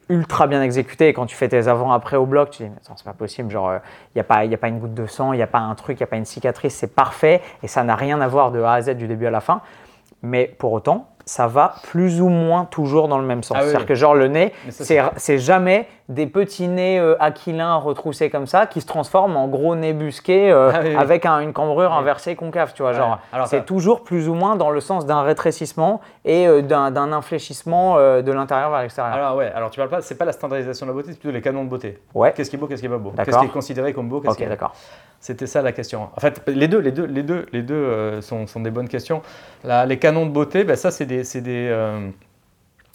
ultra 0.10 0.48
bien 0.48 0.62
exécutés 0.62 1.10
et 1.10 1.14
quand 1.14 1.26
tu 1.26 1.36
fais 1.36 1.50
tes 1.50 1.68
avant-après 1.68 2.18
au 2.18 2.26
bloc, 2.26 2.52
tu 2.52 2.64
dis 2.64 2.70
mais 2.70 2.76
attends, 2.84 2.96
c'est 2.96 3.06
pas 3.06 3.14
possible, 3.14 3.50
genre 3.52 3.74
il 4.16 4.18
n'y 4.18 4.22
a, 4.22 4.54
a 4.54 4.58
pas 4.58 4.68
une 4.68 4.80
goutte 4.80 4.94
de 4.94 5.06
sang, 5.06 5.34
il 5.34 5.38
n'y 5.38 5.44
a 5.44 5.48
pas 5.48 5.60
un 5.60 5.76
truc, 5.76 6.00
il 6.00 6.04
n'y 6.04 6.06
a 6.06 6.08
pas 6.08 6.16
une 6.18 6.26
cicatrice, 6.26 6.76
c'est 6.76 6.96
parfait 6.96 7.42
et 7.64 7.68
ça 7.68 7.84
n'a 7.84 7.96
rien 7.96 8.22
à 8.22 8.28
voir 8.28 8.52
de 8.52 8.62
A 8.62 8.74
à 8.74 8.82
Z 8.82 8.92
du 8.92 9.08
début 9.08 9.26
à 9.26 9.32
la 9.32 9.42
fin. 9.42 9.62
Mais 10.24 10.46
pour 10.58 10.72
autant, 10.72 11.10
ça 11.26 11.48
va 11.48 11.76
plus 11.84 12.22
ou 12.22 12.30
moins 12.30 12.66
toujours 12.66 13.08
dans 13.08 13.20
le 13.20 13.26
même 13.26 13.44
sens. 13.44 13.58
Ah 13.58 13.62
oui, 13.62 13.66
C'est-à-dire 13.68 13.82
oui. 13.82 13.88
que 13.88 13.96
genre 13.96 14.16
le 14.16 14.28
nez, 14.28 14.54
c'est 14.70 15.38
jamais 15.38 15.88
des 16.10 16.26
petits 16.26 16.68
nez 16.70 17.00
euh, 17.00 17.16
aquilins 17.20 17.76
retroussés 17.76 18.30
comme 18.30 18.48
ça 18.48 18.66
qui 18.66 18.80
se 18.80 18.86
transforment 18.88 19.36
en 19.36 19.48
gros 19.50 19.76
nez 19.76 19.92
busqués 19.92 20.50
euh, 20.52 20.72
Ah 20.74 20.80
oui, 20.82 20.90
oui. 20.92 20.96
avec 20.96 21.26
un- 21.26 21.40
une 21.42 21.52
cambrure 21.52 21.92
Oui. 21.92 21.98
inversée 22.00 22.36
concave, 22.36 22.72
tu 22.74 22.82
vois. 22.82 22.92
Ouais. 22.92 22.98
Genre, 22.98 23.20
c'est 23.48 23.66
toujours 23.66 24.04
plus 24.04 24.30
ou 24.30 24.34
moins 24.34 24.56
dans 24.56 24.70
le 24.70 24.80
sens 24.80 25.06
d'un 25.06 25.22
rétrécissement 25.24 26.00
et 26.24 26.48
euh, 26.48 26.62
d'un 26.62 27.12
infléchissement 27.12 27.98
de 27.98 28.32
l'intérieur 28.32 28.70
vers 28.72 28.82
l'extérieur. 28.84 29.14
Alors, 29.16 29.36
ouais, 29.36 29.52
alors 29.54 29.70
tu 29.70 29.78
parles 29.80 29.90
pas, 29.90 30.02
c'est 30.02 30.16
pas 30.18 30.26
la 30.26 30.32
standardisation 30.32 30.86
de 30.86 30.92
la 30.92 30.96
beauté, 30.96 31.12
c'est 31.12 31.20
plutôt 31.20 31.34
les 31.34 31.42
canons 31.42 31.66
de 31.66 31.70
beauté. 31.70 32.00
Ouais. 32.16 32.32
Qu'est-ce 32.36 32.50
qui 32.50 32.56
est 32.56 32.60
beau, 32.60 32.68
qu'est-ce 32.68 32.82
qui 32.82 32.88
est 32.88 32.90
pas 32.90 32.98
beau? 32.98 33.10
D'accord. 33.12 33.26
Qu'est-ce 33.26 33.40
qui 33.40 33.46
est 33.46 33.50
considéré 33.54 33.94
comme 33.94 34.08
beau, 34.08 34.22
qu'est-ce 34.22 34.38
qui 34.38 34.44
Ok, 34.44 34.48
est 34.48 34.50
d'accord. 34.50 34.74
C'était 35.20 35.48
ça 35.48 35.62
la 35.62 35.72
question. 35.74 36.10
En 36.16 36.20
fait, 36.22 36.42
les 36.48 36.68
deux, 36.68 36.80
les 36.80 36.92
deux, 36.92 37.06
les 37.06 37.24
deux, 37.24 37.48
les 37.52 37.64
deux 37.64 38.22
sont, 38.22 38.48
sont 38.48 38.60
des 38.62 38.70
bonnes 38.72 38.88
questions. 38.88 39.22
Là, 39.64 39.86
les 39.86 39.98
canons 40.00 40.26
de 40.26 40.32
beauté, 40.32 40.64
ben, 40.64 40.76
ça, 40.78 40.92
c'est 40.92 41.06
des, 41.06 41.24
c'est 41.24 41.42
des, 41.42 41.70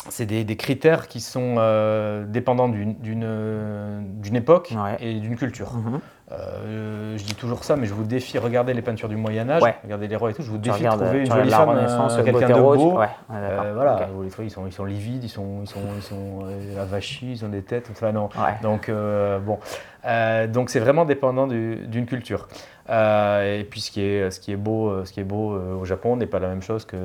c'est 0.09 0.26
des, 0.26 0.44
des 0.44 0.57
critères 0.57 1.07
qui 1.09 1.20
sont 1.20 1.55
euh, 1.59 2.24
dépendants 2.26 2.68
d'une, 2.68 4.36
époque 4.36 4.72
Ouais. 4.76 4.96
et 5.00 5.14
d'une 5.20 5.36
culture. 5.36 5.72
Mhm. 5.74 6.00
Euh, 6.32 7.18
je 7.18 7.24
dis 7.24 7.34
toujours 7.34 7.62
ça, 7.62 7.76
mais 7.76 7.84
je 7.86 7.92
vous 7.92 8.05
défie, 8.05 8.38
regardez 8.38 8.72
les 8.72 8.80
peintures 8.80 9.09
du 9.11 9.16
Moyen 9.16 9.50
Âge, 9.50 9.62
Ouais. 9.62 9.74
regardez 9.84 10.09
les 10.09 10.16
rois 10.16 10.30
et 10.30 10.34
tout, 10.34 10.40
je 10.42 10.50
vous 10.50 10.57
Tu 10.57 10.70
défie 10.70 10.84
de 10.84 10.88
trouver 10.88 11.18
une 11.20 11.26
jolie 11.30 11.50
femme, 11.50 11.68
euh, 11.70 12.22
quelqu'un 12.24 12.48
de 12.48 12.55
beau. 12.55 12.98
Ouais. 12.98 13.07
Euh, 13.32 13.72
voilà, 13.74 14.09
vous 14.14 14.22
les 14.22 14.30
trouvez, 14.30 14.48
ils 14.48 14.50
sont, 14.50 14.66
ils 14.66 14.72
sont 14.72 14.86
livides, 14.86 15.24
ils 15.24 15.28
sont, 15.28 15.61
ils 15.62 15.66
sont, 15.68 15.80
ils 15.96 16.03
sont 16.03 16.46
avachis, 16.80 17.32
ils 17.32 17.44
ont 17.44 17.48
des 17.50 17.62
têtes, 17.62 17.88
enfin 17.92 18.12
non. 18.12 18.30
Donc, 18.62 18.90
bon. 19.44 19.59
Donc 20.53 20.70
c'est 20.70 20.80
vraiment 20.80 21.05
dépendant 21.05 21.46
du- 21.46 21.86
d'une 21.86 22.07
culture. 22.07 22.48
Euh, 22.90 23.60
et 23.60 23.64
puis 23.64 23.80
ce 23.80 23.90
qui 23.90 24.02
est, 24.04 24.30
ce 24.30 24.40
qui 24.40 24.52
est 24.52 24.56
beau, 24.56 24.88
euh, 24.90 25.04
ce 25.04 25.12
qui 25.12 25.20
est 25.20 25.24
beau 25.24 25.52
euh, 25.54 25.74
au 25.74 25.84
Japon 25.84 26.16
n'est 26.16 26.26
pas 26.26 26.40
la 26.40 26.48
même 26.48 26.62
chose 26.62 26.84
que, 26.84 26.96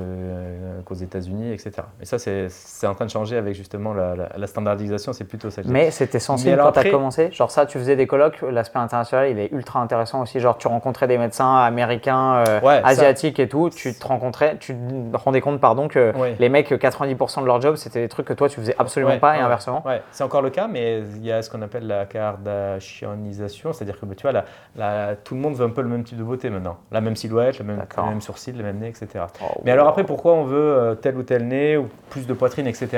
qu'aux 0.84 0.94
États-Unis, 0.94 1.52
etc. 1.52 1.72
Et 2.00 2.04
ça, 2.04 2.18
c'est, 2.18 2.48
c'est 2.48 2.86
en 2.86 2.94
train 2.94 3.04
de 3.06 3.10
changer 3.10 3.36
avec 3.36 3.54
justement 3.54 3.94
la, 3.94 4.16
la- 4.16 4.28
la 4.36 4.46
standardisation, 4.46 5.12
c'est 5.12 5.24
plutôt 5.24 5.50
ça. 5.50 5.62
Mais 5.66 5.90
c'était 5.90 6.18
alors 6.50 6.72
quand 6.72 6.80
tu 6.80 6.88
as 6.88 6.90
commencé 6.90 7.30
Genre 7.32 7.50
ça, 7.50 7.64
tu 7.66 7.78
faisais 7.78 7.94
des 7.96 8.06
colloques, 8.06 8.42
l'aspect 8.42 8.78
international 8.80 9.30
il 9.30 9.38
est 9.38 9.52
ultra 9.52 9.80
intéressant 9.80 10.22
aussi. 10.22 10.40
Genre, 10.40 10.58
tu 10.58 10.66
rencontrais 10.68 11.06
des 11.06 11.18
médecins 11.18 11.56
américains, 11.58 12.44
euh, 12.48 12.60
Ouais, 12.60 12.80
ça- 12.80 12.86
asiatiques 12.88 13.38
et 13.38 13.48
tout, 13.48 13.70
tu 13.70 13.94
te 13.94 14.06
rencontrais, 14.06 14.56
tu 14.58 14.74
te 14.74 15.16
rendais 15.16 15.40
compte, 15.40 15.60
pardon, 15.60 15.86
que 15.88 16.12
Ouais. 16.16 16.34
les 16.38 16.48
mecs, 16.48 16.70
90% 16.72 17.40
de 17.42 17.46
leur 17.46 17.60
job, 17.60 17.76
c'était 17.76 18.00
des 18.00 18.08
trucs 18.08 18.26
que 18.26 18.32
toi, 18.32 18.48
tu 18.48 18.56
faisais 18.60 18.74
absolument 18.78 19.12
Ouais, 19.12 19.18
pas 19.18 19.36
et 19.36 19.40
inversement. 19.40 19.82
Ouais, 19.86 20.02
c'est 20.10 20.24
encore 20.24 20.42
le 20.42 20.50
cas, 20.50 20.66
mais 20.66 21.00
il 21.16 21.24
y 21.24 21.30
a 21.32 21.40
ce 21.42 21.50
qu'on 21.50 21.62
appelle 21.62 21.86
la 21.86 22.04
kardashianisation, 22.06 23.72
c'est-à-dire 23.72 23.98
que 24.00 24.06
bah, 24.06 24.14
tu 24.16 24.22
vois, 24.28 24.42
la- 24.76 25.14
tout 25.16 25.34
le 25.34 25.40
monde 25.40 25.54
veut 25.54 25.67
un 25.68 25.72
peu 25.72 25.82
le 25.82 25.88
même 25.88 26.04
type 26.04 26.18
de 26.18 26.24
beauté 26.24 26.50
maintenant. 26.50 26.78
La 26.90 27.00
même 27.00 27.16
silhouette, 27.16 27.58
le 27.58 27.64
même, 27.64 28.20
sourcils, 28.20 28.52
le 28.52 28.64
même 28.64 28.78
nez, 28.78 28.88
etc. 28.88 29.24
Oh, 29.42 29.60
Mais 29.64 29.70
alors 29.70 29.88
après, 29.88 30.04
pourquoi 30.04 30.34
on 30.34 30.44
veut 30.44 30.58
euh, 30.58 30.94
tel 30.94 31.16
ou 31.16 31.22
tel 31.22 31.46
nez, 31.46 31.76
ou 31.76 31.88
plus 32.10 32.26
de 32.26 32.32
poitrine, 32.32 32.66
etc. 32.66 32.88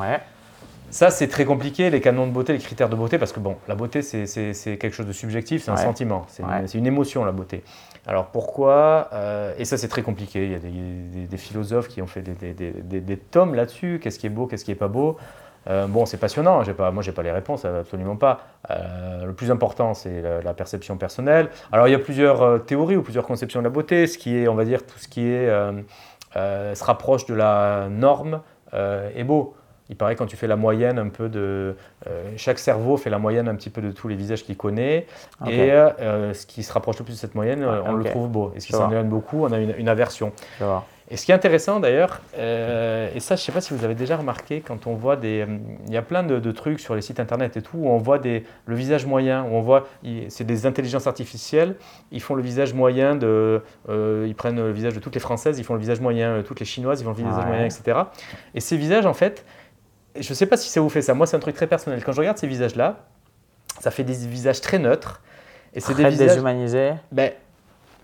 Ouais. 0.00 0.20
Ça, 0.90 1.10
c'est 1.10 1.28
très 1.28 1.44
compliqué, 1.44 1.88
les 1.88 2.00
canons 2.00 2.26
de 2.26 2.32
beauté, 2.32 2.52
les 2.52 2.58
critères 2.58 2.88
de 2.88 2.96
beauté, 2.96 3.16
parce 3.16 3.32
que 3.32 3.38
bon, 3.38 3.56
la 3.68 3.76
beauté, 3.76 4.02
c'est- 4.02 4.26
quelque 4.76 4.90
chose 4.92 5.06
de 5.06 5.12
subjectif, 5.12 5.62
c'est 5.62 5.70
un 5.70 5.76
sentiment, 5.76 6.24
c'est 6.28 6.42
Ouais. 6.42 6.66
une, 6.74 6.86
émotion, 6.86 7.24
la 7.24 7.30
beauté. 7.30 7.62
Alors 8.06 8.26
pourquoi 8.26 9.08
euh, 9.12 9.52
Et 9.58 9.64
ça, 9.64 9.76
c'est 9.76 9.86
très 9.88 10.02
compliqué. 10.02 10.44
Il 10.46 10.50
y 10.52 10.54
a 10.54 10.58
des, 10.58 10.68
des- 10.70 11.26
des 11.26 11.36
philosophes 11.36 11.86
qui 11.86 12.02
ont 12.02 12.06
fait 12.08 12.22
des, 12.22 12.32
des- 12.32 12.54
des- 12.54 12.72
des- 12.72 13.00
des 13.00 13.16
tomes 13.16 13.54
là-dessus. 13.54 14.00
Qu'est-ce 14.02 14.18
qui 14.18 14.26
est 14.26 14.30
beau, 14.30 14.46
qu'est-ce 14.46 14.64
qui 14.64 14.72
est 14.72 14.74
pas 14.76 14.88
beau? 14.88 15.16
Euh, 15.68 15.86
Bon, 15.86 16.06
c'est 16.06 16.16
passionnant. 16.16 16.62
J'ai 16.62 16.74
pas, 16.74 16.90
moi, 16.90 17.02
j'ai 17.02 17.12
pas 17.12 17.22
les 17.22 17.32
réponses, 17.32 17.64
absolument 17.64 18.16
pas. 18.16 18.40
Euh, 18.70 19.26
le 19.26 19.32
plus 19.32 19.50
important, 19.50 19.94
c'est 19.94 20.22
la, 20.22 20.40
la 20.42 20.54
perception 20.54 20.96
personnelle. 20.96 21.48
Alors, 21.72 21.88
il 21.88 21.90
y 21.90 21.94
a 21.94 21.98
plusieurs 21.98 22.42
euh, 22.42 22.58
théories 22.58 22.96
ou 22.96 23.02
plusieurs 23.02 23.26
conceptions 23.26 23.60
de 23.60 23.64
la 23.64 23.70
beauté. 23.70 24.06
Ce 24.06 24.18
qui 24.18 24.36
est, 24.36 24.48
on 24.48 24.54
va 24.54 24.64
dire, 24.64 24.86
tout 24.86 24.98
ce 24.98 25.08
qui 25.08 25.26
est 25.26 25.48
se 26.34 26.84
rapproche 26.84 27.26
de 27.26 27.34
la 27.34 27.88
norme 27.90 28.40
est 28.72 29.24
beau. 29.24 29.54
Il 29.88 29.96
paraît 29.96 30.14
quand 30.14 30.26
tu 30.26 30.36
fais 30.36 30.46
la 30.46 30.54
moyenne 30.54 31.00
un 31.00 31.08
peu 31.08 31.28
de... 31.28 31.74
euh, 32.06 32.22
chaque 32.36 32.60
cerveau 32.60 32.96
fait 32.96 33.10
la 33.10 33.18
moyenne 33.18 33.48
un 33.48 33.56
petit 33.56 33.70
peu 33.70 33.82
de 33.82 33.90
tous 33.90 34.06
les 34.06 34.14
visages 34.14 34.44
qu'il 34.44 34.56
connaît. 34.56 35.08
Et 35.48 35.72
euh, 35.72 36.32
ce 36.32 36.46
qui 36.46 36.62
se 36.62 36.72
rapproche 36.72 36.96
le 37.00 37.04
plus 37.04 37.14
de 37.14 37.18
cette 37.18 37.34
moyenne, 37.34 37.64
on 37.64 37.94
le 37.94 38.04
trouve 38.04 38.28
beau. 38.28 38.52
Et 38.54 38.60
ce 38.60 38.66
qui 38.68 38.72
s'en 38.72 38.88
éloigne 38.92 39.08
beaucoup, 39.08 39.44
on 39.44 39.50
a 39.52 39.58
une, 39.58 39.74
une 39.76 39.88
aversion. 39.88 40.30
Et 41.12 41.16
ce 41.16 41.26
qui 41.26 41.32
est 41.32 41.34
intéressant 41.34 41.80
d'ailleurs, 41.80 42.20
euh, 42.38 43.10
et 43.12 43.18
ça 43.18 43.34
je 43.34 43.40
ne 43.40 43.44
sais 43.46 43.50
pas 43.52 43.60
si 43.60 43.74
vous 43.74 43.84
avez 43.84 43.96
déjà 43.96 44.16
remarqué, 44.16 44.60
quand 44.60 44.86
on 44.86 44.94
voit 44.94 45.16
des... 45.16 45.40
euh, 45.40 45.58
Il 45.88 45.92
y 45.92 45.96
a 45.96 46.02
plein 46.02 46.22
de, 46.22 46.38
de 46.38 46.52
trucs 46.52 46.78
sur 46.78 46.94
les 46.94 47.02
sites 47.02 47.18
internet 47.18 47.56
et 47.56 47.62
tout, 47.62 47.78
où 47.78 47.88
on 47.88 47.98
voit 47.98 48.20
des, 48.20 48.44
le 48.66 48.76
visage 48.76 49.06
moyen, 49.06 49.42
où 49.42 49.54
on 49.54 49.60
voit... 49.60 49.88
C'est 50.28 50.44
des 50.44 50.66
intelligences 50.66 51.08
artificielles, 51.08 51.74
ils 52.12 52.20
font 52.22 52.36
le 52.36 52.42
visage 52.42 52.74
moyen 52.74 53.16
de... 53.16 53.60
euh, 53.88 54.24
ils 54.28 54.36
prennent 54.36 54.56
le 54.56 54.70
visage 54.70 54.94
de 54.94 55.00
toutes 55.00 55.14
les 55.14 55.20
Françaises, 55.20 55.58
ils 55.58 55.64
font 55.64 55.74
le 55.74 55.80
visage 55.80 56.00
moyen, 56.00 56.42
toutes 56.46 56.60
les 56.60 56.66
Chinoises, 56.66 57.00
ils 57.00 57.04
font 57.04 57.10
le 57.10 57.16
visage 57.16 57.34
Ouais. 57.38 57.44
moyen, 57.46 57.64
etc. 57.64 57.98
Et 58.54 58.60
ces 58.60 58.76
visages, 58.76 59.06
en 59.06 59.14
fait, 59.14 59.44
je 60.18 60.30
ne 60.30 60.34
sais 60.34 60.46
pas 60.46 60.56
si 60.56 60.68
ça 60.68 60.80
vous 60.80 60.88
fait 60.88 61.02
ça, 61.02 61.14
moi 61.14 61.26
c'est 61.26 61.36
un 61.36 61.40
truc 61.40 61.56
très 61.56 61.66
personnel. 61.66 62.04
Quand 62.04 62.12
je 62.12 62.20
regarde 62.20 62.38
ces 62.38 62.46
visages-là, 62.46 63.00
ça 63.80 63.90
fait 63.90 64.04
des 64.04 64.14
visages 64.14 64.60
très 64.60 64.78
neutres. 64.78 65.22
Et 65.74 65.80
c'est 65.80 65.94
des 65.94 66.08
visages... 66.08 66.28
déshumanisé. 66.28 66.92
Ben, 67.10 67.32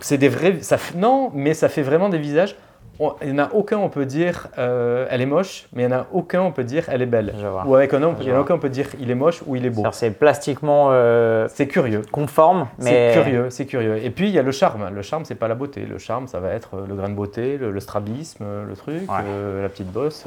c'est 0.00 0.18
des 0.18 0.28
vrais. 0.28 0.61
Ça, 0.62 0.76
non, 0.96 1.30
mais 1.34 1.54
ça 1.54 1.68
fait 1.68 1.82
vraiment 1.82 2.09
des 2.09 2.18
visages. 2.18 2.57
On- 2.99 3.14
Il 3.22 3.32
n'y 3.32 3.40
en 3.40 3.44
a 3.44 3.53
aucun, 3.53 3.78
on 3.78 3.88
peut 3.88 4.07
dire, 4.07 4.49
euh, 4.59 5.07
elle 5.11 5.20
est 5.20 5.26
moche, 5.26 5.68
mais 5.72 5.82
il 5.84 5.88
n'y 5.88 5.94
en 5.94 5.99
a 5.99 6.07
aucun, 6.12 6.40
on 6.42 6.53
peut 6.53 6.64
dire, 6.64 6.84
elle 6.88 7.03
est 7.03 7.07
belle. 7.07 7.34
Je 7.40 7.47
vois. 7.47 7.64
Ou 7.66 7.74
avec 7.74 7.92
un 7.94 8.03
homme, 8.03 8.16
il 8.20 8.26
n'y 8.26 8.32
en 8.32 8.36
a 8.36 8.40
aucun, 8.40 8.55
on 8.55 8.59
peut 8.59 8.68
dire, 8.68 8.88
il 9.01 9.11
est 9.11 9.14
moche 9.14 9.42
ou 9.47 9.57
il 9.57 9.64
est 9.66 9.70
beau. 9.70 9.82
C'est 9.92 10.11
plastiquement 10.11 10.88
euh, 10.90 11.47
C'est 11.51 11.66
curieux. 11.68 12.03
conforme, 12.12 12.68
mais 12.78 13.12
C'est 13.14 13.20
curieux, 13.22 13.51
c'est 13.51 13.66
curieux. 13.66 13.97
Et 14.05 14.11
puis 14.11 14.28
il 14.28 14.34
y 14.34 14.38
a 14.38 14.42
le 14.42 14.53
charme. 14.53 14.90
Le 14.94 15.03
charme, 15.03 15.24
c'est 15.24 15.34
pas 15.34 15.49
la 15.49 15.55
beauté. 15.55 15.82
Le 15.86 15.99
charme, 15.99 16.26
ça 16.26 16.40
va 16.40 16.51
être 16.53 16.70
euh, 16.76 16.86
le 16.88 16.94
grain 16.94 17.09
de 17.09 17.14
beauté, 17.14 17.59
le, 17.59 17.70
le 17.70 17.80
strabisme, 17.80 18.44
le 18.68 18.74
truc, 18.76 19.11
Ouais. 19.11 19.18
euh, 19.26 19.62
la 19.62 19.68
petite 19.68 19.90
bosse. 19.92 20.24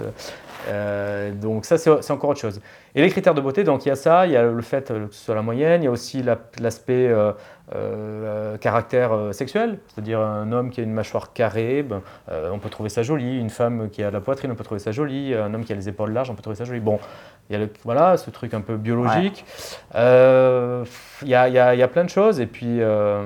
Donc 1.41 1.65
ça, 1.65 1.77
c'est 1.77 2.11
encore 2.11 2.29
autre 2.31 2.39
chose. 2.39 2.61
Et 2.95 3.01
les 3.01 3.09
critères 3.09 3.33
de 3.33 3.41
beauté, 3.41 3.63
donc 3.63 3.85
il 3.85 3.89
y 3.89 3.91
a 3.91 3.95
ça, 3.95 4.25
il 4.25 4.31
y 4.33 4.37
a 4.37 4.43
le 4.43 4.61
fait 4.61 4.87
que 4.87 5.07
ce 5.11 5.25
soit 5.25 5.35
la 5.35 5.41
moyenne, 5.41 5.81
il 5.81 5.85
y 5.85 5.87
a 5.87 5.91
aussi 5.91 6.21
la- 6.23 6.37
l'aspect 6.59 7.09
caractère 8.61 9.11
sexuel, 9.31 9.79
c'est-à-dire 9.87 10.19
un 10.19 10.51
homme 10.51 10.69
qui 10.71 10.81
a 10.81 10.83
une 10.83 10.93
mâchoire 10.93 11.33
carrée, 11.33 11.83
ben, 11.83 12.01
on 12.59 12.61
peut 12.61 12.69
trouver 12.69 12.89
ça 12.89 13.01
joli. 13.03 13.39
Une 13.39 13.49
femme 13.49 13.89
qui 13.89 14.03
a 14.03 14.11
la 14.11 14.19
poitrine, 14.19 14.51
on 14.51 14.55
peut 14.55 14.63
trouver 14.65 14.79
ça 14.79 14.91
joli. 14.91 15.33
Un 15.33 15.53
homme 15.53 15.63
qui 15.63 15.71
a 15.71 15.75
les 15.75 15.87
épaules 15.87 16.11
larges, 16.11 16.29
on 16.29 16.35
peut 16.35 16.41
trouver 16.41 16.57
ça 16.57 16.65
joli. 16.65 16.79
Bon, 16.81 16.99
il 17.49 17.53
y 17.53 17.55
a 17.55 17.59
le- 17.59 17.69
voilà, 17.85 18.17
ce 18.17 18.29
truc 18.29 18.53
un 18.53 18.61
peu 18.61 18.75
biologique. 18.75 19.45
Euh, 19.95 20.83
Il 21.21 21.27
y, 21.27 21.35
a, 21.35 21.49
y 21.49 21.59
a- 21.59 21.75
y 21.75 21.81
a 21.83 21.87
plein 21.89 22.05
de 22.05 22.09
choses, 22.09 22.39
et 22.39 22.45
puis, 22.45 22.77
euh, 22.79 23.21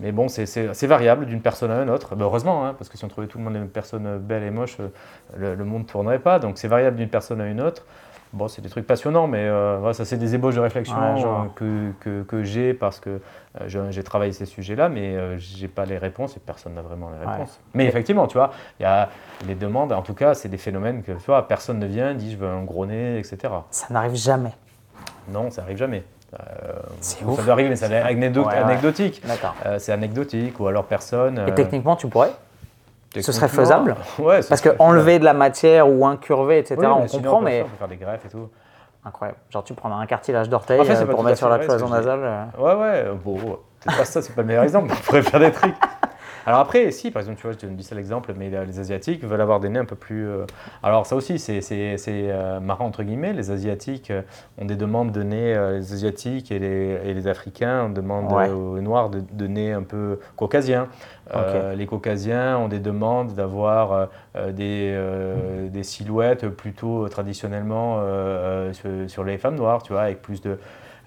mais 0.00 0.10
bon, 0.10 0.26
c'est- 0.28 0.84
variable 0.86 1.26
d'une 1.26 1.40
personne 1.40 1.70
à 1.70 1.80
une 1.82 1.90
autre. 1.90 2.16
Ben, 2.16 2.24
heureusement, 2.24 2.66
hein, 2.66 2.74
parce 2.76 2.88
que 2.88 2.96
si 2.98 3.04
on 3.04 3.08
trouvait 3.08 3.26
tout 3.28 3.38
le 3.38 3.44
monde 3.44 3.52
des 3.54 3.60
personnes 3.60 4.18
belles 4.18 4.42
et 4.42 4.50
moches, 4.50 4.78
euh, 4.80 4.88
le, 5.36 5.54
le 5.54 5.64
monde 5.64 5.82
ne 5.82 5.86
tournerait 5.88 6.18
pas. 6.18 6.38
Donc 6.40 6.58
c'est 6.58 6.66
variable 6.68 6.96
d'une 6.96 7.08
personne 7.08 7.40
à 7.40 7.46
une 7.46 7.60
autre. 7.60 7.84
Bon, 8.34 8.46
c'est 8.46 8.60
des 8.60 8.68
trucs 8.68 8.86
passionnants, 8.86 9.26
mais 9.26 9.44
euh, 9.48 9.78
voilà, 9.78 9.94
ça, 9.94 10.04
c'est 10.04 10.18
des 10.18 10.34
ébauches 10.34 10.54
de 10.54 10.60
réflexion 10.60 11.14
Ouais, 11.14 11.20
je 11.20 11.26
euh, 11.26 11.30
que, 11.54 11.92
que, 12.00 12.22
que 12.24 12.42
j'ai 12.44 12.74
parce 12.74 13.00
que 13.00 13.08
euh, 13.10 13.20
je- 13.66 13.90
j'ai 13.90 14.02
travaillé 14.02 14.32
ces 14.32 14.44
sujets-là, 14.44 14.90
mais 14.90 15.16
euh, 15.16 15.38
j'ai 15.38 15.66
pas 15.68 15.86
les 15.86 15.96
réponses 15.96 16.36
et 16.36 16.40
personne 16.40 16.74
n'a 16.74 16.82
vraiment 16.82 17.08
les 17.10 17.26
Ouais. 17.26 17.32
réponses. 17.32 17.58
Mais 17.72 17.86
effectivement, 17.86 18.26
tu 18.26 18.36
vois, 18.36 18.50
il 18.78 18.82
y 18.82 18.86
a 18.86 19.08
les 19.46 19.54
demandes, 19.54 19.92
en 19.92 20.02
tout 20.02 20.12
cas, 20.14 20.34
c'est 20.34 20.48
des 20.50 20.58
phénomènes 20.58 21.02
que 21.02 21.12
tu 21.12 21.24
vois, 21.26 21.48
personne 21.48 21.78
ne 21.78 21.86
vient, 21.86 22.12
dit 22.14 22.32
je 22.32 22.36
veux 22.36 22.48
un 22.48 22.62
gros 22.64 22.84
nez, 22.84 23.18
etc. 23.18 23.38
ça 23.70 23.86
n'arrive 23.90 24.14
jamais. 24.14 24.52
Non, 25.28 25.50
ça 25.50 25.62
arrive 25.62 25.78
jamais. 25.78 26.04
Euh, 26.34 26.72
C'est 27.00 27.20
ça 27.20 27.26
ouf. 27.26 27.42
doit 27.42 27.52
arriver, 27.54 27.70
mais 27.70 27.76
c'est 27.76 27.86
anecdotique. 27.96 29.22
D'accord. 29.26 29.54
C'est 29.78 29.92
anecdotique, 29.92 30.60
ou 30.60 30.66
alors 30.66 30.84
personne. 30.84 31.42
Et 31.48 31.54
techniquement, 31.54 31.96
tu 31.96 32.08
pourrais 32.08 32.32
ce 33.14 33.32
serait 33.32 33.48
faisable 33.48 33.94
Ouais, 34.18 34.40
Parce 34.48 34.60
que 34.60 34.70
faisable. 34.70 34.76
enlever 34.78 35.18
de 35.18 35.24
la 35.24 35.32
matière 35.34 35.88
ou 35.88 36.06
incurver, 36.06 36.58
etc., 36.58 36.76
Oui, 36.78 36.86
on 36.86 37.00
mais 37.02 37.08
comprend, 37.08 37.40
mais 37.40 37.62
On 37.62 37.68
peut 37.68 37.76
faire 37.78 37.88
des 37.88 37.96
greffes 37.96 38.24
et 38.26 38.28
tout. 38.28 38.48
incroyable. 39.04 39.38
Genre, 39.50 39.64
tu 39.64 39.74
prends 39.74 39.96
un 39.98 40.06
cartilage 40.06 40.48
d'orteil 40.48 40.80
En 40.80 40.84
fait, 40.84 40.96
c'est 40.96 41.02
euh, 41.02 41.06
pour 41.06 41.22
mettre 41.22 41.38
sur 41.38 41.48
la 41.48 41.58
cloison 41.58 41.88
nasale. 41.88 42.20
euh. 42.22 42.44
Ouais, 42.58 42.74
ouais, 42.74 43.04
bon, 43.24 43.36
peut-être 43.36 43.96
pas 43.98 44.04
ça, 44.04 44.20
c'est 44.22 44.34
pas 44.34 44.42
le 44.42 44.48
meilleur 44.48 44.62
exemple, 44.64 44.92
on 44.92 45.02
pourrait 45.02 45.22
faire 45.22 45.40
des 45.40 45.52
trucs. 45.52 45.74
Alors 46.46 46.60
après, 46.60 46.90
si, 46.90 47.10
par 47.10 47.20
exemple, 47.20 47.36
tu 47.38 47.42
vois, 47.42 47.52
je 47.52 47.58
te 47.58 47.66
dis 47.66 47.82
ça 47.82 47.94
l'exemple, 47.94 48.32
mais 48.36 48.48
les 48.50 48.78
Asiatiques 48.80 49.24
veulent 49.24 49.40
avoir 49.40 49.60
des 49.60 49.68
nez 49.68 49.78
un 49.78 49.84
peu 49.84 49.96
plus... 49.96 50.26
euh, 50.28 50.44
Alors 50.82 51.06
ça 51.06 51.16
aussi, 51.16 51.38
c'est 51.38 51.60
c'est- 51.60 51.96
c'est, 51.98 52.30
euh, 52.30 52.60
marrant, 52.60 52.86
entre 52.86 53.02
guillemets, 53.02 53.32
les 53.32 53.50
Asiatiques 53.50 54.10
euh, 54.10 54.22
ont 54.58 54.64
des 54.64 54.76
demandes 54.76 55.12
de 55.12 55.22
nez, 55.22 55.54
les 55.54 55.92
Asiatiques 55.92 56.50
et 56.50 56.58
les, 56.58 56.98
et 57.04 57.14
les 57.14 57.26
Africains 57.28 57.84
on 57.86 57.90
demande 57.90 58.32
Ouais. 58.32 58.50
aux 58.50 58.80
Noirs 58.80 59.10
de, 59.10 59.20
de 59.32 59.46
nez 59.46 59.72
un 59.72 59.82
peu 59.82 60.18
caucasiens. 60.36 60.88
Euh, 61.34 61.74
Les 61.74 61.84
Caucasiens 61.86 62.56
ont 62.56 62.68
des 62.68 62.78
demandes 62.78 63.34
d'avoir 63.34 64.08
euh, 64.36 64.52
des, 64.52 64.92
euh, 64.96 65.68
des 65.68 65.82
silhouettes 65.82 66.48
plutôt 66.48 67.06
traditionnellement 67.08 68.00
sur, 68.72 68.88
sur 69.08 69.24
les 69.24 69.36
femmes 69.38 69.56
noires, 69.56 69.82
tu 69.82 69.92
vois, 69.92 70.02
avec 70.02 70.22
plus 70.22 70.40
de... 70.40 70.58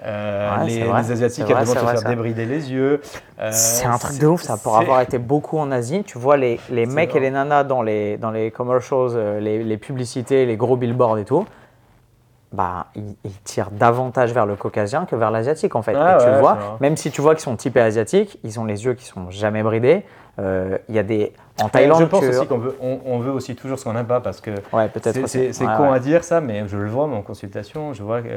euh, 0.03 0.57
Ouais, 0.57 0.65
les, 0.67 0.79
les 0.83 1.11
Asiatiques 1.11 1.45
elles 1.49 1.59
de 1.59 1.65
se 1.65 1.77
vrai, 1.77 1.95
faire 1.97 2.09
débrider 2.09 2.45
les 2.45 2.71
yeux. 2.71 3.01
Euh, 3.39 3.49
C'est 3.51 3.85
un 3.85 3.97
truc 3.97 4.17
de 4.19 4.27
ouf, 4.27 4.41
ça, 4.41 4.57
pour 4.57 4.77
avoir 4.77 5.01
été 5.01 5.17
beaucoup 5.17 5.57
en 5.59 5.71
Asie. 5.71 6.03
Tu 6.03 6.17
vois 6.17 6.37
les, 6.37 6.59
les 6.69 6.85
mecs 6.85 7.15
et 7.15 7.19
les 7.19 7.31
nanas 7.31 7.63
dans 7.63 7.81
les, 7.81 8.17
dans 8.17 8.31
les 8.31 8.51
commercials, 8.51 9.09
euh, 9.15 9.39
les, 9.39 9.63
les 9.63 9.77
publicités, 9.77 10.45
les 10.45 10.57
gros 10.57 10.75
billboards 10.77 11.17
et 11.19 11.25
tout, 11.25 11.45
bah, 12.51 12.87
ils, 12.95 13.15
ils 13.23 13.31
tirent 13.43 13.71
davantage 13.71 14.33
vers 14.33 14.45
le 14.45 14.55
caucasien 14.55 15.05
que 15.05 15.15
vers 15.15 15.31
l'asiatique, 15.31 15.75
en 15.75 15.81
fait. 15.81 15.95
Ah 15.95 16.17
et 16.19 16.23
tu 16.23 16.29
ouais, 16.29 16.39
vois, 16.39 16.77
même 16.81 16.97
si 16.97 17.09
tu 17.11 17.21
vois 17.21 17.33
qu'ils 17.35 17.43
sont 17.43 17.55
typés 17.55 17.79
asiatiques, 17.81 18.39
ils 18.43 18.59
ont 18.59 18.65
les 18.65 18.83
yeux 18.85 18.93
qui 18.93 19.05
sont 19.05 19.29
jamais 19.29 19.63
bridés. 19.63 20.03
Euh, 20.39 20.77
Il 20.89 20.95
y 20.95 20.99
a 20.99 21.03
des... 21.03 21.33
En 21.61 21.65
Mais 21.65 21.69
Thaïlande, 21.71 21.99
je 21.99 22.05
pense 22.05 22.23
aussi 22.23 22.47
qu'on 22.47 22.57
veut, 22.57 22.75
on, 22.81 22.99
on 23.05 23.19
veut 23.19 23.31
aussi 23.31 23.55
toujours 23.55 23.77
ce 23.77 23.83
qu'on 23.83 23.93
n'aime 23.93 24.07
pas 24.07 24.21
parce 24.21 24.41
que 24.41 24.51
Ouais, 24.73 24.89
c'est- 25.51 25.65
con 25.65 25.89
ouais. 25.89 25.95
à 25.95 25.99
dire 25.99 26.23
ça, 26.23 26.41
mais 26.41 26.67
je 26.67 26.77
le 26.77 26.89
vois 26.89 27.03
en 27.05 27.21
consultation. 27.21 27.93
Je 27.93 28.01
vois, 28.01 28.21
que, 28.21 28.27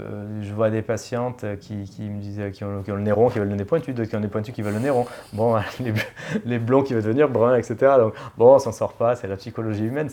euh, 0.00 0.42
je 0.42 0.52
vois 0.52 0.70
des 0.70 0.82
patientes 0.82 1.44
qui, 1.60 1.84
qui 1.84 2.02
me 2.02 2.20
disent 2.20 2.40
ont, 2.62 2.82
qui 2.82 2.92
ont 2.92 2.96
le 2.96 3.02
nez 3.02 3.12
rond, 3.12 3.28
qui 3.28 3.38
veulent 3.38 3.48
le 3.48 3.56
nez 3.56 3.64
pointu, 3.64 3.92
d'autres 3.92 4.08
qui 4.08 4.16
ont 4.16 4.18
le 4.18 4.24
nez 4.24 4.30
pointu, 4.30 4.52
qui 4.52 4.62
veulent 4.62 4.74
le 4.74 4.80
nez 4.80 4.90
rond. 4.90 5.06
Bon, 5.32 5.56
les, 6.44 6.58
blonds 6.58 6.82
qui 6.82 6.94
veulent 6.94 7.02
devenir 7.02 7.28
bruns, 7.28 7.56
etc. 7.56 7.94
Donc, 7.98 8.14
bon, 8.36 8.54
on 8.54 8.58
s'en 8.58 8.72
sort 8.72 8.92
pas, 8.92 9.16
c'est 9.16 9.26
la 9.26 9.36
psychologie 9.36 9.84
humaine. 9.84 10.08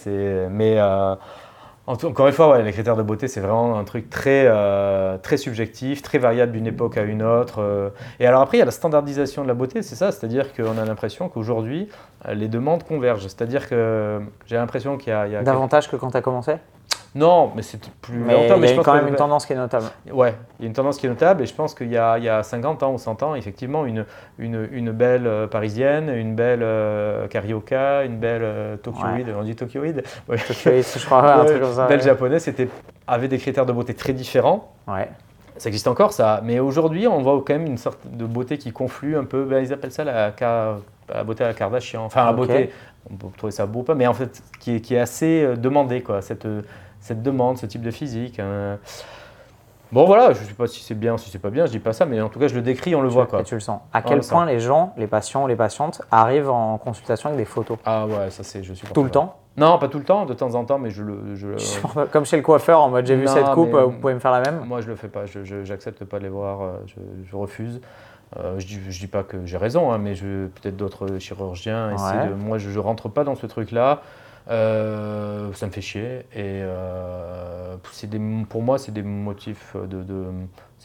Mais 0.50 0.80
euh, 0.80 1.16
encore 1.88 2.28
une 2.28 2.34
fois, 2.34 2.60
les 2.62 2.72
critères 2.72 2.96
de 2.96 3.04
beauté, 3.04 3.28
c'est 3.28 3.42
vraiment 3.42 3.78
un 3.78 3.84
truc 3.84 4.10
très, 4.10 4.46
euh, 4.48 5.18
très 5.20 5.38
subjectif, 5.38 6.02
très 6.02 6.18
variable 6.18 6.54
d'une 6.54 6.66
époque 6.66 6.98
à 6.98 7.04
une 7.04 7.22
autre. 7.22 7.62
euh. 7.62 7.90
Et 8.20 8.26
alors 8.26 8.42
après, 8.42 8.58
il 8.58 8.60
y 8.60 8.64
a 8.64 8.66
la 8.66 8.72
standardisation 8.72 9.44
de 9.44 9.48
la 9.48 9.54
beauté, 9.54 9.84
c'est 9.84 9.96
ça, 9.96 10.12
c'est-à-dire 10.12 10.54
qu'on 10.56 10.78
a 10.80 10.86
l'impression 10.86 11.30
qu'aujourd'hui, 11.30 11.88
euh, 12.28 12.34
les 12.34 12.48
demandes 12.48 12.84
convergent. 12.84 13.24
C'est-à-dire 13.24 13.70
que 13.70 14.20
j'ai 14.48 14.56
l'impression 14.56 14.98
qu'il 14.98 15.10
y 15.10 15.16
a... 15.16 15.28
il 15.28 15.44
Davantage 15.44 15.90
que 15.90 15.96
quand 15.96 16.10
tu 16.10 16.18
as 16.18 16.22
commencé? 16.22 16.56
Non, 17.16 17.54
mais 17.56 17.62
c'est 17.62 17.80
plus 18.02 18.18
Mais 18.18 18.34
longtemps. 18.34 18.58
il 18.58 18.62
y 18.62 18.66
a 18.66 18.68
je 18.68 18.74
pense 18.74 18.86
quand 18.86 18.94
même 18.94 19.08
une 19.08 19.16
tendance 19.16 19.46
qui 19.46 19.54
est 19.54 19.56
notable. 19.56 19.86
Ouais, 20.12 20.36
il 20.60 20.64
y 20.64 20.66
a 20.66 20.68
une 20.68 20.74
tendance 20.74 20.98
qui 20.98 21.06
est 21.06 21.10
notable 21.10 21.44
et 21.44 21.46
je 21.46 21.54
pense 21.56 21.74
qu'il 21.74 21.88
y, 21.88 21.92
y 21.92 21.98
a 21.98 22.44
50 22.44 22.84
ans 22.84 22.94
ou 22.94 22.98
100 22.98 23.24
ans, 23.24 23.36
effectivement, 23.36 23.86
une, 23.86 24.06
une, 24.38 24.68
une 24.72 24.92
belle 24.92 25.26
euh, 25.26 25.48
parisienne, 25.48 26.10
une 26.10 26.36
belle 26.36 26.62
euh, 26.62 27.28
carioca, 27.28 28.04
une 28.04 28.18
belle 28.20 28.42
euh, 28.44 28.76
tokyoïde, 28.78 29.30
on 29.38 29.44
dit 29.44 29.56
tokyoïde? 29.56 30.04
Ouais. 30.28 30.38
Tokyoïde, 30.38 30.86
je 30.98 31.06
crois, 31.06 31.24
un 31.34 31.40
Ouais, 31.40 31.46
truc 31.46 31.62
comme 31.62 31.74
ça. 31.74 31.88
belle 31.88 32.00
ouais. 32.00 32.06
japonaise, 32.06 32.50
avait 33.08 33.28
des 33.30 33.38
critères 33.38 33.66
de 33.66 33.72
beauté 33.72 33.94
très 33.94 34.14
différents. 34.14 34.74
Ouais. 34.88 35.10
Ça 35.58 35.70
existe 35.70 35.88
encore, 35.88 36.12
ça. 36.12 36.42
Mais 36.44 36.60
aujourd'hui, 36.60 37.08
on 37.08 37.22
voit 37.22 37.42
quand 37.46 37.54
même 37.54 37.66
une 37.66 37.78
sorte 37.78 38.00
de 38.06 38.26
beauté 38.26 38.58
qui 38.58 38.74
conflue 38.74 39.16
un 39.18 39.24
peu. 39.24 39.46
ben, 39.46 39.64
ils 39.64 39.72
appellent 39.72 39.92
ça 39.92 40.04
la, 40.04 40.34
la 40.42 41.24
beauté 41.24 41.44
à 41.46 41.48
la 41.48 41.54
Kardashian. 41.54 42.04
Enfin, 42.04 42.26
la 42.26 42.34
beauté, 42.34 42.72
on 43.10 43.16
peut 43.16 43.28
trouver 43.38 43.52
ça 43.52 43.66
beau 43.66 43.80
ou 43.80 43.84
pas, 43.84 43.96
mais 43.96 44.08
en 44.08 44.14
fait, 44.14 44.42
qui 44.60 44.76
est, 44.76 44.82
qui 44.82 44.96
est 44.96 45.00
assez 45.00 45.44
euh, 45.44 45.56
demandée, 45.56 46.02
quoi. 46.02 46.22
Cette, 46.22 46.46
cette 47.06 47.22
demande, 47.22 47.58
ce 47.60 47.68
type 47.68 47.82
de 47.84 47.92
physique. 47.92 48.40
hein. 48.40 48.78
Bon 49.92 50.06
voilà, 50.06 50.34
je 50.34 50.42
ne 50.42 50.46
sais 50.46 50.54
pas 50.54 50.66
si 50.66 50.82
c'est 50.84 50.96
bien, 50.96 51.16
si 51.18 51.30
c'est 51.30 51.38
pas 51.40 51.52
bien, 51.52 51.68
je 51.68 51.72
dis 51.72 51.80
pas 51.80 51.94
ça, 51.94 52.06
mais 52.08 52.20
en 52.20 52.28
tout 52.28 52.40
cas 52.40 52.48
je 52.48 52.56
le 52.56 52.62
décris, 52.64 52.96
on 52.96 53.02
le 53.02 53.08
voit 53.08 53.28
quoi. 53.28 53.42
Et 53.42 53.44
tu 53.44 53.54
le 53.54 53.60
sens. 53.62 53.80
À 53.94 54.00
On 54.00 54.02
quel 54.02 54.18
le 54.18 54.24
point 54.24 54.46
les 54.46 54.60
gens, 54.60 54.94
les 54.98 55.06
patients, 55.06 55.46
les 55.46 55.56
patientes 55.56 56.02
arrivent 56.12 56.50
en 56.50 56.80
consultation 56.80 57.30
avec 57.30 57.38
des 57.38 57.46
photos? 57.46 57.78
Ah 57.86 58.08
ouais, 58.08 58.32
ça 58.32 58.44
c'est, 58.44 58.64
je 58.64 58.74
suis 58.74 58.88
Tout 58.88 59.04
le 59.04 59.12
temps? 59.12 59.38
Non, 59.58 59.78
pas 59.78 59.88
tout 59.88 60.00
le 60.00 60.04
temps, 60.04 60.26
de 60.26 60.34
temps 60.34 60.56
en 60.56 60.66
temps, 60.66 60.80
mais 60.80 60.90
je 60.90 61.04
le. 61.04 61.36
je 61.36 61.48
Comme 62.12 62.26
chez 62.26 62.36
le 62.36 62.42
coiffeur, 62.44 62.82
en 62.82 62.90
mode 62.90 63.06
j'ai 63.06 63.16
vu 63.16 63.28
cette 63.28 63.52
coupe, 63.52 63.74
vous 63.76 63.92
pouvez 63.92 64.16
me 64.16 64.20
faire 64.20 64.32
la 64.32 64.42
même? 64.42 64.66
Moi, 64.66 64.82
je 64.82 64.88
le 64.88 64.96
fais 64.96 65.08
pas. 65.08 65.28
Je, 65.28 65.64
j'accepte 65.64 66.04
pas 66.04 66.18
de 66.18 66.24
les 66.24 66.30
voir. 66.30 66.62
euh, 66.62 66.72
Je, 66.88 66.96
je 67.30 67.36
refuse. 67.36 67.80
Euh, 68.38 68.56
je 68.60 68.66
dis, 68.66 68.80
je 68.90 69.00
dis 69.00 69.08
pas 69.08 69.24
que 69.24 69.46
j'ai 69.46 69.56
raison, 69.56 69.94
hein, 69.94 69.98
mais 70.00 70.14
peut-être 70.16 70.76
d'autres 70.76 71.20
chirurgiens. 71.20 71.92
essaient 71.92 72.18
Ouais. 72.18 72.28
de- 72.30 72.34
moi, 72.34 72.58
je, 72.58 72.70
je 72.72 72.80
rentre 72.80 73.08
pas 73.08 73.24
dans 73.24 73.36
ce 73.36 73.46
truc-là. 73.46 74.02
Euh, 74.48 75.52
ça 75.54 75.68
me 75.68 75.72
fait 75.72 75.82
chier. 75.82 76.20
Et 76.34 76.62
euh, 76.64 77.78
des, 78.08 78.20
pour 78.50 78.62
moi, 78.62 78.78
c'est 78.78 78.92
des 78.92 79.02
motifs 79.04 79.76
de, 79.76 80.04
de- 80.04 80.32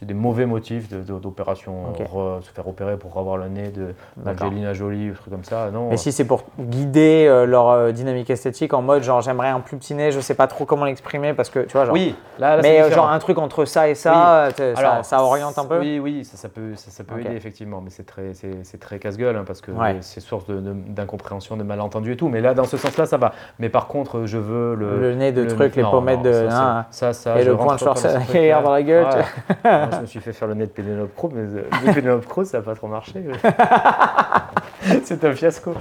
c'est 0.01 0.07
des 0.07 0.14
mauvais 0.14 0.46
motifs 0.46 0.88
de- 0.88 1.03
de- 1.03 1.18
d'opération. 1.18 1.90
Ok. 1.90 2.01
Re- 2.07 2.40
se 2.42 2.51
faire 2.51 2.66
opérer 2.66 2.96
pour 2.96 3.16
avoir 3.18 3.36
le 3.36 3.48
nez 3.48 3.68
de 3.68 3.94
d'Angelina 4.16 4.72
Jolie 4.72 5.11
ou 5.11 5.14
truc 5.14 5.30
comme 5.30 5.44
ça. 5.44 5.70
Non. 5.70 5.90
Mais 5.90 5.98
si 5.98 6.11
c'est 6.11 6.24
pour 6.24 6.42
guider 6.59 7.26
euh, 7.28 7.44
leur 7.46 7.68
euh, 7.68 7.92
dynamique 7.92 8.30
esthétique 8.30 8.72
en 8.72 8.80
mode 8.82 9.03
genre 9.03 9.20
j'aimerais 9.20 9.48
un 9.51 9.61
plus 9.61 9.76
petit 9.76 9.94
nez, 9.94 10.11
je 10.11 10.20
sais 10.20 10.34
pas 10.34 10.46
trop 10.46 10.64
comment 10.64 10.86
l'exprimer 10.86 11.34
parce 11.34 11.51
que 11.51 11.61
tu 11.61 11.72
vois 11.72 11.84
genre. 11.84 11.94
oui, 11.94 12.14
là, 12.38 12.59
mais 12.62 12.80
euh, 12.80 12.90
genre 12.90 13.11
un 13.11 13.18
truc 13.18 13.36
entre 13.38 13.66
ça 13.66 13.88
et 13.88 13.94
ça, 13.94 14.44
euh, 14.46 14.74
ça, 14.74 15.03
ça 15.03 15.22
oriente 15.22 15.59
un 15.59 15.66
peu. 15.66 15.78
Oui, 15.78 15.98
oui, 15.98 16.24
ça, 16.24 16.36
ça 16.38 16.48
peut, 16.48 16.74
ça, 16.76 16.90
ça 16.90 17.05
peut 17.05 17.20
aider 17.20 17.36
effectivement, 17.36 17.80
mais 17.82 17.90
c'est 17.90 18.05
très, 18.07 18.32
c'est, 18.32 18.78
très 18.80 18.98
casse-gueule 18.98 19.36
hein, 19.36 19.44
parce 19.46 19.61
que 19.61 19.70
Ouais. 19.70 19.96
c'est 20.01 20.20
source 20.20 20.46
de- 20.46 20.61
de- 20.61 20.72
d'incompréhension, 20.72 21.57
de, 21.57 21.62
malentendus 21.62 22.12
et 22.12 22.16
tout. 22.16 22.28
Mais 22.28 22.40
là, 22.40 22.55
dans 22.55 22.64
ce 22.64 22.76
sens-là, 22.78 23.05
ça 23.07 23.18
va. 23.18 23.32
Mais 23.59 23.68
par 23.68 23.86
contre, 23.86 24.24
je 24.24 24.38
veux 24.38 24.74
le, 24.74 24.98
Le 25.01 25.14
nez 25.14 25.32
de 25.32 25.42
le- 25.42 25.48
trucs, 25.48 25.76
les 25.76 25.82
non, 25.82 25.90
pommettes 25.90 26.18
non, 26.24 26.30
de. 26.30 26.48
ça, 26.90 27.12
ça, 27.12 27.38
et 27.38 27.42
je 27.42 27.51
le 27.51 27.57
point 27.57 27.76
de 27.76 27.84
pas 27.84 28.62
dans 28.62 28.70
la 28.72 28.82
gueule. 28.82 29.05
Ouais. 29.07 29.70
Je 29.91 30.01
me 30.01 30.07
suis 30.07 30.20
fait 30.20 30.32
faire 30.32 30.49
le 30.49 30.55
nez 30.55 30.66
de 30.66 30.70
Penelope 30.70 31.14
Cruz, 31.16 31.30
mais 31.34 31.41
euh, 31.61 31.64
le 31.86 31.93
Penelope 31.95 32.26
Cruz, 32.26 32.47
ça 32.47 32.59
n'a 32.59 32.64
pas 32.64 32.74
trop 32.74 32.88
marché. 32.88 33.24
c'est 35.05 35.24
un 35.24 35.32
fiasco. 35.34 35.72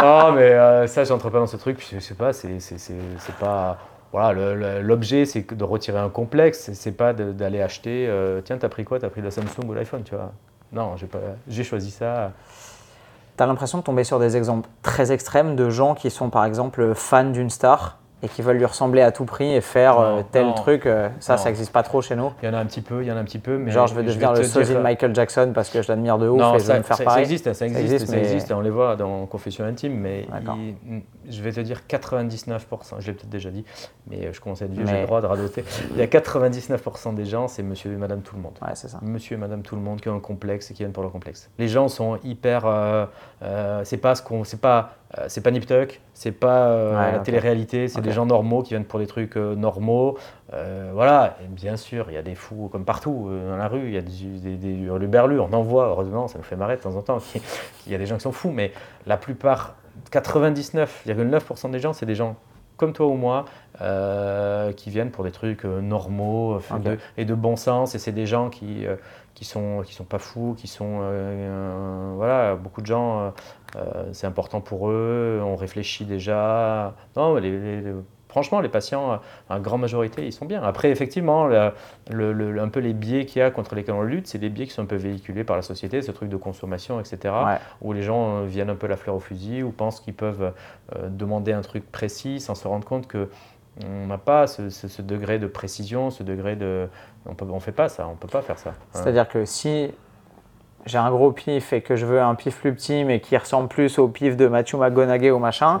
non, 0.00 0.32
mais 0.32 0.52
euh, 0.52 0.86
ça, 0.86 1.04
j'entre 1.04 1.30
pas 1.30 1.38
dans 1.38 1.46
ce 1.46 1.56
truc. 1.56 1.76
Puis, 1.78 1.88
je 1.92 1.98
sais 2.00 2.14
pas, 2.14 2.32
c'est, 2.32 2.58
pas. 3.40 3.78
Voilà, 4.12 4.80
l'objet, 4.80 5.26
c'est 5.26 5.52
de 5.52 5.64
retirer 5.64 5.98
un 5.98 6.08
complexe. 6.08 6.70
C'est, 6.72 6.92
pas 6.92 7.12
de- 7.12 7.32
d'aller 7.32 7.60
acheter. 7.60 8.06
euh, 8.08 8.40
Tiens, 8.42 8.56
t'as 8.58 8.68
pris 8.70 8.84
quoi? 8.84 8.98
T'as 8.98 9.10
pris 9.10 9.20
le 9.20 9.30
Samsung 9.30 9.66
ou 9.68 9.74
l'iPhone, 9.74 10.02
tu 10.02 10.14
vois? 10.14 10.32
Non. 10.72 10.94
J'ai 11.48 11.64
choisi 11.64 11.90
ça. 11.90 12.32
T'as 13.36 13.46
l'impression 13.46 13.78
de 13.78 13.82
tomber 13.84 14.02
sur 14.04 14.18
des 14.18 14.36
exemples 14.36 14.68
très 14.82 15.12
extrêmes 15.12 15.54
de 15.56 15.70
gens 15.70 15.94
qui 15.94 16.10
sont 16.10 16.28
par 16.30 16.44
exemple 16.44 16.92
fans 16.94 17.30
d'une 17.30 17.50
star? 17.50 17.98
Et 18.22 18.28
qui 18.28 18.42
veulent 18.42 18.56
lui 18.56 18.64
ressembler 18.64 19.00
à 19.02 19.12
tout 19.12 19.24
prix 19.24 19.54
et 19.54 19.60
faire 19.60 19.94
Non, 20.00 20.18
euh, 20.18 20.22
tel 20.30 20.46
non, 20.46 20.54
truc. 20.54 20.86
euh, 20.86 21.08
ça, 21.20 21.34
non. 21.34 21.38
ça 21.38 21.44
n'existe 21.48 21.72
pas 21.72 21.82
trop 21.84 22.02
chez 22.02 22.16
nous. 22.16 22.32
Il 22.42 22.46
y 22.46 22.48
en 22.50 22.54
a 22.54 22.58
un 22.58 22.66
petit 22.66 22.80
peu, 22.80 23.02
il 23.02 23.06
y 23.08 23.12
en 23.12 23.16
a 23.16 23.20
un 23.20 23.24
petit 23.24 23.38
peu, 23.38 23.58
mais 23.58 23.70
genre 23.70 23.86
je 23.86 23.94
veux 23.94 24.02
devenir 24.02 24.32
le 24.32 24.42
sosie 24.42 24.74
de 24.74 24.78
Michael 24.80 25.14
Jackson 25.14 25.52
parce 25.54 25.70
que 25.70 25.82
je 25.82 25.88
l'admire 25.88 26.18
de 26.18 26.28
ouf 26.28 26.38
Non, 26.40 26.54
et 26.56 26.58
je 26.58 26.64
ça, 26.64 26.72
veux 26.74 26.78
me 26.80 26.84
faire 26.84 26.96
ça- 26.96 27.04
ça 27.04 27.08
pareil. 27.10 27.22
existe, 27.22 27.52
ça 27.52 27.66
existe, 27.66 27.82
existe, 27.84 28.06
ça 28.06 28.12
mais- 28.16 28.22
existe, 28.22 28.52
on 28.52 28.60
les 28.60 28.70
voit 28.70 28.96
dans 28.96 29.26
Confession 29.26 29.64
intime, 29.64 29.94
mais 29.98 30.26
il- 30.86 31.02
je 31.30 31.42
vais 31.42 31.52
te 31.52 31.60
dire 31.60 31.86
99%, 31.86 32.96
je 33.00 33.06
l'ai 33.06 33.12
peut-être 33.12 33.28
déjà 33.28 33.50
dit, 33.50 33.64
mais 34.10 34.26
euh, 34.26 34.32
je 34.32 34.40
commence 34.40 34.62
à 34.62 34.64
être 34.64 34.72
vieux, 34.72 34.86
j'ai 34.86 35.00
le 35.00 35.06
droit 35.06 35.20
de 35.20 35.26
radoter. 35.26 35.64
Il 35.92 35.98
y 35.98 36.02
a 36.02 36.06
99% 36.06 37.12
des 37.12 37.24
gens, 37.24 37.48
c'est 37.48 37.62
monsieur 37.62 37.92
et 37.92 37.96
madame 37.96 38.22
tout 38.22 38.34
le 38.36 38.42
monde. 38.42 38.54
Ouais, 38.62 38.70
c'est 38.74 38.88
ça. 38.88 38.98
Monsieur 39.02 39.34
et 39.36 39.38
madame 39.38 39.62
tout 39.62 39.76
le 39.76 39.82
monde 39.82 40.00
qui 40.00 40.08
ont 40.08 40.16
un 40.16 40.20
complexe 40.20 40.70
et 40.70 40.74
qui 40.74 40.82
viennent 40.82 40.92
pour 40.92 41.02
leur 41.02 41.12
complexe. 41.12 41.50
Les 41.58 41.68
gens 41.68 41.88
sont 41.88 42.18
hyper. 42.24 42.64
euh, 42.66 43.06
euh, 43.42 43.82
c'est 43.84 43.98
pas 43.98 44.14
ce 44.14 44.22
qu'on. 44.22 44.42
C'est 44.44 44.60
pas. 44.60 44.94
euh, 45.18 45.24
c'est 45.28 45.40
pas 45.42 45.50
Nip 45.50 45.64
Tuck, 45.66 46.00
c'est 46.12 46.32
pas 46.32 46.68
euh, 46.68 46.90
Ouais, 46.98 47.12
la 47.12 47.18
ok. 47.18 47.22
télé-réalité, 47.24 47.86
c'est 47.88 48.00
des 48.00 48.10
gens 48.12 48.26
normaux 48.26 48.62
qui 48.62 48.70
viennent 48.70 48.84
pour 48.84 48.98
des 48.98 49.06
trucs 49.06 49.36
normaux. 49.36 50.18
Voilà, 50.92 51.36
et 51.44 51.46
bien 51.46 51.76
sûr, 51.76 52.06
il 52.10 52.14
y 52.14 52.16
a 52.18 52.22
des 52.22 52.34
fous 52.34 52.68
comme 52.72 52.84
partout 52.84 53.30
dans 53.48 53.56
la 53.56 53.68
rue, 53.68 53.86
il 53.86 53.94
y 53.94 53.98
a 53.98 54.02
des, 54.02 54.10
des, 54.40 54.56
des 54.56 54.74
hurluberlus, 54.74 55.38
on 55.40 55.52
en 55.52 55.62
voit, 55.62 55.86
heureusement, 55.88 56.26
ça 56.26 56.38
nous 56.38 56.44
fait 56.44 56.56
marrer 56.56 56.76
de 56.76 56.80
temps 56.82 56.96
en 56.96 57.02
temps, 57.02 57.18
qu'il 57.20 57.92
y 57.92 57.94
a 57.94 57.98
des 57.98 58.06
gens 58.06 58.16
qui 58.16 58.22
sont 58.22 58.32
fous, 58.32 58.50
mais 58.50 58.72
la 59.06 59.16
plupart, 59.16 59.76
99,9% 60.10 61.70
des 61.70 61.78
gens, 61.80 61.92
c'est 61.92 62.06
des 62.06 62.14
gens 62.14 62.36
comme 62.76 62.92
toi 62.92 63.06
ou 63.06 63.14
moi, 63.14 63.44
qui 64.76 64.90
viennent 64.90 65.10
pour 65.10 65.24
des 65.24 65.32
trucs 65.32 65.64
normaux 65.64 66.60
de- 66.82 66.98
et 67.16 67.24
de 67.24 67.34
bon 67.34 67.56
sens, 67.56 67.94
et 67.94 67.98
c'est 67.98 68.12
des 68.12 68.26
gens 68.26 68.50
qui, 68.50 68.86
qui 69.38 69.44
sont 69.44 69.82
qui 69.86 69.94
sont 69.94 70.02
pas 70.04 70.18
fous, 70.18 70.56
qui 70.58 70.66
sont 70.66 70.98
euh, 71.00 71.02
euh, 71.02 72.12
voilà, 72.16 72.56
beaucoup 72.56 72.80
de 72.80 72.86
gens, 72.86 73.32
euh, 73.76 74.08
c'est 74.12 74.26
important 74.26 74.60
pour 74.60 74.90
eux, 74.90 75.40
on 75.44 75.54
réfléchit 75.54 76.04
déjà. 76.04 76.94
Non, 77.16 77.36
les- 77.36 77.56
les- 77.56 77.80
les- 77.82 77.94
franchement, 78.28 78.60
les 78.60 78.68
patients, 78.68 79.20
en 79.48 79.60
grande 79.60 79.82
majorité, 79.82 80.26
ils 80.26 80.32
sont 80.32 80.44
bien. 80.44 80.60
Après, 80.64 80.90
effectivement, 80.90 81.46
le- 81.46 81.70
le- 82.10 82.32
le- 82.32 82.60
un 82.60 82.68
peu 82.68 82.80
les 82.80 82.94
biais 82.94 83.26
qu'il 83.26 83.38
y 83.38 83.42
a 83.42 83.52
contre 83.52 83.76
lesquels 83.76 83.94
on 83.94 84.02
lutte, 84.02 84.26
c'est 84.26 84.38
des 84.38 84.48
biais 84.48 84.66
qui 84.66 84.72
sont 84.72 84.82
un 84.82 84.86
peu 84.86 84.96
véhiculés 84.96 85.44
par 85.44 85.54
la 85.54 85.62
société, 85.62 86.02
ce 86.02 86.10
truc 86.10 86.28
de 86.28 86.36
consommation, 86.36 86.98
etc. 86.98 87.16
Ouais. 87.46 87.58
Où 87.80 87.92
les 87.92 88.02
gens 88.02 88.42
viennent 88.42 88.70
un 88.70 88.74
peu 88.74 88.88
la 88.88 88.96
fleur 88.96 89.14
au 89.14 89.20
fusil, 89.20 89.62
ou 89.62 89.70
pensent 89.70 90.00
qu'ils 90.00 90.14
peuvent 90.14 90.52
euh, 90.96 91.08
demander 91.10 91.52
un 91.52 91.62
truc 91.62 91.90
précis 91.92 92.40
sans 92.40 92.56
se 92.56 92.66
rendre 92.66 92.84
compte 92.84 93.06
que 93.06 93.28
on 93.86 94.08
n'a 94.08 94.18
pas 94.18 94.48
ce, 94.48 94.70
ce- 94.70 94.88
ce 94.88 95.02
degré 95.02 95.38
de 95.38 95.46
précision, 95.46 96.10
ce 96.10 96.24
degré 96.24 96.56
de... 96.56 96.88
On 97.26 97.44
ne 97.44 97.50
on 97.52 97.60
fait 97.60 97.72
pas 97.72 97.88
ça, 97.88 98.06
on 98.10 98.14
peut 98.16 98.28
pas 98.28 98.42
faire 98.42 98.58
ça. 98.58 98.72
C'est-à-dire 98.92 99.28
que 99.28 99.44
si 99.44 99.92
j'ai 100.86 100.98
un 100.98 101.10
gros 101.10 101.32
pif 101.32 101.72
et 101.72 101.82
que 101.82 101.96
je 101.96 102.06
veux 102.06 102.20
un 102.22 102.34
pif 102.34 102.58
plus 102.60 102.72
petit 102.74 103.04
mais 103.04 103.20
qui 103.20 103.36
ressemble 103.36 103.68
plus 103.68 103.98
au 103.98 104.08
pif 104.08 104.36
de 104.36 104.46
Matthew 104.48 104.74
McGonaghy 104.76 105.30
ou 105.30 105.38
machin, 105.38 105.80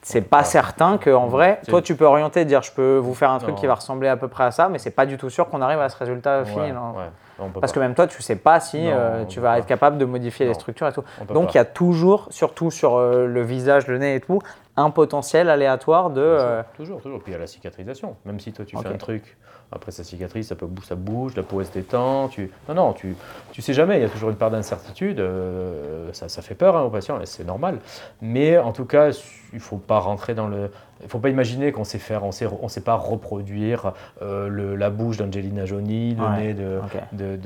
C'est 0.00 0.22
peut 0.22 0.28
pas 0.28 0.42
certain 0.42 0.98
qu'en 0.98 1.26
vrai, 1.26 1.60
toi 1.68 1.80
tu 1.82 1.94
peux 1.94 2.04
orienter, 2.06 2.44
dire 2.44 2.62
je 2.62 2.72
peux 2.72 2.96
vous 2.96 3.14
faire 3.14 3.30
un 3.30 3.38
truc 3.38 3.54
Non. 3.54 3.60
qui 3.60 3.66
va 3.68 3.74
ressembler 3.74 4.08
à 4.08 4.16
peu 4.16 4.26
près 4.28 4.44
à 4.44 4.50
ça, 4.50 4.68
mais 4.68 4.78
c'est 4.78 4.90
pas 4.90 5.06
du 5.06 5.16
tout 5.16 5.30
sûr 5.30 5.48
qu'on 5.48 5.62
arrive 5.62 5.78
à 5.80 5.88
ce 5.88 5.96
résultat. 5.96 6.42
Ouais, 6.42 6.50
ouais, 6.56 6.72
peut 6.72 7.60
Parce 7.60 7.72
pas. 7.72 7.76
que 7.76 7.80
même 7.80 7.94
toi, 7.94 8.06
tu 8.08 8.20
sais 8.22 8.34
pas 8.36 8.58
si 8.58 8.82
Non, 8.82 8.90
euh, 8.92 9.24
tu 9.26 9.38
vas 9.38 9.52
pas. 9.52 9.58
être 9.58 9.66
capable 9.66 9.98
de 9.98 10.04
modifier 10.04 10.46
les 10.46 10.54
structures 10.54 10.88
et 10.88 10.92
tout. 10.92 11.04
Donc 11.32 11.46
pas. 11.46 11.50
il 11.52 11.56
y 11.56 11.60
a 11.60 11.64
toujours, 11.64 12.26
surtout 12.30 12.70
sur 12.72 12.96
euh, 12.96 13.26
le 13.26 13.42
visage, 13.42 13.86
le 13.86 13.98
nez 13.98 14.16
et 14.16 14.20
tout, 14.20 14.40
un 14.76 14.90
potentiel 14.90 15.50
aléatoire 15.50 16.10
de. 16.10 16.20
euh, 16.20 16.62
Toujours, 16.76 17.00
toujours. 17.00 17.20
Puis 17.22 17.32
il 17.32 17.34
y 17.34 17.36
a 17.36 17.40
la 17.40 17.46
cicatrisation. 17.46 18.16
Même 18.24 18.40
si 18.40 18.52
toi 18.52 18.64
tu 18.64 18.76
fais 18.76 18.88
un 18.88 18.96
truc, 18.96 19.36
après 19.70 19.90
ça 19.92 20.02
cicatrise, 20.04 20.48
ça, 20.48 20.54
peut, 20.54 20.66
ça 20.84 20.94
bouge, 20.94 21.34
la 21.36 21.42
peau 21.42 21.62
se 21.62 21.70
détend. 21.72 22.28
Tu... 22.28 22.50
Non, 22.68 22.74
non, 22.74 22.92
tu, 22.92 23.16
tu 23.52 23.60
sais 23.62 23.74
jamais. 23.74 23.98
Il 23.98 24.02
y 24.02 24.04
a 24.06 24.08
toujours 24.08 24.30
une 24.30 24.36
part 24.36 24.50
d'incertitude. 24.50 25.20
euh, 25.20 26.10
ça, 26.12 26.28
ça 26.28 26.42
fait 26.42 26.54
peur 26.54 26.76
hein, 26.76 26.82
aux 26.82 26.90
patients 26.90 27.20
et 27.20 27.26
c'est 27.26 27.44
normal. 27.44 27.78
Mais 28.20 28.56
en 28.58 28.72
tout 28.72 28.84
cas, 28.86 29.10
il 29.52 29.60
faut 29.60 29.76
pas 29.78 29.98
rentrer 29.98 30.34
dans 30.34 30.48
le. 30.48 30.70
Il 31.02 31.08
faut 31.08 31.18
pas 31.18 31.30
imaginer 31.30 31.72
qu'on 31.72 31.82
sait 31.84 31.98
faire, 31.98 32.22
on 32.24 32.30
sait, 32.32 32.46
on 32.60 32.68
sait 32.68 32.80
pas 32.80 32.94
reproduire 32.94 33.92
euh, 34.22 34.46
le- 34.48 34.76
la 34.76 34.88
bouche 34.88 35.16
d'Angelina 35.16 35.66
Jolie, 35.66 36.14
le 36.14 36.22
Ouais, 36.24 36.36
nez 36.36 36.54
de, 36.54 36.78
ok. 36.78 37.02
de, 37.12 37.36
de, 37.36 37.38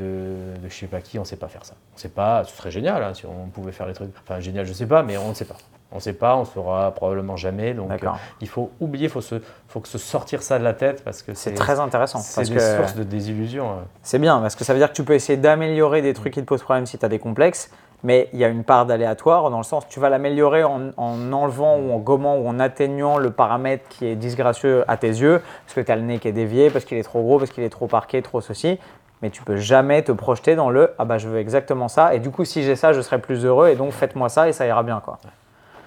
de 0.62 0.68
je 0.68 0.74
sais 0.74 0.86
pas 0.88 1.00
qui, 1.00 1.18
on 1.18 1.24
sait 1.24 1.36
pas 1.36 1.48
faire 1.48 1.64
ça. 1.64 1.72
On 1.94 1.96
sait 1.98 2.10
pas, 2.10 2.44
ce 2.44 2.54
serait 2.54 2.70
génial 2.70 3.02
hein, 3.02 3.14
si 3.14 3.24
on 3.24 3.46
pouvait 3.48 3.72
faire 3.72 3.86
les 3.86 3.94
trucs. 3.94 4.10
Enfin, 4.22 4.40
génial, 4.40 4.66
je 4.66 4.74
sais 4.74 4.86
pas, 4.86 5.02
mais 5.02 5.16
on 5.16 5.30
ne 5.30 5.34
sait 5.34 5.46
pas. 5.46 5.56
On 5.96 5.98
ne 5.98 6.02
sait 6.02 6.12
pas, 6.12 6.36
on 6.36 6.44
saura 6.44 6.90
probablement 6.90 7.36
jamais. 7.36 7.72
Donc, 7.72 7.88
euh, 7.90 7.96
il 8.42 8.48
faut 8.48 8.70
oublier, 8.80 9.04
il 9.06 9.10
faut 9.10 9.22
se, 9.22 9.36
faut 9.66 9.80
que 9.80 9.88
se 9.88 9.96
sortir 9.96 10.42
ça 10.42 10.58
de 10.58 10.64
la 10.64 10.74
tête 10.74 11.02
parce 11.02 11.22
que 11.22 11.32
C'est 11.32 11.54
très 11.54 11.80
intéressant. 11.80 12.18
c'est 12.18 12.42
que 12.52 12.60
sources 12.76 12.94
de 12.94 13.02
désillusion. 13.02 13.70
hein. 13.70 13.84
c'est 14.02 14.18
bien, 14.18 14.38
parce 14.40 14.54
que 14.56 14.62
ça 14.64 14.74
veut 14.74 14.78
dire 14.78 14.90
que 14.90 14.94
tu 14.94 15.04
peux 15.04 15.14
essayer 15.14 15.38
d'améliorer 15.38 16.02
des 16.02 16.12
trucs 16.12 16.34
qui 16.34 16.40
te 16.42 16.46
posent 16.46 16.62
problème 16.62 16.84
si 16.84 16.98
tu 16.98 17.04
as 17.06 17.08
des 17.08 17.18
complexes, 17.18 17.70
mais 18.02 18.28
il 18.34 18.38
y 18.38 18.44
a 18.44 18.48
une 18.48 18.62
part 18.62 18.84
d'aléatoire 18.84 19.48
dans 19.50 19.56
le 19.56 19.64
sens 19.64 19.88
tu 19.88 20.00
vas 20.00 20.10
l'améliorer 20.10 20.64
en, 20.64 20.90
en 20.98 21.32
enlevant 21.32 21.78
ou 21.78 21.92
en 21.94 21.96
gommant 21.98 22.36
ou 22.36 22.46
en 22.46 22.60
atteignant 22.60 23.16
le 23.16 23.30
paramètre 23.30 23.88
qui 23.88 24.04
est 24.06 24.16
disgracieux 24.16 24.84
à 24.86 24.98
tes 24.98 25.08
yeux, 25.08 25.40
parce 25.64 25.74
que 25.74 25.80
tu 25.80 25.90
as 25.90 25.96
le 25.96 26.02
nez 26.02 26.18
qui 26.18 26.28
est 26.28 26.32
dévié, 26.32 26.68
parce 26.68 26.84
qu'il 26.84 26.98
est 26.98 27.02
trop 27.02 27.22
gros, 27.22 27.38
parce 27.38 27.50
qu'il 27.50 27.64
est 27.64 27.70
trop 27.70 27.86
parqué, 27.86 28.20
trop 28.20 28.42
ceci. 28.42 28.78
Mais 29.22 29.30
tu 29.30 29.42
peux 29.42 29.56
jamais 29.56 30.02
te 30.02 30.12
projeter 30.12 30.56
dans 30.56 30.68
le 30.68 30.92
ah 30.98 31.06
bah 31.06 31.16
je 31.16 31.26
veux 31.26 31.38
exactement 31.38 31.88
ça 31.88 32.14
et 32.14 32.18
du 32.18 32.30
coup 32.30 32.44
si 32.44 32.62
j'ai 32.62 32.76
ça 32.76 32.92
je 32.92 33.00
serai 33.00 33.18
plus 33.18 33.46
heureux 33.46 33.68
et 33.68 33.74
donc 33.74 33.92
faites-moi 33.92 34.28
ça 34.28 34.46
et 34.46 34.52
ça 34.52 34.66
ira 34.66 34.82
bien 34.82 35.00
quoi. 35.02 35.18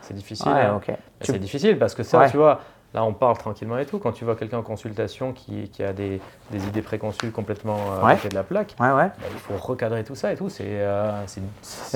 C'est 0.09 0.15
difficile. 0.15 0.51
Ouais, 0.51 0.61
hein. 0.61 0.81
Tu- 0.85 0.91
C'est 1.31 1.37
difficile 1.37 1.77
parce 1.77 1.93
que 1.93 2.01
ça, 2.01 2.17
Ouais. 2.19 2.31
tu 2.31 2.37
vois, 2.37 2.59
là 2.93 3.03
on 3.03 3.13
parle 3.13 3.37
tranquillement 3.37 3.77
et 3.77 3.85
tout. 3.85 3.99
Quand 3.99 4.11
tu 4.11 4.25
vois 4.25 4.35
quelqu'un 4.35 4.57
en 4.59 4.61
consultation 4.63 5.31
qui, 5.33 5.69
qui 5.69 5.83
a 5.83 5.93
des, 5.93 6.19
des 6.51 6.67
idées 6.67 6.81
préconçues 6.81 7.31
complètement 7.31 7.77
euh, 7.77 8.05
Ouais. 8.05 8.13
à 8.13 8.15
côté 8.15 8.29
de 8.29 8.35
la 8.35 8.43
plaque, 8.43 8.75
Ouais 8.79 8.87
ouais. 8.91 9.07
bah, 9.07 9.27
il 9.31 9.39
faut 9.39 9.55
recadrer 9.57 10.03
tout 10.03 10.15
ça 10.15 10.31
et 10.31 10.35
tout. 10.35 10.49
C'est, 10.49 10.63
euh, 10.67 11.11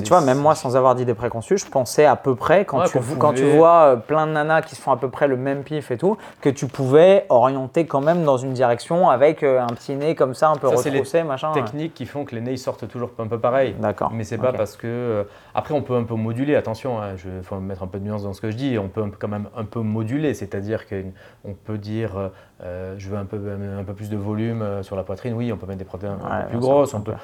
tu 0.04 0.10
vois, 0.10 0.22
même 0.22 0.38
moi, 0.40 0.56
sans 0.56 0.76
avoir 0.76 0.96
d'idée 0.96 1.14
préconçue, 1.14 1.58
je 1.58 1.66
pensais 1.66 2.06
à 2.06 2.16
peu 2.16 2.36
près, 2.36 2.66
quand, 2.66 2.84
tu, 2.84 3.00
quand 3.18 3.34
tu 3.34 3.44
vois 3.50 3.84
euh, 3.84 3.96
plein 3.96 4.28
de 4.28 4.32
nanas 4.34 4.62
qui 4.62 4.76
se 4.76 4.82
font 4.82 4.92
à 4.92 4.98
peu 4.98 5.10
près 5.10 5.28
le 5.28 5.38
même 5.38 5.64
pif 5.64 5.92
et 5.92 5.98
tout, 5.98 6.18
que 6.42 6.50
tu 6.50 6.68
pouvais 6.68 7.26
orienter 7.30 7.86
quand 7.86 8.02
même 8.02 8.24
dans 8.24 8.38
une 8.38 8.54
direction 8.54 9.10
avec 9.10 9.44
euh, 9.44 9.62
un 9.62 9.68
petit 9.68 9.96
nez 9.96 10.16
comme 10.16 10.34
ça, 10.34 10.50
un 10.50 10.56
peu 10.58 10.70
Ça, 10.70 10.78
c'est 10.78 10.90
les 10.90 11.00
retroussé, 11.00 11.24
machin. 11.24 11.52
techniques 11.54 11.94
qui 11.94 12.06
font 12.06 12.26
que 12.26 12.36
les 12.36 12.42
nez 12.42 12.52
ils 12.54 12.58
sortent 12.60 12.88
toujours 12.88 13.10
un 13.20 13.28
peu 13.28 13.40
pareil. 13.40 13.76
D'accord. 13.80 14.12
Mais 14.14 14.24
c'est 14.24 14.38
pas 14.38 14.50
Ok. 14.50 14.58
parce 14.58 14.76
que. 14.76 15.26
après, 15.56 15.74
on 15.74 15.82
peut 15.82 15.96
un 15.96 16.04
peu 16.04 16.16
moduler, 16.16 16.56
attention, 16.56 17.00
il 17.14 17.44
faut 17.44 17.56
mettre 17.60 17.84
un 17.84 17.88
peu 17.88 18.00
de 18.00 18.04
nuance 18.06 18.24
dans 18.24 18.34
ce 18.34 18.42
que 18.42 18.52
je 18.52 18.56
dis. 18.58 18.78
On 18.78 18.90
peut 18.90 19.04
quand 19.20 19.28
même 19.28 19.48
un 19.58 19.66
peu 19.66 19.80
moduler, 19.80 20.34
c'est-à-dire 20.34 20.83
qu'on 20.88 21.54
peut 21.54 21.78
dire 21.78 22.18
euh, 22.18 22.30
euh, 22.64 22.96
je 22.98 23.10
veux 23.10 23.18
un 23.18 23.26
peu, 23.26 23.38
un 23.80 23.84
peu 23.84 23.94
plus 23.94 24.10
de 24.10 24.18
volume 24.18 24.62
euh, 24.62 24.84
sur 24.84 24.96
la 24.96 25.04
poitrine. 25.04 25.34
Oui, 25.34 25.52
on 25.52 25.58
peut 25.58 25.66
mettre 25.66 25.80
des 25.80 25.86
protéines 25.86 26.18
un 26.24 26.38
Ouais, 26.38 26.44
peu 26.44 26.50
plus 26.50 26.60
grosses. 26.60 26.94
On 26.94 27.02
peut, 27.02 27.12
peu. 27.14 27.18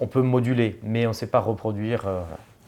on 0.00 0.06
peut 0.06 0.22
moduler, 0.22 0.78
mais 0.82 1.06
on 1.06 1.10
ne 1.10 1.14
sait 1.14 1.26
pas 1.28 1.40
reproduire. 1.40 2.06
euh, 2.06 2.22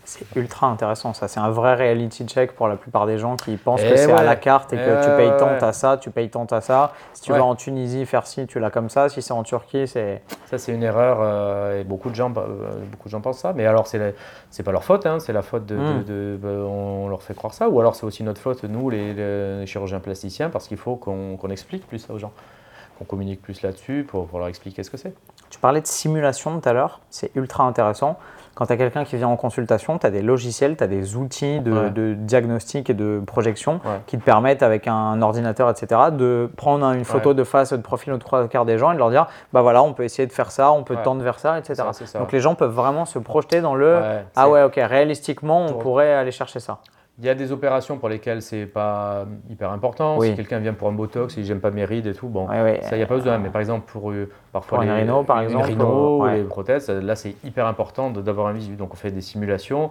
C'est 0.08 0.24
ultra 0.36 0.68
intéressant, 0.68 1.12
ça. 1.14 1.26
C'est 1.26 1.40
un 1.40 1.50
vrai 1.50 1.74
reality 1.74 2.24
check 2.26 2.52
pour 2.54 2.68
la 2.68 2.76
plupart 2.76 3.06
des 3.06 3.18
gens 3.18 3.34
qui 3.34 3.56
pensent 3.56 3.80
Eh 3.84 3.90
que 3.90 3.96
c'est 3.96 4.12
à 4.12 4.22
la 4.22 4.36
carte 4.36 4.72
et 4.72 4.76
que 4.76 4.82
Eh 5.00 5.04
tu 5.04 5.10
payes 5.16 5.28
ouais, 5.30 5.36
tant, 5.36 5.50
t'as 5.58 5.72
ça, 5.72 5.96
tu 5.98 6.12
payes 6.12 6.30
tant, 6.30 6.46
t'as 6.46 6.60
ça. 6.60 6.92
Si 7.12 7.22
tu 7.22 7.32
Ouais. 7.32 7.38
vas 7.38 7.44
en 7.44 7.56
Tunisie 7.56 8.06
faire 8.06 8.24
ci, 8.24 8.46
tu 8.46 8.60
l'as 8.60 8.70
comme 8.70 8.88
ça. 8.88 9.08
Si 9.08 9.20
c'est 9.20 9.32
en 9.32 9.42
Turquie, 9.42 9.88
c'est. 9.88 10.22
Ça, 10.46 10.58
c'est 10.58 10.72
une 10.72 10.84
erreur 10.84 11.18
euh, 11.20 11.80
et 11.80 11.84
beaucoup 11.84 12.08
de, 12.08 12.14
gens, 12.14 12.32
euh, 12.36 12.46
beaucoup 12.92 13.08
de 13.08 13.10
gens 13.10 13.20
pensent 13.20 13.40
ça. 13.40 13.52
Mais 13.52 13.66
alors, 13.66 13.88
c'est 13.88 14.14
c'est 14.50 14.62
pas 14.62 14.70
leur 14.70 14.84
faute, 14.84 15.04
hein, 15.06 15.18
c'est 15.18 15.32
la 15.32 15.42
faute 15.42 15.66
de. 15.66 15.74
de- 15.76 15.82
Mm. 15.82 16.04
de- 16.04 16.38
bah, 16.40 16.48
on 16.50 17.08
leur 17.08 17.22
fait 17.22 17.34
croire 17.34 17.52
ça. 17.52 17.68
Ou 17.68 17.80
alors, 17.80 17.96
c'est 17.96 18.06
aussi 18.06 18.22
notre 18.22 18.40
faute, 18.40 18.62
nous, 18.62 18.88
les, 18.90 19.12
les 19.12 19.66
chirurgiens 19.66 19.98
plasticiens, 19.98 20.50
parce 20.50 20.68
qu'il 20.68 20.76
faut 20.78 20.94
qu'on 20.94 21.36
qu'on 21.36 21.50
explique 21.50 21.84
plus 21.88 21.98
ça 21.98 22.14
aux 22.14 22.18
gens. 22.18 22.32
Qu'on 22.98 23.04
communique 23.04 23.42
plus 23.42 23.60
là-dessus 23.60 24.06
pour, 24.08 24.26
pour 24.26 24.38
leur 24.38 24.48
expliquer 24.48 24.82
ce 24.82 24.90
que 24.90 24.96
c'est. 24.96 25.12
Tu 25.50 25.58
parlais 25.58 25.80
de 25.82 25.86
simulation 25.86 26.58
tout 26.60 26.66
à 26.68 26.72
l'heure, 26.72 27.00
c'est 27.10 27.30
ultra 27.34 27.64
intéressant. 27.64 28.18
Quand 28.56 28.64
tu 28.64 28.72
as 28.72 28.76
quelqu'un 28.78 29.04
qui 29.04 29.16
vient 29.18 29.28
en 29.28 29.36
consultation, 29.36 29.98
tu 29.98 30.06
as 30.06 30.10
des 30.10 30.22
logiciels, 30.22 30.78
tu 30.78 30.82
as 30.82 30.86
des 30.86 31.14
outils 31.14 31.60
de, 31.60 31.70
Ouais. 31.72 31.90
de 31.90 32.14
diagnostic 32.14 32.88
et 32.88 32.94
de 32.94 33.20
projection 33.26 33.74
Ouais. 33.84 34.00
qui 34.06 34.16
te 34.16 34.24
permettent, 34.24 34.62
avec 34.62 34.88
un 34.88 35.20
ordinateur, 35.20 35.68
etc., 35.68 36.00
de 36.10 36.50
prendre 36.56 36.86
une 36.92 37.04
photo 37.04 37.28
Ouais. 37.28 37.34
de 37.34 37.44
face, 37.44 37.74
de 37.74 37.76
profil 37.82 38.14
de 38.14 38.18
trois 38.18 38.48
quarts 38.48 38.64
des 38.64 38.78
gens 38.78 38.92
et 38.92 38.94
de 38.94 38.98
leur 38.98 39.10
dire 39.10 39.26
bah 39.52 39.60
voilà, 39.60 39.82
on 39.82 39.92
peut 39.92 40.04
essayer 40.04 40.26
de 40.26 40.32
faire 40.32 40.50
ça, 40.50 40.72
on 40.72 40.84
peut 40.84 40.96
tendre 41.04 41.22
vers 41.22 41.38
ça, 41.38 41.58
etc. 41.58 41.74
Ça, 41.74 41.92
c'est 41.92 42.06
ça. 42.06 42.18
Donc 42.18 42.32
les 42.32 42.40
gens 42.40 42.54
peuvent 42.54 42.72
vraiment 42.72 43.04
se 43.04 43.18
projeter 43.18 43.60
dans 43.60 43.74
le 43.74 43.98
ah 44.34 44.48
ouais, 44.48 44.62
ok, 44.62 44.76
réalistiquement, 44.82 45.66
on 45.66 45.72
Pour- 45.72 45.78
pourrait 45.82 46.14
aller 46.14 46.30
chercher 46.32 46.58
ça. 46.58 46.78
Il 47.18 47.24
y 47.24 47.30
a 47.30 47.34
des 47.34 47.50
opérations 47.50 47.96
pour 47.96 48.10
lesquelles 48.10 48.42
c'est 48.42 48.66
pas 48.66 49.24
hyper 49.48 49.70
important. 49.72 50.18
Oui. 50.18 50.28
Si 50.30 50.36
quelqu'un 50.36 50.58
vient 50.58 50.74
pour 50.74 50.88
un 50.88 50.92
botox, 50.92 51.32
si 51.32 51.44
j'aime 51.46 51.60
pas 51.60 51.70
mes 51.70 51.86
rides 51.86 52.06
et 52.06 52.12
tout, 52.14 52.28
bon, 52.28 52.46
Ouais, 52.46 52.60
ouais. 52.62 52.80
ça, 52.82 52.96
il 52.96 52.98
n'y 52.98 53.04
a 53.04 53.06
pas 53.06 53.14
besoin. 53.14 53.38
Mais 53.38 53.48
par 53.48 53.60
exemple, 53.62 53.90
pour 53.90 54.10
euh, 54.10 54.28
parfois 54.52 54.78
Pour 54.78 54.84
les, 54.84 54.92
rhino, 54.92 55.22
par 55.22 55.38
une 55.38 55.44
exemple, 55.44 55.64
rhino, 55.66 56.22
ouais. 56.24 56.36
les 56.38 56.44
prothèses, 56.44 56.90
là, 56.90 57.16
c'est 57.16 57.34
hyper 57.42 57.66
important 57.66 58.10
d'avoir 58.10 58.48
un 58.48 58.52
visu. 58.52 58.76
Donc, 58.76 58.92
on 58.92 58.96
fait 58.96 59.10
des 59.10 59.22
simulations. 59.22 59.90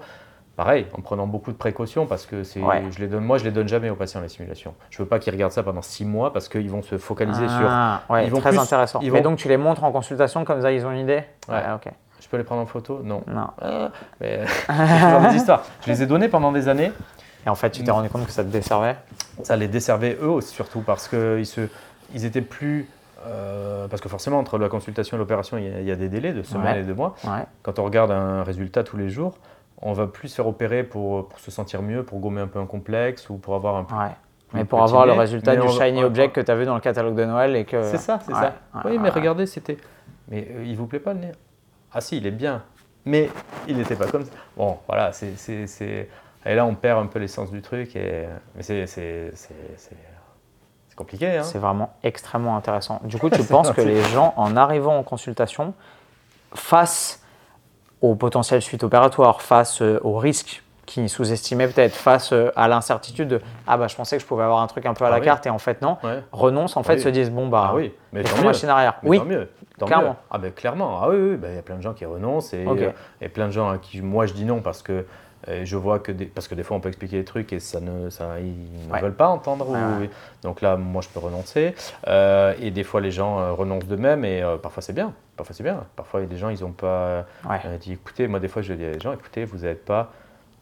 Pareil, 0.56 0.86
en 0.98 1.02
prenant 1.02 1.28
beaucoup 1.28 1.52
de 1.52 1.58
précautions 1.58 2.06
parce 2.06 2.26
que 2.26 2.44
c'est, 2.44 2.62
je 2.92 3.00
les 3.00 3.08
donne, 3.08 3.26
moi 3.26 3.38
je 3.38 3.44
les 3.44 3.52
donne 3.52 3.68
jamais 3.68 3.90
aux 3.90 3.96
patients 3.98 4.22
les 4.22 4.30
simulations. 4.30 4.74
Je 4.90 5.00
veux 5.00 5.06
pas 5.06 5.20
qu'ils 5.20 5.34
regardent 5.34 5.52
ça 5.52 5.64
pendant 5.64 5.82
six 5.82 6.06
mois 6.06 6.32
parce 6.32 6.48
qu'ils 6.48 6.70
vont 6.70 6.82
se 6.82 6.98
focaliser 6.98 7.46
sur. 7.50 7.68
Ah, 7.68 8.04
ouais, 8.10 8.26
ils 8.26 8.32
vont 8.32 8.40
très 8.40 8.52
plus- 8.52 8.60
intéressant. 8.60 9.00
ils 9.02 9.12
Mais 9.12 9.18
vont- 9.22 9.32
donc 9.32 9.38
tu 9.40 9.50
les 9.50 9.58
montres 9.58 9.84
en 9.84 9.92
consultation, 9.92 10.46
comme 10.46 10.62
ça 10.62 10.72
ils 10.72 10.86
ont 10.86 10.92
une 10.92 11.00
idée? 11.00 11.24
Ouais. 11.50 11.58
ok. 11.76 11.92
Je 12.26 12.30
peux 12.32 12.38
les 12.38 12.44
prendre 12.44 12.64
en 12.64 12.66
photo 12.66 13.02
Non. 13.04 13.22
Non. 13.28 13.48
Ah, 13.62 13.92
mais 14.20 14.46
toujours 14.68 15.30
des 15.30 15.36
histoires. 15.36 15.64
Je 15.86 15.92
les 15.92 16.02
ai 16.02 16.08
donnés 16.08 16.28
pendant 16.28 16.52
des 16.52 16.68
années. 16.68 16.92
Et 17.46 17.50
en 17.50 17.54
fait, 17.56 17.70
tu 17.70 17.84
t'es 17.84 17.92
rendu 17.92 18.10
compte 18.10 18.26
que 18.26 18.32
ça 18.32 18.44
te 18.44 18.50
desservait 18.50 18.96
Ça 19.44 19.56
les 19.56 19.68
desservait 19.68 20.18
eux 20.20 20.30
aussi, 20.30 20.52
surtout 20.56 20.80
parce 20.82 21.08
qu'ils 21.08 21.46
se, 21.46 21.62
ils 22.16 22.26
étaient 22.26 22.42
plus. 22.42 22.90
euh, 23.28 23.88
parce 23.88 24.02
que 24.02 24.10
forcément, 24.10 24.40
entre 24.40 24.58
la 24.58 24.70
consultation 24.70 25.18
et 25.18 25.20
l'opération, 25.20 25.58
il 25.60 25.66
y, 25.66 25.74
a- 25.74 25.80
il 25.82 25.86
y 25.86 25.92
a 25.92 25.96
des 25.96 26.10
délais 26.10 26.34
de 26.34 26.42
semaines 26.42 26.78
Ouais. 26.78 26.82
et 26.82 26.84
de 26.84 26.94
mois. 26.94 27.16
Ouais. 27.24 27.44
Quand 27.62 27.78
on 27.78 27.84
regarde 27.84 28.10
un 28.12 28.44
résultat 28.44 28.84
tous 28.84 28.98
les 28.98 29.10
jours, 29.10 29.38
on 29.84 29.94
va 29.94 30.08
plus 30.08 30.30
se 30.30 30.36
faire 30.36 30.48
opérer 30.48 30.84
pour, 30.84 31.28
pour 31.30 31.40
se 31.40 31.52
sentir 31.52 31.84
mieux, 31.84 32.02
pour 32.04 32.20
gommer 32.20 32.42
un 32.42 32.48
peu 32.48 32.58
un 32.60 32.66
complexe 32.66 33.30
ou 33.30 33.36
pour 33.38 33.54
avoir 33.54 33.76
un 33.76 33.84
peu. 33.84 33.94
Ouais. 33.96 34.10
Mais 34.54 34.66
pour 34.66 34.82
avoir 34.82 35.06
le 35.06 35.12
résultat 35.14 35.56
du 35.56 35.68
va- 35.68 35.86
shiny 35.86 36.04
object 36.04 36.34
que 36.36 36.42
tu 36.42 36.50
as 36.52 36.56
vu 36.56 36.66
dans 36.66 36.76
le 36.76 36.82
catalogue 36.82 37.16
de 37.16 37.26
Noël 37.26 37.56
et 37.56 37.66
que. 37.66 37.84
C'est 37.84 37.98
ça, 37.98 38.20
c'est 38.26 38.34
ça. 38.34 38.54
oui, 38.86 38.98
mais 39.00 39.10
regardez, 39.10 39.46
c'était. 39.46 39.78
Mais 40.30 40.48
euh, 40.50 40.64
il 40.66 40.76
vous 40.76 40.88
plaît 40.88 41.00
pas 41.00 41.14
le 41.14 41.20
nez 41.20 41.32
Ah 41.96 42.02
si, 42.02 42.18
il 42.18 42.28
est 42.28 42.32
bien. 42.32 42.62
Mais 43.06 43.30
il 43.68 43.78
n'était 43.78 43.96
pas 43.96 44.08
comme 44.08 44.26
ça. 44.26 44.32
Bon, 44.58 44.78
voilà, 44.88 45.12
c'est. 45.14 45.38
c'est- 45.38 45.66
c'est- 45.68 46.10
Et 46.46 46.54
là, 46.54 46.66
on 46.66 46.76
perd 46.76 47.00
un 47.00 47.08
peu 47.08 47.18
l'essence 47.20 47.50
du 47.50 47.62
truc. 47.62 47.96
Et... 47.96 48.28
Mais 48.56 48.62
c'est- 48.64 48.86
c'est 48.86 49.32
c'est- 49.36 49.54
c'est- 49.78 49.96
c'est 50.90 50.96
compliqué. 50.96 51.38
Hein. 51.38 51.44
C'est 51.44 51.58
vraiment 51.60 51.94
extrêmement 52.04 52.58
intéressant. 52.58 53.00
Du 53.06 53.18
coup, 53.18 53.30
tu 53.32 53.44
penses 53.44 53.72
que 53.72 53.82
les 53.82 54.04
gens, 54.04 54.34
en 54.38 54.56
arrivant 54.58 54.98
en 54.98 55.04
consultation, 55.04 55.74
face 56.54 57.22
au 58.02 58.16
potentiel 58.16 58.62
suite 58.62 58.84
opératoire, 58.84 59.42
face 59.42 59.82
euh, 59.82 60.00
au 60.04 60.18
risque 60.18 60.62
qui 60.86 61.10
sous-estimaient 61.10 61.68
peut-être, 61.68 61.96
face 61.96 62.32
euh, 62.34 62.52
à 62.56 62.68
l'incertitude 62.68 63.28
de 63.28 63.42
ah 63.68 63.78
bah 63.78 63.88
je 63.88 63.96
pensais 63.96 64.18
que 64.18 64.22
je 64.22 64.28
pouvais 64.28 64.44
avoir 64.44 64.62
un 64.62 64.68
truc 64.68 64.86
un 64.86 64.94
peu 64.94 65.04
à 65.06 65.08
Ah 65.08 65.12
la 65.12 65.20
oui. 65.20 65.26
carte 65.26 65.46
et 65.46 65.50
en 65.50 65.58
fait 65.58 65.82
non, 65.82 65.98
Ouais. 66.04 66.22
renoncent 66.32 66.78
en 66.78 66.84
fait, 66.84 66.96
Oui. 66.96 67.02
se 67.02 67.10
disent 67.10 67.32
bon 67.32 67.48
bah 67.48 67.68
Ah 67.72 67.76
oui, 67.76 67.94
mais 68.14 68.24
tant 68.24 68.38
mieux. 68.38 68.44
machine 68.44 68.70
arrière. 68.70 68.96
Mais 69.04 69.10
oui, 69.10 69.18
tant 69.20 69.26
mieux. 69.26 69.50
Tant 69.78 69.86
clairement. 69.88 70.10
mieux. 70.10 70.16
Ah 70.32 70.38
ben 70.38 70.52
clairement. 70.52 71.00
Ah 71.02 71.10
oui, 71.10 71.16
oui, 71.18 71.36
ben, 71.38 71.50
il 71.52 71.56
y 71.56 71.60
a 71.60 71.62
plein 71.64 71.76
de 71.76 71.82
gens 71.82 71.94
qui 71.94 72.06
renoncent 72.06 72.54
et, 72.54 72.66
euh, 72.66 72.92
et 73.22 73.30
plein 73.30 73.48
de 73.48 73.52
gens 73.52 73.70
à 73.70 73.78
qui 73.78 74.02
moi 74.02 74.26
je 74.26 74.34
dis 74.34 74.46
non 74.46 74.62
parce 74.62 74.82
que 74.82 75.06
euh, 75.48 75.62
je 75.64 75.76
vois 75.78 76.00
que 76.00 76.12
des, 76.12 76.26
parce 76.26 76.48
que 76.48 76.56
des 76.56 76.64
fois 76.64 76.78
on 76.78 76.80
peut 76.80 76.88
expliquer 76.90 77.18
des 77.18 77.26
trucs 77.26 77.52
et 77.54 77.60
ça 77.60 77.80
ne 77.80 78.10
ça 78.10 78.40
ils 78.40 78.88
ne 78.88 78.94
Ouais. 78.94 79.02
veulent 79.02 79.14
pas 79.16 79.28
entendre. 79.28 79.68
ou- 79.70 79.74
Ouais, 79.74 79.80
ouais. 80.02 80.10
donc 80.44 80.62
là 80.62 80.76
moi 80.78 81.02
je 81.02 81.10
peux 81.10 81.20
renoncer 81.20 81.76
Euh, 82.08 82.54
et 82.62 82.72
des 82.72 82.84
fois 82.84 83.02
les 83.02 83.12
gens 83.12 83.40
euh, 83.40 83.52
renoncent 83.52 83.86
d'eux-mêmes 83.86 84.24
et 84.26 84.42
euh, 84.42 84.58
parfois 84.58 84.82
c'est 84.82 84.94
bien. 84.94 85.14
Parfois 85.38 85.54
c'est 85.56 85.64
bien. 85.64 85.84
Parfois 85.96 86.22
il 86.22 86.24
y 86.24 86.26
a 86.28 86.30
des 86.30 86.38
gens 86.38 86.50
ils 86.50 86.64
ont 86.64 86.72
pas 86.72 87.26
Ouais. 87.50 87.60
dit 87.80 87.94
écoutez 87.94 88.28
moi 88.28 88.40
des 88.40 88.48
fois 88.48 88.62
je 88.62 88.74
dis 88.74 88.86
à 88.86 88.92
des 88.92 89.00
gens 89.00 89.14
écoutez 89.14 89.46
vous 89.46 89.60
n'êtes 89.60 89.84
pas 89.86 90.12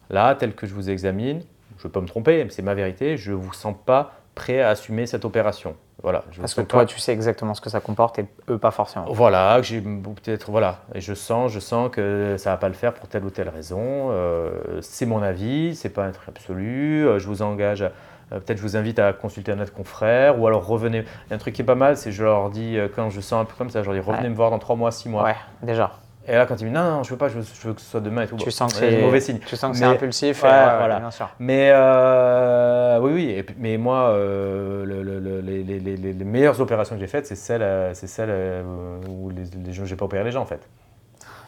là 0.09 0.35
tel 0.35 0.53
que 0.55 0.65
je 0.67 0.73
vous 0.73 0.89
examine. 0.89 1.41
Je 1.79 1.87
peux 1.87 1.99
me 2.01 2.07
tromper 2.07 2.43
mais 2.43 2.49
c'est 2.49 2.61
ma 2.61 2.73
vérité. 2.73 3.17
Je 3.17 3.31
vous 3.33 3.53
sens 3.53 3.75
pas 3.85 4.13
prêt 4.35 4.61
à 4.61 4.69
assumer 4.69 5.05
cette 5.05 5.25
opération. 5.25 5.75
Voilà. 6.01 6.23
Je 6.31 6.39
Parce 6.41 6.53
que 6.53 6.61
toi 6.61 6.81
pas- 6.81 6.85
tu 6.85 6.99
sais 6.99 7.13
exactement 7.13 7.53
ce 7.53 7.61
que 7.61 7.69
ça 7.69 7.79
comporte 7.79 8.19
et 8.19 8.25
eux 8.49 8.57
pas 8.57 8.71
forcément. 8.71 9.05
voilà, 9.09 9.61
j'ai 9.61 9.79
peut-être 9.79 10.51
voilà, 10.51 10.79
et 10.93 10.99
je 10.99 11.13
sens, 11.13 11.49
je 11.51 11.59
sens 11.61 11.89
que 11.91 12.35
ça 12.37 12.49
va 12.51 12.57
pas 12.57 12.67
le 12.67 12.73
faire 12.73 12.93
pour 12.93 13.07
telle 13.07 13.23
ou 13.23 13.29
telle 13.29 13.47
raison. 13.47 14.09
Euh, 14.11 14.81
c'est 14.81 15.05
mon 15.05 15.21
avis, 15.21 15.75
c'est 15.75 15.89
pas 15.89 16.03
un 16.03 16.11
truc 16.11 16.27
absolu. 16.27 17.07
Euh, 17.07 17.19
je 17.19 17.27
vous 17.27 17.41
engage, 17.41 17.83
euh, 17.83 17.89
peut-être 18.31 18.57
je 18.57 18.63
vous 18.63 18.75
invite 18.75 18.99
à 18.99 19.13
consulter 19.13 19.53
un 19.53 19.59
autre 19.61 19.71
confrère, 19.71 20.41
ou 20.41 20.47
alors 20.47 20.65
revenez. 20.67 21.05
Il 21.27 21.29
y 21.29 21.33
a 21.33 21.35
un 21.35 21.39
truc 21.39 21.53
qui 21.55 21.61
est 21.61 21.65
pas 21.65 21.75
mal, 21.75 21.95
c'est 21.95 22.11
je 22.11 22.23
leur 22.23 22.49
dis 22.49 22.77
quand 22.95 23.09
je 23.09 23.21
sens 23.21 23.41
un 23.41 23.45
peu 23.45 23.53
comme 23.57 23.69
ça, 23.69 23.81
je 23.81 23.89
leur 23.89 23.93
dis 24.01 24.05
revenez 24.05 24.23
Ouais. 24.23 24.29
me 24.29 24.35
voir 24.35 24.49
dans 24.49 24.59
trois 24.59 24.75
mois, 24.75 24.91
six 24.91 25.07
mois. 25.07 25.23
Ouais, 25.23 25.35
déjà. 25.61 25.91
Et 26.27 26.33
là 26.35 26.45
quand 26.45 26.55
ils 26.61 26.65
me 26.65 26.69
disent 26.69 26.79
non, 26.79 26.91
non, 26.97 27.03
je 27.03 27.09
veux 27.09 27.17
pas, 27.17 27.27
je 27.27 27.39
veux, 27.39 27.43
je 27.61 27.67
veux 27.67 27.73
que 27.73 27.81
ce 27.81 27.87
soit 27.89 27.99
demain 27.99 28.21
et 28.23 28.27
tout. 28.27 28.37
Tu 28.37 28.45
bon, 28.45 28.51
sens 28.51 28.73
que 28.73 28.79
c'est 28.79 29.01
mauvais 29.01 29.19
signe. 29.19 29.39
Tu 29.39 29.55
sens 29.57 29.71
que 29.71 29.77
c'est 29.77 29.83
impulsif. 29.83 30.41
et- 30.43 30.47
Ouais, 30.47 30.51
ouais, 30.53 30.57
ouais, 30.65 30.77
voilà. 30.77 30.99
bien 30.99 31.11
sûr. 31.11 31.29
Mais 31.39 31.71
euh, 31.73 32.99
oui, 33.01 33.11
oui. 33.13 33.29
Et 33.29 33.45
mais 33.57 33.77
moi, 33.77 34.09
euh, 34.09 34.85
le- 34.85 35.03
le- 35.03 35.19
le- 35.19 35.41
les, 35.41 35.63
les- 35.63 35.79
les- 35.79 36.13
les 36.13 36.23
meilleures 36.25 36.59
opérations 36.61 36.95
que 36.95 37.01
j'ai 37.01 37.07
faites, 37.07 37.27
c'est 37.27 37.35
celles, 37.35 37.61
euh, 37.61 37.93
c'est 37.93 38.07
celles 38.07 38.63
où 39.09 39.29
les, 39.31 39.73
gens, 39.73 39.85
j'ai 39.85 39.95
pas 39.95 40.05
opéré 40.05 40.23
les 40.23 40.31
gens 40.31 40.41
en 40.41 40.45
fait. 40.45 40.61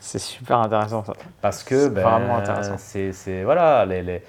C'est 0.01 0.19
super 0.19 0.59
intéressant 0.59 1.03
ça. 1.03 1.13
Parce 1.41 1.63
que 1.63 1.83
C'est 1.83 1.89
ben, 1.89 2.01
vraiment 2.01 2.37
intéressant. 2.37 2.75
C'est, 2.77 3.11
c'est- 3.13 3.43
voilà, 3.43 3.85
les, 3.85 4.21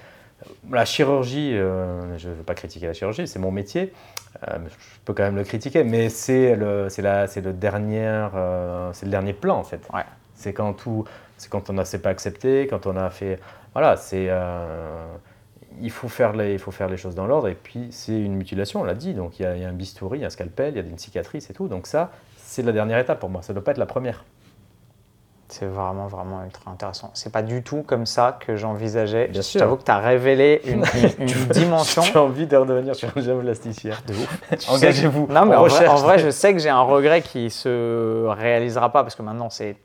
la 0.71 0.85
chirurgie, 0.85 1.55
euh, 1.57 2.17
je 2.17 2.29
ne 2.29 2.33
veux 2.35 2.43
pas 2.43 2.55
critiquer 2.55 2.87
la 2.87 2.93
chirurgie, 2.93 3.27
c'est 3.27 3.39
mon 3.39 3.51
métier. 3.51 3.93
euh, 4.47 4.57
je 4.69 4.75
peux 5.03 5.13
quand 5.13 5.23
même 5.23 5.35
le 5.35 5.43
critiquer, 5.43 5.83
mais 5.83 6.09
c'est 6.09 6.55
le, 6.55 6.89
c'est 6.89 7.01
la, 7.01 7.25
c'est 7.27 7.41
le 7.41 7.53
dernier, 7.53 8.05
euh, 8.35 8.91
c'est 8.93 9.05
le 9.05 9.11
dernier 9.11 9.33
plan 9.33 9.57
en 9.57 9.63
fait. 9.63 9.81
Ouais. 9.93 10.03
C'est 10.37 10.53
quand 10.53 10.71
tout, 10.73 11.03
c'est 11.37 11.49
quand 11.49 11.69
on 11.69 11.73
ne 11.73 11.83
s'est 11.83 11.99
pas 11.99 12.09
accepté, 12.09 12.67
quand 12.69 12.85
on 12.87 12.95
a 12.95 13.09
fait, 13.09 13.39
voilà, 13.73 13.97
c'est, 13.97 14.27
euh, 14.29 15.05
il 15.81 15.91
faut 15.91 16.07
faire 16.07 16.33
les, 16.33 16.53
il 16.53 16.59
faut 16.59 16.71
faire 16.71 16.87
les 16.89 16.97
choses 16.97 17.15
dans 17.15 17.27
l'ordre. 17.27 17.47
Et 17.49 17.55
puis 17.55 17.87
c'est 17.91 18.17
une 18.17 18.35
mutilation, 18.35 18.81
on 18.81 18.83
l'a 18.83 18.93
dit, 18.95 19.13
donc 19.13 19.39
il 19.39 19.43
y, 19.43 19.45
a, 19.45 19.55
il 19.55 19.61
y 19.63 19.65
a 19.65 19.69
un 19.69 19.73
bistouri, 19.73 20.23
un 20.23 20.29
scalpel, 20.29 20.73
il 20.75 20.77
y 20.77 20.79
a 20.79 20.89
une 20.89 20.97
cicatrice 20.97 21.49
et 21.49 21.53
tout. 21.53 21.67
Donc 21.67 21.87
ça, 21.87 22.11
c'est 22.37 22.61
la 22.63 22.71
dernière 22.71 22.99
étape 22.99 23.19
pour 23.19 23.29
moi. 23.29 23.41
Ça 23.41 23.51
ne 23.51 23.55
doit 23.57 23.63
pas 23.65 23.71
être 23.71 23.77
la 23.79 23.85
première. 23.87 24.23
C'est 25.49 25.65
vraiment, 25.65 26.07
vraiment 26.07 26.43
ultra 26.43 26.69
intéressant. 26.71 27.09
C'est 27.13 27.31
pas 27.31 27.41
du 27.41 27.63
tout 27.63 27.81
comme 27.81 28.05
ça 28.05 28.37
que 28.45 28.57
j'envisageais. 28.57 29.29
Bien 29.29 29.41
Je 29.41 29.57
t'avoue 29.59 29.77
que 29.77 29.83
tu 29.85 29.91
as 29.91 29.97
révélé 29.99 30.61
une, 30.65 30.83
une- 30.93 31.11
une 31.29 31.45
dimension. 31.47 32.01
J'ai 32.01 32.19
envie 32.19 32.47
de 32.47 32.57
redevenir 32.57 32.93
chirurgien 32.95 33.37
plasticien. 33.39 33.93
De 34.07 34.13
ouf. 34.13 34.41
Engagez-vous. 34.69 35.27
Non, 35.29 35.45
mais 35.45 35.55
en 35.55 35.63
vrai, 35.67 35.87
en 35.87 35.95
vrai, 35.95 36.19
je 36.19 36.29
sais 36.31 36.51
que 36.53 36.59
j'ai 36.59 36.67
un 36.69 36.81
regret 36.81 37.21
qui 37.21 37.49
se 37.49 38.25
réalisera 38.27 38.91
pas 38.91 39.03
parce 39.03 39.15
que 39.15 39.21
maintenant 39.23 39.49
c'est. 39.49 39.77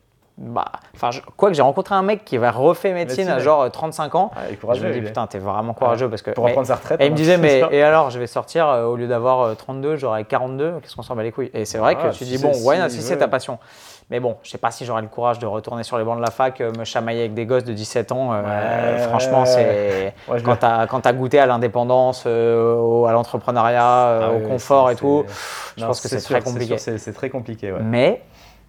Bah, 0.44 0.64
enfin, 0.96 1.10
quoi 1.36 1.50
que 1.50 1.54
j'ai 1.54 1.62
rencontré 1.62 1.94
un 1.94 2.02
mec 2.02 2.24
qui 2.24 2.36
va 2.36 2.50
refait 2.50 2.92
médecine, 2.92 3.26
Médecine, 3.26 3.38
à 3.38 3.38
genre 3.38 3.60
euh, 3.62 3.68
35 3.68 4.14
ans. 4.16 4.32
Ah, 4.34 4.40
il 4.48 4.52
est 4.52 4.56
je 4.56 4.60
courageux, 4.60 4.88
me 4.88 4.92
dis 4.92 5.00
putain, 5.00 5.28
t'es 5.28 5.38
vraiment 5.38 5.72
courageux 5.72 6.10
parce 6.10 6.20
que. 6.22 6.32
Pour 6.32 6.44
mais- 6.44 6.50
reprendre 6.50 6.66
sa 6.66 6.74
retraite. 6.74 7.00
et 7.00 7.04
il 7.04 7.10
me 7.10 7.12
hein, 7.12 7.16
disait, 7.16 7.36
mais 7.38 7.62
et 7.70 7.82
alors, 7.84 8.10
je 8.10 8.18
vais 8.18 8.26
sortir, 8.26 8.66
euh, 8.68 8.84
au 8.86 8.96
lieu 8.96 9.06
d'avoir 9.06 9.40
euh, 9.42 9.54
32, 9.54 9.94
j'aurai 9.96 10.24
42, 10.24 10.80
qu'est-ce 10.82 10.96
qu'on 10.96 11.02
s'en 11.02 11.14
bat 11.14 11.22
les 11.22 11.30
couilles? 11.30 11.50
Et 11.54 11.64
c'est 11.64 11.78
vrai 11.78 11.96
Ah, 11.96 12.08
que 12.08 12.12
tu 12.12 12.24
si 12.24 12.36
dis, 12.36 12.42
bon, 12.42 12.52
si 12.52 12.60
il 12.66 12.90
si 12.90 13.02
c'est 13.02 13.18
ta 13.18 13.28
passion. 13.28 13.60
Mais 14.10 14.18
bon, 14.20 14.36
je 14.42 14.50
sais 14.50 14.58
pas 14.58 14.70
si 14.70 14.84
j'aurai 14.84 15.00
le 15.00 15.08
courage 15.08 15.38
de 15.38 15.46
retourner 15.46 15.84
sur 15.84 15.96
les 15.96 16.04
bancs 16.04 16.16
de 16.18 16.22
la 16.22 16.30
fac, 16.32 16.60
euh, 16.60 16.72
me 16.76 16.84
chamailler 16.84 17.20
avec 17.20 17.34
des 17.34 17.46
gosses 17.46 17.64
de 17.64 17.72
17 17.72 18.10
ans. 18.12 18.30
euh, 18.32 18.42
Ouais, 18.96 18.98
franchement, 19.08 19.40
ouais, 19.44 19.46
c'est. 19.46 20.14
Ouais, 20.30 20.42
Quand 20.42 20.56
tu 20.56 20.66
as, 20.66 20.86
t'as 21.02 21.12
goûté 21.12 21.38
à 21.38 21.46
l'indépendance, 21.46 22.24
euh, 22.26 23.04
à 23.04 23.12
l'entrepreneuriat, 23.12 23.82
euh, 23.86 24.20
Ah 24.24 24.32
au 24.32 24.38
oui, 24.38 24.48
confort 24.48 24.90
et 24.90 24.96
tout, 24.96 25.24
je 25.76 25.82
Non, 25.82 25.86
pense 25.86 26.00
que 26.00 26.08
c'est 26.08 26.20
très 26.20 26.42
compliqué. 26.42 26.78
C'est 26.78 26.98
c'est 26.98 27.12
très 27.12 27.30
compliqué, 27.30 27.72
ouais. 27.72 27.78
Mais, 27.80 28.22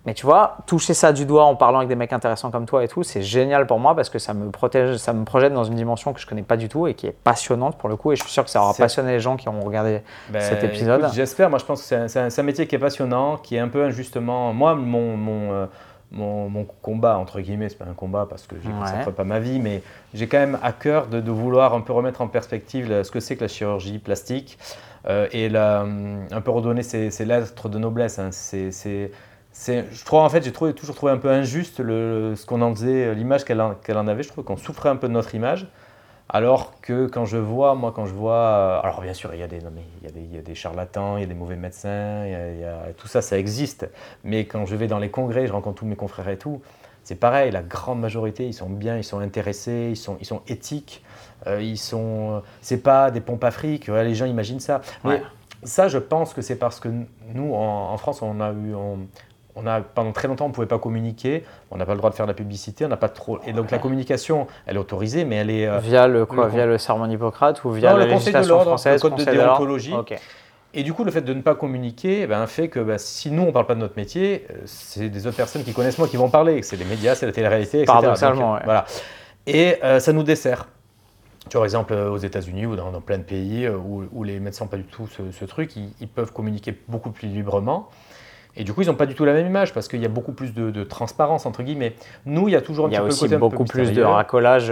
mais 0.05 0.13
tu 0.13 0.25
vois, 0.25 0.57
toucher 0.67 0.93
ça 0.93 1.13
du 1.13 1.25
doigt 1.25 1.45
en 1.45 1.55
parlant 1.55 1.77
avec 1.79 1.89
des 1.89 1.95
mecs 1.95 2.11
intéressants 2.11 2.51
comme 2.51 2.65
toi 2.65 2.83
et 2.83 2.87
tout, 2.87 3.03
c'est 3.03 3.21
génial 3.21 3.65
pour 3.67 3.79
moi 3.79 3.95
parce 3.95 4.09
que 4.09 4.19
ça 4.19 4.33
me 4.33 4.49
protège, 4.51 4.97
ça 4.97 5.13
me 5.13 5.23
projette 5.23 5.53
dans 5.53 5.63
une 5.63 5.75
dimension 5.75 6.11
que 6.13 6.19
je 6.19 6.27
connais 6.27 6.41
pas 6.41 6.57
du 6.57 6.67
tout 6.67 6.87
et 6.87 6.93
qui 6.93 7.07
est 7.07 7.15
passionnante 7.23 7.77
pour 7.77 7.87
le 7.89 7.95
coup. 7.95 8.11
Et 8.11 8.15
je 8.17 8.21
suis 8.23 8.31
sûr 8.31 8.43
que 8.43 8.49
ça 8.49 8.61
aura 8.61 8.73
passionné 8.73 9.11
les 9.13 9.19
gens 9.21 9.37
qui 9.37 9.47
ont 9.47 9.61
regardé 9.61 10.01
Ben, 10.29 10.41
cet 10.41 10.63
épisode. 10.63 11.07
J'espère, 11.13 11.49
moi 11.49 11.57
je 11.59 11.65
pense 11.65 11.81
que 11.87 12.07
c'est 12.07 12.19
un, 12.39 12.43
métier 12.43 12.67
qui 12.67 12.75
est 12.75 12.79
passionnant, 12.79 13.37
qui 13.37 13.55
est 13.55 13.59
un 13.59 13.69
peu 13.69 13.83
injustement. 13.85 14.51
Moi, 14.53 14.75
mon, 14.75 15.15
mon, 15.15 15.53
euh, 15.53 15.65
mon, 16.11 16.49
mon 16.49 16.65
combat, 16.81 17.17
entre 17.17 17.39
guillemets, 17.39 17.69
c'est 17.69 17.77
pas 17.79 17.85
un 17.89 17.93
combat 17.93 18.27
parce 18.29 18.45
que 18.45 18.55
je 18.61 18.67
ne 18.67 18.73
Ouais. 18.73 18.79
consacre 18.81 19.11
pas 19.11 19.23
ma 19.23 19.39
vie, 19.39 19.59
mais 19.59 19.81
j'ai 20.13 20.27
quand 20.27 20.37
même 20.39 20.59
à 20.61 20.73
cœur 20.73 21.07
de, 21.07 21.21
de 21.21 21.31
vouloir 21.31 21.73
un 21.73 21.81
peu 21.81 21.93
remettre 21.93 22.21
en 22.21 22.27
perspective 22.27 23.03
ce 23.03 23.09
que 23.09 23.19
c'est 23.21 23.35
que 23.37 23.41
la 23.41 23.47
chirurgie 23.47 23.99
plastique 23.99 24.57
euh, 25.07 25.27
et 25.31 25.47
la, 25.49 25.81
hum, 25.83 26.25
un 26.31 26.41
peu 26.41 26.51
redonner 26.51 26.83
ses, 26.83 27.09
ses 27.09 27.25
lettres 27.25 27.69
de 27.69 27.77
noblesse. 27.79 28.19
hein. 28.19 28.29
C'est, 28.31 29.11
je 29.53 30.05
trouve 30.05 30.19
en 30.19 30.29
fait, 30.29 30.43
j'ai 30.43 30.51
toujours 30.51 30.95
trouvé 30.95 31.11
un 31.11 31.17
peu 31.17 31.29
injuste 31.29 31.79
le, 31.79 32.33
ce 32.35 32.45
qu'on 32.45 32.61
en 32.61 32.73
faisait, 32.73 33.13
l'image 33.15 33.45
qu'elle 33.45 33.61
en, 33.61 34.07
avait. 34.07 34.23
Je 34.23 34.29
trouve 34.29 34.43
qu'on 34.43 34.57
souffrait 34.57 34.89
un 34.89 34.95
peu 34.95 35.07
de 35.07 35.13
notre 35.13 35.35
image. 35.35 35.67
Alors 36.29 36.79
que 36.81 37.05
quand 37.07 37.25
je 37.25 37.37
vois, 37.37 37.75
moi, 37.75 37.91
quand 37.93 38.05
je 38.05 38.13
vois. 38.13 38.33
euh, 38.33 38.79
Alors, 38.81 39.01
bien 39.01 39.13
sûr, 39.13 39.33
il 39.33 39.39
y, 39.41 39.43
a 39.43 39.47
des, 39.47 39.59
non, 39.59 39.71
mais 39.75 39.83
il, 40.01 40.07
y 40.07 40.09
a 40.09 40.11
des, 40.11 40.21
il 40.21 40.33
y 40.35 40.39
a 40.39 40.41
des 40.41 40.55
charlatans, 40.55 41.17
il 41.17 41.21
y 41.21 41.23
a 41.23 41.27
des 41.27 41.33
mauvais 41.35 41.57
médecins, 41.57 42.25
il 42.25 42.31
y 42.31 42.35
a- 42.35 42.51
il 42.53 42.59
y 42.59 42.63
a- 42.63 42.93
tout 42.97 43.07
ça, 43.07 43.21
ça 43.21 43.37
existe. 43.37 43.87
Mais 44.23 44.45
quand 44.45 44.65
je 44.65 44.75
vais 44.75 44.87
dans 44.87 44.99
les 44.99 45.09
congrès, 45.11 45.45
je 45.47 45.51
rencontre 45.53 45.79
tous 45.79 45.85
mes 45.85 45.97
confrères 45.97 46.29
et 46.29 46.37
tout, 46.37 46.61
c'est 47.03 47.15
pareil, 47.15 47.51
la 47.51 47.61
grande 47.61 47.99
majorité, 47.99 48.47
ils 48.47 48.53
sont 48.53 48.69
bien, 48.69 48.97
ils 48.97 49.03
sont 49.03 49.19
intéressés, 49.19 49.89
ils 49.91 49.97
sont, 49.97 50.17
ils 50.21 50.25
sont 50.25 50.41
éthiques, 50.47 51.03
euh, 51.45 51.61
ils 51.61 51.77
sont. 51.77 52.41
C'est 52.61 52.81
pas 52.81 53.11
des 53.11 53.19
pompes 53.21 53.43
à 53.43 53.51
fric, 53.51 53.89
ouais, 53.89 54.03
les 54.05 54.15
gens 54.15 54.25
imaginent 54.25 54.61
ça. 54.61 54.81
Mais 55.03 55.09
Ouais. 55.15 55.21
ça, 55.63 55.89
je 55.89 55.97
pense 55.97 56.33
que 56.33 56.41
c'est 56.41 56.55
parce 56.55 56.79
que 56.79 56.87
nous, 57.35 57.53
en, 57.53 57.91
en 57.91 57.97
France, 57.97 58.21
on 58.21 58.39
a 58.39 58.51
eu. 58.53 58.73
on- 58.73 58.99
on 59.55 59.67
a, 59.67 59.81
pendant 59.81 60.11
très 60.11 60.27
longtemps, 60.27 60.45
on 60.45 60.49
ne 60.49 60.53
pouvait 60.53 60.67
pas 60.67 60.79
communiquer, 60.79 61.43
on 61.71 61.77
n'a 61.77 61.85
pas 61.85 61.91
le 61.93 61.97
droit 61.99 62.09
de 62.09 62.15
faire 62.15 62.25
de 62.25 62.31
la 62.31 62.35
publicité, 62.35 62.85
on 62.85 62.89
n'a 62.89 62.97
pas 62.97 63.09
trop. 63.09 63.39
Et 63.45 63.53
donc 63.53 63.71
la 63.71 63.77
communication, 63.77 64.47
elle 64.65 64.75
est 64.75 64.79
autorisée, 64.79 65.25
mais 65.25 65.35
elle 65.35 65.49
est. 65.49 65.67
euh, 65.67 65.79
Via 65.79 66.07
le 66.07 66.25
quoi 66.25 66.45
le 66.45 66.49
con- 66.49 66.55
Via 66.55 66.65
le 66.65 66.77
serment 66.77 67.07
d'Hippocrate 67.07 67.63
ou 67.63 67.71
via 67.71 67.91
Non, 67.91 67.97
la 67.97 68.05
le 68.05 68.11
Conseil 68.13 68.33
de 68.33 68.37
législation 68.39 68.55
l'ordre, 68.55 68.69
française 68.71 69.03
le 69.03 69.09
code 69.09 69.19
de 69.19 69.23
déontologie. 69.31 69.93
Et 70.75 70.81
du 70.81 70.91
coup, 70.93 71.03
le 71.03 71.11
fait 71.11 71.21
de 71.21 71.33
ne 71.35 71.41
pas 71.41 71.53
communiquer 71.53 72.21
eh 72.23 72.25
ben, 72.27 72.47
fait 72.47 72.67
que 72.67 72.79
bah, 72.79 72.97
si 72.97 73.29
nous, 73.29 73.43
on 73.43 73.47
ne 73.47 73.51
parle 73.51 73.67
pas 73.67 73.75
de 73.75 73.79
notre 73.79 73.95
métier, 73.95 74.47
euh, 74.49 74.55
c'est 74.65 75.07
des 75.09 75.27
autres 75.27 75.37
personnes 75.37 75.63
qui 75.63 75.71
connaissent 75.71 75.99
moi 75.99 76.07
qui 76.07 76.17
vont 76.17 76.29
parler. 76.29 76.63
C'est 76.63 76.77
les 76.77 76.85
médias, 76.85 77.13
c'est 77.13 77.27
la 77.27 77.31
télé-réalité, 77.31 77.77
etc. 77.81 77.85
Paradoxalement, 77.93 78.41
Donc, 78.53 78.53
ouais. 78.55 78.61
Voilà. 78.65 78.85
Et 79.45 79.75
euh, 79.83 79.99
ça 79.99 80.13
nous 80.13 80.23
dessert. 80.23 80.67
Tu 81.49 81.51
vois, 81.51 81.59
par 81.59 81.65
exemple, 81.65 81.93
aux 81.93 82.17
États-Unis 82.17 82.65
ou 82.65 82.75
dans, 82.75 82.91
dans 82.91 83.01
plein 83.01 83.19
de 83.19 83.23
pays 83.23 83.67
où, 83.69 84.05
où 84.11 84.23
les 84.23 84.39
médecins 84.39 84.65
n'ont 84.65 84.69
pas 84.69 84.77
du 84.77 84.83
tout 84.85 85.07
ce, 85.07 85.31
ce 85.31 85.45
truc, 85.45 85.75
ils, 85.75 85.91
ils 86.01 86.07
peuvent 86.07 86.31
communiquer 86.31 86.75
beaucoup 86.87 87.11
plus 87.11 87.27
librement. 87.27 87.89
Et 88.55 88.63
du 88.63 88.71
coup, 88.73 88.81
ils 88.83 88.87
n'ont 88.87 88.93
pas 88.93 89.07
du 89.07 89.15
tout 89.15 89.25
la 89.25 89.33
même 89.33 89.47
image 89.47 89.73
parce 89.73 89.87
qu'il 89.87 89.99
y 90.01 90.05
a 90.05 90.09
beaucoup 90.09 90.31
plus 90.31 90.53
de, 90.53 90.69
de 90.69 90.83
transparence, 90.83 91.45
entre 91.47 91.63
guillemets. 91.63 91.95
Nous, 92.25 92.47
il 92.49 92.51
y 92.51 92.55
a 92.55 92.61
toujours 92.61 92.85
un 92.85 92.89
Il 92.89 92.93
y 92.93 92.97
a 92.97 92.99
petit 92.99 93.03
peu 93.03 93.07
le 93.07 93.11
aussi 93.13 93.21
côté 93.21 93.33
un 93.35 93.37
peu 93.37 93.41
beaucoup 93.41 93.63
plus 93.65 93.91
de 93.93 94.03
racolage. 94.03 94.71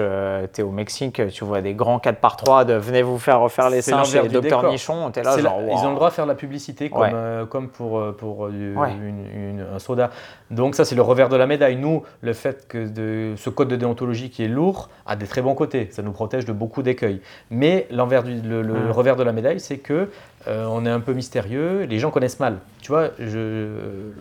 tu 0.54 0.62
es 0.62 0.64
au 0.64 0.70
Mexique, 0.72 1.22
tu 1.30 1.44
vois 1.46 1.62
des 1.62 1.74
grands 1.74 1.98
4x3 1.98 2.66
de 2.66 2.74
venez 2.74 3.02
vous 3.02 3.18
faire 3.18 3.40
refaire 3.40 3.70
les 3.72 3.82
l'envers 3.90 4.24
du 4.24 4.30
Docteur. 4.30 4.70
Nichon. 4.70 5.10
T'es 5.12 5.24
là, 5.24 5.32
C'est 5.32 5.42
la- 5.42 5.50
genre. 5.50 5.60
Ils 5.68 5.72
ont 5.80 5.84
wow. 5.86 5.90
le 5.90 5.96
droit 5.96 6.10
de 6.10 6.14
faire 6.14 6.26
de 6.26 6.30
la 6.30 6.36
publicité 6.36 6.90
comme, 6.92 7.02
Ouais. 7.02 7.10
euh, 7.14 7.46
comme 7.46 7.70
pour, 7.70 7.98
euh, 8.00 8.12
pour 8.12 8.46
euh, 8.46 8.50
Ouais. 8.76 8.92
une- 8.92 9.26
une- 9.60 9.66
un 9.76 9.80
soda. 9.80 10.12
Donc 10.52 10.76
ça, 10.76 10.86
c'est 10.86 10.96
le 10.96 11.02
revers 11.02 11.30
de 11.30 11.36
la 11.38 11.48
médaille. 11.48 11.78
Nous, 11.78 12.04
le 12.22 12.34
fait 12.34 12.68
que 12.68 12.88
de, 12.88 13.34
ce 13.38 13.50
code 13.50 13.70
de 13.70 13.76
déontologie 13.78 14.30
qui 14.30 14.44
est 14.44 14.48
lourd 14.48 14.90
a 15.06 15.16
des 15.16 15.26
très 15.26 15.42
bons 15.42 15.56
côtés. 15.56 15.88
Ça 15.92 16.02
nous 16.04 16.12
protège 16.12 16.46
de 16.46 16.52
beaucoup 16.54 16.84
d'écueils. 16.84 17.22
Mais 17.50 17.88
l'envers 17.90 18.24
du, 18.24 18.40
le, 18.42 18.62
le 18.62 18.92
revers 18.92 19.16
de 19.16 19.24
la 19.24 19.32
médaille, 19.32 19.60
c'est 19.60 19.78
que 19.78 20.10
euh, 20.48 20.66
on 20.70 20.86
est 20.86 20.90
un 20.90 21.00
peu 21.00 21.14
mystérieux. 21.14 21.84
Les 21.84 22.00
gens 22.00 22.12
connaissent 22.12 22.40
mal. 22.40 22.58
Tu 22.82 22.92
vois, 22.92 23.10
je, 23.18 23.68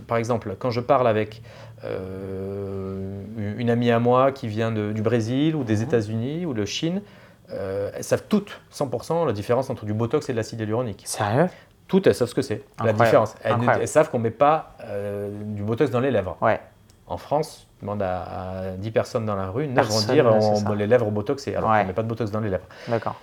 par 0.06 0.16
exemple, 0.18 0.54
quand 0.58 0.70
je 0.70 0.80
parle 0.80 1.08
avec 1.08 1.42
euh, 1.84 3.22
une 3.58 3.70
amie 3.70 3.90
à 3.90 3.98
moi 3.98 4.32
qui 4.32 4.48
vient 4.48 4.70
de- 4.72 4.92
du 4.92 5.02
Brésil 5.02 5.56
ou 5.56 5.64
des. 5.64 5.80
États-Unis 5.82 6.44
ou 6.46 6.52
de 6.54 6.64
Chine, 6.64 7.00
euh, 7.52 7.90
elles 7.96 8.04
savent 8.04 8.24
toutes, 8.28 8.60
100%, 8.72 9.26
la 9.26 9.32
différence 9.32 9.70
entre 9.70 9.84
du 9.86 9.94
Botox 9.94 10.28
et 10.28 10.32
de 10.32 10.36
l'acide 10.36 10.60
hyaluronique. 10.60 11.02
Sérieux? 11.06 11.46
Toutes, 11.90 12.06
elles 12.06 12.14
savent 12.14 12.28
ce 12.28 12.36
que 12.36 12.42
c'est, 12.42 12.62
la 12.84 12.92
différence. 12.92 13.34
Elles, 13.42 13.88
savent 13.88 14.10
qu'on 14.10 14.18
ne 14.18 14.22
met 14.22 14.30
pas 14.30 14.74
euh, 14.84 15.28
du 15.42 15.64
Botox 15.64 15.90
dans 15.90 15.98
les 15.98 16.12
lèvres. 16.12 16.36
Ouais. 16.40 16.60
En 17.08 17.16
France, 17.16 17.66
demande 17.82 18.00
à, 18.00 18.22
à 18.22 18.70
10 18.78 18.90
personnes 18.92 19.26
dans 19.26 19.34
la 19.34 19.48
rue, 19.48 19.66
9 19.66 19.88
vont 19.88 20.12
dire 20.12 20.24
on, 20.24 20.72
les 20.74 20.86
lèvres 20.86 21.10
botoxées, 21.10 21.56
alors 21.56 21.68
Ouais. 21.68 21.78
qu'on 21.78 21.82
ne 21.82 21.88
met 21.88 21.92
pas 21.92 22.04
de 22.04 22.08
Botox 22.08 22.30
dans 22.30 22.38
les 22.38 22.48
lèvres. 22.48 22.66
D'accord. 22.86 23.16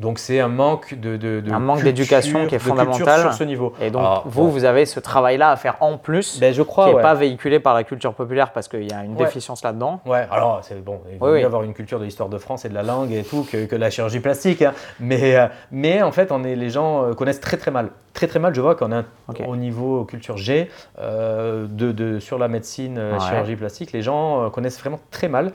Donc 0.00 0.18
c'est 0.18 0.40
un 0.40 0.48
manque 0.48 0.94
de, 0.94 1.16
de- 1.18 1.40
de 1.40 1.52
Un 1.52 1.58
manque 1.58 1.76
culture- 1.80 1.92
d'éducation 1.92 2.46
qui 2.46 2.54
est 2.54 2.58
fondamental. 2.58 3.20
sur 3.20 3.34
ce 3.34 3.44
niveau. 3.44 3.74
Et 3.82 3.90
donc, 3.90 4.00
Alors, 4.00 4.22
vous, 4.26 4.50
vous 4.50 4.64
avez 4.64 4.86
ce 4.86 4.98
travail-là 4.98 5.50
à 5.50 5.56
faire 5.56 5.76
en 5.80 5.98
plus, 5.98 6.40
Ben, 6.40 6.54
je 6.54 6.62
crois, 6.62 6.84
qui 6.86 6.90
n'est 6.92 6.96
ouais. 6.96 7.02
pas 7.02 7.12
véhiculé 7.14 7.60
par 7.60 7.74
la 7.74 7.84
culture 7.84 8.14
populaire 8.14 8.52
parce 8.52 8.66
qu'il 8.66 8.90
y 8.90 8.94
a 8.94 9.04
une 9.04 9.12
Ouais. 9.12 9.24
déficience 9.26 9.62
là-dedans. 9.62 10.00
Ouais, 10.06 10.26
alors 10.30 10.60
c'est 10.62 10.82
bon, 10.82 11.00
il 11.12 11.18
vaut 11.18 11.26
Oui, 11.26 11.32
mieux 11.32 11.38
oui. 11.40 11.44
avoir 11.44 11.62
une 11.64 11.74
culture 11.74 11.98
de 11.98 12.04
l'histoire 12.04 12.30
de 12.30 12.38
France 12.38 12.64
et 12.64 12.70
de 12.70 12.74
la 12.74 12.82
langue 12.82 13.12
et 13.12 13.22
tout 13.24 13.46
que, 13.50 13.66
que 13.66 13.76
la 13.76 13.90
chirurgie 13.90 14.20
plastique. 14.20 14.62
hein. 14.62 14.72
Mais, 15.00 15.36
euh, 15.36 15.46
mais 15.70 16.02
en 16.02 16.12
fait, 16.12 16.32
on 16.32 16.44
est, 16.44 16.56
les 16.56 16.70
gens 16.70 17.04
euh, 17.04 17.12
connaissent 17.12 17.40
très 17.40 17.58
très 17.58 17.70
mal. 17.70 17.90
Très 18.14 18.26
très 18.26 18.38
mal, 18.38 18.54
je 18.54 18.60
vois 18.62 18.74
qu'on 18.76 18.92
a 18.92 18.96
un- 19.00 19.04
Ok. 19.28 19.42
au 19.46 19.54
niveau 19.56 20.04
culture 20.04 20.36
G 20.38 20.70
euh, 20.98 21.66
de, 21.68 21.92
de- 21.92 22.20
sur 22.20 22.38
la 22.38 22.48
médecine, 22.48 22.98
chirurgie 23.28 23.56
plastique, 23.56 23.92
les 23.92 24.02
gens 24.02 24.48
connaissent 24.50 24.80
vraiment 24.80 25.00
très 25.10 25.28
mal. 25.28 25.52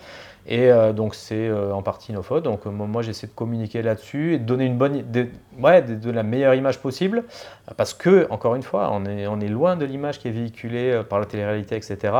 Et 0.47 0.71
euh, 0.71 0.93
donc 0.93 1.15
c'est 1.15 1.47
euh, 1.47 1.73
en 1.73 1.81
partie 1.81 2.13
nos 2.13 2.21
fautes. 2.21 2.43
Donc 2.43 2.65
euh, 2.65 2.69
moi 2.69 3.01
j'essaie 3.01 3.27
de 3.27 3.31
communiquer 3.31 3.81
là-dessus 3.81 4.35
et 4.35 4.37
de 4.37 4.43
donner 4.43 4.65
une 4.65 4.77
bonne, 4.77 5.03
de, 5.11 5.27
ouais, 5.59 5.81
de, 5.81 6.11
la 6.11 6.23
meilleure 6.23 6.53
image 6.53 6.79
possible, 6.79 7.23
parce 7.77 7.93
que 7.93 8.27
encore 8.29 8.55
une 8.55 8.63
fois, 8.63 8.89
on 8.91 9.05
est, 9.05 9.27
on 9.27 9.39
est 9.39 9.47
loin 9.47 9.75
de 9.75 9.85
l'image 9.85 10.19
qui 10.19 10.27
est 10.27 10.31
véhiculée 10.31 11.01
par 11.09 11.19
la 11.19 11.25
télé-réalité, 11.25 11.75
etc. 11.75 12.13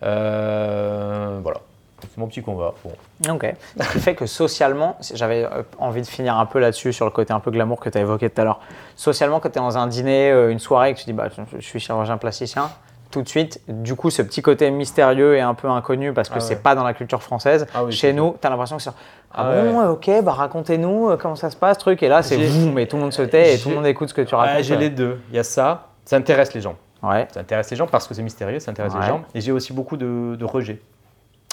Voilà, 0.00 1.60
c'est 2.00 2.18
mon 2.18 2.28
petit 2.28 2.42
combat. 2.42 2.74
Bon. 2.84 3.34
Ok. 3.34 3.52
Ce 3.80 3.92
qui 3.92 3.98
fait 3.98 4.14
que 4.14 4.26
socialement, 4.26 4.96
j'avais 5.12 5.48
envie 5.78 6.02
de 6.02 6.06
finir 6.06 6.38
un 6.38 6.46
peu 6.46 6.60
là-dessus, 6.60 6.92
sur 6.92 7.06
le 7.06 7.10
côté 7.10 7.32
un 7.32 7.40
peu 7.40 7.50
glamour 7.50 7.80
que 7.80 7.88
tu 7.88 7.98
as 7.98 8.02
évoqué 8.02 8.30
tout 8.30 8.40
à 8.40 8.44
l'heure. 8.44 8.60
Socialement, 8.94 9.40
quand 9.40 9.50
tu 9.50 9.58
es 9.58 9.62
dans 9.62 9.78
un 9.78 9.88
dîner, 9.88 10.30
une 10.50 10.60
soirée, 10.60 10.90
et 10.90 10.94
que 10.94 11.00
tu 11.00 11.06
dis 11.06 11.12
bah, 11.12 11.28
je 11.58 11.60
suis 11.60 11.80
chirurgien 11.80 12.18
plasticien, 12.18 12.70
tout 13.14 13.22
de 13.22 13.28
suite, 13.28 13.60
du 13.68 13.94
coup, 13.94 14.10
ce 14.10 14.20
petit 14.22 14.42
côté 14.42 14.70
mystérieux 14.70 15.36
et 15.36 15.40
un 15.40 15.54
peu 15.54 15.68
inconnu 15.70 16.12
parce 16.12 16.28
que 16.28 16.34
Ah 16.36 16.40
c'est 16.40 16.54
ouais. 16.56 16.60
pas 16.60 16.74
dans 16.74 16.84
la 16.84 16.92
culture 16.94 17.22
française. 17.22 17.66
Ah 17.74 17.84
oui, 17.84 17.92
Chez 17.92 18.08
c'est 18.08 18.12
nous, 18.12 18.34
tu 18.40 18.46
as 18.46 18.50
l'impression 18.50 18.76
que 18.76 18.82
c'est 18.82 18.90
ah, 18.90 18.94
Ah 19.32 19.62
bon, 19.62 19.80
ouais. 19.80 19.86
ok, 19.86 20.10
bah 20.24 20.32
racontez-nous 20.32 21.10
euh, 21.10 21.16
comment 21.16 21.36
ça 21.36 21.50
se 21.50 21.56
passe, 21.56 21.78
truc? 21.78 22.02
Et 22.02 22.08
là, 22.08 22.22
c'est 22.22 22.36
vous, 22.36 22.70
mais 22.72 22.86
tout 22.86 22.96
le 22.96 23.02
monde 23.02 23.12
se 23.12 23.22
tait 23.22 23.54
et 23.54 23.58
tout 23.58 23.68
le 23.70 23.76
monde 23.76 23.86
écoute 23.86 24.08
ce 24.08 24.14
que 24.14 24.22
tu 24.22 24.34
racontes. 24.34 24.62
j'ai 24.64 24.76
les 24.76 24.90
deux. 24.90 25.20
Il 25.30 25.36
y 25.36 25.38
a 25.38 25.44
ça, 25.44 25.86
ça 26.04 26.16
intéresse 26.16 26.52
les 26.54 26.60
gens. 26.60 26.74
Ouais. 27.02 27.28
Ça 27.32 27.40
intéresse 27.40 27.70
les 27.70 27.76
gens 27.76 27.86
parce 27.86 28.06
que 28.08 28.14
c'est 28.14 28.22
mystérieux, 28.22 28.58
ça 28.58 28.70
intéresse 28.72 28.94
Ouais. 28.94 29.00
les 29.00 29.06
gens. 29.06 29.22
Et 29.34 29.40
j'ai 29.40 29.52
aussi 29.52 29.72
beaucoup 29.72 29.96
de, 29.96 30.34
de 30.36 30.44
rejet. 30.44 30.80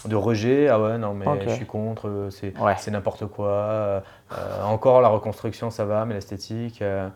De 0.05 0.15
rejet, 0.15 0.67
ah 0.67 0.79
ouais, 0.79 0.97
non, 0.97 1.13
mais 1.13 1.25
je 1.47 1.49
suis 1.53 1.65
contre, 1.67 2.07
euh, 2.07 2.29
c'est 2.31 2.57
Ouais. 2.59 2.73
c'est 2.79 2.89
n'importe 2.89 3.27
quoi. 3.27 3.47
euh, 3.49 3.99
euh, 4.35 4.63
encore 4.63 4.99
la 5.01 5.09
reconstruction, 5.09 5.69
ça 5.69 5.85
va, 5.85 6.05
mais 6.05 6.15
l'esthétique. 6.15 6.81
euh, 6.81 7.07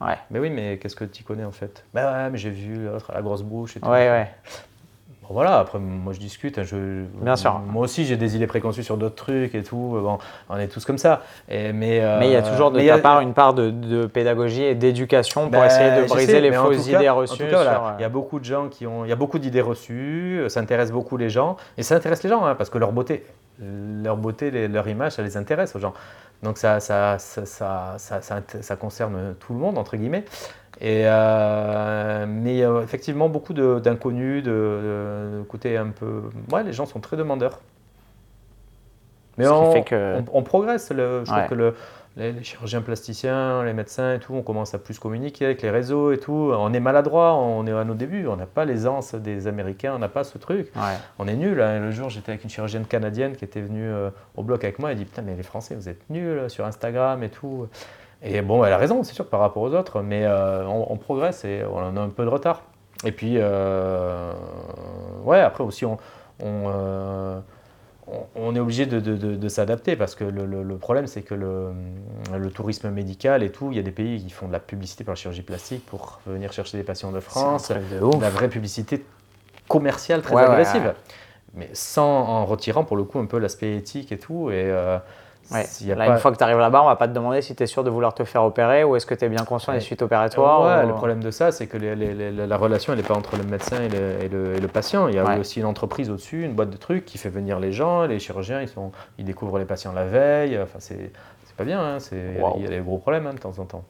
Ouais. 0.00 0.18
Mais 0.30 0.38
oui, 0.38 0.50
mais 0.50 0.78
qu'est-ce 0.78 0.96
que 0.96 1.04
tu 1.04 1.24
connais 1.24 1.44
en 1.44 1.52
fait? 1.52 1.84
Bah 1.94 2.12
ouais, 2.12 2.30
mais 2.30 2.38
j'ai 2.38 2.50
vu 2.50 2.84
l'autre, 2.84 3.10
la 3.12 3.22
grosse 3.22 3.42
bouche 3.42 3.76
et 3.76 3.80
tout. 3.80 3.88
Ouais, 3.88 4.08
ouais. 4.10 4.34
Voilà, 5.30 5.58
après, 5.58 5.78
moi 5.78 6.12
je 6.12 6.18
discute. 6.20 6.58
hein, 6.58 6.62
Je, 6.64 7.04
Bien 7.22 7.36
sûr. 7.36 7.58
Moi 7.66 7.82
aussi, 7.82 8.04
j'ai 8.04 8.16
des 8.16 8.36
idées 8.36 8.46
préconçues 8.46 8.82
sur 8.84 8.96
d'autres 8.96 9.14
trucs 9.16 9.54
et 9.54 9.62
tout. 9.62 9.98
Bon, 10.02 10.18
on 10.48 10.56
est 10.58 10.68
tous 10.68 10.84
comme 10.84 10.98
ça. 10.98 11.22
Et, 11.48 11.72
mais 11.72 12.00
euh, 12.00 12.18
Mais 12.18 12.28
il 12.28 12.32
y 12.32 12.36
a 12.36 12.42
toujours 12.42 12.70
de 12.70 12.80
ta 12.80 12.94
a- 12.94 12.98
part 12.98 13.20
une 13.20 13.34
part 13.34 13.54
de, 13.54 13.70
de 13.70 14.06
pédagogie 14.06 14.62
et 14.62 14.74
d'éducation 14.74 15.42
pour 15.42 15.50
Ben, 15.60 15.64
essayer 15.66 16.02
de 16.02 16.06
briser 16.08 16.32
sais, 16.32 16.40
les 16.40 16.52
fausses 16.52 16.88
cas- 16.88 16.98
idées 16.98 17.08
reçues. 17.10 17.48
voilà, 17.50 17.72
euh, 17.88 17.90
il 17.98 18.02
y 18.02 18.04
a 18.04 18.08
beaucoup 18.08 18.38
de 18.38 18.44
gens 18.44 18.68
qui 18.68 18.86
ont, 18.86 19.04
il 19.04 19.08
y 19.08 19.12
a 19.12 19.16
beaucoup 19.16 19.38
d'idées 19.38 19.60
reçues. 19.60 20.38
euh, 20.40 20.48
Ça 20.48 20.60
intéresse 20.60 20.92
beaucoup 20.92 21.16
les 21.16 21.28
gens 21.30 21.56
et 21.78 21.82
ça 21.82 21.94
intéresse 21.96 22.22
les 22.22 22.30
gens 22.30 22.44
hein, 22.44 22.54
parce 22.54 22.70
que 22.70 22.78
leur 22.78 22.92
beauté, 22.92 23.24
leur 23.60 24.16
beauté, 24.16 24.50
les- 24.50 24.68
leur 24.68 24.86
image, 24.88 25.12
ça 25.12 25.22
les 25.22 25.36
intéresse 25.36 25.74
aux 25.76 25.80
gens. 25.80 25.94
Donc 26.42 26.58
ça, 26.58 26.80
ça, 26.80 27.18
ça, 27.18 27.44
ça, 27.98 28.20
ça 28.60 28.76
concerne 28.76 29.34
tout 29.40 29.52
le 29.54 29.58
monde 29.58 29.78
entre 29.78 29.96
guillemets. 29.96 30.24
Et 30.80 31.02
euh, 31.06 32.26
mais 32.28 32.62
euh, 32.62 32.82
effectivement 32.82 33.28
beaucoup 33.30 33.54
d'inconnus, 33.54 34.42
de, 34.42 34.50
de, 34.50 35.38
de 35.38 35.42
côté 35.48 35.76
un 35.76 35.88
peu, 35.88 36.22
ouais, 36.52 36.62
les 36.64 36.72
gens 36.72 36.84
sont 36.86 37.00
très 37.00 37.16
demandeurs. 37.16 37.60
Mais 39.38 39.46
on, 39.48 39.72
fait 39.72 39.82
que- 39.84 40.18
on, 40.18 40.24
on 40.38 40.42
progresse. 40.42 40.90
Le, 40.90 41.24
je 41.24 41.30
Ouais. 41.30 41.38
trouve 41.38 41.50
que 41.50 41.54
le, 41.54 41.74
les, 42.16 42.32
les 42.32 42.42
chirurgiens 42.42 42.80
plasticiens, 42.80 43.62
les 43.64 43.74
médecins 43.74 44.14
et 44.14 44.18
tout, 44.18 44.32
on 44.34 44.40
commence 44.42 44.74
à 44.74 44.78
plus 44.78 44.98
communiquer 44.98 45.44
avec 45.44 45.60
les 45.60 45.70
réseaux 45.70 46.12
et 46.12 46.18
tout. 46.18 46.50
On 46.54 46.72
est 46.72 46.80
maladroit, 46.80 47.34
on 47.34 47.66
est 47.66 47.72
à 47.72 47.84
nos 47.84 47.94
débuts, 47.94 48.26
on 48.28 48.36
n'a 48.36 48.46
pas 48.46 48.64
l'aisance 48.64 49.14
des 49.14 49.46
Américains, 49.46 49.92
on 49.94 49.98
n'a 49.98 50.08
pas 50.08 50.24
ce 50.24 50.38
truc. 50.38 50.70
ouais. 50.76 50.82
On 51.18 51.28
est 51.28 51.36
nul. 51.36 51.60
hein. 51.60 51.80
Le 51.80 51.90
jour, 51.90 52.08
j'étais 52.08 52.30
avec 52.32 52.44
une 52.44 52.50
chirurgienne 52.50 52.86
canadienne 52.86 53.36
qui 53.36 53.44
était 53.44 53.60
venue 53.60 53.86
euh, 53.90 54.08
au 54.36 54.42
bloc 54.42 54.64
avec 54.64 54.78
moi. 54.78 54.90
Elle 54.92 54.98
dit 54.98 55.04
Putain, 55.04 55.22
mais 55.22 55.34
les 55.36 55.42
Français, 55.42 55.74
vous 55.74 55.88
êtes 55.90 56.08
nuls 56.08 56.48
sur 56.48 56.64
Instagram 56.64 57.22
et 57.22 57.28
tout. 57.28 57.66
Et 58.22 58.40
bon, 58.42 58.64
elle 58.64 58.72
a 58.72 58.78
raison, 58.78 59.02
c'est 59.02 59.14
sûr, 59.14 59.26
par 59.26 59.40
rapport 59.40 59.62
aux 59.62 59.74
autres, 59.74 60.00
mais 60.02 60.24
euh, 60.24 60.64
on, 60.66 60.86
on 60.90 60.96
progresse 60.96 61.44
et 61.44 61.62
on 61.70 61.78
a 61.96 62.00
un 62.00 62.08
peu 62.08 62.24
de 62.24 62.30
retard. 62.30 62.62
Et 63.04 63.12
puis, 63.12 63.34
euh, 63.36 64.32
ouais, 65.24 65.40
après 65.40 65.62
aussi, 65.64 65.84
on, 65.84 65.98
on, 66.40 66.64
euh, 66.68 67.38
on- 68.36 68.54
est 68.54 68.60
obligé 68.60 68.86
de, 68.86 69.00
de- 69.00 69.16
de- 69.16 69.34
de 69.36 69.48
s'adapter 69.48 69.96
parce 69.96 70.14
que 70.14 70.24
le, 70.24 70.46
le- 70.46 70.62
le 70.62 70.76
problème, 70.78 71.06
c'est 71.06 71.22
que 71.22 71.34
le, 71.34 71.72
le 72.36 72.50
tourisme 72.50 72.88
médical 72.90 73.42
et 73.42 73.50
tout, 73.50 73.68
il 73.70 73.76
y 73.76 73.80
a 73.80 73.82
des 73.82 73.90
pays 73.90 74.22
qui 74.24 74.30
font 74.30 74.46
de 74.48 74.52
la 74.52 74.60
publicité 74.60 75.04
pour 75.04 75.12
la 75.12 75.16
chirurgie 75.16 75.42
plastique 75.42 75.84
pour 75.86 76.20
venir 76.26 76.52
chercher 76.52 76.78
des 76.78 76.84
patients 76.84 77.12
de 77.12 77.20
France 77.20 77.70
de 77.70 78.20
la 78.20 78.30
vraie 78.30 78.48
publicité 78.48 79.04
commerciale 79.68 80.22
très 80.22 80.34
Ouais, 80.34 80.42
ouais, 80.42 80.48
agressive. 80.48 80.82
ouais. 80.84 80.94
Mais 81.54 81.68
sans 81.72 82.04
en 82.06 82.46
retirant 82.46 82.84
pour 82.84 82.96
le 82.96 83.04
coup 83.04 83.18
un 83.18 83.26
peu 83.26 83.38
l'aspect 83.38 83.76
éthique 83.76 84.12
et 84.12 84.18
tout. 84.18 84.50
Et 84.50 84.64
euh, 84.70 84.98
Ouais. 85.52 85.64
s'il 85.64 85.86
y 85.86 85.92
a 85.92 85.94
Là, 85.94 86.06
pas- 86.06 86.12
une 86.12 86.18
fois 86.18 86.32
que 86.32 86.36
tu 86.36 86.42
arrives 86.44 86.58
là-bas, 86.58 86.82
on 86.82 86.86
va 86.86 86.96
pas 86.96 87.06
te 87.08 87.12
demander 87.12 87.40
si 87.42 87.54
tu 87.54 87.62
es 87.62 87.66
sûr 87.66 87.84
de 87.84 87.90
vouloir 87.90 88.14
te 88.14 88.24
faire 88.24 88.42
opérer 88.44 88.82
ou 88.84 88.96
est-ce 88.96 89.06
que 89.06 89.14
tu 89.14 89.24
es 89.24 89.28
bien 89.28 89.44
conscient 89.44 89.72
des 89.72 89.80
suites 89.80 90.02
opératoires. 90.02 90.62
Ouais, 90.62 90.84
ou- 90.84 90.88
le 90.88 90.94
problème 90.94 91.22
de 91.22 91.30
ça, 91.30 91.52
c'est 91.52 91.66
que 91.66 91.76
les- 91.76 91.94
les- 91.94 92.14
les- 92.14 92.46
la 92.46 92.56
relation, 92.56 92.92
elle 92.92 92.98
n'est 93.00 93.04
pas 93.06 93.14
entre 93.14 93.36
le 93.36 93.44
médecin 93.44 93.80
et 93.82 93.88
le, 93.88 94.22
et 94.24 94.28
le- 94.28 94.54
et 94.56 94.60
le 94.60 94.68
patient. 94.68 95.08
Il 95.08 95.14
y 95.14 95.18
a 95.18 95.38
aussi 95.38 95.60
une 95.60 95.66
entreprise 95.66 96.10
au-dessus, 96.10 96.44
une 96.44 96.54
boîte 96.54 96.70
de 96.70 96.76
trucs 96.76 97.04
qui 97.04 97.18
fait 97.18 97.28
venir 97.30 97.60
les 97.60 97.72
gens. 97.72 98.06
Les 98.06 98.18
chirurgiens, 98.18 98.60
ils, 98.60 98.68
sont, 98.68 98.90
ils 99.18 99.24
découvrent 99.24 99.58
les 99.58 99.64
patients 99.64 99.92
la 99.92 100.04
veille. 100.04 100.58
Enfin, 100.60 100.78
c'est 100.80 101.12
pas 101.56 101.64
bien. 101.64 101.80
hein, 101.80 101.98
Il 102.12 102.18
y 102.18 102.38
a- 102.38 102.42
Wow. 102.42 102.54
il 102.56 102.62
y 102.64 102.66
a 102.66 102.70
des 102.70 102.80
gros 102.80 102.98
problèmes 102.98 103.26
hein, 103.26 103.32
de 103.34 103.38
temps 103.38 103.58
en 103.58 103.64
temps. 103.64 103.84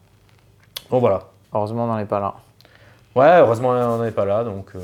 Bon, 0.91 0.99
voilà. 0.99 1.21
Heureusement, 1.55 1.85
on 1.85 1.87
n'en 1.89 1.99
est 1.99 2.05
pas 2.05 2.21
là. 2.21 2.35
Ouais, 3.15 3.39
heureusement, 3.39 3.71
on 3.71 4.03
n'est 4.03 4.11
pas 4.11 4.27
là, 4.27 4.45
donc 4.45 4.73
euh, 4.77 4.81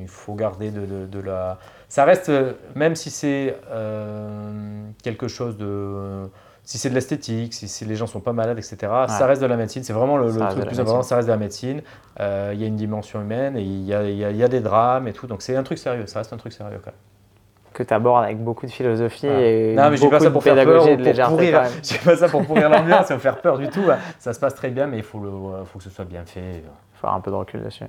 il 0.00 0.06
faut 0.08 0.34
garder 0.34 0.70
de, 0.70 0.84
de- 0.84 1.06
de 1.06 1.20
la. 1.20 1.56
Ça 1.92 2.06
reste, 2.06 2.30
euh, 2.30 2.54
même 2.74 2.94
si 2.96 3.10
c'est 3.10 3.54
euh, 3.70 4.50
quelque 5.02 5.28
chose 5.28 5.58
de. 5.58 6.26
Si 6.64 6.78
c'est 6.78 6.88
de 6.88 6.94
l'esthétique, 6.94 7.52
si, 7.52 7.68
si 7.68 7.84
les 7.84 7.96
gens 7.96 8.06
sont 8.06 8.20
pas 8.20 8.32
malades, 8.32 8.56
etc., 8.56 8.76
ça 9.08 9.26
reste 9.26 9.42
de 9.42 9.46
la 9.46 9.56
médecine. 9.58 9.82
C'est 9.82 9.92
vraiment 9.92 10.16
le, 10.16 10.28
le 10.28 10.38
truc 10.38 10.54
de 10.54 10.60
la 10.60 10.66
plus 10.66 10.80
important, 10.80 11.02
ça 11.02 11.16
reste 11.16 11.28
de 11.28 11.32
la 11.32 11.36
médecine. 11.38 11.82
Euh, 12.20 12.52
Il 12.54 12.60
y 12.62 12.64
a 12.64 12.66
une 12.66 12.76
dimension 12.76 13.20
humaine 13.20 13.58
et 13.58 13.62
il 13.62 13.82
y 13.84 13.92
a, 13.92 14.04
il 14.08 14.16
y 14.16 14.24
a- 14.24 14.30
il 14.30 14.36
y 14.38 14.42
a 14.42 14.48
des 14.48 14.60
drames 14.60 15.06
et 15.06 15.12
tout, 15.12 15.26
donc 15.26 15.42
c'est 15.42 15.54
un 15.54 15.64
truc 15.64 15.76
sérieux, 15.76 16.06
ça 16.06 16.20
reste 16.20 16.32
un 16.32 16.38
truc 16.38 16.54
sérieux 16.54 16.78
quand 16.82 16.92
même. 16.92 17.00
Que 17.74 17.82
tu 17.82 17.92
abordes 17.92 18.24
avec 18.24 18.42
beaucoup 18.42 18.64
de 18.64 18.70
philosophie 18.70 19.26
Voilà. 19.26 19.42
et 19.46 19.74
non, 19.74 19.90
mais 19.90 19.96
beaucoup 19.98 20.10
pas 20.12 20.20
ça 20.20 20.26
de 20.26 20.30
pour 20.30 20.42
peur 20.42 20.54
pédagogie 20.54 20.90
et 20.90 20.96
de 20.96 21.02
légèreté. 21.04 21.52
Je 21.82 21.98
pas 22.04 22.16
ça 22.16 22.28
pour 22.30 22.46
pourrir 22.46 22.70
l'ambiance 22.70 23.10
et 23.10 23.14
pour 23.14 23.22
faire 23.22 23.38
peur 23.42 23.58
du 23.58 23.68
tout. 23.68 23.84
Ça 24.18 24.32
se 24.32 24.40
passe 24.40 24.54
très 24.54 24.70
bien, 24.70 24.86
mais 24.86 24.96
il 24.96 25.02
faut, 25.02 25.18
le, 25.18 25.30
faut 25.66 25.76
que 25.76 25.84
ce 25.84 25.90
soit 25.90 26.06
bien 26.06 26.24
fait. 26.24 26.62
faut 26.94 27.06
avoir 27.06 27.18
un 27.18 27.20
peu 27.20 27.30
de 27.30 27.36
recul 27.36 27.62
dessus. 27.62 27.84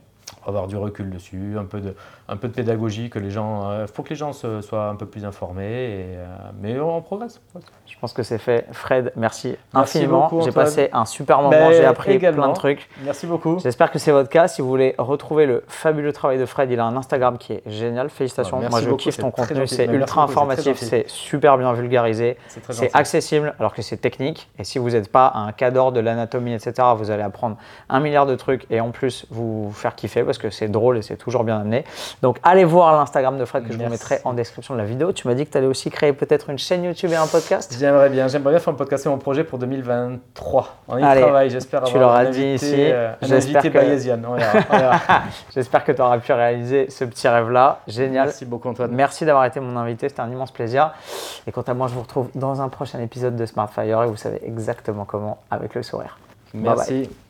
Avoir 0.45 0.67
du 0.67 0.75
recul 0.75 1.09
dessus, 1.09 1.55
un 1.57 1.63
peu 1.65 1.79
de, 1.79 1.95
un 2.27 2.35
peu 2.37 2.47
de 2.49 2.53
pédagogie, 2.53 3.09
que 3.09 3.19
les 3.19 3.31
gens, 3.31 3.69
euh, 3.69 3.87
faut 3.87 4.03
que 4.03 4.09
les 4.09 4.15
gens 4.15 4.33
se- 4.33 4.61
soient 4.61 4.87
un 4.89 4.95
peu 4.95 5.05
plus 5.05 5.23
informés, 5.25 5.63
et, 5.63 6.05
euh, 6.17 6.25
mais 6.59 6.79
on 6.79 7.01
progresse. 7.01 7.39
Je 7.85 7.95
pense 7.99 8.11
que 8.13 8.23
c'est 8.23 8.37
fait. 8.39 8.65
Fred, 8.73 9.13
merci, 9.15 9.55
Merci 9.73 9.99
infiniment. 9.99 10.29
J'ai 10.43 10.51
passé 10.51 10.89
un 10.91 11.05
super 11.05 11.37
moment, 11.37 11.49
Ben, 11.51 11.71
j'ai 11.71 11.85
appris 11.85 12.11
également. 12.11 12.43
plein 12.43 12.51
de 12.51 12.57
trucs. 12.57 12.89
Merci 13.05 13.25
beaucoup. 13.25 13.59
J'espère 13.59 13.89
que 13.91 13.99
c'est 13.99 14.11
votre 14.11 14.29
cas. 14.29 14.47
Si 14.49 14.61
vous 14.61 14.67
voulez 14.67 14.95
retrouver 14.97 15.45
le 15.45 15.63
fabuleux 15.67 16.11
travail 16.11 16.37
de 16.39 16.45
Fred, 16.45 16.69
il 16.71 16.79
a 16.79 16.85
un 16.85 16.95
Instagram 16.97 17.37
qui 17.37 17.53
est 17.53 17.63
génial. 17.65 18.09
Félicitations. 18.09 18.59
Ouais, 18.59 18.69
Moi, 18.69 18.81
je 18.81 18.85
beaucoup, 18.89 18.97
kiffe 18.97 19.17
ton 19.17 19.31
contenu. 19.31 19.65
C'est 19.67 19.85
ultra 19.85 20.23
informatif. 20.23 20.77
C'est 20.77 21.05
super 21.07 21.57
bien 21.57 21.71
vulgarisé. 21.73 22.37
C'est 22.69 22.93
accessible 22.93 23.53
alors 23.59 23.73
que 23.73 23.81
c'est 23.81 23.97
technique. 23.97 24.49
Et 24.59 24.63
si 24.65 24.77
vous 24.79 24.89
n'êtes 24.89 25.11
pas 25.11 25.31
un 25.35 25.51
cadre 25.53 25.91
de 25.91 25.99
l'anatomie, 26.01 26.53
etc., 26.53 26.73
vous 26.97 27.11
allez 27.11 27.23
apprendre 27.23 27.57
un 27.89 27.99
milliard 28.01 28.25
de 28.25 28.35
trucs 28.35 28.65
et 28.69 28.81
en 28.81 28.91
plus 28.91 29.25
vous 29.29 29.71
faire 29.73 29.95
kiffer 29.95 30.12
parce 30.21 30.37
que 30.37 30.51
c'est 30.51 30.67
drôle 30.67 30.97
et 30.97 31.01
c'est 31.01 31.15
toujours 31.17 31.43
bien 31.43 31.59
amené. 31.59 31.83
Donc 32.21 32.37
allez 32.43 32.65
voir 32.65 32.93
l'Instagram 32.93 33.39
de 33.39 33.45
Fred 33.45 33.65
que 33.65 33.73
je 33.73 33.77
vous 33.79 33.89
mettrai 33.89 34.19
en 34.23 34.33
description 34.33 34.75
de 34.75 34.79
la 34.79 34.85
vidéo. 34.85 35.11
Tu 35.13 35.27
m'as 35.27 35.33
dit 35.33 35.47
que 35.47 35.51
tu 35.51 35.57
allais 35.57 35.65
aussi 35.65 35.89
créer 35.89 36.13
peut-être 36.13 36.49
une 36.51 36.59
chaîne 36.59 36.83
YouTube 36.83 37.09
et 37.11 37.15
un 37.15 37.25
podcast. 37.25 37.75
J'aimerais 37.79 38.09
bien, 38.09 38.27
j'aimerais 38.27 38.51
bien 38.51 38.59
faire 38.59 38.73
un 38.73 38.77
podcast, 38.77 39.03
c'est 39.03 39.09
mon 39.09 39.17
projet 39.17 39.43
pour 39.43 39.57
2023. 39.57 40.75
On 40.89 40.97
y 40.97 41.03
Allez, 41.03 41.21
travaille, 41.21 41.49
j'espère 41.49 41.83
tu 41.83 41.97
l'auras 41.97 42.25
dit 42.25 42.41
invité, 42.41 42.53
ici. 42.53 42.75
euh, 42.77 43.13
J'espère 43.21 43.63
que-. 43.63 43.79
J'espère 45.53 45.83
que 45.83 45.91
tu 45.91 46.01
auras 46.01 46.17
pu 46.19 46.31
réaliser 46.33 46.89
ce 46.89 47.05
petit 47.05 47.27
rêve-là. 47.27 47.79
Génial. 47.87 48.25
Merci 48.25 48.45
beaucoup 48.45 48.69
Antoine. 48.69 48.91
Merci 48.91 49.25
d'avoir 49.25 49.45
été 49.45 49.59
mon 49.59 49.77
invité, 49.77 50.09
c'était 50.09 50.21
un 50.21 50.29
immense 50.29 50.51
plaisir. 50.51 50.91
Et 51.47 51.51
quant 51.51 51.61
à 51.61 51.73
moi, 51.73 51.87
je 51.87 51.93
vous 51.93 52.01
retrouve 52.01 52.29
dans 52.35 52.61
un 52.61 52.69
prochain 52.69 52.99
épisode 52.99 53.35
de 53.35 53.45
Smartfire 53.45 54.03
et 54.03 54.07
vous 54.07 54.17
savez 54.17 54.41
exactement 54.45 55.05
comment 55.05 55.37
avec 55.49 55.75
le 55.75 55.83
sourire. 55.83 56.17
Bye 56.53 56.63
bye. 56.63 56.75
Merci. 56.75 57.22